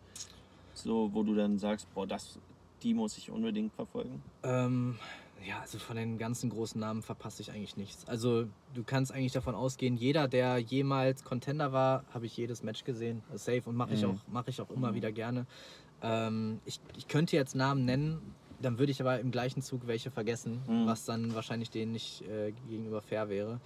so, 0.75 1.11
wo 1.13 1.23
du 1.23 1.35
dann 1.35 1.59
sagst, 1.59 1.93
boah, 1.95 2.07
das, 2.07 2.39
die 2.83 2.95
muss 2.95 3.17
ich 3.19 3.31
unbedingt 3.31 3.73
verfolgen? 3.73 4.23
Ähm, 4.43 4.99
ja, 5.47 5.61
also 5.61 5.79
von 5.79 5.97
den 5.97 6.17
ganzen 6.19 6.51
großen 6.51 6.81
Namen 6.81 7.03
verpasse 7.03 7.43
ich 7.43 7.51
eigentlich 7.51 7.77
nichts. 7.77 8.07
Also 8.09 8.47
du 8.75 8.83
kannst 8.85 9.13
eigentlich 9.13 9.33
davon 9.33 9.55
ausgehen, 9.55 9.97
jeder, 9.97 10.27
der 10.29 10.59
jemals 10.59 11.23
Contender 11.25 11.73
war, 11.73 12.05
habe 12.13 12.27
ich 12.27 12.37
jedes 12.37 12.63
Match 12.63 12.85
gesehen. 12.85 13.23
Safe 13.35 13.63
und 13.67 13.77
mache 13.77 13.95
ich, 13.95 14.03
Mhm. 14.03 14.11
auch, 14.11 14.21
mach 14.33 14.47
ich 14.49 14.61
auch 14.61 14.71
immer 14.71 14.95
wieder 14.95 15.13
gerne. 15.13 15.47
Ähm, 16.03 16.61
ich, 16.65 16.81
ich 16.97 17.09
könnte 17.09 17.37
jetzt 17.37 17.55
Namen 17.55 17.85
nennen, 17.85 18.35
dann 18.65 18.79
würde 18.79 18.93
ich 18.93 19.01
aber 19.01 19.21
im 19.21 19.31
gleichen 19.31 19.63
Zug 19.63 19.87
welche 19.87 20.11
vergessen, 20.11 20.63
Mhm. 20.67 20.87
was 20.87 21.05
dann 21.05 21.35
wahrscheinlich 21.35 21.71
denen 21.71 21.93
nicht 21.93 22.23
äh, 22.23 22.53
gegenüber 22.69 23.01
fair 23.03 23.29
wäre. 23.29 23.61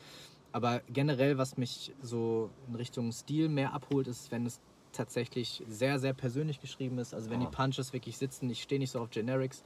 Aber 0.53 0.81
generell, 0.89 1.39
was 1.39 1.57
mich 1.57 1.93
so 2.03 2.51
in 2.69 2.75
Richtung 2.75 3.13
Stil 3.13 3.49
mehr 3.49 3.73
abholt, 3.75 4.09
ist, 4.09 4.31
wenn 4.33 4.47
es 4.47 4.61
tatsächlich 4.93 5.63
sehr, 5.69 5.99
sehr 5.99 6.15
persönlich 6.15 6.61
geschrieben 6.61 6.99
ist. 6.99 7.13
Also 7.15 7.29
wenn 7.31 7.41
Ah. 7.43 7.45
die 7.45 7.55
Punches 7.55 7.93
wirklich 7.93 8.17
sitzen. 8.17 8.49
Ich 8.51 8.63
stehe 8.63 8.79
nicht 8.79 8.91
so 8.91 9.01
auf 9.01 9.11
Generics. 9.11 9.63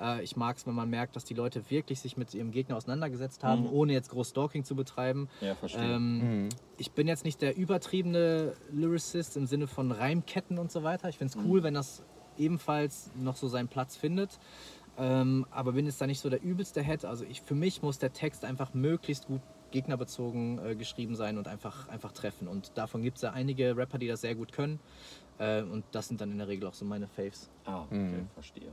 Äh, 0.00 0.22
ich 0.24 0.34
mag 0.36 0.56
es, 0.56 0.66
wenn 0.66 0.74
man 0.74 0.90
merkt, 0.90 1.14
dass 1.14 1.24
die 1.24 1.34
Leute 1.34 1.70
wirklich 1.70 2.00
sich 2.00 2.16
mit 2.16 2.34
ihrem 2.34 2.50
Gegner 2.50 2.76
auseinandergesetzt 2.76 3.44
haben, 3.44 3.62
Mhm. 3.62 3.72
ohne 3.72 3.92
jetzt 3.92 4.10
groß 4.10 4.30
Stalking 4.30 4.64
zu 4.64 4.74
betreiben. 4.74 5.28
Ja, 5.40 5.54
verstehe. 5.54 5.94
Ähm, 5.94 6.18
Mhm. 6.46 6.48
ich 6.76 6.90
bin 6.90 7.06
jetzt 7.06 7.24
nicht 7.24 7.40
der 7.40 7.56
übertriebene 7.56 8.54
Lyricist 8.72 9.36
im 9.36 9.46
Sinne 9.46 9.68
von 9.68 9.92
Reimketten 9.92 10.58
und 10.58 10.72
so 10.72 10.82
weiter. 10.82 11.08
Ich 11.08 11.18
finde 11.18 11.38
es 11.38 11.44
cool, 11.44 11.62
wenn 11.62 11.74
das 11.74 12.02
ebenfalls 12.38 13.10
noch 13.16 13.36
so 13.36 13.48
seinen 13.48 13.68
Platz 13.68 13.96
findet. 13.96 14.38
Ähm, 14.96 15.44
aber 15.50 15.72
bin 15.72 15.86
jetzt 15.86 16.00
da 16.00 16.06
nicht 16.06 16.20
so 16.20 16.30
der 16.30 16.42
übelste 16.42 16.82
Head. 16.82 17.04
Also 17.04 17.24
ich, 17.24 17.40
für 17.40 17.54
mich 17.56 17.82
muss 17.82 17.98
der 17.98 18.12
Text 18.12 18.44
einfach 18.44 18.74
möglichst 18.74 19.26
gut 19.26 19.40
gegnerbezogen 19.72 20.64
äh, 20.64 20.76
geschrieben 20.76 21.16
sein 21.16 21.36
und 21.36 21.48
einfach, 21.48 21.88
einfach 21.88 22.12
treffen. 22.12 22.46
Und 22.46 22.70
davon 22.78 23.02
gibt 23.02 23.16
es 23.16 23.22
ja 23.22 23.32
einige 23.32 23.76
Rapper, 23.76 23.98
die 23.98 24.06
das 24.06 24.20
sehr 24.20 24.36
gut 24.36 24.52
können. 24.52 24.78
Äh, 25.38 25.62
und 25.62 25.84
das 25.90 26.06
sind 26.06 26.20
dann 26.20 26.30
in 26.30 26.38
der 26.38 26.46
Regel 26.46 26.68
auch 26.68 26.74
so 26.74 26.84
meine 26.84 27.08
Faves. 27.08 27.50
Ah, 27.64 27.82
okay, 27.82 27.96
Mhm. 27.96 28.28
verstehe. 28.34 28.70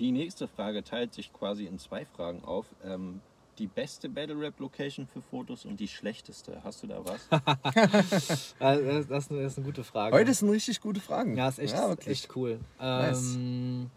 Die 0.00 0.10
nächste 0.10 0.48
Frage 0.48 0.82
teilt 0.82 1.14
sich 1.14 1.32
quasi 1.32 1.66
in 1.66 1.78
zwei 1.78 2.04
Fragen 2.04 2.42
auf. 2.44 2.66
Ähm, 2.82 3.20
die 3.58 3.66
beste 3.66 4.08
Battle 4.08 4.38
Rap 4.38 4.58
Location 4.58 5.06
für 5.06 5.20
Fotos 5.20 5.64
und 5.64 5.78
die 5.78 5.88
schlechteste. 5.88 6.62
Hast 6.64 6.82
du 6.82 6.86
da 6.86 7.00
was? 7.04 7.28
Das, 8.58 9.06
das, 9.08 9.30
ist 9.30 9.58
eine, 9.58 9.66
gute 9.66 9.84
Frage. 9.84 10.16
Heute 10.16 10.34
sind 10.34 10.50
richtig 10.50 10.80
gute 10.80 11.00
Fragen. 11.00 11.36
Ja, 11.36 11.48
ist 11.48 11.58
echt, 11.58 11.74
Ja, 11.74 11.92
echt 12.06 12.34
cool. 12.36 12.58
Nice. 12.78 13.34
Ähm, 13.34 13.90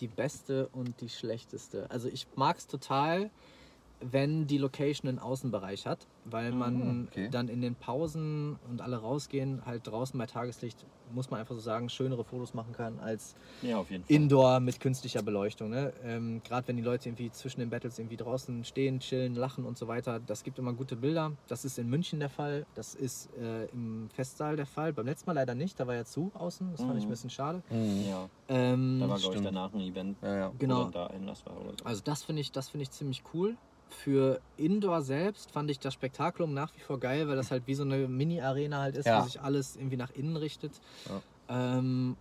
die 0.00 0.08
beste 0.08 0.68
und 0.68 1.00
die 1.00 1.08
schlechteste. 1.08 1.90
Also 1.90 2.08
ich 2.08 2.26
mag 2.36 2.56
es 2.58 2.66
total, 2.66 3.30
wenn 4.00 4.46
die 4.46 4.58
Location 4.58 5.08
einen 5.08 5.18
Außenbereich 5.18 5.86
hat, 5.86 6.06
weil 6.24 6.52
man 6.52 7.06
Ah, 7.06 7.08
okay. 7.10 7.28
dann 7.30 7.48
in 7.48 7.60
den 7.60 7.74
Pausen 7.74 8.58
und 8.68 8.80
alle 8.80 8.96
rausgehen, 8.96 9.64
halt 9.64 9.86
draußen 9.86 10.18
bei 10.18 10.26
Tageslicht, 10.26 10.84
muss 11.14 11.30
man 11.30 11.40
einfach 11.40 11.54
so 11.54 11.60
sagen, 11.60 11.88
schönere 11.88 12.24
Fotos 12.24 12.54
machen 12.54 12.72
kann 12.72 12.98
als 13.00 13.34
ja, 13.62 13.78
auf 13.78 13.90
jeden 13.90 14.04
Fall. 14.04 14.14
Indoor 14.16 14.60
mit 14.60 14.80
künstlicher 14.80 15.22
Beleuchtung. 15.22 15.70
Ne? 15.70 15.92
Ähm, 16.02 16.42
Gerade 16.44 16.68
wenn 16.68 16.76
die 16.76 16.82
Leute 16.82 17.08
irgendwie 17.08 17.30
zwischen 17.30 17.60
den 17.60 17.70
Battles 17.70 17.98
irgendwie 17.98 18.16
draußen 18.16 18.64
stehen, 18.64 19.00
chillen, 19.00 19.34
lachen 19.34 19.64
und 19.64 19.78
so 19.78 19.88
weiter, 19.88 20.20
das 20.20 20.42
gibt 20.42 20.58
immer 20.58 20.74
gute 20.74 20.96
Bilder. 20.96 21.32
Das 21.48 21.64
ist 21.64 21.78
in 21.78 21.88
München 21.88 22.20
der 22.20 22.28
Fall, 22.28 22.66
das 22.74 22.94
ist 22.94 23.32
äh, 23.34 23.64
im 23.66 24.10
Festsaal 24.10 24.56
der 24.56 24.66
Fall. 24.66 24.92
Beim 24.92 25.06
letzten 25.06 25.30
Mal 25.30 25.34
leider 25.34 25.54
nicht, 25.54 25.80
da 25.80 25.86
war 25.86 25.94
ja 25.94 26.04
zu 26.04 26.30
außen, 26.34 26.70
das 26.72 26.80
fand 26.82 26.98
ich 26.98 27.04
ein 27.04 27.06
Mhm. 27.06 27.10
bisschen 27.10 27.30
schade. 27.30 27.62
Mhm. 27.70 28.06
ja, 28.06 28.28
Ähm, 28.48 28.98
da 29.00 29.08
war, 29.08 29.18
glaube 29.18 29.36
ich, 29.36 29.40
danach 29.42 29.72
ein 29.72 29.80
Event, 29.80 30.18
Ja, 30.22 30.36
ja. 30.36 30.52
Genau. 30.58 30.90
da 30.90 31.06
Einlass 31.06 31.44
war 31.46 31.58
oder 31.60 31.72
so. 31.78 31.84
Also 31.84 32.02
das 32.04 32.22
finde 32.24 32.42
ich, 32.42 32.52
das 32.52 32.68
finde 32.68 32.82
ich 32.82 32.90
ziemlich 32.90 33.22
cool. 33.32 33.56
Für 33.90 34.40
Indoor 34.56 35.02
selbst 35.02 35.50
fand 35.52 35.70
ich 35.70 35.78
das 35.78 35.94
Spektakulum 35.94 36.52
nach 36.52 36.74
wie 36.76 36.80
vor 36.80 36.98
geil, 36.98 37.28
weil 37.28 37.36
das 37.36 37.50
halt 37.50 37.66
wie 37.66 37.74
so 37.74 37.84
eine 37.84 38.08
Mini-Arena 38.08 38.80
halt 38.80 38.96
ist, 38.96 39.06
Ja. 39.06 39.20
wo 39.22 39.24
sich 39.26 39.40
alles 39.40 39.76
irgendwie 39.76 39.96
nach 39.96 40.10
innen 40.12 40.36
richtet. 40.36 40.72
Ja. 41.48 41.78
Ähm, 41.78 42.16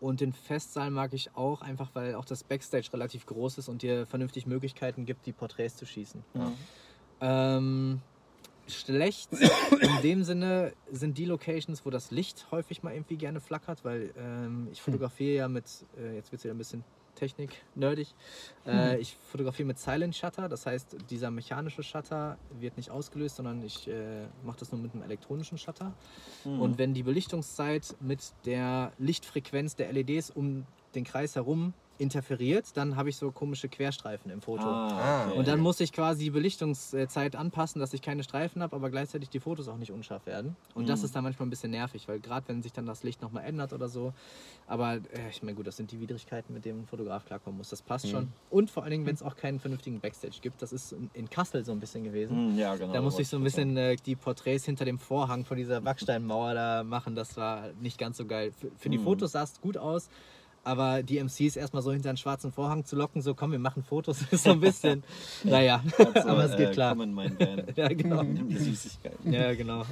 und 0.00 0.20
den 0.20 0.32
Festsaal 0.32 0.90
mag 0.90 1.12
ich 1.12 1.36
auch, 1.36 1.62
einfach 1.62 1.90
weil 1.94 2.14
auch 2.16 2.24
das 2.24 2.42
Backstage 2.44 2.88
relativ 2.92 3.26
groß 3.26 3.58
ist 3.58 3.68
und 3.68 3.82
dir 3.82 4.06
vernünftig 4.06 4.46
Möglichkeiten 4.46 5.04
gibt, 5.06 5.26
die 5.26 5.32
Porträts 5.32 5.76
zu 5.76 5.86
schießen. 5.86 6.24
Ja. 6.34 6.52
Ähm, 7.20 8.00
schlecht 8.66 9.32
in 9.80 10.02
dem 10.02 10.24
Sinne 10.24 10.72
sind 10.90 11.18
die 11.18 11.24
Locations, 11.24 11.84
wo 11.84 11.90
das 11.90 12.10
Licht 12.10 12.46
häufig 12.50 12.82
mal 12.82 12.94
irgendwie 12.94 13.16
gerne 13.16 13.40
flackert, 13.40 13.84
weil 13.84 14.12
ähm, 14.16 14.68
ich 14.72 14.80
fotografiere 14.82 15.36
ja 15.36 15.48
mit, 15.48 15.64
äh, 15.96 16.16
jetzt 16.16 16.32
wird 16.32 16.38
es 16.40 16.44
wieder 16.44 16.54
ein 16.54 16.58
bisschen 16.58 16.84
Technik 17.14 17.62
nerdig. 17.74 18.14
Äh, 18.66 18.98
ich 18.98 19.16
fotografiere 19.30 19.66
mit 19.66 19.78
Silent 19.78 20.16
Shutter, 20.16 20.48
das 20.48 20.66
heißt, 20.66 20.96
dieser 21.10 21.30
mechanische 21.30 21.82
Shutter 21.82 22.38
wird 22.60 22.76
nicht 22.76 22.90
ausgelöst, 22.90 23.36
sondern 23.36 23.62
ich 23.62 23.88
äh, 23.88 24.26
mache 24.44 24.58
das 24.60 24.72
nur 24.72 24.80
mit 24.80 24.94
einem 24.94 25.02
elektronischen 25.02 25.58
Shutter. 25.58 25.92
Und 26.44 26.78
wenn 26.78 26.94
die 26.94 27.02
Belichtungszeit 27.02 27.94
mit 28.00 28.32
der 28.44 28.92
Lichtfrequenz 28.98 29.76
der 29.76 29.92
LEDs 29.92 30.30
um 30.30 30.66
den 30.94 31.04
Kreis 31.04 31.36
herum 31.36 31.74
interferiert, 32.02 32.76
dann 32.76 32.96
habe 32.96 33.08
ich 33.08 33.16
so 33.16 33.30
komische 33.30 33.68
Querstreifen 33.68 34.30
im 34.30 34.40
Foto. 34.42 34.64
Ah, 34.64 35.26
okay. 35.28 35.38
Und 35.38 35.48
dann 35.48 35.60
muss 35.60 35.80
ich 35.80 35.92
quasi 35.92 36.24
die 36.24 36.30
Belichtungszeit 36.30 37.36
anpassen, 37.36 37.80
dass 37.80 37.94
ich 37.94 38.02
keine 38.02 38.22
Streifen 38.22 38.62
habe, 38.62 38.76
aber 38.76 38.90
gleichzeitig 38.90 39.28
die 39.30 39.40
Fotos 39.40 39.68
auch 39.68 39.76
nicht 39.78 39.92
unscharf 39.92 40.26
werden. 40.26 40.56
Und 40.74 40.88
das 40.88 41.00
Mhm. 41.00 41.04
ist 41.06 41.16
dann 41.16 41.24
manchmal 41.24 41.46
ein 41.46 41.50
bisschen 41.50 41.70
nervig, 41.70 42.08
weil 42.08 42.20
gerade 42.20 42.48
wenn 42.48 42.62
sich 42.62 42.72
dann 42.72 42.86
das 42.86 43.02
Licht 43.02 43.22
nochmal 43.22 43.44
ändert 43.44 43.72
oder 43.72 43.88
so. 43.88 44.12
Aber 44.66 44.94
äh, 44.94 45.00
ich 45.30 45.42
meine, 45.42 45.54
gut, 45.56 45.66
das 45.66 45.76
sind 45.76 45.90
die 45.92 46.00
Widrigkeiten, 46.00 46.52
mit 46.52 46.64
denen 46.64 46.80
ein 46.82 46.86
Fotograf 46.86 47.24
klarkommen 47.24 47.58
muss. 47.58 47.68
Das 47.70 47.82
passt 47.82 48.08
schon. 48.08 48.28
Und 48.50 48.70
vor 48.70 48.82
allen 48.82 48.90
Dingen, 48.92 49.06
wenn 49.06 49.14
es 49.14 49.22
auch 49.22 49.36
keinen 49.36 49.58
vernünftigen 49.60 50.00
Backstage 50.00 50.38
gibt. 50.40 50.60
Das 50.62 50.72
ist 50.72 50.94
in- 51.14 51.30
Kassel 51.30 51.64
so 51.64 51.72
ein 51.72 51.80
bisschen 51.80 52.04
gewesen. 52.04 52.50
Hm, 52.50 52.58
ja, 52.58 52.74
genau. 52.76 52.92
Da 52.92 53.00
musste 53.00 53.22
ich 53.22 53.28
so 53.28 53.36
ein 53.38 53.42
bisschen 53.44 53.76
äh, 53.76 53.96
die 53.96 54.16
Porträts 54.16 54.64
hinter 54.66 54.84
dem 54.84 54.98
Vorhang 54.98 55.44
von 55.44 55.56
dieser 55.56 55.80
Backsteinmauer 55.80 56.54
da 56.54 56.84
machen. 56.84 57.14
Das 57.14 57.36
war 57.36 57.68
nicht 57.80 57.96
ganz 57.98 58.16
so 58.18 58.26
geil. 58.26 58.52
Für, 58.52 58.70
für 58.76 58.90
die 58.90 58.98
Mhm. 58.98 59.04
Fotos 59.04 59.32
sah 59.32 59.42
es 59.44 59.60
gut 59.60 59.76
aus, 59.78 60.08
aber 60.64 61.02
die 61.02 61.18
MCs 61.18 61.56
erstmal 61.56 61.82
so 61.82 61.92
hinter 61.92 62.10
einen 62.10 62.18
schwarzen 62.18 62.52
Vorhang 62.52 62.84
zu 62.84 62.96
locken, 62.96 63.20
so 63.22 63.34
komm, 63.34 63.52
wir 63.52 63.58
machen 63.58 63.82
Fotos, 63.82 64.22
ist 64.30 64.44
so 64.44 64.50
ein 64.52 64.60
bisschen. 64.60 65.02
naja. 65.44 65.82
Also, 66.14 66.28
aber 66.28 66.44
es 66.44 66.56
geht 66.56 66.70
äh, 66.70 66.72
klar. 66.72 66.92
Komm 66.92 67.02
in 67.02 67.14
mein 67.14 67.38
Van. 67.38 67.64
Ja, 67.76 67.88
genau. 67.88 68.22
Nimm 68.22 68.48
die 68.48 68.58
Süßigkeiten. 68.58 69.32
Ja, 69.32 69.54
genau. 69.54 69.84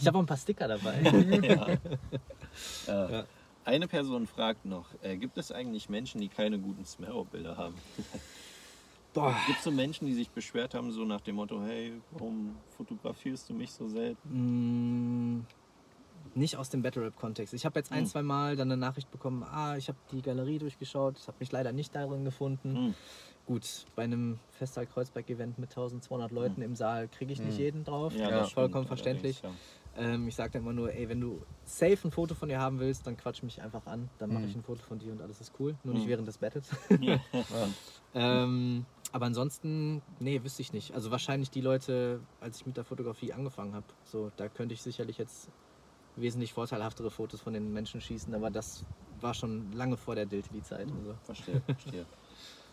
Ich 0.00 0.06
habe 0.06 0.18
auch 0.18 0.22
ein 0.22 0.26
paar 0.26 0.36
Sticker 0.36 0.68
dabei. 0.68 1.78
ja. 2.86 3.18
Äh, 3.20 3.24
Eine 3.64 3.88
Person 3.88 4.26
fragt 4.26 4.64
noch, 4.64 4.86
äh, 5.02 5.16
gibt 5.16 5.38
es 5.38 5.50
eigentlich 5.52 5.88
Menschen, 5.88 6.20
die 6.20 6.28
keine 6.28 6.58
guten 6.58 6.84
Smarrow-Bilder 6.84 7.56
haben? 7.56 7.74
Gibt 9.14 9.58
es 9.58 9.64
so 9.64 9.70
Menschen, 9.70 10.06
die 10.06 10.14
sich 10.14 10.30
beschwert 10.30 10.74
haben, 10.74 10.90
so 10.90 11.04
nach 11.04 11.20
dem 11.20 11.36
Motto, 11.36 11.62
hey, 11.62 11.92
warum 12.12 12.56
fotografierst 12.76 13.48
du 13.50 13.54
mich 13.54 13.70
so 13.70 13.86
selten? 13.88 15.36
Mm, 15.36 15.44
Nicht 16.34 16.56
aus 16.56 16.70
dem 16.70 16.80
Battle 16.82 17.02
Rap 17.04 17.16
Kontext. 17.16 17.52
Ich 17.52 17.66
habe 17.66 17.78
jetzt 17.78 17.92
ein, 17.92 18.00
Hm. 18.04 18.06
zwei 18.06 18.22
Mal 18.22 18.56
dann 18.56 18.70
eine 18.72 18.78
Nachricht 18.80 19.10
bekommen, 19.10 19.42
ah, 19.42 19.76
ich 19.76 19.88
habe 19.88 19.98
die 20.12 20.22
Galerie 20.22 20.58
durchgeschaut, 20.58 21.18
ich 21.18 21.26
habe 21.28 21.36
mich 21.40 21.52
leider 21.52 21.72
nicht 21.72 21.94
darin 21.94 22.24
gefunden. 22.24 22.74
Hm. 22.74 22.94
Gut, 23.44 23.84
bei 23.96 24.04
einem 24.04 24.38
Festsaal 24.52 24.86
Kreuzberg 24.86 25.28
Event 25.28 25.58
mit 25.58 25.70
1200 25.70 26.30
Leuten 26.30 26.62
im 26.62 26.74
Saal 26.76 27.08
kriege 27.08 27.32
ich 27.32 27.40
nicht 27.40 27.58
jeden 27.58 27.84
drauf. 27.84 28.14
Hm. 28.14 28.20
Ja, 28.20 28.42
ist 28.42 28.52
vollkommen 28.52 28.86
verständlich. 28.86 29.42
allerdings, 29.42 29.62
Ähm, 29.94 30.26
ich 30.28 30.34
sage 30.36 30.52
dann 30.52 30.62
immer 30.62 30.72
nur, 30.72 30.94
ey, 30.94 31.06
wenn 31.10 31.20
du 31.20 31.42
safe 31.66 32.08
ein 32.08 32.10
Foto 32.12 32.34
von 32.34 32.48
dir 32.48 32.58
haben 32.58 32.78
willst, 32.80 33.06
dann 33.06 33.18
quatsch 33.18 33.42
mich 33.42 33.60
einfach 33.60 33.84
an. 33.84 34.08
Dann 34.18 34.30
mache 34.32 34.44
Mhm. 34.44 34.48
ich 34.48 34.54
ein 34.56 34.62
Foto 34.62 34.82
von 34.82 34.98
dir 34.98 35.12
und 35.12 35.20
alles 35.20 35.38
ist 35.42 35.52
cool. 35.58 35.74
Nur 35.84 35.92
nicht 35.92 36.06
Mhm. 36.06 36.10
während 36.10 36.28
des 36.28 36.38
Battles. 36.38 36.70
Ja. 37.02 37.20
ähm, 38.14 38.86
aber 39.12 39.26
ansonsten, 39.26 40.00
nee, 40.18 40.42
wüsste 40.42 40.62
ich 40.62 40.72
nicht. 40.72 40.94
Also 40.94 41.10
wahrscheinlich 41.10 41.50
die 41.50 41.60
Leute, 41.60 42.20
als 42.40 42.56
ich 42.60 42.64
mit 42.66 42.78
der 42.78 42.84
Fotografie 42.84 43.34
angefangen 43.34 43.74
habe. 43.74 43.84
So, 44.04 44.30
da 44.36 44.48
könnte 44.48 44.72
ich 44.72 44.80
sicherlich 44.80 45.18
jetzt 45.18 45.48
wesentlich 46.16 46.52
vorteilhaftere 46.52 47.10
Fotos 47.10 47.40
von 47.40 47.54
den 47.54 47.72
Menschen 47.72 48.00
schießen, 48.00 48.34
aber 48.34 48.50
das 48.50 48.84
war 49.20 49.34
schon 49.34 49.72
lange 49.72 49.96
vor 49.96 50.14
der 50.14 50.26
Diltily-Zeit. 50.26 50.86
Also. 50.86 51.14
Verstehe, 51.24 51.60
verstehe. 51.62 52.06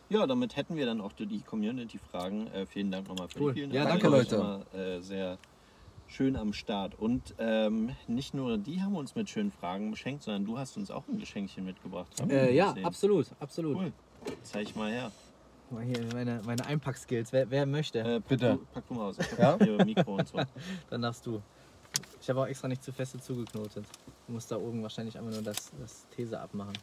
Ja, 0.10 0.26
damit 0.26 0.56
hätten 0.56 0.76
wir 0.76 0.86
dann 0.88 1.02
auch 1.02 1.12
die 1.14 1.42
Community-Fragen. 1.42 2.48
Äh, 2.48 2.66
vielen 2.66 2.90
Dank 2.92 3.08
nochmal 3.08 3.28
für 3.30 3.40
Cool. 3.40 3.54
die 3.54 3.60
vielen 3.62 3.72
Ja, 3.72 3.86
danke, 3.86 4.08
Leute. 4.10 4.36
Immer, 4.36 4.62
äh, 4.74 5.00
sehr 5.02 5.38
schön 6.08 6.36
am 6.36 6.54
Start. 6.54 6.96
Und 6.98 7.36
ähm, 7.38 7.96
nicht 8.08 8.34
nur 8.34 8.58
die 8.58 8.82
haben 8.82 8.96
uns 8.96 9.14
mit 9.14 9.30
schönen 9.30 9.52
Fragen 9.52 9.92
beschenkt, 9.92 10.24
sondern 10.24 10.46
du 10.46 10.58
hast 10.58 10.76
uns 10.78 10.90
auch 10.90 11.08
ein 11.08 11.20
Geschenkchen 11.20 11.64
mitgebracht. 11.64 12.08
Äh, 12.28 12.56
ja, 12.56 12.70
gesehen. 12.70 12.86
absolut, 12.86 13.28
absolut. 13.40 13.78
Cool. 13.78 13.94
Zeig 14.42 14.76
mal 14.76 14.90
her. 14.92 15.12
Mal 15.70 15.84
Hier 15.84 16.04
meine, 16.16 16.42
meine 16.44 16.66
Einpackskills. 16.66 17.32
Wer, 17.32 17.50
wer 17.52 17.68
möchte, 17.68 18.00
Äh, 18.00 18.20
pack 18.22 18.28
Bitte. 18.28 18.54
Du, 18.54 18.66
pack 18.74 18.88
du 18.88 18.94
mal 18.96 19.10
aus. 19.10 19.20
Ich 19.20 19.38
Ja? 19.38 19.52
hab 19.52 19.64
hier 19.64 19.86
Mikro 19.86 20.16
und 20.16 20.28
so. 20.28 20.40
dann 20.90 21.04
darfst 21.04 21.24
du. 21.28 21.40
Ich 22.22 22.30
habe 22.30 22.42
auch 22.42 22.48
extra 22.48 22.68
nicht 22.68 22.84
zu 22.84 22.92
feste 22.92 23.20
zugeknotet. 23.20 23.86
Du 24.28 24.34
musst 24.34 24.52
da 24.52 24.58
oben 24.58 24.84
wahrscheinlich 24.84 25.18
einfach 25.18 25.32
nur 25.32 25.42
das, 25.42 25.72
das 25.80 26.06
These 26.16 26.40
abmachen. 26.40 26.74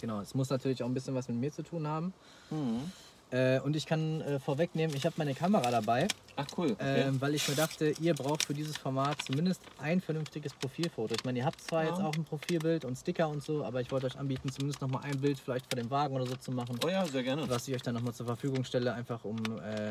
Genau, 0.00 0.20
es 0.20 0.34
muss 0.34 0.50
natürlich 0.50 0.82
auch 0.82 0.86
ein 0.88 0.94
bisschen 0.94 1.14
was 1.14 1.28
mit 1.28 1.38
mir 1.38 1.52
zu 1.52 1.62
tun 1.62 1.86
haben. 1.86 2.12
Mhm. 2.50 2.92
Äh, 3.30 3.58
und 3.60 3.74
ich 3.74 3.86
kann 3.86 4.20
äh, 4.20 4.38
vorwegnehmen, 4.38 4.94
ich 4.94 5.06
habe 5.06 5.14
meine 5.16 5.34
Kamera 5.34 5.70
dabei, 5.70 6.06
Ach 6.36 6.46
cool. 6.58 6.72
Okay. 6.72 7.02
ähm, 7.08 7.20
weil 7.20 7.34
ich 7.34 7.48
mir 7.48 7.54
dachte, 7.54 7.94
ihr 8.00 8.12
braucht 8.14 8.44
für 8.44 8.52
dieses 8.54 8.76
Format 8.76 9.22
zumindest 9.22 9.62
ein 9.78 10.00
vernünftiges 10.00 10.52
Profilfoto. 10.52 11.14
Ich 11.14 11.24
meine, 11.24 11.38
ihr 11.38 11.44
habt 11.46 11.60
zwar 11.60 11.84
Ja. 11.84 11.90
jetzt 11.90 12.00
auch 12.00 12.14
ein 12.14 12.24
Profilbild 12.24 12.84
und 12.84 12.96
Sticker 12.96 13.28
und 13.28 13.42
so, 13.42 13.64
aber 13.64 13.80
ich 13.80 13.90
wollte 13.90 14.06
euch 14.06 14.18
anbieten, 14.18 14.50
zumindest 14.52 14.82
noch 14.82 14.88
mal 14.88 15.00
ein 15.00 15.18
Bild 15.20 15.38
vielleicht 15.38 15.66
vor 15.72 15.80
dem 15.80 15.90
Wagen 15.90 16.14
oder 16.14 16.26
so 16.26 16.36
zu 16.36 16.52
machen. 16.52 16.78
oh 16.84 16.88
ja, 16.88 17.06
sehr 17.06 17.22
gerne. 17.22 17.48
was 17.48 17.66
ich 17.66 17.74
euch 17.74 17.82
dann 17.82 17.94
nochmal 17.94 18.12
zur 18.14 18.26
Verfügung 18.26 18.62
stelle, 18.64 18.92
einfach 18.92 19.24
um 19.24 19.36
äh, 19.62 19.88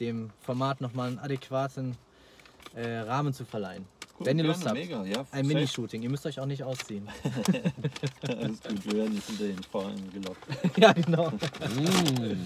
dem 0.00 0.30
Format 0.40 0.80
nochmal 0.80 1.08
einen 1.08 1.18
adäquaten 1.20 1.96
äh, 2.74 2.98
Rahmen 3.00 3.32
zu 3.32 3.44
verleihen. 3.44 3.86
Cool, 4.18 4.26
Wenn 4.26 4.38
ihr 4.38 4.44
gerne, 4.44 4.54
Lust 4.54 4.66
habt. 4.66 4.74
Mega, 4.78 5.04
ja. 5.04 5.20
Ein 5.20 5.26
safe. 5.26 5.44
Mini-Shooting, 5.44 6.02
ihr 6.02 6.10
müsst 6.10 6.26
euch 6.26 6.38
auch 6.38 6.46
nicht 6.46 6.62
ausziehen. 6.62 7.08
Alles 8.28 8.60
gut, 8.62 8.84
wir 8.84 8.96
werden 8.98 9.14
nicht 9.14 9.26
hinter 9.26 9.44
den 9.44 9.62
Vorhang 9.62 9.96
gelockt. 10.12 10.46
ja, 10.76 10.92
genau. 10.92 11.30
Mm. 11.30 12.36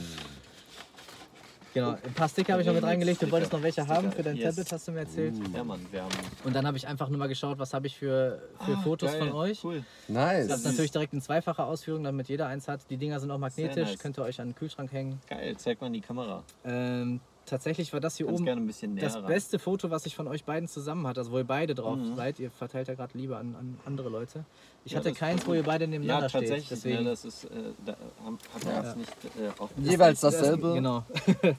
genau. 1.74 1.90
Ein 1.90 2.14
paar 2.14 2.28
Sticker 2.28 2.52
habe 2.52 2.62
ich 2.62 2.68
noch 2.68 2.74
mit 2.74 2.84
reingelegt. 2.84 3.20
Du 3.20 3.30
wolltest 3.30 3.52
noch 3.52 3.62
welche 3.62 3.82
Sticker, 3.82 3.94
haben 3.94 4.12
für 4.12 4.22
dein 4.22 4.36
yes. 4.36 4.54
Tablet, 4.54 4.72
hast 4.72 4.88
du 4.88 4.92
mir 4.92 5.00
erzählt. 5.00 5.34
Ja, 5.52 5.64
Mann, 5.64 5.84
wir 5.90 6.02
haben. 6.02 6.14
Und 6.44 6.54
dann 6.54 6.66
habe 6.66 6.76
ich 6.76 6.86
einfach 6.86 7.08
nur 7.08 7.18
mal 7.18 7.28
geschaut, 7.28 7.58
was 7.58 7.74
habe 7.74 7.88
ich 7.88 7.96
für, 7.96 8.42
für 8.64 8.72
Ah, 8.72 8.80
Fotos 8.82 9.10
geil, 9.10 9.20
von 9.20 9.32
euch. 9.32 9.64
Cool. 9.64 9.84
Nice. 10.06 10.46
Das 10.46 10.60
ist 10.60 10.66
natürlich 10.66 10.92
direkt 10.92 11.12
in 11.14 11.20
zweifacher 11.20 11.66
Ausführung, 11.66 12.04
damit 12.04 12.28
jeder 12.28 12.46
eins 12.46 12.68
hat. 12.68 12.88
Die 12.90 12.96
Dinger 12.96 13.18
sind 13.18 13.30
auch 13.32 13.38
magnetisch, 13.38 13.88
nice. 13.88 13.98
könnt 13.98 14.18
ihr 14.18 14.22
euch 14.22 14.40
an 14.40 14.50
den 14.50 14.54
Kühlschrank 14.54 14.92
hängen. 14.92 15.20
Geil, 15.28 15.56
zeig 15.58 15.80
mal 15.80 15.88
in 15.88 15.94
die 15.94 16.00
Kamera. 16.00 16.44
Ähm, 16.64 17.20
tatsächlich 17.46 17.92
war 17.92 18.00
das 18.00 18.16
hier 18.16 18.26
Ganz 18.26 18.36
oben 18.36 18.44
gerne 18.44 18.60
ein 18.60 18.66
bisschen 18.66 18.94
näher 18.94 19.04
das 19.04 19.16
ran. 19.16 19.26
beste 19.26 19.58
Foto, 19.58 19.90
was 19.90 20.04
ich 20.06 20.14
von 20.14 20.28
euch 20.28 20.44
beiden 20.44 20.68
zusammen 20.68 21.06
hatte, 21.06 21.20
also 21.20 21.32
wo 21.32 21.38
ihr 21.38 21.44
beide 21.44 21.74
drauf 21.74 21.96
Mhm. 21.96 22.14
seid, 22.16 22.38
ihr 22.40 22.50
verteilt 22.50 22.88
ja 22.88 22.94
gerade 22.94 23.16
Liebe 23.16 23.36
an, 23.36 23.54
an 23.58 23.78
andere 23.86 24.08
Leute. 24.08 24.44
Ich 24.84 24.92
Ja, 24.92 24.98
hatte 24.98 25.10
das- 25.10 25.18
keins, 25.18 25.46
wo 25.46 25.54
ihr 25.54 25.62
beide 25.62 25.84
Ja, 25.84 25.90
nebeneinander 25.90 26.28
steht. 26.28 26.42
tatsächlich. 26.42 26.68
Deswegen, 26.68 27.04
Ja, 27.04 27.10
das 27.10 27.24
ist, 27.24 27.44
äh, 27.44 27.48
da 27.86 27.96
haben, 28.24 28.38
Ja. 28.66 28.80
uns 28.80 28.96
nicht 28.96 29.12
äh, 29.24 29.90
Jeweils 29.90 30.20
das- 30.20 30.34
dasselbe. 30.38 30.74
Genau. 30.74 31.04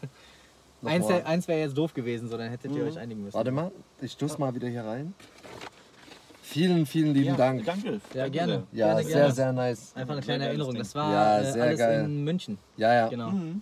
Eins, 0.85 1.07
eins 1.07 1.47
wäre 1.47 1.59
jetzt 1.61 1.75
doof 1.77 1.93
gewesen, 1.93 2.29
so 2.29 2.37
dann 2.37 2.49
hättet 2.51 2.71
ihr 2.71 2.83
Mhm. 2.83 2.87
euch 2.89 2.99
einigen 2.99 3.23
müssen. 3.23 3.33
Warte 3.35 3.51
mal, 3.51 3.71
ich 3.99 4.11
stoß 4.11 4.37
mal 4.37 4.53
wieder 4.53 4.67
hier 4.67 4.83
rein. 4.85 5.13
Vielen, 6.43 6.85
vielen 6.85 7.13
lieben 7.13 7.25
ja, 7.31 7.35
Dank. 7.35 7.65
Danke. 7.65 7.93
Ja, 7.93 7.99
danke 8.13 8.31
gerne. 8.31 8.63
Ja, 8.71 8.87
Gerne, 8.93 9.03
sehr, 9.03 9.13
gerne. 9.17 9.33
sehr 9.33 9.53
nice. 9.53 9.91
Einfach 9.95 10.13
eine 10.13 10.21
kleine 10.21 10.45
Erinnerung. 10.45 10.75
Das 10.75 10.95
war 10.95 11.11
Ja, 11.11 11.39
äh, 11.39 11.51
sehr 11.51 11.63
alles 11.63 11.79
geil. 11.79 12.05
in 12.05 12.23
München. 12.23 12.57
Ja, 12.77 12.93
ja. 12.93 13.07
Genau. 13.09 13.31
Mhm. 13.31 13.61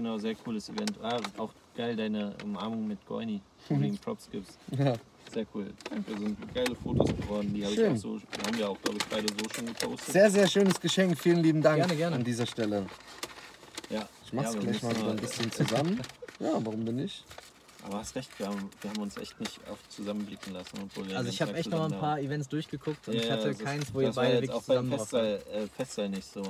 Genau, 0.00 0.16
sehr 0.16 0.34
cooles 0.34 0.66
Event. 0.70 0.92
Ah, 1.02 1.20
auch 1.36 1.50
geil, 1.76 1.94
deine 1.94 2.34
Umarmung 2.42 2.88
mit 2.88 3.04
Goini, 3.06 3.38
wo 3.68 3.76
du 3.76 3.84
ihm 3.84 3.98
Props 4.04 4.30
gibst. 4.32 4.58
Ja. 4.78 4.94
Sehr 5.30 5.44
cool. 5.54 5.66
Danke, 5.90 6.18
sind 6.18 6.54
geile 6.54 6.74
Fotos 6.74 7.14
geworden. 7.14 7.52
Die 7.52 7.62
habe 7.62 7.74
ich 7.74 7.86
auch 7.86 7.96
so, 7.96 8.18
die 8.18 8.46
haben 8.46 8.56
wir 8.56 8.70
auch, 8.70 8.80
glaube 8.80 8.96
ich, 8.98 9.06
beide 9.10 9.26
so 9.28 9.50
schon 9.54 9.66
gepostet. 9.66 10.12
Sehr, 10.14 10.30
sehr 10.30 10.48
schönes 10.48 10.80
Geschenk. 10.80 11.18
Vielen 11.18 11.42
lieben 11.42 11.60
Dank 11.60 11.76
Gerne, 11.76 11.96
gerne. 11.96 12.16
an 12.16 12.24
dieser 12.24 12.46
Stelle. 12.46 12.86
ja. 13.90 14.08
Ich 14.24 14.32
mach's 14.32 14.54
ja, 14.54 14.60
gleich 14.60 14.82
mal 14.82 14.96
wieder 14.96 15.10
ein 15.10 15.16
bisschen 15.16 15.52
zusammen. 15.52 16.00
Ja, 16.40 16.52
warum 16.54 16.86
denn 16.86 16.96
nicht? 16.96 17.22
Aber 17.84 17.98
hast 17.98 18.16
recht, 18.16 18.30
wir 18.38 18.46
haben, 18.46 18.70
wir 18.80 18.90
haben 18.90 19.02
uns 19.02 19.18
echt 19.18 19.38
nicht 19.38 19.60
oft 19.70 19.92
zusammenblicken 19.92 20.54
lassen. 20.54 20.78
Obwohl 20.82 21.06
wir 21.06 21.18
Also 21.18 21.28
ich 21.28 21.42
habe 21.42 21.52
echt 21.52 21.68
noch 21.68 21.84
ein 21.84 22.00
paar 22.00 22.18
Events 22.18 22.48
durchgeguckt 22.48 23.06
und 23.08 23.14
Ja, 23.14 23.20
ich 23.20 23.30
hatte 23.30 23.54
keins, 23.54 23.92
wo 23.92 24.00
ihr 24.00 24.06
das 24.06 24.16
war 24.16 24.24
beide 24.24 24.36
jetzt 24.36 24.48
wirklich 24.48 24.62
auch 24.62 24.64
beim 24.64 24.76
zusammen 24.76 24.90
drauf 24.90 25.12
wart. 25.12 25.40
Festsaal, 25.42 25.62
äh, 25.62 25.66
Festsaal 25.76 26.08
nicht 26.08 26.32
so. 26.32 26.42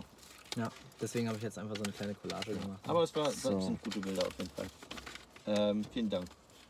Ja, 0.57 0.71
deswegen 1.01 1.29
habe 1.29 1.37
ich 1.37 1.45
jetzt 1.45 1.59
einfach 1.59 1.77
so 1.77 1.83
eine 1.83 1.93
kleine 1.93 2.15
Collage 2.15 2.55
gemacht. 2.55 2.81
Aber 2.87 3.03
es 3.03 3.15
war, 3.15 3.31
So. 3.31 3.61
sind 3.61 3.83
gute 3.83 4.01
Bilder 4.01 4.27
auf 4.27 4.37
jeden 4.39 4.51
Fall. 4.51 4.67
Ähm, 5.47 5.85
vielen 5.93 6.11
Dank. 6.11 6.27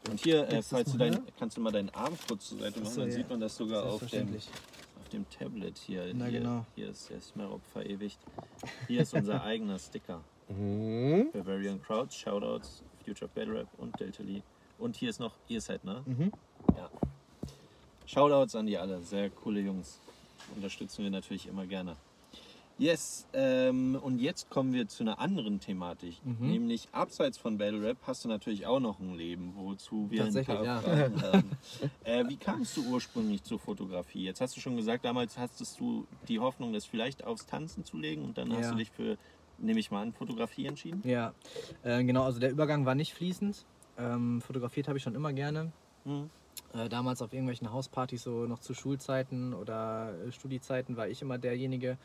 Und 0.08 0.20
hier, 0.20 0.48
äh, 0.48 0.62
falls 0.62 0.92
du 0.92 0.98
dein, 0.98 1.22
kannst 1.38 1.56
du 1.56 1.60
mal 1.60 1.72
deinen 1.72 1.90
Arm 1.90 2.14
kurz 2.26 2.48
zur 2.48 2.58
Seite 2.58 2.78
machen, 2.80 2.88
Achso, 2.88 3.00
dann 3.00 3.10
ja. 3.10 3.16
sieht 3.16 3.28
man 3.28 3.40
das 3.40 3.56
sogar 3.56 3.84
auf 3.84 4.06
dem, 4.06 4.34
auf 4.34 5.08
dem 5.12 5.28
Tablet 5.30 5.78
hier. 5.78 6.10
Na, 6.14 6.26
hier, 6.26 6.40
genau. 6.40 6.66
hier 6.74 6.90
ist 6.90 7.10
der 7.10 7.20
Smerop 7.20 7.60
verewigt. 7.72 8.18
Hier 8.86 9.02
ist 9.02 9.12
unser 9.14 9.42
eigener 9.44 9.78
Sticker. 9.78 10.20
Mhm. 10.48 11.30
Bavarian 11.32 11.82
Crowds, 11.82 12.16
Shoutouts, 12.16 12.82
Future 13.04 13.30
Battle 13.34 13.60
Rap 13.60 13.68
und 13.78 13.98
Delta 14.00 14.22
Lee. 14.22 14.42
Und 14.78 14.96
hier 14.96 15.10
ist 15.10 15.20
noch 15.20 15.34
ihr 15.48 15.60
seid, 15.60 15.84
ne? 15.84 16.02
Mhm. 16.06 16.32
Ja. 16.76 16.90
Shoutouts 18.06 18.54
an 18.56 18.66
die 18.66 18.78
alle, 18.78 19.00
sehr 19.02 19.30
coole 19.30 19.60
Jungs. 19.60 20.00
Unterstützen 20.56 21.04
wir 21.04 21.10
natürlich 21.10 21.46
immer 21.46 21.66
gerne. 21.66 21.96
Yes, 22.80 23.26
ähm, 23.34 23.94
und 24.02 24.20
jetzt 24.20 24.48
kommen 24.48 24.72
wir 24.72 24.88
zu 24.88 25.02
einer 25.02 25.18
anderen 25.18 25.60
Thematik, 25.60 26.24
Mhm. 26.24 26.46
nämlich 26.46 26.88
abseits 26.92 27.36
von 27.36 27.58
Battle 27.58 27.82
Rap 27.82 27.98
hast 28.06 28.24
du 28.24 28.28
natürlich 28.30 28.64
auch 28.64 28.80
noch 28.80 28.98
ein 29.00 29.14
Leben, 29.16 29.52
wozu 29.54 30.10
wir 30.10 30.24
ein 30.24 30.32
paar 30.46 30.64
ja. 30.64 30.80
Fragen 30.80 31.22
haben. 31.22 31.50
äh, 32.04 32.24
wie 32.26 32.38
kamst 32.38 32.74
du 32.78 32.86
ursprünglich 32.90 33.44
zur 33.44 33.58
Fotografie? 33.58 34.24
Jetzt 34.24 34.40
hast 34.40 34.56
du 34.56 34.62
schon 34.62 34.76
gesagt, 34.76 35.04
damals 35.04 35.36
hattest 35.36 35.78
du 35.78 36.06
die 36.26 36.38
Hoffnung, 36.40 36.72
das 36.72 36.86
vielleicht 36.86 37.22
aufs 37.22 37.44
Tanzen 37.44 37.84
zu 37.84 37.98
legen 37.98 38.24
und 38.24 38.38
dann 38.38 38.50
hast 38.50 38.64
Ja. 38.64 38.70
du 38.72 38.78
dich 38.78 38.90
für, 38.90 39.18
nehme 39.58 39.78
ich 39.78 39.90
mal 39.90 40.00
an, 40.00 40.14
Fotografie 40.14 40.64
entschieden. 40.64 41.02
Ja, 41.04 41.34
äh, 41.82 42.02
genau, 42.02 42.22
also 42.24 42.40
der 42.40 42.50
Übergang 42.50 42.86
war 42.86 42.94
nicht 42.94 43.12
fließend. 43.12 43.66
Ähm, 43.98 44.40
fotografiert 44.40 44.88
habe 44.88 44.96
ich 44.96 45.04
schon 45.04 45.14
immer 45.14 45.34
gerne. 45.34 45.70
Mhm. 46.04 46.30
Äh, 46.72 46.88
damals 46.88 47.20
auf 47.22 47.32
irgendwelchen 47.32 47.72
Hauspartys, 47.72 48.22
so 48.22 48.46
noch 48.46 48.60
zu 48.60 48.74
Schulzeiten 48.74 49.54
oder 49.54 50.12
äh, 50.26 50.32
Studiezeiten, 50.32 50.96
war 50.96 51.08
ich 51.08 51.20
immer 51.22 51.36
derjenige, 51.38 51.98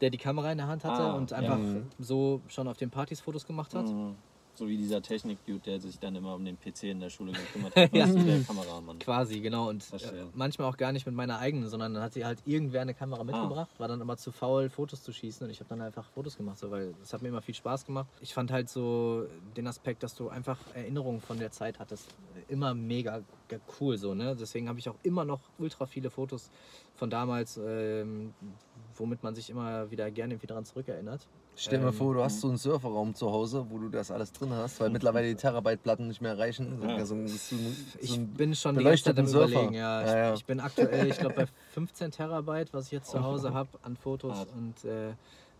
der 0.00 0.10
die 0.10 0.18
Kamera 0.18 0.52
in 0.52 0.58
der 0.58 0.68
Hand 0.68 0.84
hatte 0.84 1.02
Ah, 1.02 1.14
und 1.14 1.30
ja. 1.32 1.38
einfach 1.38 1.58
Mhm. 1.58 1.86
so 1.98 2.40
schon 2.48 2.68
auf 2.68 2.76
den 2.76 2.90
Partys 2.90 3.20
Fotos 3.20 3.46
gemacht 3.46 3.74
hat. 3.74 3.86
Mhm. 3.86 4.14
So 4.54 4.66
wie 4.68 4.78
dieser 4.78 5.02
Technik-Dude, 5.02 5.58
der 5.66 5.80
sich 5.80 5.98
dann 5.98 6.14
immer 6.16 6.34
um 6.34 6.42
den 6.42 6.56
PC 6.58 6.84
in 6.84 7.00
der 7.00 7.10
Schule 7.10 7.32
gekümmert 7.32 7.76
hat. 7.76 7.92
Ja. 7.94 8.06
Der 8.06 8.40
Kameramann. 8.40 8.98
Quasi, 9.00 9.40
genau. 9.40 9.68
Und 9.68 9.84
äh, 9.92 9.98
manchmal 10.34 10.68
auch 10.70 10.78
gar 10.78 10.92
nicht 10.92 11.04
mit 11.04 11.14
meiner 11.14 11.38
eigenen, 11.40 11.68
sondern 11.68 11.92
dann 11.92 12.02
hat 12.02 12.14
sie 12.14 12.24
halt 12.24 12.38
irgendwer 12.46 12.80
eine 12.80 12.94
Kamera 12.94 13.22
mitgebracht, 13.22 13.68
war 13.78 13.86
dann 13.88 14.00
aber 14.00 14.16
zu 14.16 14.32
faul, 14.32 14.70
Fotos 14.70 15.02
zu 15.02 15.12
schießen 15.12 15.44
und 15.46 15.50
ich 15.50 15.60
habe 15.60 15.68
dann 15.68 15.82
einfach 15.82 16.08
Fotos 16.10 16.38
gemacht, 16.38 16.56
so, 16.56 16.70
weil 16.70 16.94
es 17.02 17.12
hat 17.12 17.20
mir 17.20 17.28
immer 17.28 17.42
viel 17.42 17.54
Spaß 17.54 17.84
gemacht. 17.84 18.08
Ich 18.22 18.32
fand 18.32 18.50
halt 18.50 18.70
so 18.70 19.26
den 19.58 19.66
Aspekt, 19.66 20.02
dass 20.02 20.14
du 20.14 20.30
einfach 20.30 20.58
Erinnerungen 20.74 21.20
von 21.20 21.38
der 21.38 21.50
Zeit 21.50 21.78
hattest, 21.78 22.06
immer 22.48 22.72
mega 22.72 23.20
cool 23.80 23.96
so, 23.98 24.14
ne? 24.14 24.36
Deswegen 24.36 24.68
habe 24.68 24.78
ich 24.78 24.88
auch 24.88 24.96
immer 25.02 25.24
noch 25.24 25.40
ultra 25.58 25.86
viele 25.86 26.10
Fotos 26.10 26.50
von 26.96 27.10
damals, 27.10 27.56
ähm, 27.58 28.34
womit 28.96 29.22
man 29.22 29.34
sich 29.34 29.50
immer 29.50 29.90
wieder 29.90 30.10
gerne 30.10 30.34
irgendwie 30.34 30.46
daran 30.46 30.64
zurückerinnert. 30.64 31.26
Stell 31.58 31.78
dir 31.78 31.84
mal 31.84 31.90
Ähm, 31.90 31.94
vor, 31.96 32.12
du 32.14 32.22
hast 32.22 32.40
so 32.40 32.48
einen 32.48 32.58
Surferraum 32.58 33.14
zu 33.14 33.30
Hause, 33.30 33.66
wo 33.70 33.78
du 33.78 33.88
das 33.88 34.10
alles 34.10 34.30
drin 34.32 34.50
hast, 34.52 34.78
weil 34.80 34.90
mittlerweile 34.90 35.28
die 35.28 35.36
Terabyte-Platten 35.36 36.06
nicht 36.08 36.20
mehr 36.20 36.36
reichen. 36.38 36.82
Ja. 36.82 37.04
So, 37.06 37.14
ein- 37.14 37.26
so, 37.28 37.54
ein- 37.56 37.76
Ich 38.00 38.18
bin 38.20 38.54
schon 38.54 38.76
die 38.76 38.84
ganze 38.84 39.04
Zeit 39.14 39.18
überlegen, 39.18 39.72
ja. 39.72 40.02
Ich, 40.02 40.08
Ja, 40.08 40.16
ja. 40.18 40.34
ich 40.34 40.44
bin 40.44 40.60
aktuell, 40.60 41.08
ich 41.08 41.18
glaube, 41.18 41.34
bei 41.34 41.46
15 41.72 42.10
Terabyte, 42.10 42.72
was 42.74 42.86
ich 42.86 42.92
jetzt 42.92 43.10
zu 43.10 43.22
Hause 43.22 43.54
habe 43.54 43.70
an 43.82 43.96
Fotos 43.96 44.36
Hart. 44.36 44.52
und 44.54 44.84
äh, 44.84 45.14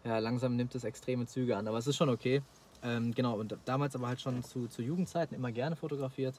ja, 0.05 0.18
langsam 0.18 0.55
nimmt 0.57 0.74
es 0.74 0.84
extreme 0.84 1.26
Züge 1.26 1.57
an, 1.57 1.66
aber 1.66 1.78
es 1.78 1.87
ist 1.87 1.96
schon 1.96 2.11
okay. 2.11 2.42
Ähm, 2.83 3.13
genau, 3.14 3.38
und 3.41 3.57
damals 3.64 3.96
aber 3.96 4.07
halt 4.07 4.21
schon 4.21 4.42
zu, 4.45 4.68
zu 4.68 4.83
Jugendzeiten 4.83 5.34
immer 5.34 5.50
gerne 5.50 5.76
fotografiert. 5.76 6.34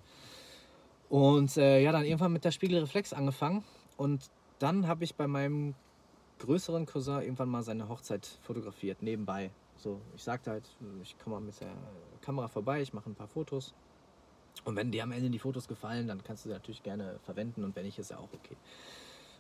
Und 1.10 1.56
äh, 1.58 1.82
ja, 1.82 1.92
dann 1.92 2.04
irgendwann 2.04 2.34
mit 2.34 2.44
der 2.44 2.52
Spiegelreflex 2.52 3.14
angefangen 3.14 3.64
und 3.96 4.30
dann 4.60 4.88
habe 4.88 5.04
ich 5.04 5.16
bei 5.16 5.28
meinem 5.28 5.76
größeren 6.40 6.86
Cousin 6.86 7.22
irgendwann 7.22 7.50
mal 7.50 7.64
seine 7.64 7.90
Hochzeit 7.90 8.26
fotografiert, 8.42 9.02
nebenbei. 9.02 9.52
So, 9.78 10.02
ich 10.16 10.24
sagte 10.24 10.52
halt, 10.52 10.68
ich 11.02 11.18
komme 11.20 11.36
mal 11.38 11.42
mit 11.42 11.60
der 11.62 11.74
Kamera 12.22 12.48
vorbei, 12.48 12.82
ich 12.82 12.94
mache 12.94 13.10
ein 13.10 13.16
paar 13.16 13.28
Fotos. 13.28 13.74
Und 14.66 14.76
wenn 14.76 14.92
dir 14.92 15.04
am 15.04 15.12
Ende 15.12 15.30
die 15.30 15.40
Fotos 15.40 15.68
gefallen, 15.68 16.08
dann 16.08 16.24
kannst 16.24 16.44
du 16.44 16.50
sie 16.50 16.54
natürlich 16.54 16.84
gerne 16.84 17.20
verwenden 17.24 17.64
und 17.64 17.76
wenn 17.76 17.86
nicht, 17.86 18.00
ist 18.00 18.10
ja 18.10 18.18
auch 18.18 18.34
okay. 18.34 18.58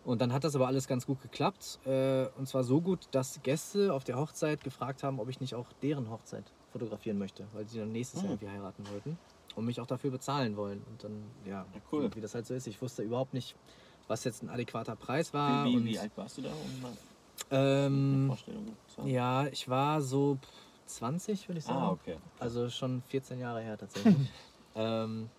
Und 0.05 0.21
dann 0.21 0.31
hat 0.31 0.43
das 0.43 0.55
aber 0.55 0.67
alles 0.67 0.87
ganz 0.87 1.05
gut 1.05 1.21
geklappt. 1.21 1.79
Äh, 1.85 2.27
und 2.37 2.47
zwar 2.47 2.63
so 2.63 2.79
gut, 2.79 3.07
dass 3.11 3.41
Gäste 3.43 3.93
auf 3.93 4.03
der 4.03 4.17
Hochzeit 4.17 4.63
gefragt 4.63 5.03
haben, 5.03 5.19
ob 5.19 5.27
ich 5.27 5.41
nicht 5.41 5.55
auch 5.55 5.67
deren 5.81 6.09
Hochzeit 6.09 6.45
fotografieren 6.71 7.17
möchte, 7.17 7.45
weil 7.53 7.67
sie 7.67 7.79
dann 7.79 7.91
nächstes 7.91 8.21
Jahr 8.21 8.31
Hm. 8.31 8.39
irgendwie 8.39 8.49
heiraten 8.49 8.87
wollten 8.89 9.17
und 9.57 9.65
mich 9.65 9.81
auch 9.81 9.87
dafür 9.87 10.11
bezahlen 10.11 10.55
wollen. 10.55 10.83
Und 10.89 11.03
dann, 11.03 11.23
ja, 11.43 11.65
Ja, 11.73 11.81
cool. 11.91 12.09
wie 12.13 12.21
das 12.21 12.35
halt 12.35 12.45
so 12.45 12.53
ist. 12.53 12.67
Ich 12.67 12.79
wusste 12.81 13.01
überhaupt 13.01 13.33
nicht, 13.33 13.55
was 14.07 14.23
jetzt 14.23 14.43
ein 14.43 14.49
adäquater 14.49 14.95
Preis 14.95 15.33
war. 15.33 15.65
Wie, 15.65 15.79
wie, 15.79 15.85
wie 15.85 15.99
alt 15.99 16.11
warst 16.15 16.37
du 16.37 16.43
da, 16.43 16.49
um 16.49 16.85
ähm, 17.49 18.35
ja, 19.05 19.45
ich 19.47 19.69
war 19.69 20.01
so 20.01 20.37
20, 20.85 21.47
würde 21.47 21.59
ich 21.59 21.65
sagen. 21.65 21.79
Ah, 21.79 21.91
okay. 21.91 22.17
Also 22.39 22.69
schon 22.69 23.01
14 23.03 23.39
Jahre 23.39 23.61
her 23.61 23.77
tatsächlich. 23.77 24.15
ähm, 24.75 25.29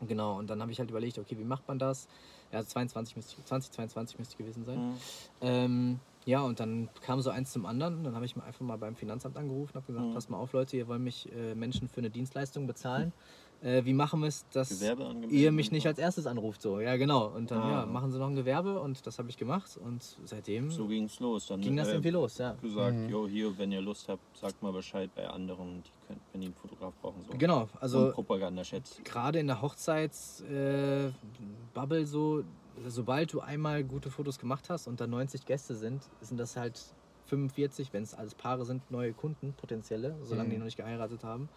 genau, 0.00 0.38
und 0.38 0.48
dann 0.48 0.60
habe 0.60 0.72
ich 0.72 0.78
halt 0.78 0.90
überlegt, 0.90 1.18
okay, 1.18 1.38
wie 1.38 1.44
macht 1.44 1.68
man 1.68 1.78
das? 1.78 2.08
Ja, 2.52 2.64
22 2.64 3.16
müsste 3.16 3.36
ich, 3.38 3.44
2022 3.44 4.18
müsste 4.18 4.36
gewesen 4.36 4.64
sein. 4.64 4.88
Mhm. 4.88 4.96
Ähm, 5.40 6.00
ja, 6.26 6.42
und 6.42 6.58
dann 6.60 6.88
kam 7.02 7.20
so 7.20 7.30
eins 7.30 7.52
zum 7.52 7.66
anderen. 7.66 8.04
Dann 8.04 8.14
habe 8.14 8.24
ich 8.24 8.34
mir 8.36 8.44
einfach 8.44 8.60
mal 8.64 8.76
beim 8.78 8.94
Finanzamt 8.96 9.36
angerufen 9.36 9.72
und 9.76 9.82
habe 9.82 9.86
gesagt, 9.92 10.08
Mhm. 10.08 10.14
pass 10.14 10.28
mal 10.28 10.38
auf 10.38 10.52
Leute, 10.52 10.76
ihr 10.76 10.88
wollt 10.88 11.00
mich 11.00 11.30
äh, 11.32 11.54
Menschen 11.54 11.88
für 11.88 11.98
eine 11.98 12.10
Dienstleistung 12.10 12.66
bezahlen. 12.66 13.12
Äh, 13.62 13.86
wie 13.86 13.94
machen 13.94 14.20
wir 14.20 14.26
es, 14.28 14.44
dass 14.50 14.82
ihr 15.30 15.50
mich 15.50 15.72
nicht 15.72 15.86
als 15.86 15.98
erstes 15.98 16.26
anruft? 16.26 16.60
So, 16.60 16.80
ja 16.80 16.96
genau. 16.96 17.28
Und 17.28 17.50
dann 17.50 17.62
Ah. 17.62 17.70
ja, 17.70 17.86
machen 17.86 18.12
sie 18.12 18.18
noch 18.18 18.26
ein 18.26 18.34
Gewerbe 18.34 18.78
und 18.78 19.06
das 19.06 19.18
habe 19.18 19.30
ich 19.30 19.38
gemacht 19.38 19.78
und 19.82 20.02
seitdem 20.26 20.70
So 20.70 20.86
ging's 20.86 21.18
los. 21.18 21.46
Dann 21.46 21.62
ging 21.62 21.74
das 21.74 21.88
äh, 21.88 21.92
irgendwie 21.92 22.10
los, 22.10 22.36
ja. 22.36 22.56
gesagt, 22.60 22.94
Mhm. 22.94 23.08
jo, 23.08 23.26
hier, 23.26 23.56
wenn 23.56 23.72
ihr 23.72 23.80
Lust 23.80 24.06
habt, 24.10 24.36
sagt 24.36 24.62
mal 24.62 24.70
Bescheid 24.72 25.08
bei 25.14 25.26
anderen, 25.26 25.82
die 25.82 25.90
könnt, 26.06 26.20
wenn 26.32 26.42
die 26.42 26.48
einen 26.48 26.56
Fotograf 26.56 26.92
brauchen. 27.00 27.24
So. 27.26 27.38
Genau, 27.38 27.66
also 27.80 28.10
Propaganda 28.12 28.62
schätzt. 28.64 29.02
gerade 29.02 29.38
in 29.38 29.46
der 29.46 29.62
Hochzeitsbubble 29.62 32.00
äh, 32.00 32.04
so, 32.04 32.44
sobald 32.86 33.32
du 33.32 33.40
einmal 33.40 33.84
gute 33.84 34.10
Fotos 34.10 34.38
gemacht 34.38 34.68
hast 34.70 34.86
und 34.86 35.00
da 35.00 35.06
90 35.06 35.44
Gäste 35.46 35.74
sind, 35.74 36.02
sind 36.20 36.38
das 36.38 36.56
halt 36.56 36.80
45, 37.26 37.92
wenn 37.92 38.02
es 38.02 38.14
alles 38.14 38.34
Paare 38.34 38.64
sind, 38.64 38.90
neue 38.90 39.14
Kunden, 39.14 39.54
potenzielle, 39.54 40.16
solange 40.22 40.50
die 40.50 40.54
Mhm. 40.54 40.60
noch 40.60 40.66
nicht 40.66 40.76
geheiratet 40.76 41.24
haben. 41.24 41.48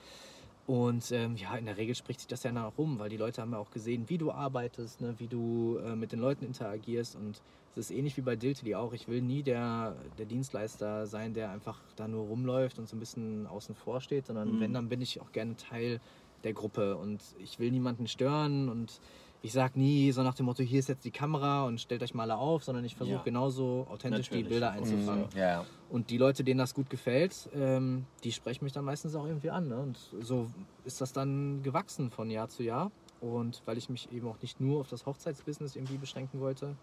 Und 0.66 1.12
ähm, 1.14 1.38
ja, 1.38 1.56
in 1.56 1.66
der 1.66 1.78
Regel 1.78 1.96
spricht 1.96 2.20
sich 2.20 2.28
das 2.28 2.44
ja 2.44 2.52
nach 2.52 2.78
rum, 2.78 3.00
weil 3.00 3.08
die 3.10 3.16
Leute 3.16 3.42
haben 3.42 3.54
ja 3.54 3.58
auch 3.58 3.72
gesehen, 3.72 4.10
wie 4.10 4.18
du 4.18 4.32
arbeitest, 4.32 5.00
ne, 5.00 5.18
wie 5.18 5.30
du 5.30 5.78
äh, 5.78 5.96
mit 5.96 6.12
den 6.12 6.20
Leuten 6.20 6.44
interagierst. 6.44 7.16
Und 7.16 7.42
es 7.72 7.78
ist 7.78 7.92
ähnlich 7.92 8.18
wie 8.18 8.22
bei 8.22 8.36
Diltily 8.36 8.76
auch. 8.76 8.92
Ich 8.92 9.08
will 9.08 9.22
nie 9.22 9.44
der, 9.44 9.96
der 10.18 10.26
Dienstleister 10.26 11.08
sein, 11.08 11.34
der 11.34 11.52
einfach 11.52 11.80
da 11.96 12.10
nur 12.10 12.26
rumläuft 12.26 12.80
und 12.80 12.90
so 12.90 12.98
ein 12.98 13.00
bisschen 13.00 13.48
außen 13.48 13.76
vor 13.76 14.02
steht, 14.02 14.26
sondern 14.28 14.56
Mhm. 14.56 14.60
wenn, 14.60 14.74
dann 14.74 14.90
bin 14.90 15.02
ich 15.02 15.22
auch 15.22 15.32
gerne 15.32 15.56
Teil 15.56 16.02
der 16.44 16.54
Gruppe. 16.54 16.98
Und 16.98 17.24
ich 17.38 17.60
will 17.60 17.72
niemanden 17.72 18.08
stören 18.08 18.68
und 18.68 19.00
ich 19.42 19.54
sage 19.54 19.80
nie 19.80 20.12
so 20.12 20.24
nach 20.24 20.34
dem 20.34 20.46
Motto, 20.48 20.64
hier 20.64 20.80
ist 20.80 20.90
jetzt 20.90 21.06
die 21.06 21.12
Kamera 21.12 21.66
und 21.66 21.80
stellt 21.80 22.02
euch 22.04 22.14
mal 22.14 22.24
alle 22.24 22.38
auf, 22.38 22.64
sondern 22.64 22.84
ich 22.86 22.96
versuche 22.96 23.18
Ja. 23.18 23.24
genauso 23.24 23.86
authentisch 23.88 24.28
Natürlich. 24.30 24.46
die 24.46 24.50
Bilder 24.50 24.72
Mhm. 24.72 24.78
einzufangen. 24.78 25.30
Ja, 25.36 25.40
ja. 25.40 25.66
Und 25.90 26.10
die 26.10 26.18
Leute, 26.18 26.44
denen 26.44 26.58
das 26.58 26.74
gut 26.74 26.90
gefällt, 26.90 27.50
ähm, 27.54 28.08
die 28.24 28.32
sprechen 28.34 28.64
mich 28.66 28.74
dann 28.74 28.84
meistens 28.84 29.16
auch 29.16 29.26
irgendwie 29.26 29.50
an. 29.52 29.68
Ne? 29.70 29.80
Und 29.80 29.98
so 30.20 30.52
ist 30.84 31.00
das 31.02 31.14
dann 31.14 31.62
gewachsen 31.64 32.10
von 32.10 32.30
Jahr 32.30 32.50
zu 32.50 32.64
Jahr. 32.64 32.92
Und 33.20 33.62
weil 33.66 33.78
ich 33.78 33.90
mich 33.90 34.12
eben 34.12 34.28
auch 34.28 34.40
nicht 34.42 34.60
nur 34.60 34.80
auf 34.82 34.90
das 34.90 35.06
Hochzeitsbusiness 35.06 35.76
irgendwie 35.76 35.98
beschränken 35.98 36.40
wollte, 36.40 36.76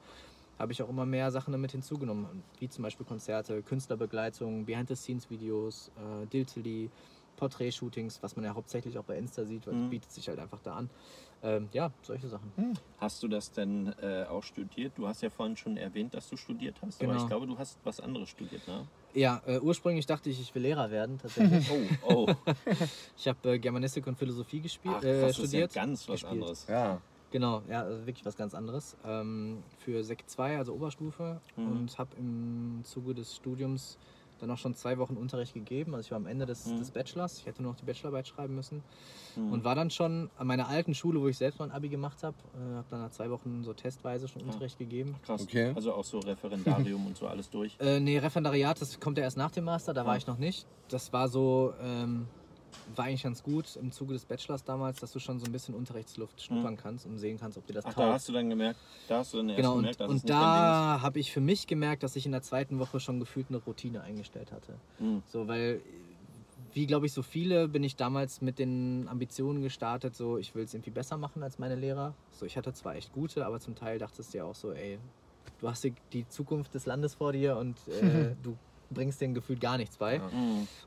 habe 0.59 0.73
ich 0.73 0.83
auch 0.83 0.89
immer 0.89 1.05
mehr 1.07 1.31
Sachen 1.33 1.53
damit 1.53 1.73
hinzugenommen. 1.73 2.45
Wie 2.59 2.69
zum 2.69 2.83
Beispiel 2.83 3.05
Konzerte, 3.05 3.63
Künstlerbegleitung, 3.63 4.65
Behind-the-Scenes-Videos, 4.65 5.91
äh, 5.97 6.27
Diltily, 6.29 6.91
Porträtshootings, 7.37 8.23
was 8.23 8.37
man 8.37 8.45
ja 8.45 8.55
hauptsächlich 8.55 8.97
auch 8.99 9.05
bei 9.05 9.19
Insta 9.19 9.45
sieht, 9.45 9.67
weil 9.67 9.75
Mhm. 9.75 9.81
das 9.83 9.91
bietet 9.91 10.11
sich 10.13 10.29
halt 10.29 10.39
einfach 10.39 10.61
da 10.63 10.75
an. 10.75 10.91
Ähm, 11.45 11.69
ja, 11.73 11.93
solche 12.03 12.27
Sachen. 12.27 12.53
Hast 12.99 13.23
du 13.23 13.29
das 13.29 13.53
denn 13.53 13.93
äh, 14.01 14.25
auch 14.25 14.43
studiert? 14.43 14.93
Du 14.97 15.07
hast 15.07 15.21
ja 15.23 15.29
vorhin 15.29 15.57
schon 15.59 15.77
erwähnt, 15.77 16.15
dass 16.15 16.31
du 16.31 16.37
studiert 16.39 16.77
hast, 16.81 17.03
aber 17.03 17.13
Genau. 17.13 17.23
ich 17.23 17.29
glaube, 17.29 17.47
du 17.47 17.59
hast 17.59 17.79
was 17.85 18.01
anderes 18.01 18.31
studiert, 18.31 18.67
ne? 18.67 18.87
Ja, 19.13 19.43
äh, 19.47 19.59
ursprünglich 19.61 20.07
dachte 20.07 20.31
ich, 20.31 20.41
ich 20.41 20.55
will 20.55 20.63
Lehrer 20.63 20.91
werden, 20.91 21.19
tatsächlich. 21.19 21.71
Oh, 21.71 22.27
oh. 22.27 22.35
ich 23.17 23.29
habe 23.29 23.53
äh, 23.53 23.59
Germanistik 23.59 24.07
und 24.07 24.17
Philosophie 24.17 24.61
gespielt, 24.61 24.95
Ach, 24.97 25.03
krass, 25.03 25.11
äh, 25.11 25.21
das 25.21 25.31
ist 25.31 25.39
ja 25.39 25.45
studiert. 25.69 25.75
ganz 25.75 26.09
was 26.09 26.13
gespielt. 26.23 26.33
anderes. 26.33 26.67
ja. 26.67 27.01
Genau, 27.31 27.63
ja, 27.69 27.83
also 27.83 28.07
wirklich 28.07 28.25
was 28.25 28.37
ganz 28.37 28.55
anderes. 28.55 28.97
Ähm, 29.05 29.65
für 29.79 30.05
Sek 30.05 30.23
2, 30.25 30.57
also 30.57 30.73
Oberstufe, 30.73 31.41
Mhm. 31.57 31.67
und 31.73 31.99
habe 31.99 32.11
im 32.17 32.81
Zuge 32.85 33.13
des 33.13 33.35
Studiums 33.35 33.99
dann 34.41 34.51
auch 34.51 34.59
schon 34.59 34.75
zwei 34.75 34.99
Wochen 34.99 35.17
Unterricht 35.17 35.55
gegeben. 35.55 35.95
Also 35.95 36.07
ich 36.07 36.11
war 36.11 36.17
am 36.17 36.27
Ende 36.27 36.45
des, 36.47 36.67
Mhm. 36.67 36.79
des 36.79 36.91
Bachelors, 36.91 37.39
ich 37.39 37.47
hätte 37.47 37.63
nur 37.63 37.73
noch 37.73 37.79
die 37.79 37.85
Bachelorarbeit 37.85 38.27
schreiben 38.29 38.55
müssen. 38.55 38.83
Mhm. 39.37 39.53
Und 39.53 39.65
war 39.65 39.75
dann 39.75 39.91
schon 39.91 40.31
an 40.37 40.47
meiner 40.47 40.69
alten 40.69 40.95
Schule, 40.95 41.21
wo 41.21 41.29
ich 41.29 41.37
selbst 41.39 41.59
mein 41.61 41.71
Abi 41.71 41.89
gemacht 41.89 42.23
habe, 42.23 42.37
äh, 42.55 42.75
habe 42.77 42.87
dann 42.91 43.01
nach 43.01 43.11
zwei 43.11 43.31
Wochen 43.31 43.63
so 43.65 43.73
testweise 43.75 44.29
schon. 44.29 44.43
Unterricht 44.43 44.79
gegeben. 44.79 45.15
Krass. 45.25 45.43
Okay. 45.43 45.73
Also 45.75 45.93
auch 45.95 46.05
so 46.05 46.19
Referendarium 46.19 47.07
und 47.07 47.17
so 47.17 47.27
alles 47.27 47.49
durch. 47.51 47.77
Äh, 47.81 48.01
nee, 48.01 48.19
Referendariat, 48.19 48.81
das 48.81 48.99
kommt 49.01 49.19
ja 49.19 49.25
erst 49.25 49.37
nach 49.37 49.51
dem 49.51 49.65
Master, 49.65 49.95
da 49.95 50.05
war 50.05 50.15
Ah. 50.15 50.17
ich 50.17 50.27
noch 50.27 50.39
nicht. 50.39 50.67
Das 50.89 51.13
war 51.13 51.29
so, 51.29 51.73
ähm, 51.83 52.27
war 52.87 53.07
eigentlich 53.07 53.23
ganz 53.23 53.43
gut 53.43 53.77
im 53.77 53.93
Zuge 53.93 54.15
des 54.15 54.27
Bachelors 54.27 54.65
damals, 54.65 54.99
dass 55.01 55.13
du 55.13 55.19
schon 55.19 55.39
so 55.41 55.47
ein 55.47 55.53
bisschen 55.53 55.75
Unterrichtsluft 55.75 56.41
schnuppern 56.43 56.77
kannst 56.77 57.07
und 57.07 57.19
sehen 57.19 57.39
kannst, 57.39 57.57
ob 57.59 57.67
dir 57.67 57.73
das 57.75 57.85
Mhm. 57.85 57.91
Ach, 57.91 57.95
taugt. 57.95 58.07
da 58.09 58.13
hast 58.13 58.29
du 58.29 58.33
dann 58.33 58.51
gemerkt, 58.51 58.81
da 59.09 59.19
hast 59.19 59.33
du 59.33 59.39
dann 59.39 59.49
erst 59.49 59.57
Genau, 59.59 59.73
und, 59.73 59.79
gemerkt, 59.79 60.01
dass 60.01 60.09
es 60.11 60.15
und 60.23 60.23
Ding 60.25 60.31
da 60.31 61.01
habe 61.03 61.19
ich 61.21 61.33
für 61.33 61.41
mich 61.41 61.67
gemerkt, 61.67 62.03
dass 62.03 62.17
ich 62.17 62.27
in 62.27 62.33
der 62.33 62.43
zweiten 62.43 62.79
Woche 62.79 63.01
schon 63.01 63.21
gefühlt 63.21 63.49
eine 63.49 63.59
Routine 63.59 64.03
eingestellt 64.03 64.53
hatte. 64.53 64.81
Mhm. 64.99 65.23
So, 65.27 65.49
weil, 65.49 65.83
wie 66.73 66.87
glaube 66.87 67.07
ich, 67.07 67.13
so 67.13 67.23
viele 67.23 67.69
bin 67.69 67.83
ich 67.85 67.97
damals 67.97 68.41
mit 68.41 68.59
den 68.59 69.07
Ambitionen 69.09 69.63
gestartet, 69.63 70.15
so 70.15 70.39
ich 70.39 70.55
will 70.55 70.65
es 70.65 70.75
irgendwie 70.75 70.91
besser 70.91 71.17
machen 71.17 71.43
als 71.43 71.59
meine 71.59 71.77
Lehrer. 71.77 72.15
So, 72.31 72.47
ich 72.47 72.57
hatte 72.57 72.73
zwar 72.73 72.97
echt 72.97 73.13
gute, 73.13 73.47
aber 73.47 73.61
zum 73.61 73.75
Teil 73.75 73.99
dachtest 73.99 74.35
du 74.35 74.39
ja 74.39 74.45
auch 74.45 74.55
so, 74.55 74.73
ey, 74.73 74.99
du 75.59 75.69
hast 75.69 75.85
die- 75.85 75.95
die 76.13 76.27
Zukunft 76.29 76.75
des 76.75 76.87
Landes 76.87 77.15
vor 77.15 77.33
dir 77.33 77.57
und 77.57 77.87
äh, 77.89 78.35
du 78.43 78.59
bringst 78.95 79.21
denen 79.21 79.35
gefühlt 79.35 79.61
gar 79.61 79.77
nichts 79.77 79.97
bei. 79.99 80.17
Ja. 80.17 80.31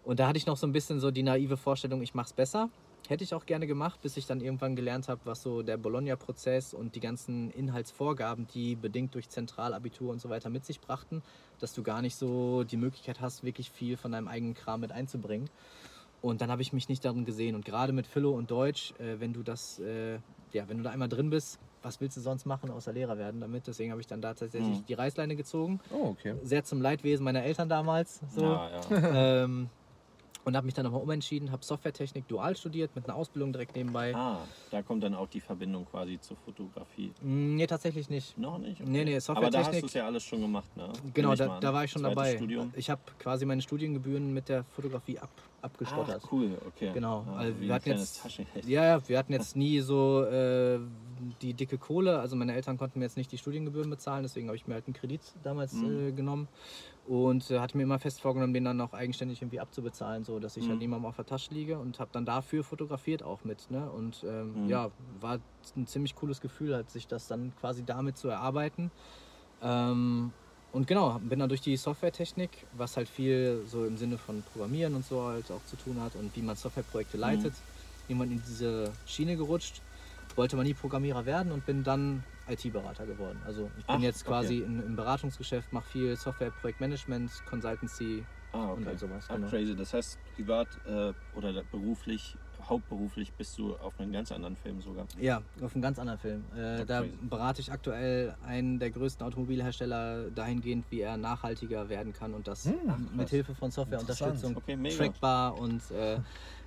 Und 0.04 0.20
da 0.20 0.28
hatte 0.28 0.38
ich 0.38 0.46
noch 0.46 0.58
so 0.58 0.66
ein 0.66 0.72
bisschen 0.72 1.00
so 1.00 1.12
die 1.12 1.24
naive 1.24 1.58
Vorstellung, 1.58 2.02
ich 2.02 2.14
mache 2.14 2.28
es 2.28 2.34
besser. 2.34 2.70
Hätte 3.08 3.24
ich 3.24 3.34
auch 3.34 3.46
gerne 3.46 3.68
gemacht, 3.68 4.02
bis 4.02 4.18
ich 4.18 4.26
dann 4.26 4.42
irgendwann 4.42 4.76
gelernt 4.76 5.08
habe, 5.08 5.22
was 5.24 5.42
so 5.42 5.62
der 5.62 5.78
Bologna-Prozess 5.78 6.74
und 6.74 6.96
die 6.96 7.00
ganzen 7.00 7.52
Inhaltsvorgaben, 7.52 8.48
die 8.54 8.76
bedingt 8.76 9.16
durch 9.16 9.30
Zentralabitur 9.30 10.12
und 10.12 10.20
so 10.20 10.30
weiter 10.30 10.50
mit 10.50 10.66
sich 10.66 10.82
brachten, 10.82 11.22
dass 11.60 11.74
du 11.74 11.84
gar 11.84 12.02
nicht 12.02 12.16
so 12.16 12.66
die 12.66 12.76
Möglichkeit 12.76 13.22
hast, 13.22 13.44
wirklich 13.44 13.72
viel 13.72 13.96
von 13.96 14.12
deinem 14.12 14.28
eigenen 14.28 14.56
Kram 14.56 14.82
mit 14.82 14.92
einzubringen. 14.92 15.50
Und 16.22 16.41
dann 16.41 16.49
habe 16.49 16.61
ich 16.61 16.73
mich 16.73 16.89
nicht 16.89 17.06
darin 17.06 17.26
gesehen. 17.26 17.56
Und 17.56 17.64
gerade 17.65 17.94
mit 17.94 18.07
Philo 18.07 18.31
und 18.31 18.49
Deutsch, 18.49 18.94
äh, 18.99 19.19
wenn 19.19 19.34
du 19.34 19.44
das, 19.44 19.80
äh, 19.80 20.15
ja, 20.52 20.68
wenn 20.68 20.77
du 20.77 20.84
da 20.84 20.89
einmal 20.89 21.10
drin 21.10 21.30
bist, 21.30 21.60
was 21.84 22.02
willst 22.02 22.18
du 22.18 22.22
sonst 22.22 22.45
machen, 22.45 22.72
außer 22.72 22.91
Lehrer 22.91 23.18
werden 23.18 23.39
damit? 23.39 23.68
Deswegen 23.68 23.91
habe 23.91 24.02
ich 24.02 24.07
dann 24.07 24.22
da 24.22 24.34
tatsächlich 24.34 24.80
Mhm. 24.80 24.85
die 24.88 24.94
Reißleine 24.94 25.35
gezogen. 25.35 25.80
Oh, 25.91 26.07
okay. 26.10 26.35
Sehr 26.44 26.64
zum 26.64 26.81
Leidwesen 26.81 27.23
meiner 27.23 27.44
Eltern 27.44 27.69
damals. 27.69 28.22
So. 28.34 28.41
Ja, 28.44 28.69
ja. 28.69 28.80
ähm, 29.44 29.69
und 30.48 30.56
habe 30.56 30.65
mich 30.65 30.74
dann 30.74 30.86
nochmal 30.86 31.02
umentschieden, 31.02 31.52
habe 31.52 31.64
Softwaretechnik 31.65 32.26
dual 32.30 32.56
studiert 32.56 32.95
mit 32.95 33.03
einer 33.06 33.18
Ausbildung 33.18 33.52
direkt 33.52 33.76
nebenbei. 33.76 34.15
Ah, 34.15 34.38
da 34.72 34.82
kommt 34.82 35.03
dann 35.03 35.14
auch 35.14 35.28
die 35.28 35.41
Verbindung 35.41 35.84
quasi 35.86 36.22
zur 36.22 36.38
Fotografie. 36.38 37.11
Mm, 37.22 37.57
Nee, 37.57 37.68
tatsächlich 37.68 38.10
nicht. 38.10 38.38
Noch 38.38 38.57
nicht? 38.57 38.80
Nee, 38.80 39.03
nee, 39.03 39.19
Aber 39.28 39.49
da 39.49 39.60
hast 39.60 39.68
Softwaretechnik- 39.74 39.80
du 39.82 39.86
es 39.88 39.94
ja 39.94 40.06
alles 40.06 40.24
schon 40.24 40.40
gemacht, 40.40 40.76
ne? 40.78 40.88
Genau, 41.14 41.36
da, 41.36 41.60
da 41.60 41.74
war 41.74 41.84
ich 41.84 41.91
schon 41.91 42.03
dabei. 42.03 42.38
Studium. 42.38 42.72
Ich 42.78 42.90
habe 42.90 43.02
quasi 43.19 43.45
meine 43.45 43.61
Studiengebühren 43.61 44.34
mit 44.34 44.48
der 44.48 44.64
Fotografie 44.64 45.19
ab, 45.19 45.30
abgestottert. 45.61 46.22
Ach, 46.26 46.32
cool, 46.32 46.57
okay. 46.65 46.91
Genau, 46.94 47.26
Ah, 47.28 47.40
also 47.40 47.60
wir 47.60 47.74
hatten 47.74 47.90
jetzt-. 47.90 48.22
Ja, 48.65 48.86
ja, 48.86 49.10
wir 49.10 49.18
hatten 49.18 49.34
jetzt 49.34 49.57
nie 49.57 49.82
so 49.82 50.24
äh, 50.24 50.80
die 51.41 51.53
dicke 51.56 51.78
Kohle. 51.78 52.19
Also 52.19 52.38
meine 52.38 52.53
Eltern 52.56 52.78
konnten 52.78 52.99
mir 52.99 53.06
jetzt 53.06 53.18
nicht 53.18 53.32
die 53.34 53.38
Studiengebühren 53.38 53.90
bezahlen, 53.90 54.24
deswegen 54.24 54.48
habe 54.48 54.56
ich 54.56 54.65
mir 54.65 54.76
halt 54.76 54.86
einen 54.88 54.94
Kredit 54.94 55.22
damals 55.44 55.74
Mhm. 55.74 56.07
äh, 56.07 56.11
genommen 56.14 56.48
und 57.08 57.50
äh, 57.52 57.60
hatte 57.60 57.78
mir 57.78 57.84
immer 57.84 58.00
fest 58.00 58.22
vorgenommen, 58.22 58.54
den 58.54 58.66
dann 58.66 58.82
auch 58.82 58.94
eigenständig 58.94 59.42
irgendwie 59.42 59.60
abzubezahlen, 59.62 60.24
so 60.26 60.40
dass 60.40 60.58
ich 60.58 60.70
Mhm. 60.70 60.70
halt 60.70 60.82
niemandem 60.82 61.06
auf 61.08 61.16
der 61.16 61.26
Tasche 61.26 61.54
liege 61.54 61.80
und 61.80 62.00
habe 62.00 62.12
dann 62.12 62.26
dafür 62.26 62.64
fotografiert 62.66 63.24
auch 63.24 63.44
mit. 63.46 63.70
Ne? 63.70 63.92
Und 63.92 64.24
ähm, 64.28 64.60
Mhm. 64.60 64.68
ja, 64.68 64.92
war 64.98 65.40
ein 65.76 65.88
ziemlich 65.88 66.16
cooles 66.16 66.42
Gefühl, 66.42 66.76
halt, 66.76 66.90
sich 66.92 67.08
das 67.08 67.28
dann 67.28 67.56
quasi 67.56 67.86
damit 67.86 68.18
zu 68.18 68.28
erarbeiten. 68.30 68.92
Ähm, 69.62 70.36
und 70.72 70.86
genau, 70.88 71.18
bin 71.20 71.40
dann 71.40 71.50
durch 71.50 71.62
die 71.62 71.78
Softwaretechnik, 71.78 72.68
was 72.72 72.98
halt 72.98 73.10
viel 73.10 73.64
so 73.66 73.86
im 73.86 73.98
Sinne 73.98 74.18
von 74.18 74.44
Programmieren 74.44 74.96
und 74.96 75.04
so 75.06 75.24
halt 75.24 75.50
auch 75.52 75.64
zu 75.64 75.78
tun 75.78 76.02
hat 76.02 76.16
und 76.16 76.36
wie 76.36 76.42
man 76.42 76.56
Softwareprojekte 76.58 77.18
leitet, 77.18 77.64
jemand 78.08 78.32
in 78.32 78.42
diese 78.42 79.00
Schiene 79.06 79.38
gerutscht, 79.38 79.84
wollte 80.36 80.56
man 80.58 80.66
nie 80.66 80.74
Programmierer 80.76 81.26
werden 81.26 81.52
und 81.52 81.66
bin 81.66 81.84
dann 81.84 82.26
IT-Berater 82.49 83.06
geworden. 83.06 83.40
Also 83.45 83.69
ich 83.78 83.86
bin 83.86 83.95
Ach, 83.95 83.99
jetzt 83.99 84.26
quasi 84.26 84.61
okay. 84.61 84.65
in, 84.65 84.80
im 84.82 84.95
Beratungsgeschäft, 84.95 85.72
mache 85.74 85.90
viel 85.90 86.15
Softwareprojektmanagement, 86.15 87.32
Consultancy. 87.49 88.26
Ah, 88.53 88.72
okay. 88.72 88.78
und 88.78 88.88
all 88.88 88.98
sowas, 88.98 89.28
genau. 89.28 89.48
crazy. 89.48 89.76
Das 89.76 89.94
heißt, 89.94 90.19
privat 90.36 90.68
äh, 90.88 91.14
oder 91.36 91.64
beruflich, 91.64 92.38
hauptberuflich 92.69 93.34
bist 93.34 93.57
du 93.57 93.76
auf 93.77 93.99
einem 93.99 94.11
ganz 94.11 94.31
anderen 94.31 94.56
Film 94.56 94.81
sogar. 94.81 95.06
Ja, 95.19 95.41
auf 95.61 95.73
einem 95.73 95.81
ganz 95.81 95.99
anderen 95.99 96.19
Film. 96.19 96.44
Äh, 96.56 96.80
Ja, 96.80 96.85
da 96.85 97.02
crazy. 97.02 97.18
berate 97.30 97.61
ich 97.61 97.72
aktuell 97.72 98.35
einen 98.45 98.80
der 98.80 98.91
größten 98.91 99.26
Automobilhersteller 99.26 100.30
dahingehend, 100.31 100.85
wie 100.89 101.02
er 101.02 101.18
nachhaltiger 101.18 101.89
werden 101.89 102.14
kann 102.14 102.34
und 102.34 102.48
das 102.48 102.69
mit 103.14 103.30
Hilfe 103.30 103.56
von 103.56 103.72
Softwareunterstützung 103.72 104.57
Okay, 104.57 104.89
trackbar 104.89 105.57
und 105.57 105.89
äh, 105.91 106.19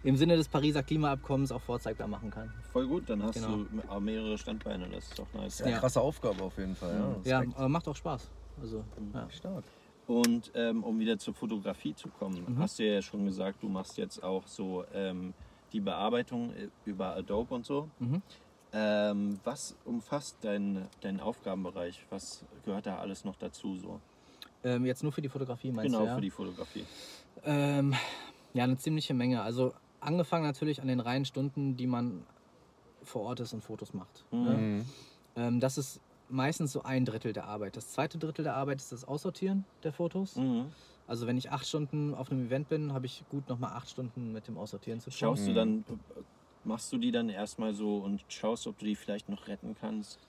im 0.02 0.16
Sinne 0.16 0.36
des 0.36 0.48
Pariser 0.48 0.82
Klimaabkommens 0.82 1.52
auch 1.52 1.60
vorzeigbar 1.62 2.08
machen 2.08 2.30
kann. 2.30 2.50
Voll 2.72 2.86
gut, 2.86 3.08
dann 3.10 3.22
hast 3.22 3.34
Genau. 3.36 3.56
du 3.64 3.66
auch 3.88 4.00
mehrere 4.00 4.38
Standbeine, 4.38 4.88
das 4.88 5.04
ist 5.08 5.18
doch 5.18 5.32
nice. 5.34 5.58
Ja, 5.58 5.68
Ja. 5.68 5.78
krasse 5.78 6.00
Aufgabe 6.00 6.42
auf 6.42 6.56
jeden 6.56 6.74
Fall. 6.76 6.94
Ja, 7.24 7.30
Ja, 7.30 7.38
Respekt. 7.40 7.58
aber 7.58 7.68
macht 7.68 7.88
auch 7.88 7.96
Spaß. 7.96 8.28
Also, 8.60 8.84
ja. 9.14 9.28
Stark. 9.30 9.64
Und 10.06 10.50
ähm, 10.54 10.82
um 10.82 10.98
wieder 10.98 11.18
zur 11.18 11.34
Fotografie 11.34 11.94
zu 11.94 12.08
kommen, 12.08 12.44
Mhm. 12.48 12.58
hast 12.58 12.78
du 12.78 12.84
ja 12.84 13.00
schon 13.00 13.24
gesagt, 13.26 13.62
du 13.62 13.68
machst 13.68 13.96
jetzt 13.96 14.22
auch 14.22 14.46
so 14.46 14.84
ähm, 14.92 15.34
die 15.72 15.80
Bearbeitung 15.80 16.52
äh, 16.54 16.68
über 16.84 17.16
Adobe 17.16 17.54
und 17.54 17.66
so. 17.66 17.88
Mhm. 17.98 18.22
Ähm, 18.72 19.40
was 19.42 19.76
umfasst 19.84 20.36
dein, 20.42 20.86
dein 21.00 21.20
Aufgabenbereich? 21.20 22.06
Was 22.10 22.44
gehört 22.64 22.86
da 22.86 22.98
alles 22.98 23.24
noch 23.24 23.36
dazu? 23.36 23.76
So? 23.76 24.00
Ähm, 24.62 24.86
jetzt 24.86 25.02
nur 25.02 25.12
für 25.12 25.22
die 25.22 25.28
Fotografie 25.28 25.72
meinst 25.72 25.92
Genau, 25.92 26.00
du? 26.04 26.06
Ja? 26.06 26.14
für 26.14 26.20
die 26.20 26.30
Fotografie. 26.30 26.84
Ähm, 27.44 27.94
ja, 28.54 28.64
eine 28.64 28.76
ziemliche 28.76 29.14
Menge. 29.14 29.42
Also 29.42 29.72
angefangen 30.00 30.44
natürlich 30.44 30.80
an 30.80 30.88
den 30.88 31.00
reinen 31.00 31.24
Stunden, 31.24 31.76
die 31.76 31.86
man 31.86 32.24
vor 33.02 33.22
Ort 33.22 33.40
ist 33.40 33.52
und 33.52 33.62
Fotos 33.64 33.92
macht. 33.94 34.24
Ne? 34.30 34.50
Mhm. 34.50 34.86
Ähm, 35.36 35.60
das 35.60 35.78
ist 35.78 36.00
meistens 36.28 36.72
so 36.72 36.82
ein 36.82 37.04
Drittel 37.04 37.32
der 37.32 37.46
Arbeit. 37.46 37.76
Das 37.76 37.90
zweite 37.90 38.18
Drittel 38.18 38.44
der 38.44 38.54
Arbeit 38.54 38.78
ist 38.78 38.92
das 38.92 39.04
Aussortieren 39.04 39.64
der 39.82 39.92
Fotos. 39.92 40.36
Mhm. 40.36 40.66
Also 41.10 41.26
wenn 41.26 41.36
ich 41.36 41.50
acht 41.50 41.66
Stunden 41.66 42.14
auf 42.14 42.30
einem 42.30 42.46
Event 42.46 42.68
bin, 42.68 42.92
habe 42.92 43.04
ich 43.06 43.26
gut 43.28 43.48
nochmal 43.48 43.72
acht 43.72 43.90
Stunden 43.90 44.30
mit 44.30 44.46
dem 44.46 44.56
Aussortieren 44.56 45.00
zu 45.00 45.10
tun. 45.10 45.18
Schaust 45.18 45.46
du 45.48 45.52
dann, 45.52 45.84
machst 46.62 46.92
du 46.92 46.98
die 46.98 47.10
dann 47.10 47.28
erstmal 47.28 47.74
so 47.74 47.98
und 47.98 48.24
schaust, 48.32 48.66
ob 48.66 48.78
du 48.78 48.86
die 48.86 48.96
vielleicht 48.96 49.28
noch 49.28 49.46
retten 49.48 49.74
kannst? 49.74 50.28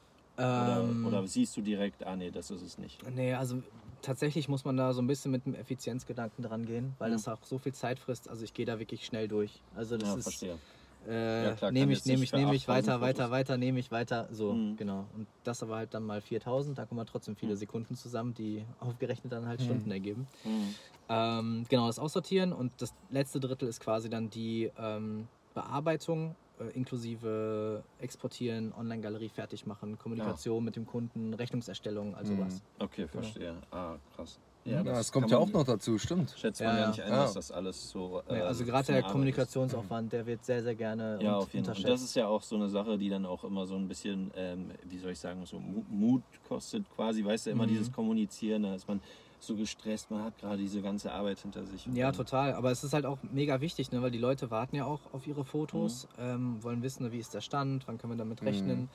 Oder, 0.53 0.97
Ähm, 0.99 1.03
oder 1.03 1.27
siehst 1.27 1.55
du 1.57 1.61
direkt, 1.61 2.03
ah 2.05 2.15
nee, 2.17 2.31
das 2.31 2.49
ist 2.51 2.61
es 2.63 2.77
nicht? 2.77 3.05
Nee, 3.09 3.33
also 3.33 3.63
tatsächlich 4.01 4.47
muss 4.47 4.63
man 4.63 4.77
da 4.77 4.93
so 4.93 5.01
ein 5.01 5.07
bisschen 5.07 5.31
mit 5.31 5.45
einem 5.45 5.55
Effizienzgedanken 5.55 6.43
dran 6.43 6.65
gehen, 6.65 6.95
weil 6.99 7.09
Mhm. 7.09 7.11
das 7.11 7.27
auch 7.27 7.43
so 7.45 7.57
viel 7.57 7.73
Zeit 7.73 7.99
frisst. 7.99 8.29
Also 8.29 8.43
ich 8.43 8.53
gehe 8.53 8.65
da 8.65 8.77
wirklich 8.79 9.05
schnell 9.05 9.27
durch. 9.27 9.63
Also 9.71 9.97
das 9.97 10.09
Ja, 10.09 10.15
ist 10.15 10.23
verstehe. 10.23 10.61
Äh, 11.07 11.43
Ja, 11.45 11.53
klar, 11.55 11.71
nehme 11.71 11.93
ich, 11.93 12.05
nehme 12.05 12.23
ich, 12.23 12.31
nehme 12.31 12.55
ich 12.55 12.63
8000 12.69 12.69
weiter, 12.87 13.01
weiter, 13.01 13.17
Fotos. 13.23 13.31
weiter, 13.31 13.57
nehme 13.57 13.79
ich 13.79 13.91
weiter. 13.91 14.27
So, 14.31 14.53
Mhm. 14.53 14.75
genau. 14.77 15.07
Und 15.13 15.27
das 15.43 15.63
aber 15.63 15.75
halt 15.77 15.93
dann 15.93 16.03
mal 16.03 16.21
4000, 16.21 16.77
da 16.77 16.85
kommen 16.85 16.99
halt 16.99 17.09
trotzdem 17.09 17.35
viele 17.35 17.53
Mhm. 17.53 17.57
Sekunden 17.57 17.95
zusammen, 17.95 18.33
die 18.33 18.65
aufgerechnet 18.79 19.31
dann 19.33 19.47
halt 19.47 19.61
Stunden 19.61 19.91
ergeben. 19.91 20.27
Mhm. 20.43 20.75
Ähm, 21.09 21.65
genau, 21.69 21.87
das 21.87 21.99
Aussortieren 21.99 22.53
und 22.53 22.81
das 22.81 22.95
letzte 23.09 23.39
Drittel 23.39 23.67
ist 23.67 23.79
quasi 23.79 24.09
dann 24.09 24.29
die 24.29 24.71
ähm, 24.77 25.27
Bearbeitung 25.53 26.37
äh, 26.59 26.65
inklusive 26.69 27.83
Exportieren, 27.97 28.71
Online-Galerie 28.73 29.29
fertig 29.29 29.65
machen, 29.65 29.97
Kommunikation 29.97 30.63
mit 30.63 30.75
dem 30.75 30.85
Kunden, 30.85 31.33
Rechnungserstellung, 31.33 32.15
also 32.15 32.33
Mhm. 32.35 32.39
was. 32.39 32.63
Okay, 32.79 33.07
verstehe. 33.07 33.59
Ah, 33.71 33.97
krass. 34.15 34.39
Ja, 34.63 34.83
das, 34.83 35.11
kann 35.11 35.21
kommt 35.23 35.31
ja 35.31 35.37
auch 35.39 35.49
noch 35.51 35.63
dazu, 35.63 35.97
stimmt. 35.97 36.35
Schätzt 36.37 36.61
man 36.61 36.75
ja, 36.75 36.81
ja. 36.81 36.87
nicht 36.89 37.01
ein, 37.01 37.09
Ja. 37.11 37.23
dass 37.23 37.33
das 37.33 37.51
alles 37.51 37.89
so. 37.89 38.21
Nee, 38.29 38.37
äh, 38.37 38.41
also 38.41 38.59
so 38.63 38.65
gerade 38.69 38.85
der 38.87 38.95
Arbeit 38.97 39.05
ist. 39.07 39.11
Kommunikationsaufwand, 39.11 40.13
der 40.13 40.25
wird 40.27 40.45
sehr, 40.45 40.61
sehr 40.61 40.75
gerne 40.75 41.17
Ja, 41.21 41.35
und 41.37 41.43
auf 41.43 41.53
jeden 41.53 41.65
Fall. 41.65 41.73
Und 41.73 41.77
unterschätzt. 41.79 41.89
das 41.93 42.01
ist 42.09 42.15
ja 42.15 42.27
auch 42.27 42.43
so 42.43 42.55
eine 42.57 42.69
Sache, 42.69 42.97
die 42.99 43.09
dann 43.09 43.25
auch 43.25 43.43
immer 43.43 43.65
so 43.65 43.75
ein 43.75 43.87
bisschen, 43.87 44.31
ähm, 44.35 44.71
wie 44.85 44.99
soll 44.99 45.11
ich 45.11 45.19
sagen, 45.19 45.43
so 45.47 45.59
Mu- 45.59 45.83
Mut 45.89 46.21
kostet 46.47 46.87
quasi. 46.95 47.25
Weißt 47.25 47.47
du, 47.47 47.49
immer 47.49 47.63
Mhm. 47.65 47.69
dieses 47.69 47.91
Kommunizieren, 47.91 48.63
da 48.63 48.75
ist 48.75 48.87
man 48.87 49.01
so 49.39 49.55
gestresst, 49.55 50.11
man 50.11 50.23
hat 50.23 50.37
gerade 50.37 50.57
diese 50.57 50.83
ganze 50.83 51.11
Arbeit 51.11 51.39
hinter 51.39 51.65
sich. 51.65 51.87
Ja, 51.95 52.11
total. 52.11 52.53
Aber 52.53 52.69
es 52.69 52.83
ist 52.83 52.93
halt 52.93 53.07
auch 53.07 53.17
mega 53.23 53.59
wichtig, 53.61 53.91
ne? 53.91 53.99
weil 54.03 54.11
die 54.11 54.19
Leute 54.19 54.51
warten 54.51 54.75
ja 54.75 54.85
auch 54.85 54.99
auf 55.11 55.25
ihre 55.25 55.43
Fotos, 55.43 56.07
Mhm. 56.19 56.23
ähm, 56.23 56.63
wollen 56.63 56.83
wissen, 56.83 57.11
wie 57.11 57.17
ist 57.17 57.33
der 57.33 57.41
Stand, 57.41 57.87
wann 57.87 57.97
können 57.97 58.13
wir 58.13 58.17
damit 58.17 58.43
rechnen. 58.43 58.69
Ähm, 58.81 58.89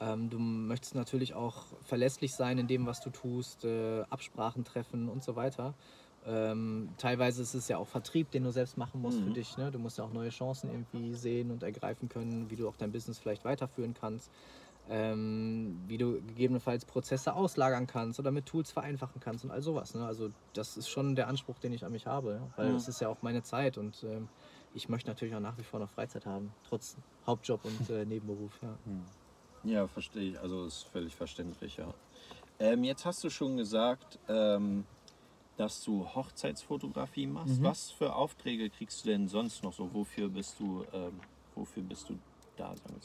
du 0.00 0.38
möchtest 0.38 0.94
natürlich 0.94 1.34
auch 1.34 1.66
verlässlich 1.84 2.34
sein 2.34 2.56
in 2.58 2.66
dem, 2.66 2.86
was 2.86 3.00
du 3.00 3.10
tust, 3.10 3.64
äh, 3.64 4.02
Absprachen 4.08 4.64
treffen 4.64 5.08
und 5.08 5.22
so 5.22 5.36
weiter. 5.36 5.74
Ähm, 6.26 6.88
teilweise 6.98 7.42
ist 7.42 7.54
es 7.54 7.68
ja 7.68 7.76
auch 7.78 7.86
Vertrieb, 7.86 8.30
den 8.30 8.44
du 8.44 8.50
selbst 8.50 8.76
machen 8.76 9.00
musst 9.00 9.20
für 9.20 9.30
Mhm. 9.30 9.34
dich. 9.34 9.56
Ne? 9.56 9.70
Du 9.70 9.78
musst 9.78 9.98
ja 9.98 10.04
auch 10.04 10.12
neue 10.12 10.30
Chancen 10.30 10.70
irgendwie 10.70 11.14
sehen 11.14 11.50
und 11.50 11.62
ergreifen 11.62 12.08
können, 12.08 12.50
wie 12.50 12.56
du 12.56 12.68
auch 12.68 12.76
dein 12.76 12.92
Business 12.92 13.18
vielleicht 13.18 13.44
weiterführen 13.44 13.94
kannst. 13.94 14.30
Ähm, 14.88 15.78
wie 15.86 15.98
du 15.98 16.20
gegebenenfalls 16.22 16.84
Prozesse 16.84 17.34
auslagern 17.34 17.86
kannst 17.86 18.18
oder 18.18 18.30
mit 18.32 18.46
Tools 18.46 18.72
vereinfachen 18.72 19.20
kannst 19.20 19.44
und 19.44 19.50
all 19.50 19.62
sowas. 19.62 19.94
Ne? 19.94 20.04
Also 20.04 20.30
das 20.54 20.76
ist 20.76 20.88
schon 20.88 21.14
der 21.14 21.28
Anspruch, 21.28 21.58
den 21.58 21.72
ich 21.72 21.84
an 21.84 21.92
mich 21.92 22.06
habe, 22.06 22.40
ja? 22.40 22.48
weil 22.56 22.74
es 22.74 22.88
ist 22.88 23.00
ja 23.00 23.08
auch 23.08 23.22
meine 23.22 23.42
Zeit 23.42 23.78
und 23.78 24.02
ähm, 24.04 24.28
ich 24.74 24.88
möchte 24.88 25.08
natürlich 25.08 25.34
auch 25.34 25.40
nach 25.40 25.56
wie 25.58 25.62
vor 25.62 25.78
noch 25.78 25.90
Freizeit 25.90 26.26
haben, 26.26 26.52
trotz 26.68 26.96
Hauptjob 27.26 27.64
und 27.64 27.88
äh, 27.90 28.04
Nebenberuf. 28.04 28.58
Ja. 28.62 28.68
Ja, 28.68 28.92
verstehe 29.86 30.30
ich. 30.30 30.40
Also 30.40 30.64
ist 30.64 30.84
völlig 30.84 31.14
verständlich, 31.14 31.76
ja. 31.76 31.92
Ähm, 32.58 32.84
jetzt 32.84 33.04
hast 33.04 33.22
du 33.24 33.30
schon 33.30 33.56
gesagt, 33.56 34.18
ähm, 34.28 34.84
dass 35.56 35.84
du 35.84 36.06
Hochzeitsfotografie 36.14 37.26
machst. 37.26 37.60
Mhm. 37.60 37.64
Was 37.64 37.90
für 37.90 38.14
Aufträge 38.14 38.70
kriegst 38.70 39.04
du 39.04 39.10
denn 39.10 39.28
sonst 39.28 39.62
noch 39.62 39.72
so? 39.72 39.92
Wofür 39.92 40.28
bist 40.28 40.58
du, 40.58 40.84
ähm, 40.92 41.20
wofür 41.54 41.82
bist 41.82 42.08
du 42.08 42.18
da, 42.56 42.74
sagen? 42.76 43.00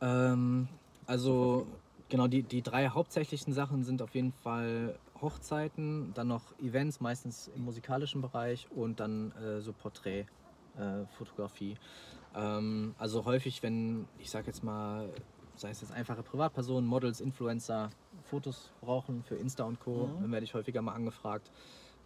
Ähm, 0.00 0.68
also 1.06 1.66
genau, 2.08 2.26
die, 2.26 2.42
die 2.42 2.62
drei 2.62 2.88
hauptsächlichen 2.88 3.52
Sachen 3.52 3.84
sind 3.84 4.02
auf 4.02 4.14
jeden 4.14 4.32
Fall 4.32 4.98
Hochzeiten, 5.20 6.12
dann 6.14 6.28
noch 6.28 6.58
Events, 6.60 7.00
meistens 7.00 7.50
im 7.54 7.64
musikalischen 7.64 8.22
Bereich 8.22 8.66
und 8.74 9.00
dann 9.00 9.32
äh, 9.32 9.60
so 9.60 9.72
Porträtfotografie. 9.72 11.76
ähm, 12.34 12.94
also 12.98 13.24
häufig, 13.24 13.62
wenn, 13.62 14.06
ich 14.18 14.30
sag 14.30 14.46
jetzt 14.46 14.62
mal, 14.62 15.08
sei 15.60 15.70
es 15.70 15.80
jetzt 15.82 15.92
einfache 15.92 16.22
Privatpersonen, 16.22 16.88
Models, 16.88 17.20
Influencer, 17.20 17.90
Fotos 18.24 18.70
brauchen 18.80 19.22
für 19.22 19.36
Insta 19.36 19.64
und 19.64 19.78
Co., 19.78 20.06
Mhm. 20.06 20.22
dann 20.22 20.32
werde 20.32 20.44
ich 20.44 20.54
häufiger 20.54 20.82
mal 20.82 20.94
angefragt. 20.94 21.50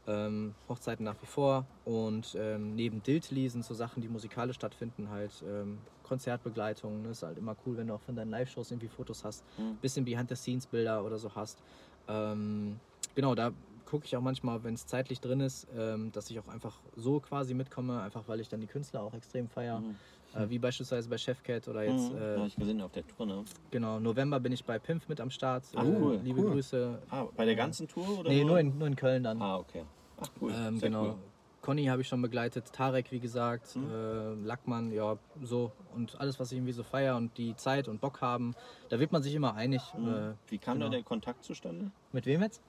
Ähm, 0.06 0.55
Hochzeiten 0.68 1.02
nach 1.02 1.16
wie 1.22 1.26
vor 1.26 1.64
und 1.85 2.36
ähm, 2.39 2.74
neben 2.74 3.02
Diltli 3.02 3.48
sind 3.48 3.64
so 3.64 3.72
Sachen, 3.72 4.02
die 4.02 4.09
musikalisch 4.09 4.56
stattfinden, 4.56 5.09
halt 5.09 5.43
ähm, 5.47 5.78
Konzertbegleitung. 6.02 7.01
Ne? 7.01 7.09
Ist 7.09 7.22
halt 7.22 7.39
immer 7.39 7.56
cool, 7.64 7.78
wenn 7.78 7.86
du 7.86 7.94
auch 7.94 8.02
von 8.02 8.14
deinen 8.14 8.28
Live-Shows 8.28 8.70
irgendwie 8.70 8.89
Fotos 8.89 9.24
hast, 9.24 9.43
Mhm. 9.56 9.78
bisschen 9.81 10.05
Behind-the-Scenes-Bilder 10.05 11.02
oder 11.06 11.16
so 11.16 11.35
hast. 11.35 11.62
Ähm, 12.06 12.81
genau, 13.14 13.35
da 13.35 13.52
gucke 13.86 14.05
ich 14.05 14.14
auch 14.14 14.20
manchmal, 14.20 14.62
wenn 14.62 14.74
es 14.74 14.86
zeitlich 14.86 15.22
drin 15.22 15.40
ist, 15.40 15.66
ähm, 15.74 16.12
dass 16.12 16.28
ich 16.28 16.39
auch 16.39 16.48
einfach 16.48 16.82
so 16.97 17.20
quasi 17.20 17.55
mitkomme, 17.55 18.02
einfach 18.02 18.28
weil 18.28 18.40
ich 18.40 18.48
dann 18.51 18.60
die 18.60 18.66
Künstler 18.66 19.02
auch 19.02 19.14
extrem 19.14 19.48
feiere. 19.48 19.81
Mhm. 19.81 19.97
Äh, 20.35 20.48
wie 20.51 20.59
beispielsweise 20.59 21.09
bei 21.09 21.16
Chefcat 21.19 21.69
oder 21.69 21.85
jetzt, 21.85 22.11
Mhm. 22.11 22.19
äh, 22.19 22.36
ja, 22.39 22.47
ich 22.47 22.56
gesehen 22.56 22.81
auf 22.81 22.93
der 22.93 23.06
Tour, 23.06 23.27
ne? 23.27 23.44
genau, 23.70 24.01
November 24.01 24.40
bin 24.40 24.52
ich 24.52 24.65
bei 24.65 24.78
Pimp 24.78 25.09
mit 25.09 25.20
am 25.20 25.31
Start. 25.31 25.65
Ach, 25.77 25.85
Äh, 25.85 25.86
cool, 25.86 26.20
Liebe 26.24 26.40
cool. 26.43 26.51
Grüße. 26.52 27.02
Ah, 27.09 27.27
bei 27.36 27.44
der 27.44 27.55
ganzen 27.55 27.86
Tour 27.86 28.19
oder? 28.20 28.31
Nee, 28.31 28.44
nur 28.44 28.59
in, 28.59 28.77
nur 28.77 28.89
in 28.89 28.97
Köln 28.97 29.23
dann. 29.23 29.40
Ah, 29.40 29.59
okay. 29.59 29.85
Ach, 30.20 30.28
cool. 30.40 30.52
Ähm, 30.52 30.81
genau. 30.81 31.05
Cool. 31.05 31.16
Conny 31.61 31.86
habe 31.86 32.02
ich 32.02 32.09
schon 32.09 32.20
begleitet, 32.20 32.70
Tarek, 32.73 33.11
wie 33.11 33.20
gesagt, 33.20 33.74
Mhm. 33.77 33.90
äh, 33.90 34.35
Lackmann, 34.47 34.93
ja, 34.93 35.16
so. 35.43 35.73
Und 35.94 36.20
alles, 36.20 36.39
was 36.39 36.51
ich 36.52 36.59
irgendwie 36.59 36.73
so 36.73 36.82
feier 36.82 37.16
und 37.16 37.39
die 37.39 37.56
Zeit 37.56 37.89
und 37.89 38.01
Bock 38.02 38.20
haben, 38.20 38.55
da 38.90 38.98
wird 39.01 39.12
man 39.12 39.23
sich 39.23 39.35
immer 39.35 39.55
einig. 39.55 39.81
Mhm. 39.97 40.09
Äh, 40.09 40.35
Wie 40.48 40.59
kam 40.59 40.74
genau. 40.74 40.86
da 40.86 40.97
der 40.97 41.02
Kontakt 41.05 41.43
zustande? 41.44 41.90
mit 42.12 42.27
wem 42.27 42.43
jetzt? 42.43 42.61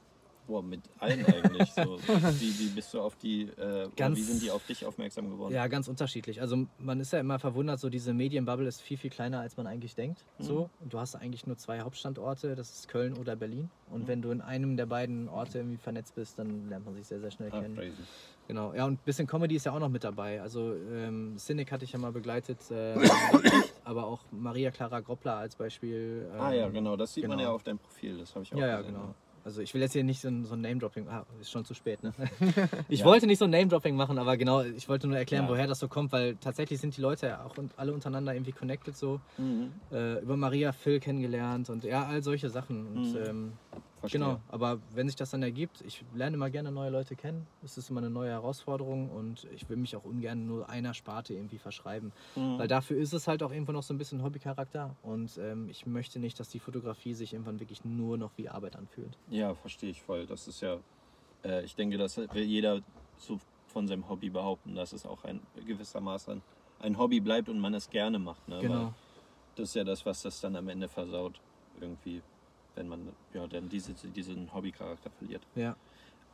Boah, 0.48 0.62
mit 0.62 0.82
allen 1.00 1.26
eigentlich. 1.26 1.72
So. 1.72 1.98
wie, 2.40 2.60
wie 2.60 2.70
bist 2.70 2.94
du 2.94 3.02
auf 3.02 3.16
die, 3.16 3.44
äh, 3.44 3.90
Ganz- 3.96 4.18
wie 4.18 4.22
sind 4.22 4.42
die 4.42 4.52
auf 4.52 4.66
dich 4.66 4.86
aufmerksam 4.86 5.30
geworden? 5.30 5.54
Ja, 5.54 5.68
ganz 5.68 5.88
unterschiedlich. 5.88 6.42
Also 6.42 6.68
man 6.78 7.00
ist 7.00 7.14
ja 7.14 7.20
immer 7.20 7.40
verwundert, 7.40 7.80
so 7.80 7.90
diese 7.90 8.14
Medienbubble 8.14 8.68
ist 8.68 8.82
viel, 8.82 8.98
viel 8.98 9.10
kleiner, 9.10 9.40
als 9.40 9.58
man 9.58 9.66
eigentlich 9.68 9.96
denkt. 9.96 10.24
So. 10.40 10.70
Und 10.80 10.94
du 10.94 11.00
hast 11.00 11.16
eigentlich 11.16 11.48
nur 11.48 11.58
zwei 11.58 11.82
Hauptstandorte, 11.82 12.56
das 12.56 12.70
ist 12.72 12.88
Köln 12.88 13.14
oder 13.18 13.36
Berlin. 13.36 13.70
Und 13.92 14.08
wenn 14.08 14.22
du 14.22 14.32
in 14.32 14.42
einem 14.42 14.78
der 14.78 14.86
beiden 14.88 15.30
Orte 15.30 15.60
irgendwie 15.60 15.78
vernetzt 15.78 16.16
bist, 16.16 16.38
dann 16.40 16.70
lernt 16.70 16.86
man 16.86 16.94
sich 16.96 17.08
sehr, 17.08 17.20
sehr 17.20 17.32
schnell 17.32 17.50
Ah, 17.52 17.62
kennen. 17.62 17.76
crazy. 17.76 17.94
Genau. 18.48 18.74
Ja, 18.76 18.86
und 18.86 18.94
ein 18.94 19.00
bisschen 19.06 19.26
Comedy 19.26 19.56
ist 19.56 19.66
ja 19.66 19.72
auch 19.72 19.80
noch 19.80 19.90
mit 19.90 20.04
dabei. 20.04 20.40
Also 20.42 20.76
ähm, 20.76 21.36
Cynic 21.40 21.72
hatte 21.72 21.86
ich 21.86 21.92
ja 21.94 21.98
mal 22.00 22.12
begleitet, 22.12 22.60
äh, 22.70 22.96
aber 23.84 24.06
auch 24.06 24.20
Maria 24.32 24.70
Clara 24.70 25.00
Groppler 25.00 25.38
als 25.38 25.56
Beispiel. 25.56 26.28
Ah 26.38 26.52
ja, 26.52 26.68
ähm, 26.68 26.74
genau, 26.74 26.96
das 26.96 27.14
sieht 27.14 27.28
man 27.28 27.38
genau. 27.38 27.50
ja 27.50 27.56
auf 27.56 27.64
deinem 27.64 27.80
Profil, 27.80 28.18
das 28.20 28.34
habe 28.36 28.44
ich 28.44 28.54
auch 28.54 28.58
Ja, 28.60 28.68
ja, 28.68 28.78
gesehen, 28.82 28.94
genau. 28.94 29.16
Also 29.46 29.62
ich 29.62 29.76
will 29.76 29.82
jetzt 29.82 29.94
hier 29.94 30.04
nicht 30.04 30.22
so 30.22 30.28
ein, 30.28 30.44
so 30.44 30.56
ein 30.56 30.62
Name-Dropping, 30.62 31.08
ah, 31.08 31.24
ist 31.40 31.52
schon 31.52 31.64
zu 31.66 31.76
spät, 31.76 32.02
ne? 32.02 32.14
Ich 32.90 33.02
Ja. 33.02 33.06
wollte 33.06 33.28
nicht 33.28 33.38
so 33.38 33.46
ein 33.46 33.52
Name-Dropping 33.52 33.96
machen, 33.96 34.18
aber 34.18 34.38
genau, 34.38 34.64
ich 34.64 34.90
wollte 34.90 35.08
nur 35.08 35.18
erklären, 35.18 35.46
Ja. 35.46 35.52
woher 35.52 35.68
das 35.68 35.78
so 35.78 35.88
kommt, 35.88 36.12
weil 36.12 36.36
tatsächlich 36.38 36.80
sind 36.82 36.98
die 36.98 37.02
Leute 37.02 37.28
ja 37.28 37.44
auch 37.46 37.56
alle 37.78 37.94
untereinander 37.94 38.34
irgendwie 38.34 38.54
connected 38.54 38.98
so. 38.98 39.22
Mhm. 39.38 39.74
Äh, 39.92 40.20
über 40.24 40.36
Maria 40.36 40.72
Phil 40.72 41.00
kennengelernt 41.00 41.70
und 41.70 41.84
ja, 41.84 42.06
all 42.08 42.24
solche 42.24 42.50
Sachen. 42.50 42.88
Und, 42.88 43.14
Mhm. 43.14 43.20
ähm, 43.24 43.54
Verstehe. 44.10 44.20
genau, 44.22 44.42
aber 44.50 44.80
wenn 44.94 45.08
sich 45.08 45.16
das 45.16 45.32
dann 45.32 45.44
ergibt, 45.44 45.82
ich 45.82 46.04
lerne 46.14 46.36
immer 46.36 46.50
gerne 46.50 46.72
neue 46.72 46.90
Leute 46.90 47.16
kennen. 47.16 47.48
Es 47.64 47.78
ist 47.78 47.90
immer 47.90 48.00
eine 48.00 48.10
neue 48.10 48.30
Herausforderung 48.32 49.10
und 49.10 49.48
ich 49.54 49.68
will 49.70 49.78
mich 49.78 49.96
auch 49.96 50.04
ungern 50.04 50.46
nur 50.48 50.70
einer 50.70 50.94
Sparte 50.94 51.34
irgendwie 51.34 51.58
verschreiben. 51.58 52.12
Mhm. 52.36 52.60
Weil 52.60 52.68
dafür 52.68 52.98
ist 52.98 53.14
es 53.14 53.28
halt 53.28 53.44
auch 53.44 53.52
irgendwo 53.52 53.72
noch 53.72 53.84
so 53.84 53.94
ein 53.94 53.98
bisschen 53.98 54.24
Hobbycharakter 54.24 54.96
und 55.04 55.38
ähm, 55.38 55.70
ich 55.70 55.86
möchte 55.86 56.20
nicht, 56.20 56.40
dass 56.40 56.50
die 56.50 56.60
Fotografie 56.60 57.14
sich 57.14 57.34
irgendwann 57.34 57.60
wirklich 57.60 57.84
nur 57.86 58.18
noch 58.18 58.32
wie 58.38 58.50
Arbeit 58.50 58.76
anfühlt. 58.76 59.18
Ja, 59.30 59.54
verstehe 59.56 59.90
ich 59.90 60.02
voll. 60.02 60.26
Das 60.26 60.48
ist 60.48 60.62
ja, 60.62 60.78
äh, 61.44 61.64
ich 61.64 61.76
denke, 61.76 61.98
das 61.98 62.18
will 62.18 62.44
jeder 62.44 62.82
so 63.18 63.40
von 63.68 63.88
seinem 63.88 64.08
Hobby 64.10 64.30
behaupten, 64.30 64.76
dass 64.76 64.94
es 64.94 65.06
auch 65.06 65.24
ein 65.24 65.42
gewissermaßen 65.66 66.42
ein 66.80 66.98
Hobby 66.98 67.20
bleibt 67.20 67.50
und 67.50 67.60
man 67.60 67.74
es 67.74 67.90
gerne 67.90 68.20
macht. 68.20 68.48
Ne? 68.48 68.56
Weil 68.56 68.62
Genau. 68.62 68.94
das 69.56 69.70
ist 69.70 69.76
ja 69.76 69.84
das, 69.84 70.06
was 70.06 70.22
das 70.22 70.40
dann 70.42 70.56
am 70.56 70.68
Ende 70.70 70.88
versaut, 70.88 71.40
irgendwie, 71.80 72.22
wenn 72.76 72.88
man 72.88 73.16
ja 73.34 73.48
dann 73.48 73.70
diese, 73.70 73.94
diesen 73.94 74.54
Hobbycharakter 74.54 75.10
verliert. 75.12 75.42
Ja. 75.56 75.76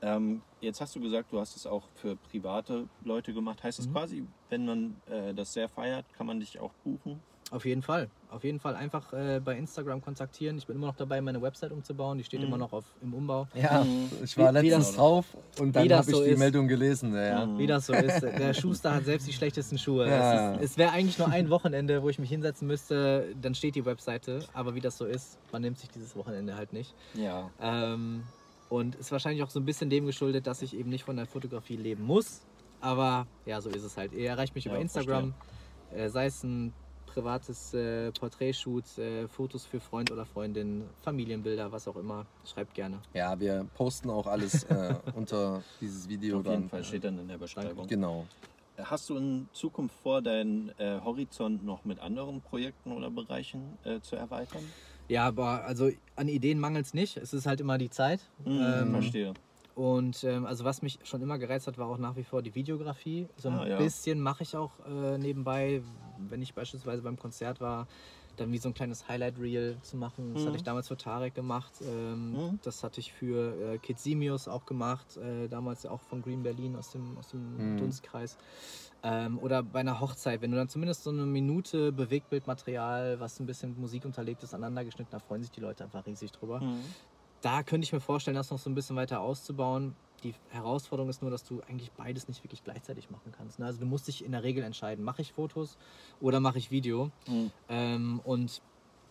Ähm, 0.01 0.41
jetzt 0.61 0.81
hast 0.81 0.95
du 0.95 0.99
gesagt, 0.99 1.31
du 1.31 1.39
hast 1.39 1.55
es 1.55 1.65
auch 1.68 1.88
für 1.95 2.15
private 2.15 2.88
Leute 3.03 3.34
gemacht. 3.34 3.63
Heißt 3.63 3.80
es 3.80 3.88
Mhm. 3.88 3.93
quasi, 3.93 4.27
wenn 4.49 4.65
man 4.65 4.95
äh, 5.05 5.34
das 5.34 5.53
sehr 5.53 5.69
feiert, 5.69 6.11
kann 6.13 6.26
man 6.27 6.39
dich 6.39 6.59
auch 6.59 6.73
buchen? 6.84 7.19
Auf 7.52 7.65
jeden 7.65 7.82
Fall. 7.82 8.10
Auf 8.30 8.45
jeden 8.45 8.61
Fall 8.61 8.76
einfach 8.78 9.11
äh, 9.11 9.41
bei 9.44 9.57
Instagram 9.57 10.02
kontaktieren. 10.02 10.57
Ich 10.57 10.65
bin 10.65 10.78
immer 10.78 10.88
noch 10.88 10.95
dabei, 10.95 11.19
meine 11.19 11.41
Website 11.41 11.73
umzubauen. 11.73 12.18
Die 12.18 12.23
steht 12.23 12.40
Mhm. 12.40 12.48
immer 12.48 12.57
noch 12.57 12.72
auf, 12.72 12.86
im 13.02 13.14
Umbau. 13.14 13.45
Ja, 13.53 13.84
Mhm. 13.84 14.10
ich 14.23 14.38
war 14.38 14.53
Wie- 14.53 14.61
wie 14.61 14.68
letztens 14.69 14.88
das- 14.88 14.95
drauf 14.95 15.26
und 15.60 15.76
dann 15.76 15.84
wie 15.84 15.94
habe 15.94 16.10
ich 16.10 16.15
so 16.15 16.23
die 16.23 16.30
ist. 16.30 16.40
Meldung 16.40 16.69
gelesen. 16.69 17.14
Ja, 17.14 17.23
ja. 17.26 17.45
Mhm. 17.45 17.57
Wie 17.60 17.68
das 17.68 17.86
so 17.88 17.94
ist. 17.94 18.22
Der 18.22 18.53
Schuster 18.53 18.95
hat 18.95 19.03
selbst 19.03 19.28
die 19.28 19.34
schlechtesten 19.34 19.78
Schuhe. 19.78 20.07
Ja. 20.10 20.56
Es, 20.56 20.72
es 20.72 20.78
wäre 20.78 20.91
eigentlich 20.91 21.18
nur 21.19 21.28
ein 21.28 21.49
Wochenende, 21.49 22.02
wo 22.02 22.07
ich 22.07 22.19
mich 22.19 22.30
hinsetzen 22.30 22.68
müsste. 22.69 23.36
Dann 23.41 23.53
steht 23.53 23.76
die 23.76 23.86
Webseite. 23.86 24.40
Aber 24.53 24.73
wie 24.73 24.80
das 24.82 24.98
so 24.98 25.03
ist, 25.06 25.38
man 25.52 25.61
nimmt 25.61 25.78
sich 25.78 25.90
dieses 25.90 26.15
Wochenende 26.15 26.56
halt 26.56 26.72
nicht. 26.72 26.95
Ja. 27.15 27.49
Ähm, 27.61 28.23
und 28.69 28.95
ist 28.95 29.11
wahrscheinlich 29.11 29.44
auch 29.44 29.49
so 29.49 29.60
ein 29.60 29.65
bisschen 29.65 29.90
dem 29.90 30.06
geschuldet, 30.06 30.48
dass 30.48 30.61
ich 30.61 30.73
eben 30.73 30.90
nicht 30.90 31.03
von 31.03 31.18
der 31.18 31.26
Fotografie 31.26 31.76
leben 31.76 32.06
muss. 32.06 32.40
Aber 32.80 33.28
ja, 33.45 33.60
so 33.60 33.69
ist 33.69 33.84
es 33.84 33.98
halt. 33.98 34.14
Ihr 34.14 34.30
erreicht 34.30 34.56
mich 34.56 34.64
Ja, 34.64 34.72
über 34.72 34.80
Instagram, 34.80 35.34
äh, 35.94 36.07
sei 36.07 36.28
es 36.28 36.41
ein 36.45 36.72
privates 37.13 37.73
äh, 37.73 38.11
Porträtshoot, 38.11 38.97
äh, 38.97 39.27
Fotos 39.27 39.65
für 39.65 39.79
Freund 39.79 40.11
oder 40.11 40.25
Freundin, 40.25 40.83
Familienbilder, 41.03 41.71
was 41.71 41.88
auch 41.88 41.95
immer. 41.97 42.25
Schreibt 42.45 42.73
gerne. 42.73 42.99
ja, 43.13 43.39
wir 43.39 43.65
posten 43.75 44.09
auch 44.09 44.27
alles 44.27 44.63
äh, 44.65 44.95
unter 45.15 45.61
dieses 45.79 46.07
Video. 46.07 46.39
Auf 46.39 46.45
jeden 46.45 46.61
dann. 46.61 46.69
Fall 46.69 46.83
steht 46.83 47.03
dann 47.03 47.19
in 47.19 47.27
der 47.27 47.38
Beschreibung. 47.38 47.88
Genau. 47.88 48.25
Hast 48.77 49.09
du 49.09 49.17
in 49.17 49.47
Zukunft 49.53 49.95
vor, 50.01 50.21
deinen 50.21 50.69
äh, 50.79 50.99
Horizont 51.03 51.63
noch 51.63 51.85
mit 51.85 51.99
anderen 51.99 52.41
Projekten 52.41 52.91
oder 52.93 53.11
Bereichen 53.11 53.77
äh, 53.83 53.99
zu 53.99 54.15
erweitern? 54.15 54.63
Ja, 55.07 55.27
aber 55.27 55.65
also 55.65 55.89
an 56.15 56.27
Ideen 56.29 56.59
mangelt 56.59 56.85
es 56.85 56.93
nicht. 56.93 57.17
Es 57.17 57.33
ist 57.33 57.45
halt 57.45 57.59
immer 57.59 57.77
die 57.77 57.89
Zeit. 57.89 58.21
Mhm, 58.45 58.61
Ähm, 58.61 58.91
verstehe. 58.91 59.33
Und 59.75 60.23
ähm, 60.23 60.45
also 60.45 60.63
was 60.65 60.81
mich 60.81 60.99
schon 61.03 61.21
immer 61.21 61.38
gereizt 61.38 61.67
hat, 61.67 61.77
war 61.77 61.88
auch 61.88 61.97
nach 61.97 62.15
wie 62.15 62.23
vor 62.23 62.41
die 62.41 62.53
Videografie. 62.55 63.27
So 63.38 63.49
ein 63.49 63.59
Ah, 63.59 63.67
ja. 63.67 63.77
bisschen 63.77 64.19
mache 64.19 64.43
ich 64.43 64.55
auch 64.55 64.71
äh, 64.85 65.17
nebenbei, 65.17 65.81
wenn 66.30 66.41
ich 66.41 66.53
beispielsweise 66.53 67.02
beim 67.03 67.18
Konzert 67.18 67.60
war, 67.60 67.88
dann 68.35 68.52
wie 68.52 68.57
so 68.57 68.69
ein 68.69 68.73
kleines 68.73 69.07
Highlight-Reel 69.07 69.81
zu 69.81 69.98
machen. 69.98 70.34
Das 70.34 70.45
Mhm. 70.45 70.48
hatte 70.48 70.57
ich 70.57 70.64
damals 70.64 70.88
für 70.88 70.98
Tarek 70.98 71.34
gemacht. 71.35 71.81
Ähm, 71.81 72.39
Mhm. 72.39 72.61
Das 72.61 72.84
hatte 72.84 72.99
ich 72.99 73.11
für 73.14 73.73
äh, 73.76 73.80
Kids 73.80 74.03
Simios 74.03 74.48
auch 74.48 74.65
gemacht, 74.65 75.18
äh, 75.18 75.48
damals 75.49 75.85
auch 75.85 76.02
von 76.02 76.22
Green 76.22 76.43
Berlin 76.43 76.76
aus 76.76 76.89
dem, 76.89 77.18
aus 77.18 77.27
dem 77.30 77.76
Mhm. 77.76 77.76
Dunstkreis. 77.76 78.38
Ähm, 79.03 79.39
oder 79.39 79.64
bei 79.64 79.80
einer 79.80 79.99
Hochzeit, 79.99 80.41
wenn 80.41 80.52
du 80.52 80.57
dann 80.57 80.69
zumindest 80.69 81.03
so 81.03 81.10
eine 81.10 81.26
Minute 81.26 81.91
Bewegtbildmaterial, 81.91 83.19
was 83.19 83.39
ein 83.39 83.45
bisschen 83.45 83.76
Musik 83.76 84.06
unterlegt 84.06 84.43
ist, 84.43 84.53
aneinander 84.53 84.85
geschnitten, 84.85 85.11
da 85.11 85.19
freuen 85.19 85.41
sich 85.41 85.52
die 85.52 85.60
Leute 85.61 85.84
einfach 85.84 86.06
riesig 86.06 86.31
drüber 86.31 86.61
Mhm. 86.61 86.95
da 87.41 87.64
könnte 87.64 87.85
ich 87.85 87.91
mir 87.93 87.99
vorstellen, 88.02 88.35
das 88.35 88.52
noch 88.52 88.60
so 88.60 88.69
ein 88.69 88.76
bisschen 88.76 88.95
weiter 88.95 89.22
auszubauen. 89.22 89.98
Die 90.23 90.35
Herausforderung 90.49 91.10
ist 91.10 91.22
nur, 91.22 91.31
dass 91.31 91.43
du 91.43 91.61
eigentlich 91.61 91.91
beides 91.91 92.27
nicht 92.27 92.43
wirklich 92.43 92.64
gleichzeitig 92.64 93.10
machen 93.10 93.31
kannst. 93.31 93.60
ne? 93.60 93.65
Also 93.65 93.80
du 93.80 93.85
musst 93.85 94.07
dich 94.07 94.23
in 94.23 94.31
der 94.31 94.43
Regel 94.43 94.64
entscheiden, 94.64 95.03
mache 95.03 95.22
ich 95.22 95.34
Fotos 95.34 95.77
oder 96.19 96.39
mache 96.39 96.60
ich 96.60 96.69
Video. 96.69 97.11
Mhm. 97.27 97.52
Ähm, 97.69 98.22
und 98.23 98.61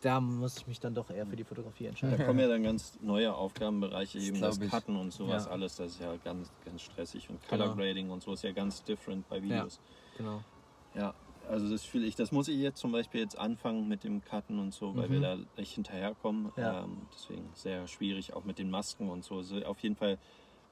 da 0.02 0.20
muss 0.20 0.56
ich 0.56 0.66
mich 0.66 0.80
dann 0.80 0.94
doch 0.94 1.10
eher 1.10 1.26
für 1.26 1.36
die 1.36 1.44
Fotografie 1.44 1.84
Da 1.84 1.88
entscheiden. 1.90 2.24
kommen 2.26 2.38
ja 2.38 2.48
dann 2.48 2.62
ganz 2.62 2.98
neue 3.02 3.34
Aufgabenbereiche, 3.34 4.18
Das 4.18 4.26
eben 4.28 4.40
das. 4.40 4.58
Cutten 4.60 4.96
und 4.96 5.12
sowas 5.12 5.44
Ja. 5.46 5.50
alles. 5.50 5.76
Das 5.76 5.92
ist 5.92 6.00
ja 6.00 6.14
ganz, 6.24 6.50
ganz 6.64 6.80
stressig. 6.82 7.28
Und 7.28 7.46
Color 7.48 7.64
Genau. 7.66 7.76
Grading 7.76 8.10
und 8.10 8.22
so 8.22 8.32
ist 8.32 8.42
ja 8.42 8.52
ganz 8.52 8.82
different 8.84 9.28
bei 9.28 9.42
Videos. 9.42 9.78
Genau. 10.16 10.42
Ja, 10.94 11.12
also 11.48 11.68
das 11.68 11.82
fühle 11.84 12.06
ich, 12.06 12.14
das 12.14 12.32
muss 12.32 12.48
ich 12.48 12.56
jetzt 12.58 12.78
zum 12.80 12.92
Beispiel 12.92 13.20
jetzt 13.20 13.36
anfangen 13.38 13.88
mit 13.88 14.04
dem 14.04 14.22
Cutten 14.24 14.58
und 14.58 14.72
so, 14.72 14.96
weil 14.96 15.08
Mhm. 15.08 15.12
wir 15.12 15.20
da 15.20 15.38
nicht 15.56 15.74
hinterherkommen. 15.74 16.50
Ja. 16.56 16.84
Ähm, 16.84 17.02
deswegen 17.12 17.50
sehr 17.54 17.86
schwierig, 17.86 18.32
auch 18.32 18.44
mit 18.44 18.58
den 18.58 18.70
Masken 18.70 19.08
und 19.10 19.24
so. 19.24 19.36
Also 19.36 19.56
auf 19.64 19.80
jeden 19.80 19.96
Fall 19.96 20.18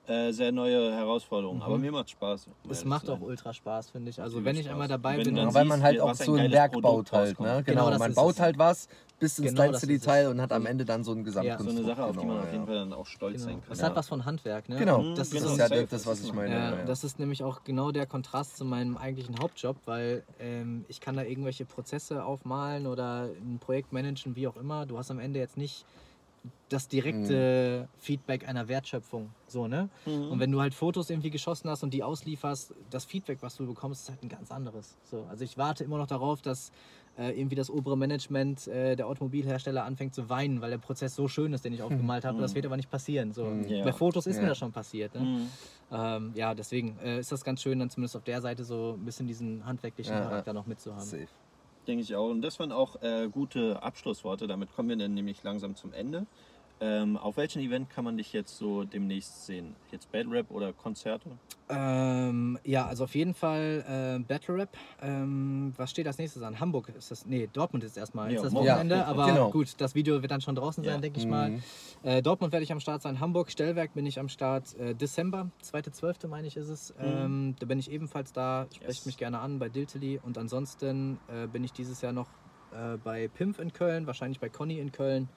äh, 0.08 0.32
sehr 0.32 0.52
neue 0.52 0.92
Herausforderungen. 0.94 1.58
Mhm. 1.58 1.62
Aber 1.64 1.78
mir 1.78 1.92
macht 1.92 2.10
Spaß. 2.10 2.48
um 2.64 2.70
Es 2.70 2.84
macht 2.84 3.08
auch 3.10 3.20
ultra 3.20 3.52
Spaß, 3.52 3.90
finde 3.90 4.10
ich. 4.10 4.20
Also 4.20 4.44
wenn 4.44 4.56
ich 4.56 4.62
Spaß. 4.62 4.72
einmal 4.72 4.88
dabei 4.88 5.18
Wenn 5.18 5.24
bin, 5.24 5.34
dann 5.36 5.48
Ja, 5.48 5.54
weil 5.54 5.64
siehst, 5.64 5.68
man 5.68 5.82
halt 5.82 6.00
auch 6.00 6.08
ein 6.08 6.14
so 6.14 6.34
ein 6.34 6.50
Werk 6.50 6.72
Produkt 6.72 7.10
baut 7.10 7.12
halt. 7.12 7.40
Ne? 7.40 7.62
Genau, 7.64 7.80
Genau, 7.84 7.90
das 7.90 7.98
man 7.98 8.14
baut 8.14 8.34
es. 8.34 8.40
halt 8.40 8.58
was 8.58 8.88
bis 9.20 9.38
ins 9.38 9.48
Genau, 9.48 9.56
kleinste 9.64 9.86
das 9.86 9.94
es. 9.96 10.00
Detail 10.00 10.28
und 10.28 10.40
hat 10.40 10.52
am 10.52 10.62
Mhm. 10.62 10.66
Ende 10.68 10.84
dann 10.84 11.04
so 11.04 11.12
ein 11.12 11.18
So 11.18 11.24
Gesamtkonstrukt. 11.24 11.76
eine 11.78 11.86
Sache, 11.86 12.04
auf 12.04 12.12
die 12.12 12.18
genau, 12.20 12.32
man 12.32 12.38
auf 12.40 12.46
ja. 12.46 12.52
jeden 12.52 12.66
Fall 12.66 12.74
dann 12.76 12.92
auch 12.94 13.06
stolz 13.06 13.34
genau. 13.34 13.44
sein 13.46 13.60
kann. 13.60 13.68
das 13.68 13.78
Ja. 13.80 13.84
hat 13.86 13.96
was 13.96 14.08
von 14.08 14.24
Handwerk. 14.24 14.68
Ne? 14.68 14.76
Genau, 14.76 15.14
das 15.14 15.30
genau, 15.30 15.46
ist 15.50 15.58
ja 15.58 15.68
safe, 15.68 15.86
das, 15.90 16.06
was 16.06 16.22
ich 16.22 16.32
meine. 16.32 16.54
Ja, 16.54 16.70
ja, 16.70 16.76
ja. 16.78 16.84
das 16.84 17.04
ist 17.04 17.18
nämlich 17.18 17.42
auch 17.44 17.64
genau 17.64 17.90
der 17.90 18.06
Kontrast 18.06 18.56
zu 18.56 18.64
meinem 18.64 18.96
eigentlichen 18.96 19.38
Hauptjob, 19.40 19.76
weil 19.86 20.22
ähm, 20.40 20.84
ich 20.88 21.00
kann 21.00 21.16
da 21.16 21.22
irgendwelche 21.22 21.64
Prozesse 21.66 22.24
aufmalen 22.24 22.86
oder 22.86 23.24
ein 23.40 23.58
Projekt 23.58 23.92
managen, 23.92 24.36
wie 24.36 24.46
auch 24.48 24.56
immer. 24.56 24.86
Du 24.86 24.96
hast 24.98 25.10
am 25.10 25.18
Ende 25.18 25.38
jetzt 25.38 25.56
nicht 25.56 25.84
das 26.68 26.88
direkte 26.88 27.88
Feedback 27.98 28.48
einer 28.48 28.68
Wertschöpfung. 28.68 29.30
So, 29.46 29.66
ne? 29.66 29.88
Mhm. 30.06 30.30
Und 30.30 30.40
wenn 30.40 30.52
du 30.52 30.60
halt 30.60 30.74
Fotos 30.74 31.10
irgendwie 31.10 31.30
geschossen 31.30 31.70
hast 31.70 31.82
und 31.82 31.94
die 31.94 32.02
auslieferst, 32.02 32.74
das 32.90 33.04
Feedback, 33.04 33.38
was 33.40 33.56
du 33.56 33.66
bekommst, 33.66 34.02
ist 34.02 34.10
halt 34.10 34.22
ein 34.22 34.28
ganz 34.28 34.50
anderes. 34.50 34.96
So, 35.04 35.26
also 35.30 35.44
ich 35.44 35.56
warte 35.56 35.84
immer 35.84 35.98
noch 35.98 36.06
darauf, 36.06 36.42
dass 36.42 36.70
äh, 37.18 37.38
irgendwie 37.38 37.56
das 37.56 37.70
obere 37.70 37.96
Management 37.96 38.68
äh, 38.68 38.94
der 38.94 39.06
Automobilhersteller 39.06 39.84
anfängt 39.84 40.14
zu 40.14 40.28
weinen, 40.28 40.60
weil 40.60 40.70
der 40.70 40.78
Prozess 40.78 41.14
so 41.14 41.26
schön 41.26 41.52
ist, 41.52 41.64
den 41.64 41.72
ich 41.72 41.82
aufgemalt 41.82 42.24
habe. 42.24 42.40
Das 42.40 42.54
wird 42.54 42.66
aber 42.66 42.76
nicht 42.76 42.90
passieren. 42.90 43.32
So. 43.32 43.46
Ja. 43.66 43.84
Bei 43.84 43.92
Fotos 43.92 44.26
ist 44.26 44.36
Ja. 44.36 44.42
mir 44.42 44.48
das 44.48 44.58
schon 44.58 44.72
passiert. 44.72 45.14
Ne? 45.14 45.20
Mhm. 45.20 45.48
Ähm, 45.90 46.32
ja, 46.34 46.54
deswegen 46.54 46.96
äh, 47.02 47.18
ist 47.18 47.32
das 47.32 47.42
ganz 47.42 47.62
schön, 47.62 47.78
dann 47.78 47.90
zumindest 47.90 48.16
auf 48.16 48.24
der 48.24 48.40
Seite 48.40 48.64
so 48.64 48.96
ein 48.98 49.04
bisschen 49.04 49.26
diesen 49.26 49.64
handwerklichen 49.64 50.14
ja. 50.14 50.20
Charakter 50.20 50.52
noch 50.52 50.66
mitzuhaben. 50.66 51.04
Safe. 51.04 51.26
Denke 51.88 52.02
ich 52.02 52.14
auch. 52.14 52.28
Und 52.28 52.42
das 52.42 52.60
waren 52.60 52.70
auch 52.70 53.00
äh, 53.00 53.28
gute 53.32 53.82
Abschlussworte. 53.82 54.46
Damit 54.46 54.74
kommen 54.76 54.90
wir 54.90 54.96
dann 54.96 55.14
nämlich 55.14 55.42
langsam 55.42 55.74
zum 55.74 55.94
Ende. 55.94 56.26
Ähm, 56.80 57.16
auf 57.16 57.36
welchem 57.36 57.60
Event 57.60 57.90
kann 57.90 58.04
man 58.04 58.16
dich 58.16 58.32
jetzt 58.32 58.56
so 58.56 58.84
demnächst 58.84 59.46
sehen? 59.46 59.74
Jetzt 59.90 60.12
Bad 60.12 60.26
Rap 60.30 60.48
oder 60.50 60.72
Konzerte? 60.72 61.28
Ähm, 61.68 62.58
ja, 62.64 62.86
also 62.86 63.04
auf 63.04 63.14
jeden 63.16 63.34
Fall 63.34 63.84
äh, 64.20 64.22
Battle 64.22 64.54
Rap. 64.54 64.76
Ähm, 65.02 65.72
was 65.76 65.90
steht 65.90 66.06
als 66.06 66.18
nächstes 66.18 66.42
an? 66.42 66.60
Hamburg 66.60 66.88
ist 66.96 67.10
das. 67.10 67.26
Nee, 67.26 67.48
Dortmund 67.52 67.82
ist 67.82 67.96
erstmal. 67.96 68.30
Ja, 68.30 68.36
ist 68.36 68.44
das 68.44 68.52
morgen. 68.52 68.68
Wochenende, 68.68 68.94
Ja, 68.94 69.04
aber 69.06 69.26
genau. 69.26 69.50
gut, 69.50 69.74
das 69.80 69.94
Video 69.96 70.22
wird 70.22 70.30
dann 70.30 70.40
schon 70.40 70.54
draußen 70.54 70.84
Ja. 70.84 70.92
sein, 70.92 71.02
denke 71.02 71.18
ich 71.18 71.26
mal. 71.26 71.50
Mhm. 71.50 71.62
Äh, 72.04 72.22
Dortmund 72.22 72.52
werde 72.52 72.62
ich 72.62 72.70
am 72.72 72.80
Start 72.80 73.02
sein. 73.02 73.18
Hamburg, 73.18 73.50
Stellwerk 73.50 73.94
bin 73.94 74.06
ich 74.06 74.20
am 74.20 74.28
Start. 74.28 74.74
Äh, 74.78 74.94
Dezember, 74.94 75.50
2.12. 75.64 76.28
meine 76.28 76.46
ich 76.46 76.56
ist 76.56 76.68
es. 76.68 76.94
Ähm, 77.00 77.56
da 77.58 77.66
bin 77.66 77.78
ich 77.80 77.90
ebenfalls 77.90 78.32
da. 78.32 78.66
Sprecht 78.72 78.82
Mhm. 78.82 78.86
Yes. 78.88 79.06
mich 79.06 79.16
gerne 79.16 79.40
an 79.40 79.58
bei 79.58 79.68
Diltily. 79.68 80.20
Und 80.22 80.38
ansonsten 80.38 81.18
äh, 81.28 81.48
bin 81.48 81.64
ich 81.64 81.72
dieses 81.72 82.00
Jahr 82.02 82.12
noch 82.12 82.28
äh, 82.72 82.96
bei 83.02 83.28
Pimpf 83.28 83.58
in 83.58 83.72
Köln, 83.72 84.06
wahrscheinlich 84.06 84.38
bei 84.40 84.48
Conny 84.48 84.78
in 84.78 84.92
Köln. 84.92 85.28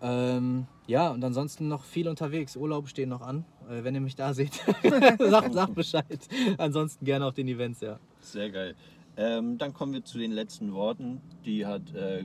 Ähm, 0.00 0.66
ja, 0.86 1.10
und 1.10 1.24
ansonsten 1.24 1.68
noch 1.68 1.84
viel 1.84 2.08
unterwegs. 2.08 2.56
Urlaube 2.56 2.88
stehen 2.88 3.08
noch 3.08 3.20
an. 3.20 3.44
Äh, 3.68 3.84
wenn 3.84 3.94
ihr 3.94 4.00
mich 4.00 4.16
da 4.16 4.32
seht, 4.34 4.52
sagt, 5.18 5.54
sagt 5.54 5.74
Bescheid. 5.74 6.28
Ansonsten 6.56 7.04
gerne 7.04 7.26
auf 7.26 7.34
den 7.34 7.48
Events, 7.48 7.80
ja. 7.80 7.98
Sehr 8.20 8.50
geil. 8.50 8.74
Ähm, 9.16 9.58
dann 9.58 9.74
kommen 9.74 9.92
wir 9.92 10.04
zu 10.04 10.18
den 10.18 10.32
letzten 10.32 10.72
Worten. 10.72 11.20
Die 11.44 11.66
hat 11.66 11.92
äh, 11.94 12.24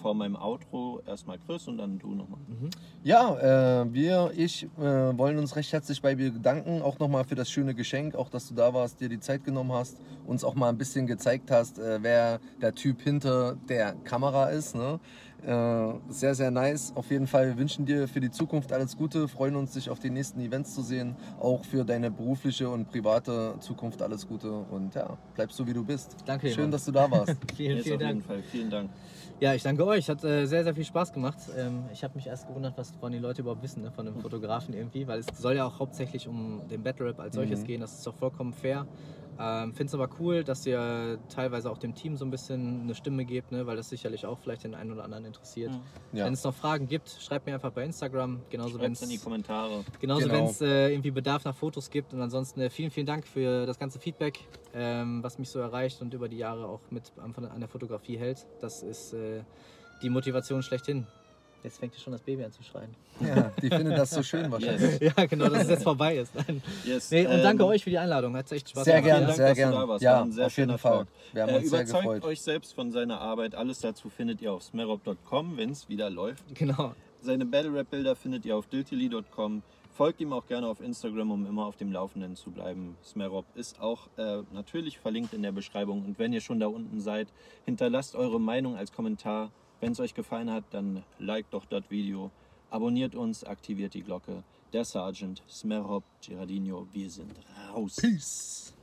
vor 0.00 0.14
meinem 0.14 0.36
Outro 0.36 1.02
erstmal 1.06 1.38
Chris 1.38 1.68
und 1.68 1.78
dann 1.78 1.98
du 1.98 2.14
nochmal. 2.14 2.40
Ja, 3.02 3.82
äh, 3.82 3.92
wir, 3.92 4.32
ich 4.34 4.64
äh, 4.78 4.80
wollen 4.80 5.38
uns 5.38 5.56
recht 5.56 5.72
herzlich 5.72 6.00
bei 6.00 6.14
dir 6.14 6.32
bedanken, 6.32 6.82
auch 6.82 6.98
nochmal 6.98 7.24
für 7.24 7.34
das 7.34 7.50
schöne 7.50 7.74
Geschenk, 7.74 8.14
auch 8.14 8.30
dass 8.30 8.48
du 8.48 8.54
da 8.54 8.72
warst, 8.72 9.00
dir 9.00 9.08
die 9.08 9.20
Zeit 9.20 9.44
genommen 9.44 9.72
hast, 9.72 9.98
uns 10.26 10.44
auch 10.44 10.54
mal 10.54 10.70
ein 10.70 10.78
bisschen 10.78 11.06
gezeigt 11.06 11.50
hast, 11.50 11.78
äh, 11.78 11.98
wer 12.02 12.40
der 12.60 12.74
Typ 12.74 13.02
hinter 13.02 13.56
der 13.68 13.92
Kamera 14.04 14.46
ist. 14.46 14.74
Ne? 14.74 14.98
Äh, 15.46 15.94
sehr, 16.10 16.34
sehr 16.34 16.50
nice. 16.50 16.92
Auf 16.94 17.10
jeden 17.10 17.26
Fall 17.26 17.48
wir 17.48 17.56
wünschen 17.58 17.86
dir 17.86 18.06
für 18.08 18.20
die 18.20 18.30
Zukunft 18.30 18.72
alles 18.72 18.96
Gute, 18.96 19.26
freuen 19.28 19.56
uns, 19.56 19.72
dich 19.72 19.88
auf 19.90 19.98
die 19.98 20.10
nächsten 20.10 20.40
Events 20.40 20.74
zu 20.74 20.82
sehen, 20.82 21.16
auch 21.38 21.64
für 21.64 21.84
deine 21.84 22.10
berufliche 22.10 22.68
und 22.68 22.90
private 22.90 23.54
Zukunft 23.60 24.02
alles 24.02 24.26
Gute 24.28 24.50
und 24.52 24.94
ja, 24.94 25.16
bleib 25.34 25.50
so 25.52 25.66
wie 25.66 25.72
du 25.72 25.84
bist. 25.84 26.16
Danke, 26.26 26.50
Schön, 26.50 26.64
Mann. 26.64 26.70
dass 26.72 26.84
du 26.84 26.92
da 26.92 27.10
warst. 27.10 27.36
Vielen, 27.56 27.76
Jetzt 27.76 27.84
vielen 27.84 27.96
auf 27.96 28.02
jeden 28.02 28.18
Dank. 28.20 28.24
Fall. 28.24 28.42
Vielen 28.50 28.70
Dank. 28.70 28.90
Ja, 29.40 29.54
ich 29.54 29.62
danke 29.62 29.86
euch. 29.86 30.08
Hat 30.10 30.22
äh, 30.22 30.44
sehr, 30.44 30.64
sehr 30.64 30.74
viel 30.74 30.84
Spaß 30.84 31.12
gemacht. 31.14 31.38
Ähm, 31.56 31.84
ich 31.92 32.04
habe 32.04 32.14
mich 32.14 32.26
erst 32.26 32.46
gewundert, 32.46 32.74
was 32.76 32.90
von 32.90 33.10
die 33.10 33.18
Leute 33.18 33.40
überhaupt 33.40 33.62
wissen, 33.62 33.82
ne, 33.82 33.90
von 33.90 34.04
dem 34.04 34.16
Fotografen 34.20 34.74
irgendwie, 34.74 35.06
weil 35.08 35.20
es 35.20 35.26
soll 35.38 35.56
ja 35.56 35.64
auch 35.66 35.78
hauptsächlich 35.78 36.28
um 36.28 36.60
den 36.70 36.82
Battle 36.82 37.06
Rap 37.06 37.18
als 37.20 37.34
solches 37.36 37.60
Mhm. 37.62 37.64
gehen. 37.66 37.80
Das 37.80 37.94
ist 37.94 38.06
doch 38.06 38.14
vollkommen 38.14 38.52
fair. 38.52 38.86
Ähm, 39.40 39.72
Finde 39.72 39.86
es 39.86 39.94
aber 39.94 40.08
cool, 40.18 40.44
dass 40.44 40.66
ihr 40.66 41.18
teilweise 41.28 41.70
auch 41.70 41.78
dem 41.78 41.94
Team 41.94 42.16
so 42.16 42.26
ein 42.26 42.30
bisschen 42.30 42.82
eine 42.82 42.94
Stimme 42.94 43.24
gebt, 43.24 43.52
ne, 43.52 43.66
weil 43.66 43.76
das 43.76 43.88
sicherlich 43.88 44.26
auch 44.26 44.38
vielleicht 44.38 44.64
den 44.64 44.74
einen 44.74 44.92
oder 44.92 45.04
anderen 45.04 45.24
interessiert. 45.24 45.72
Ja. 46.12 46.26
Wenn 46.26 46.34
es 46.34 46.44
noch 46.44 46.54
Fragen 46.54 46.86
gibt, 46.86 47.08
schreibt 47.08 47.46
mir 47.46 47.54
einfach 47.54 47.72
bei 47.72 47.84
Instagram. 47.84 48.40
Genauso 48.50 48.78
wenn 48.78 48.94
Schreibt 48.94 49.10
in 49.10 49.16
die 49.16 49.18
Kommentare. 49.18 49.84
Genauso 49.98 50.26
Genau. 50.26 50.34
wenn 50.34 50.44
es 50.44 50.60
äh, 50.60 50.92
irgendwie 50.92 51.10
Bedarf 51.10 51.44
nach 51.44 51.54
Fotos 51.54 51.88
gibt. 51.88 52.12
Und 52.12 52.20
ansonsten 52.20 52.60
äh, 52.60 52.68
vielen, 52.68 52.90
vielen 52.90 53.06
Dank 53.06 53.26
für 53.26 53.64
das 53.64 53.78
ganze 53.78 53.98
Feedback, 53.98 54.40
ähm, 54.74 55.22
was 55.22 55.38
mich 55.38 55.48
so 55.48 55.58
erreicht 55.58 56.02
und 56.02 56.12
über 56.12 56.28
die 56.28 56.38
Jahre 56.38 56.66
auch 56.66 56.80
mit 56.90 57.10
an 57.18 57.60
der 57.60 57.68
Fotografie 57.68 58.18
hält. 58.18 58.46
Das 58.60 58.82
ist 58.82 59.14
äh, 59.14 59.42
die 60.02 60.10
Motivation 60.10 60.62
schlechthin. 60.62 61.06
Jetzt 61.62 61.78
fängt 61.78 61.94
hier 61.94 62.00
schon 62.02 62.12
das 62.14 62.22
Baby 62.22 62.44
an 62.44 62.52
zu 62.52 62.62
schreien. 62.62 62.88
ja, 63.20 63.52
die 63.60 63.68
finden 63.68 63.90
das 63.90 64.10
so 64.10 64.22
schön 64.22 64.50
wahrscheinlich. 64.50 64.98
Yes. 65.00 65.12
Ja, 65.16 65.26
genau, 65.26 65.48
dass 65.50 65.64
es 65.64 65.68
jetzt 65.70 65.82
vorbei 65.82 66.16
ist. 66.16 66.32
Yes. 66.84 67.10
Nee, 67.10 67.26
und 67.26 67.32
ähm, 67.32 67.42
danke 67.42 67.66
euch 67.66 67.84
für 67.84 67.90
die 67.90 67.98
Einladung. 67.98 68.34
Hat 68.36 68.50
echt 68.50 68.70
Spaß 68.70 68.84
Sehr 68.84 69.02
gemacht. 69.02 69.06
gern, 69.06 69.16
Vielen 69.18 69.26
Dank, 69.26 69.36
sehr 69.36 69.46
dass 69.48 69.54
du 69.56 69.60
gern. 69.60 69.72
da 69.72 69.88
warst. 69.88 70.02
Ja, 70.02 70.12
War 70.14 70.22
ein 70.22 70.32
sehr 70.32 70.46
auf 70.46 70.56
jeden 70.56 70.68
schöner 70.70 70.78
Fall. 70.78 70.92
Talk. 70.98 71.08
Wir 71.32 71.42
haben 71.42 71.48
Äh, 71.50 71.56
uns 71.58 71.70
sehr 71.70 71.80
überzeugt 71.80 72.02
gefreut. 72.04 72.24
euch 72.24 72.40
selbst 72.40 72.74
von 72.74 72.92
seiner 72.92 73.20
Arbeit. 73.20 73.54
Alles 73.54 73.80
dazu 73.80 74.08
findet 74.08 74.40
ihr 74.40 74.52
auf 74.52 74.62
smerop.com, 74.62 75.56
wenn 75.58 75.70
es 75.70 75.88
wieder 75.88 76.08
läuft. 76.08 76.44
Genau. 76.54 76.94
Seine 77.22 77.44
Battle 77.44 77.74
Rap 77.74 77.90
Bilder 77.90 78.16
findet 78.16 78.46
ihr 78.46 78.56
auf 78.56 78.66
diltily.com. 78.68 79.62
Folgt 79.92 80.20
ihm 80.22 80.32
auch 80.32 80.46
gerne 80.46 80.66
auf 80.66 80.80
Instagram, 80.80 81.30
um 81.30 81.46
immer 81.46 81.66
auf 81.66 81.76
dem 81.76 81.92
Laufenden 81.92 82.34
zu 82.36 82.50
bleiben. 82.50 82.96
Smerop 83.04 83.44
ist 83.54 83.78
auch 83.82 84.08
äh, 84.16 84.38
natürlich 84.54 84.98
verlinkt 84.98 85.34
in 85.34 85.42
der 85.42 85.52
Beschreibung. 85.52 86.02
Und 86.06 86.18
wenn 86.18 86.32
ihr 86.32 86.40
schon 86.40 86.58
da 86.58 86.68
unten 86.68 87.00
seid, 87.00 87.28
hinterlasst 87.66 88.14
eure 88.16 88.40
Meinung 88.40 88.76
als 88.76 88.92
Kommentar. 88.92 89.50
Wenn 89.80 89.92
es 89.92 90.00
euch 90.00 90.14
gefallen 90.14 90.50
hat, 90.50 90.64
dann 90.72 91.02
liked 91.18 91.54
doch 91.54 91.64
das 91.64 91.84
Video. 91.88 92.30
Abonniert 92.70 93.14
uns, 93.14 93.44
aktiviert 93.44 93.94
die 93.94 94.02
Glocke. 94.02 94.44
Der 94.72 94.84
Sergeant, 94.84 95.42
Smerop, 95.48 96.04
Gerardino, 96.24 96.86
wir 96.92 97.10
sind 97.10 97.34
raus. 97.68 97.96
Peace. 97.96 98.74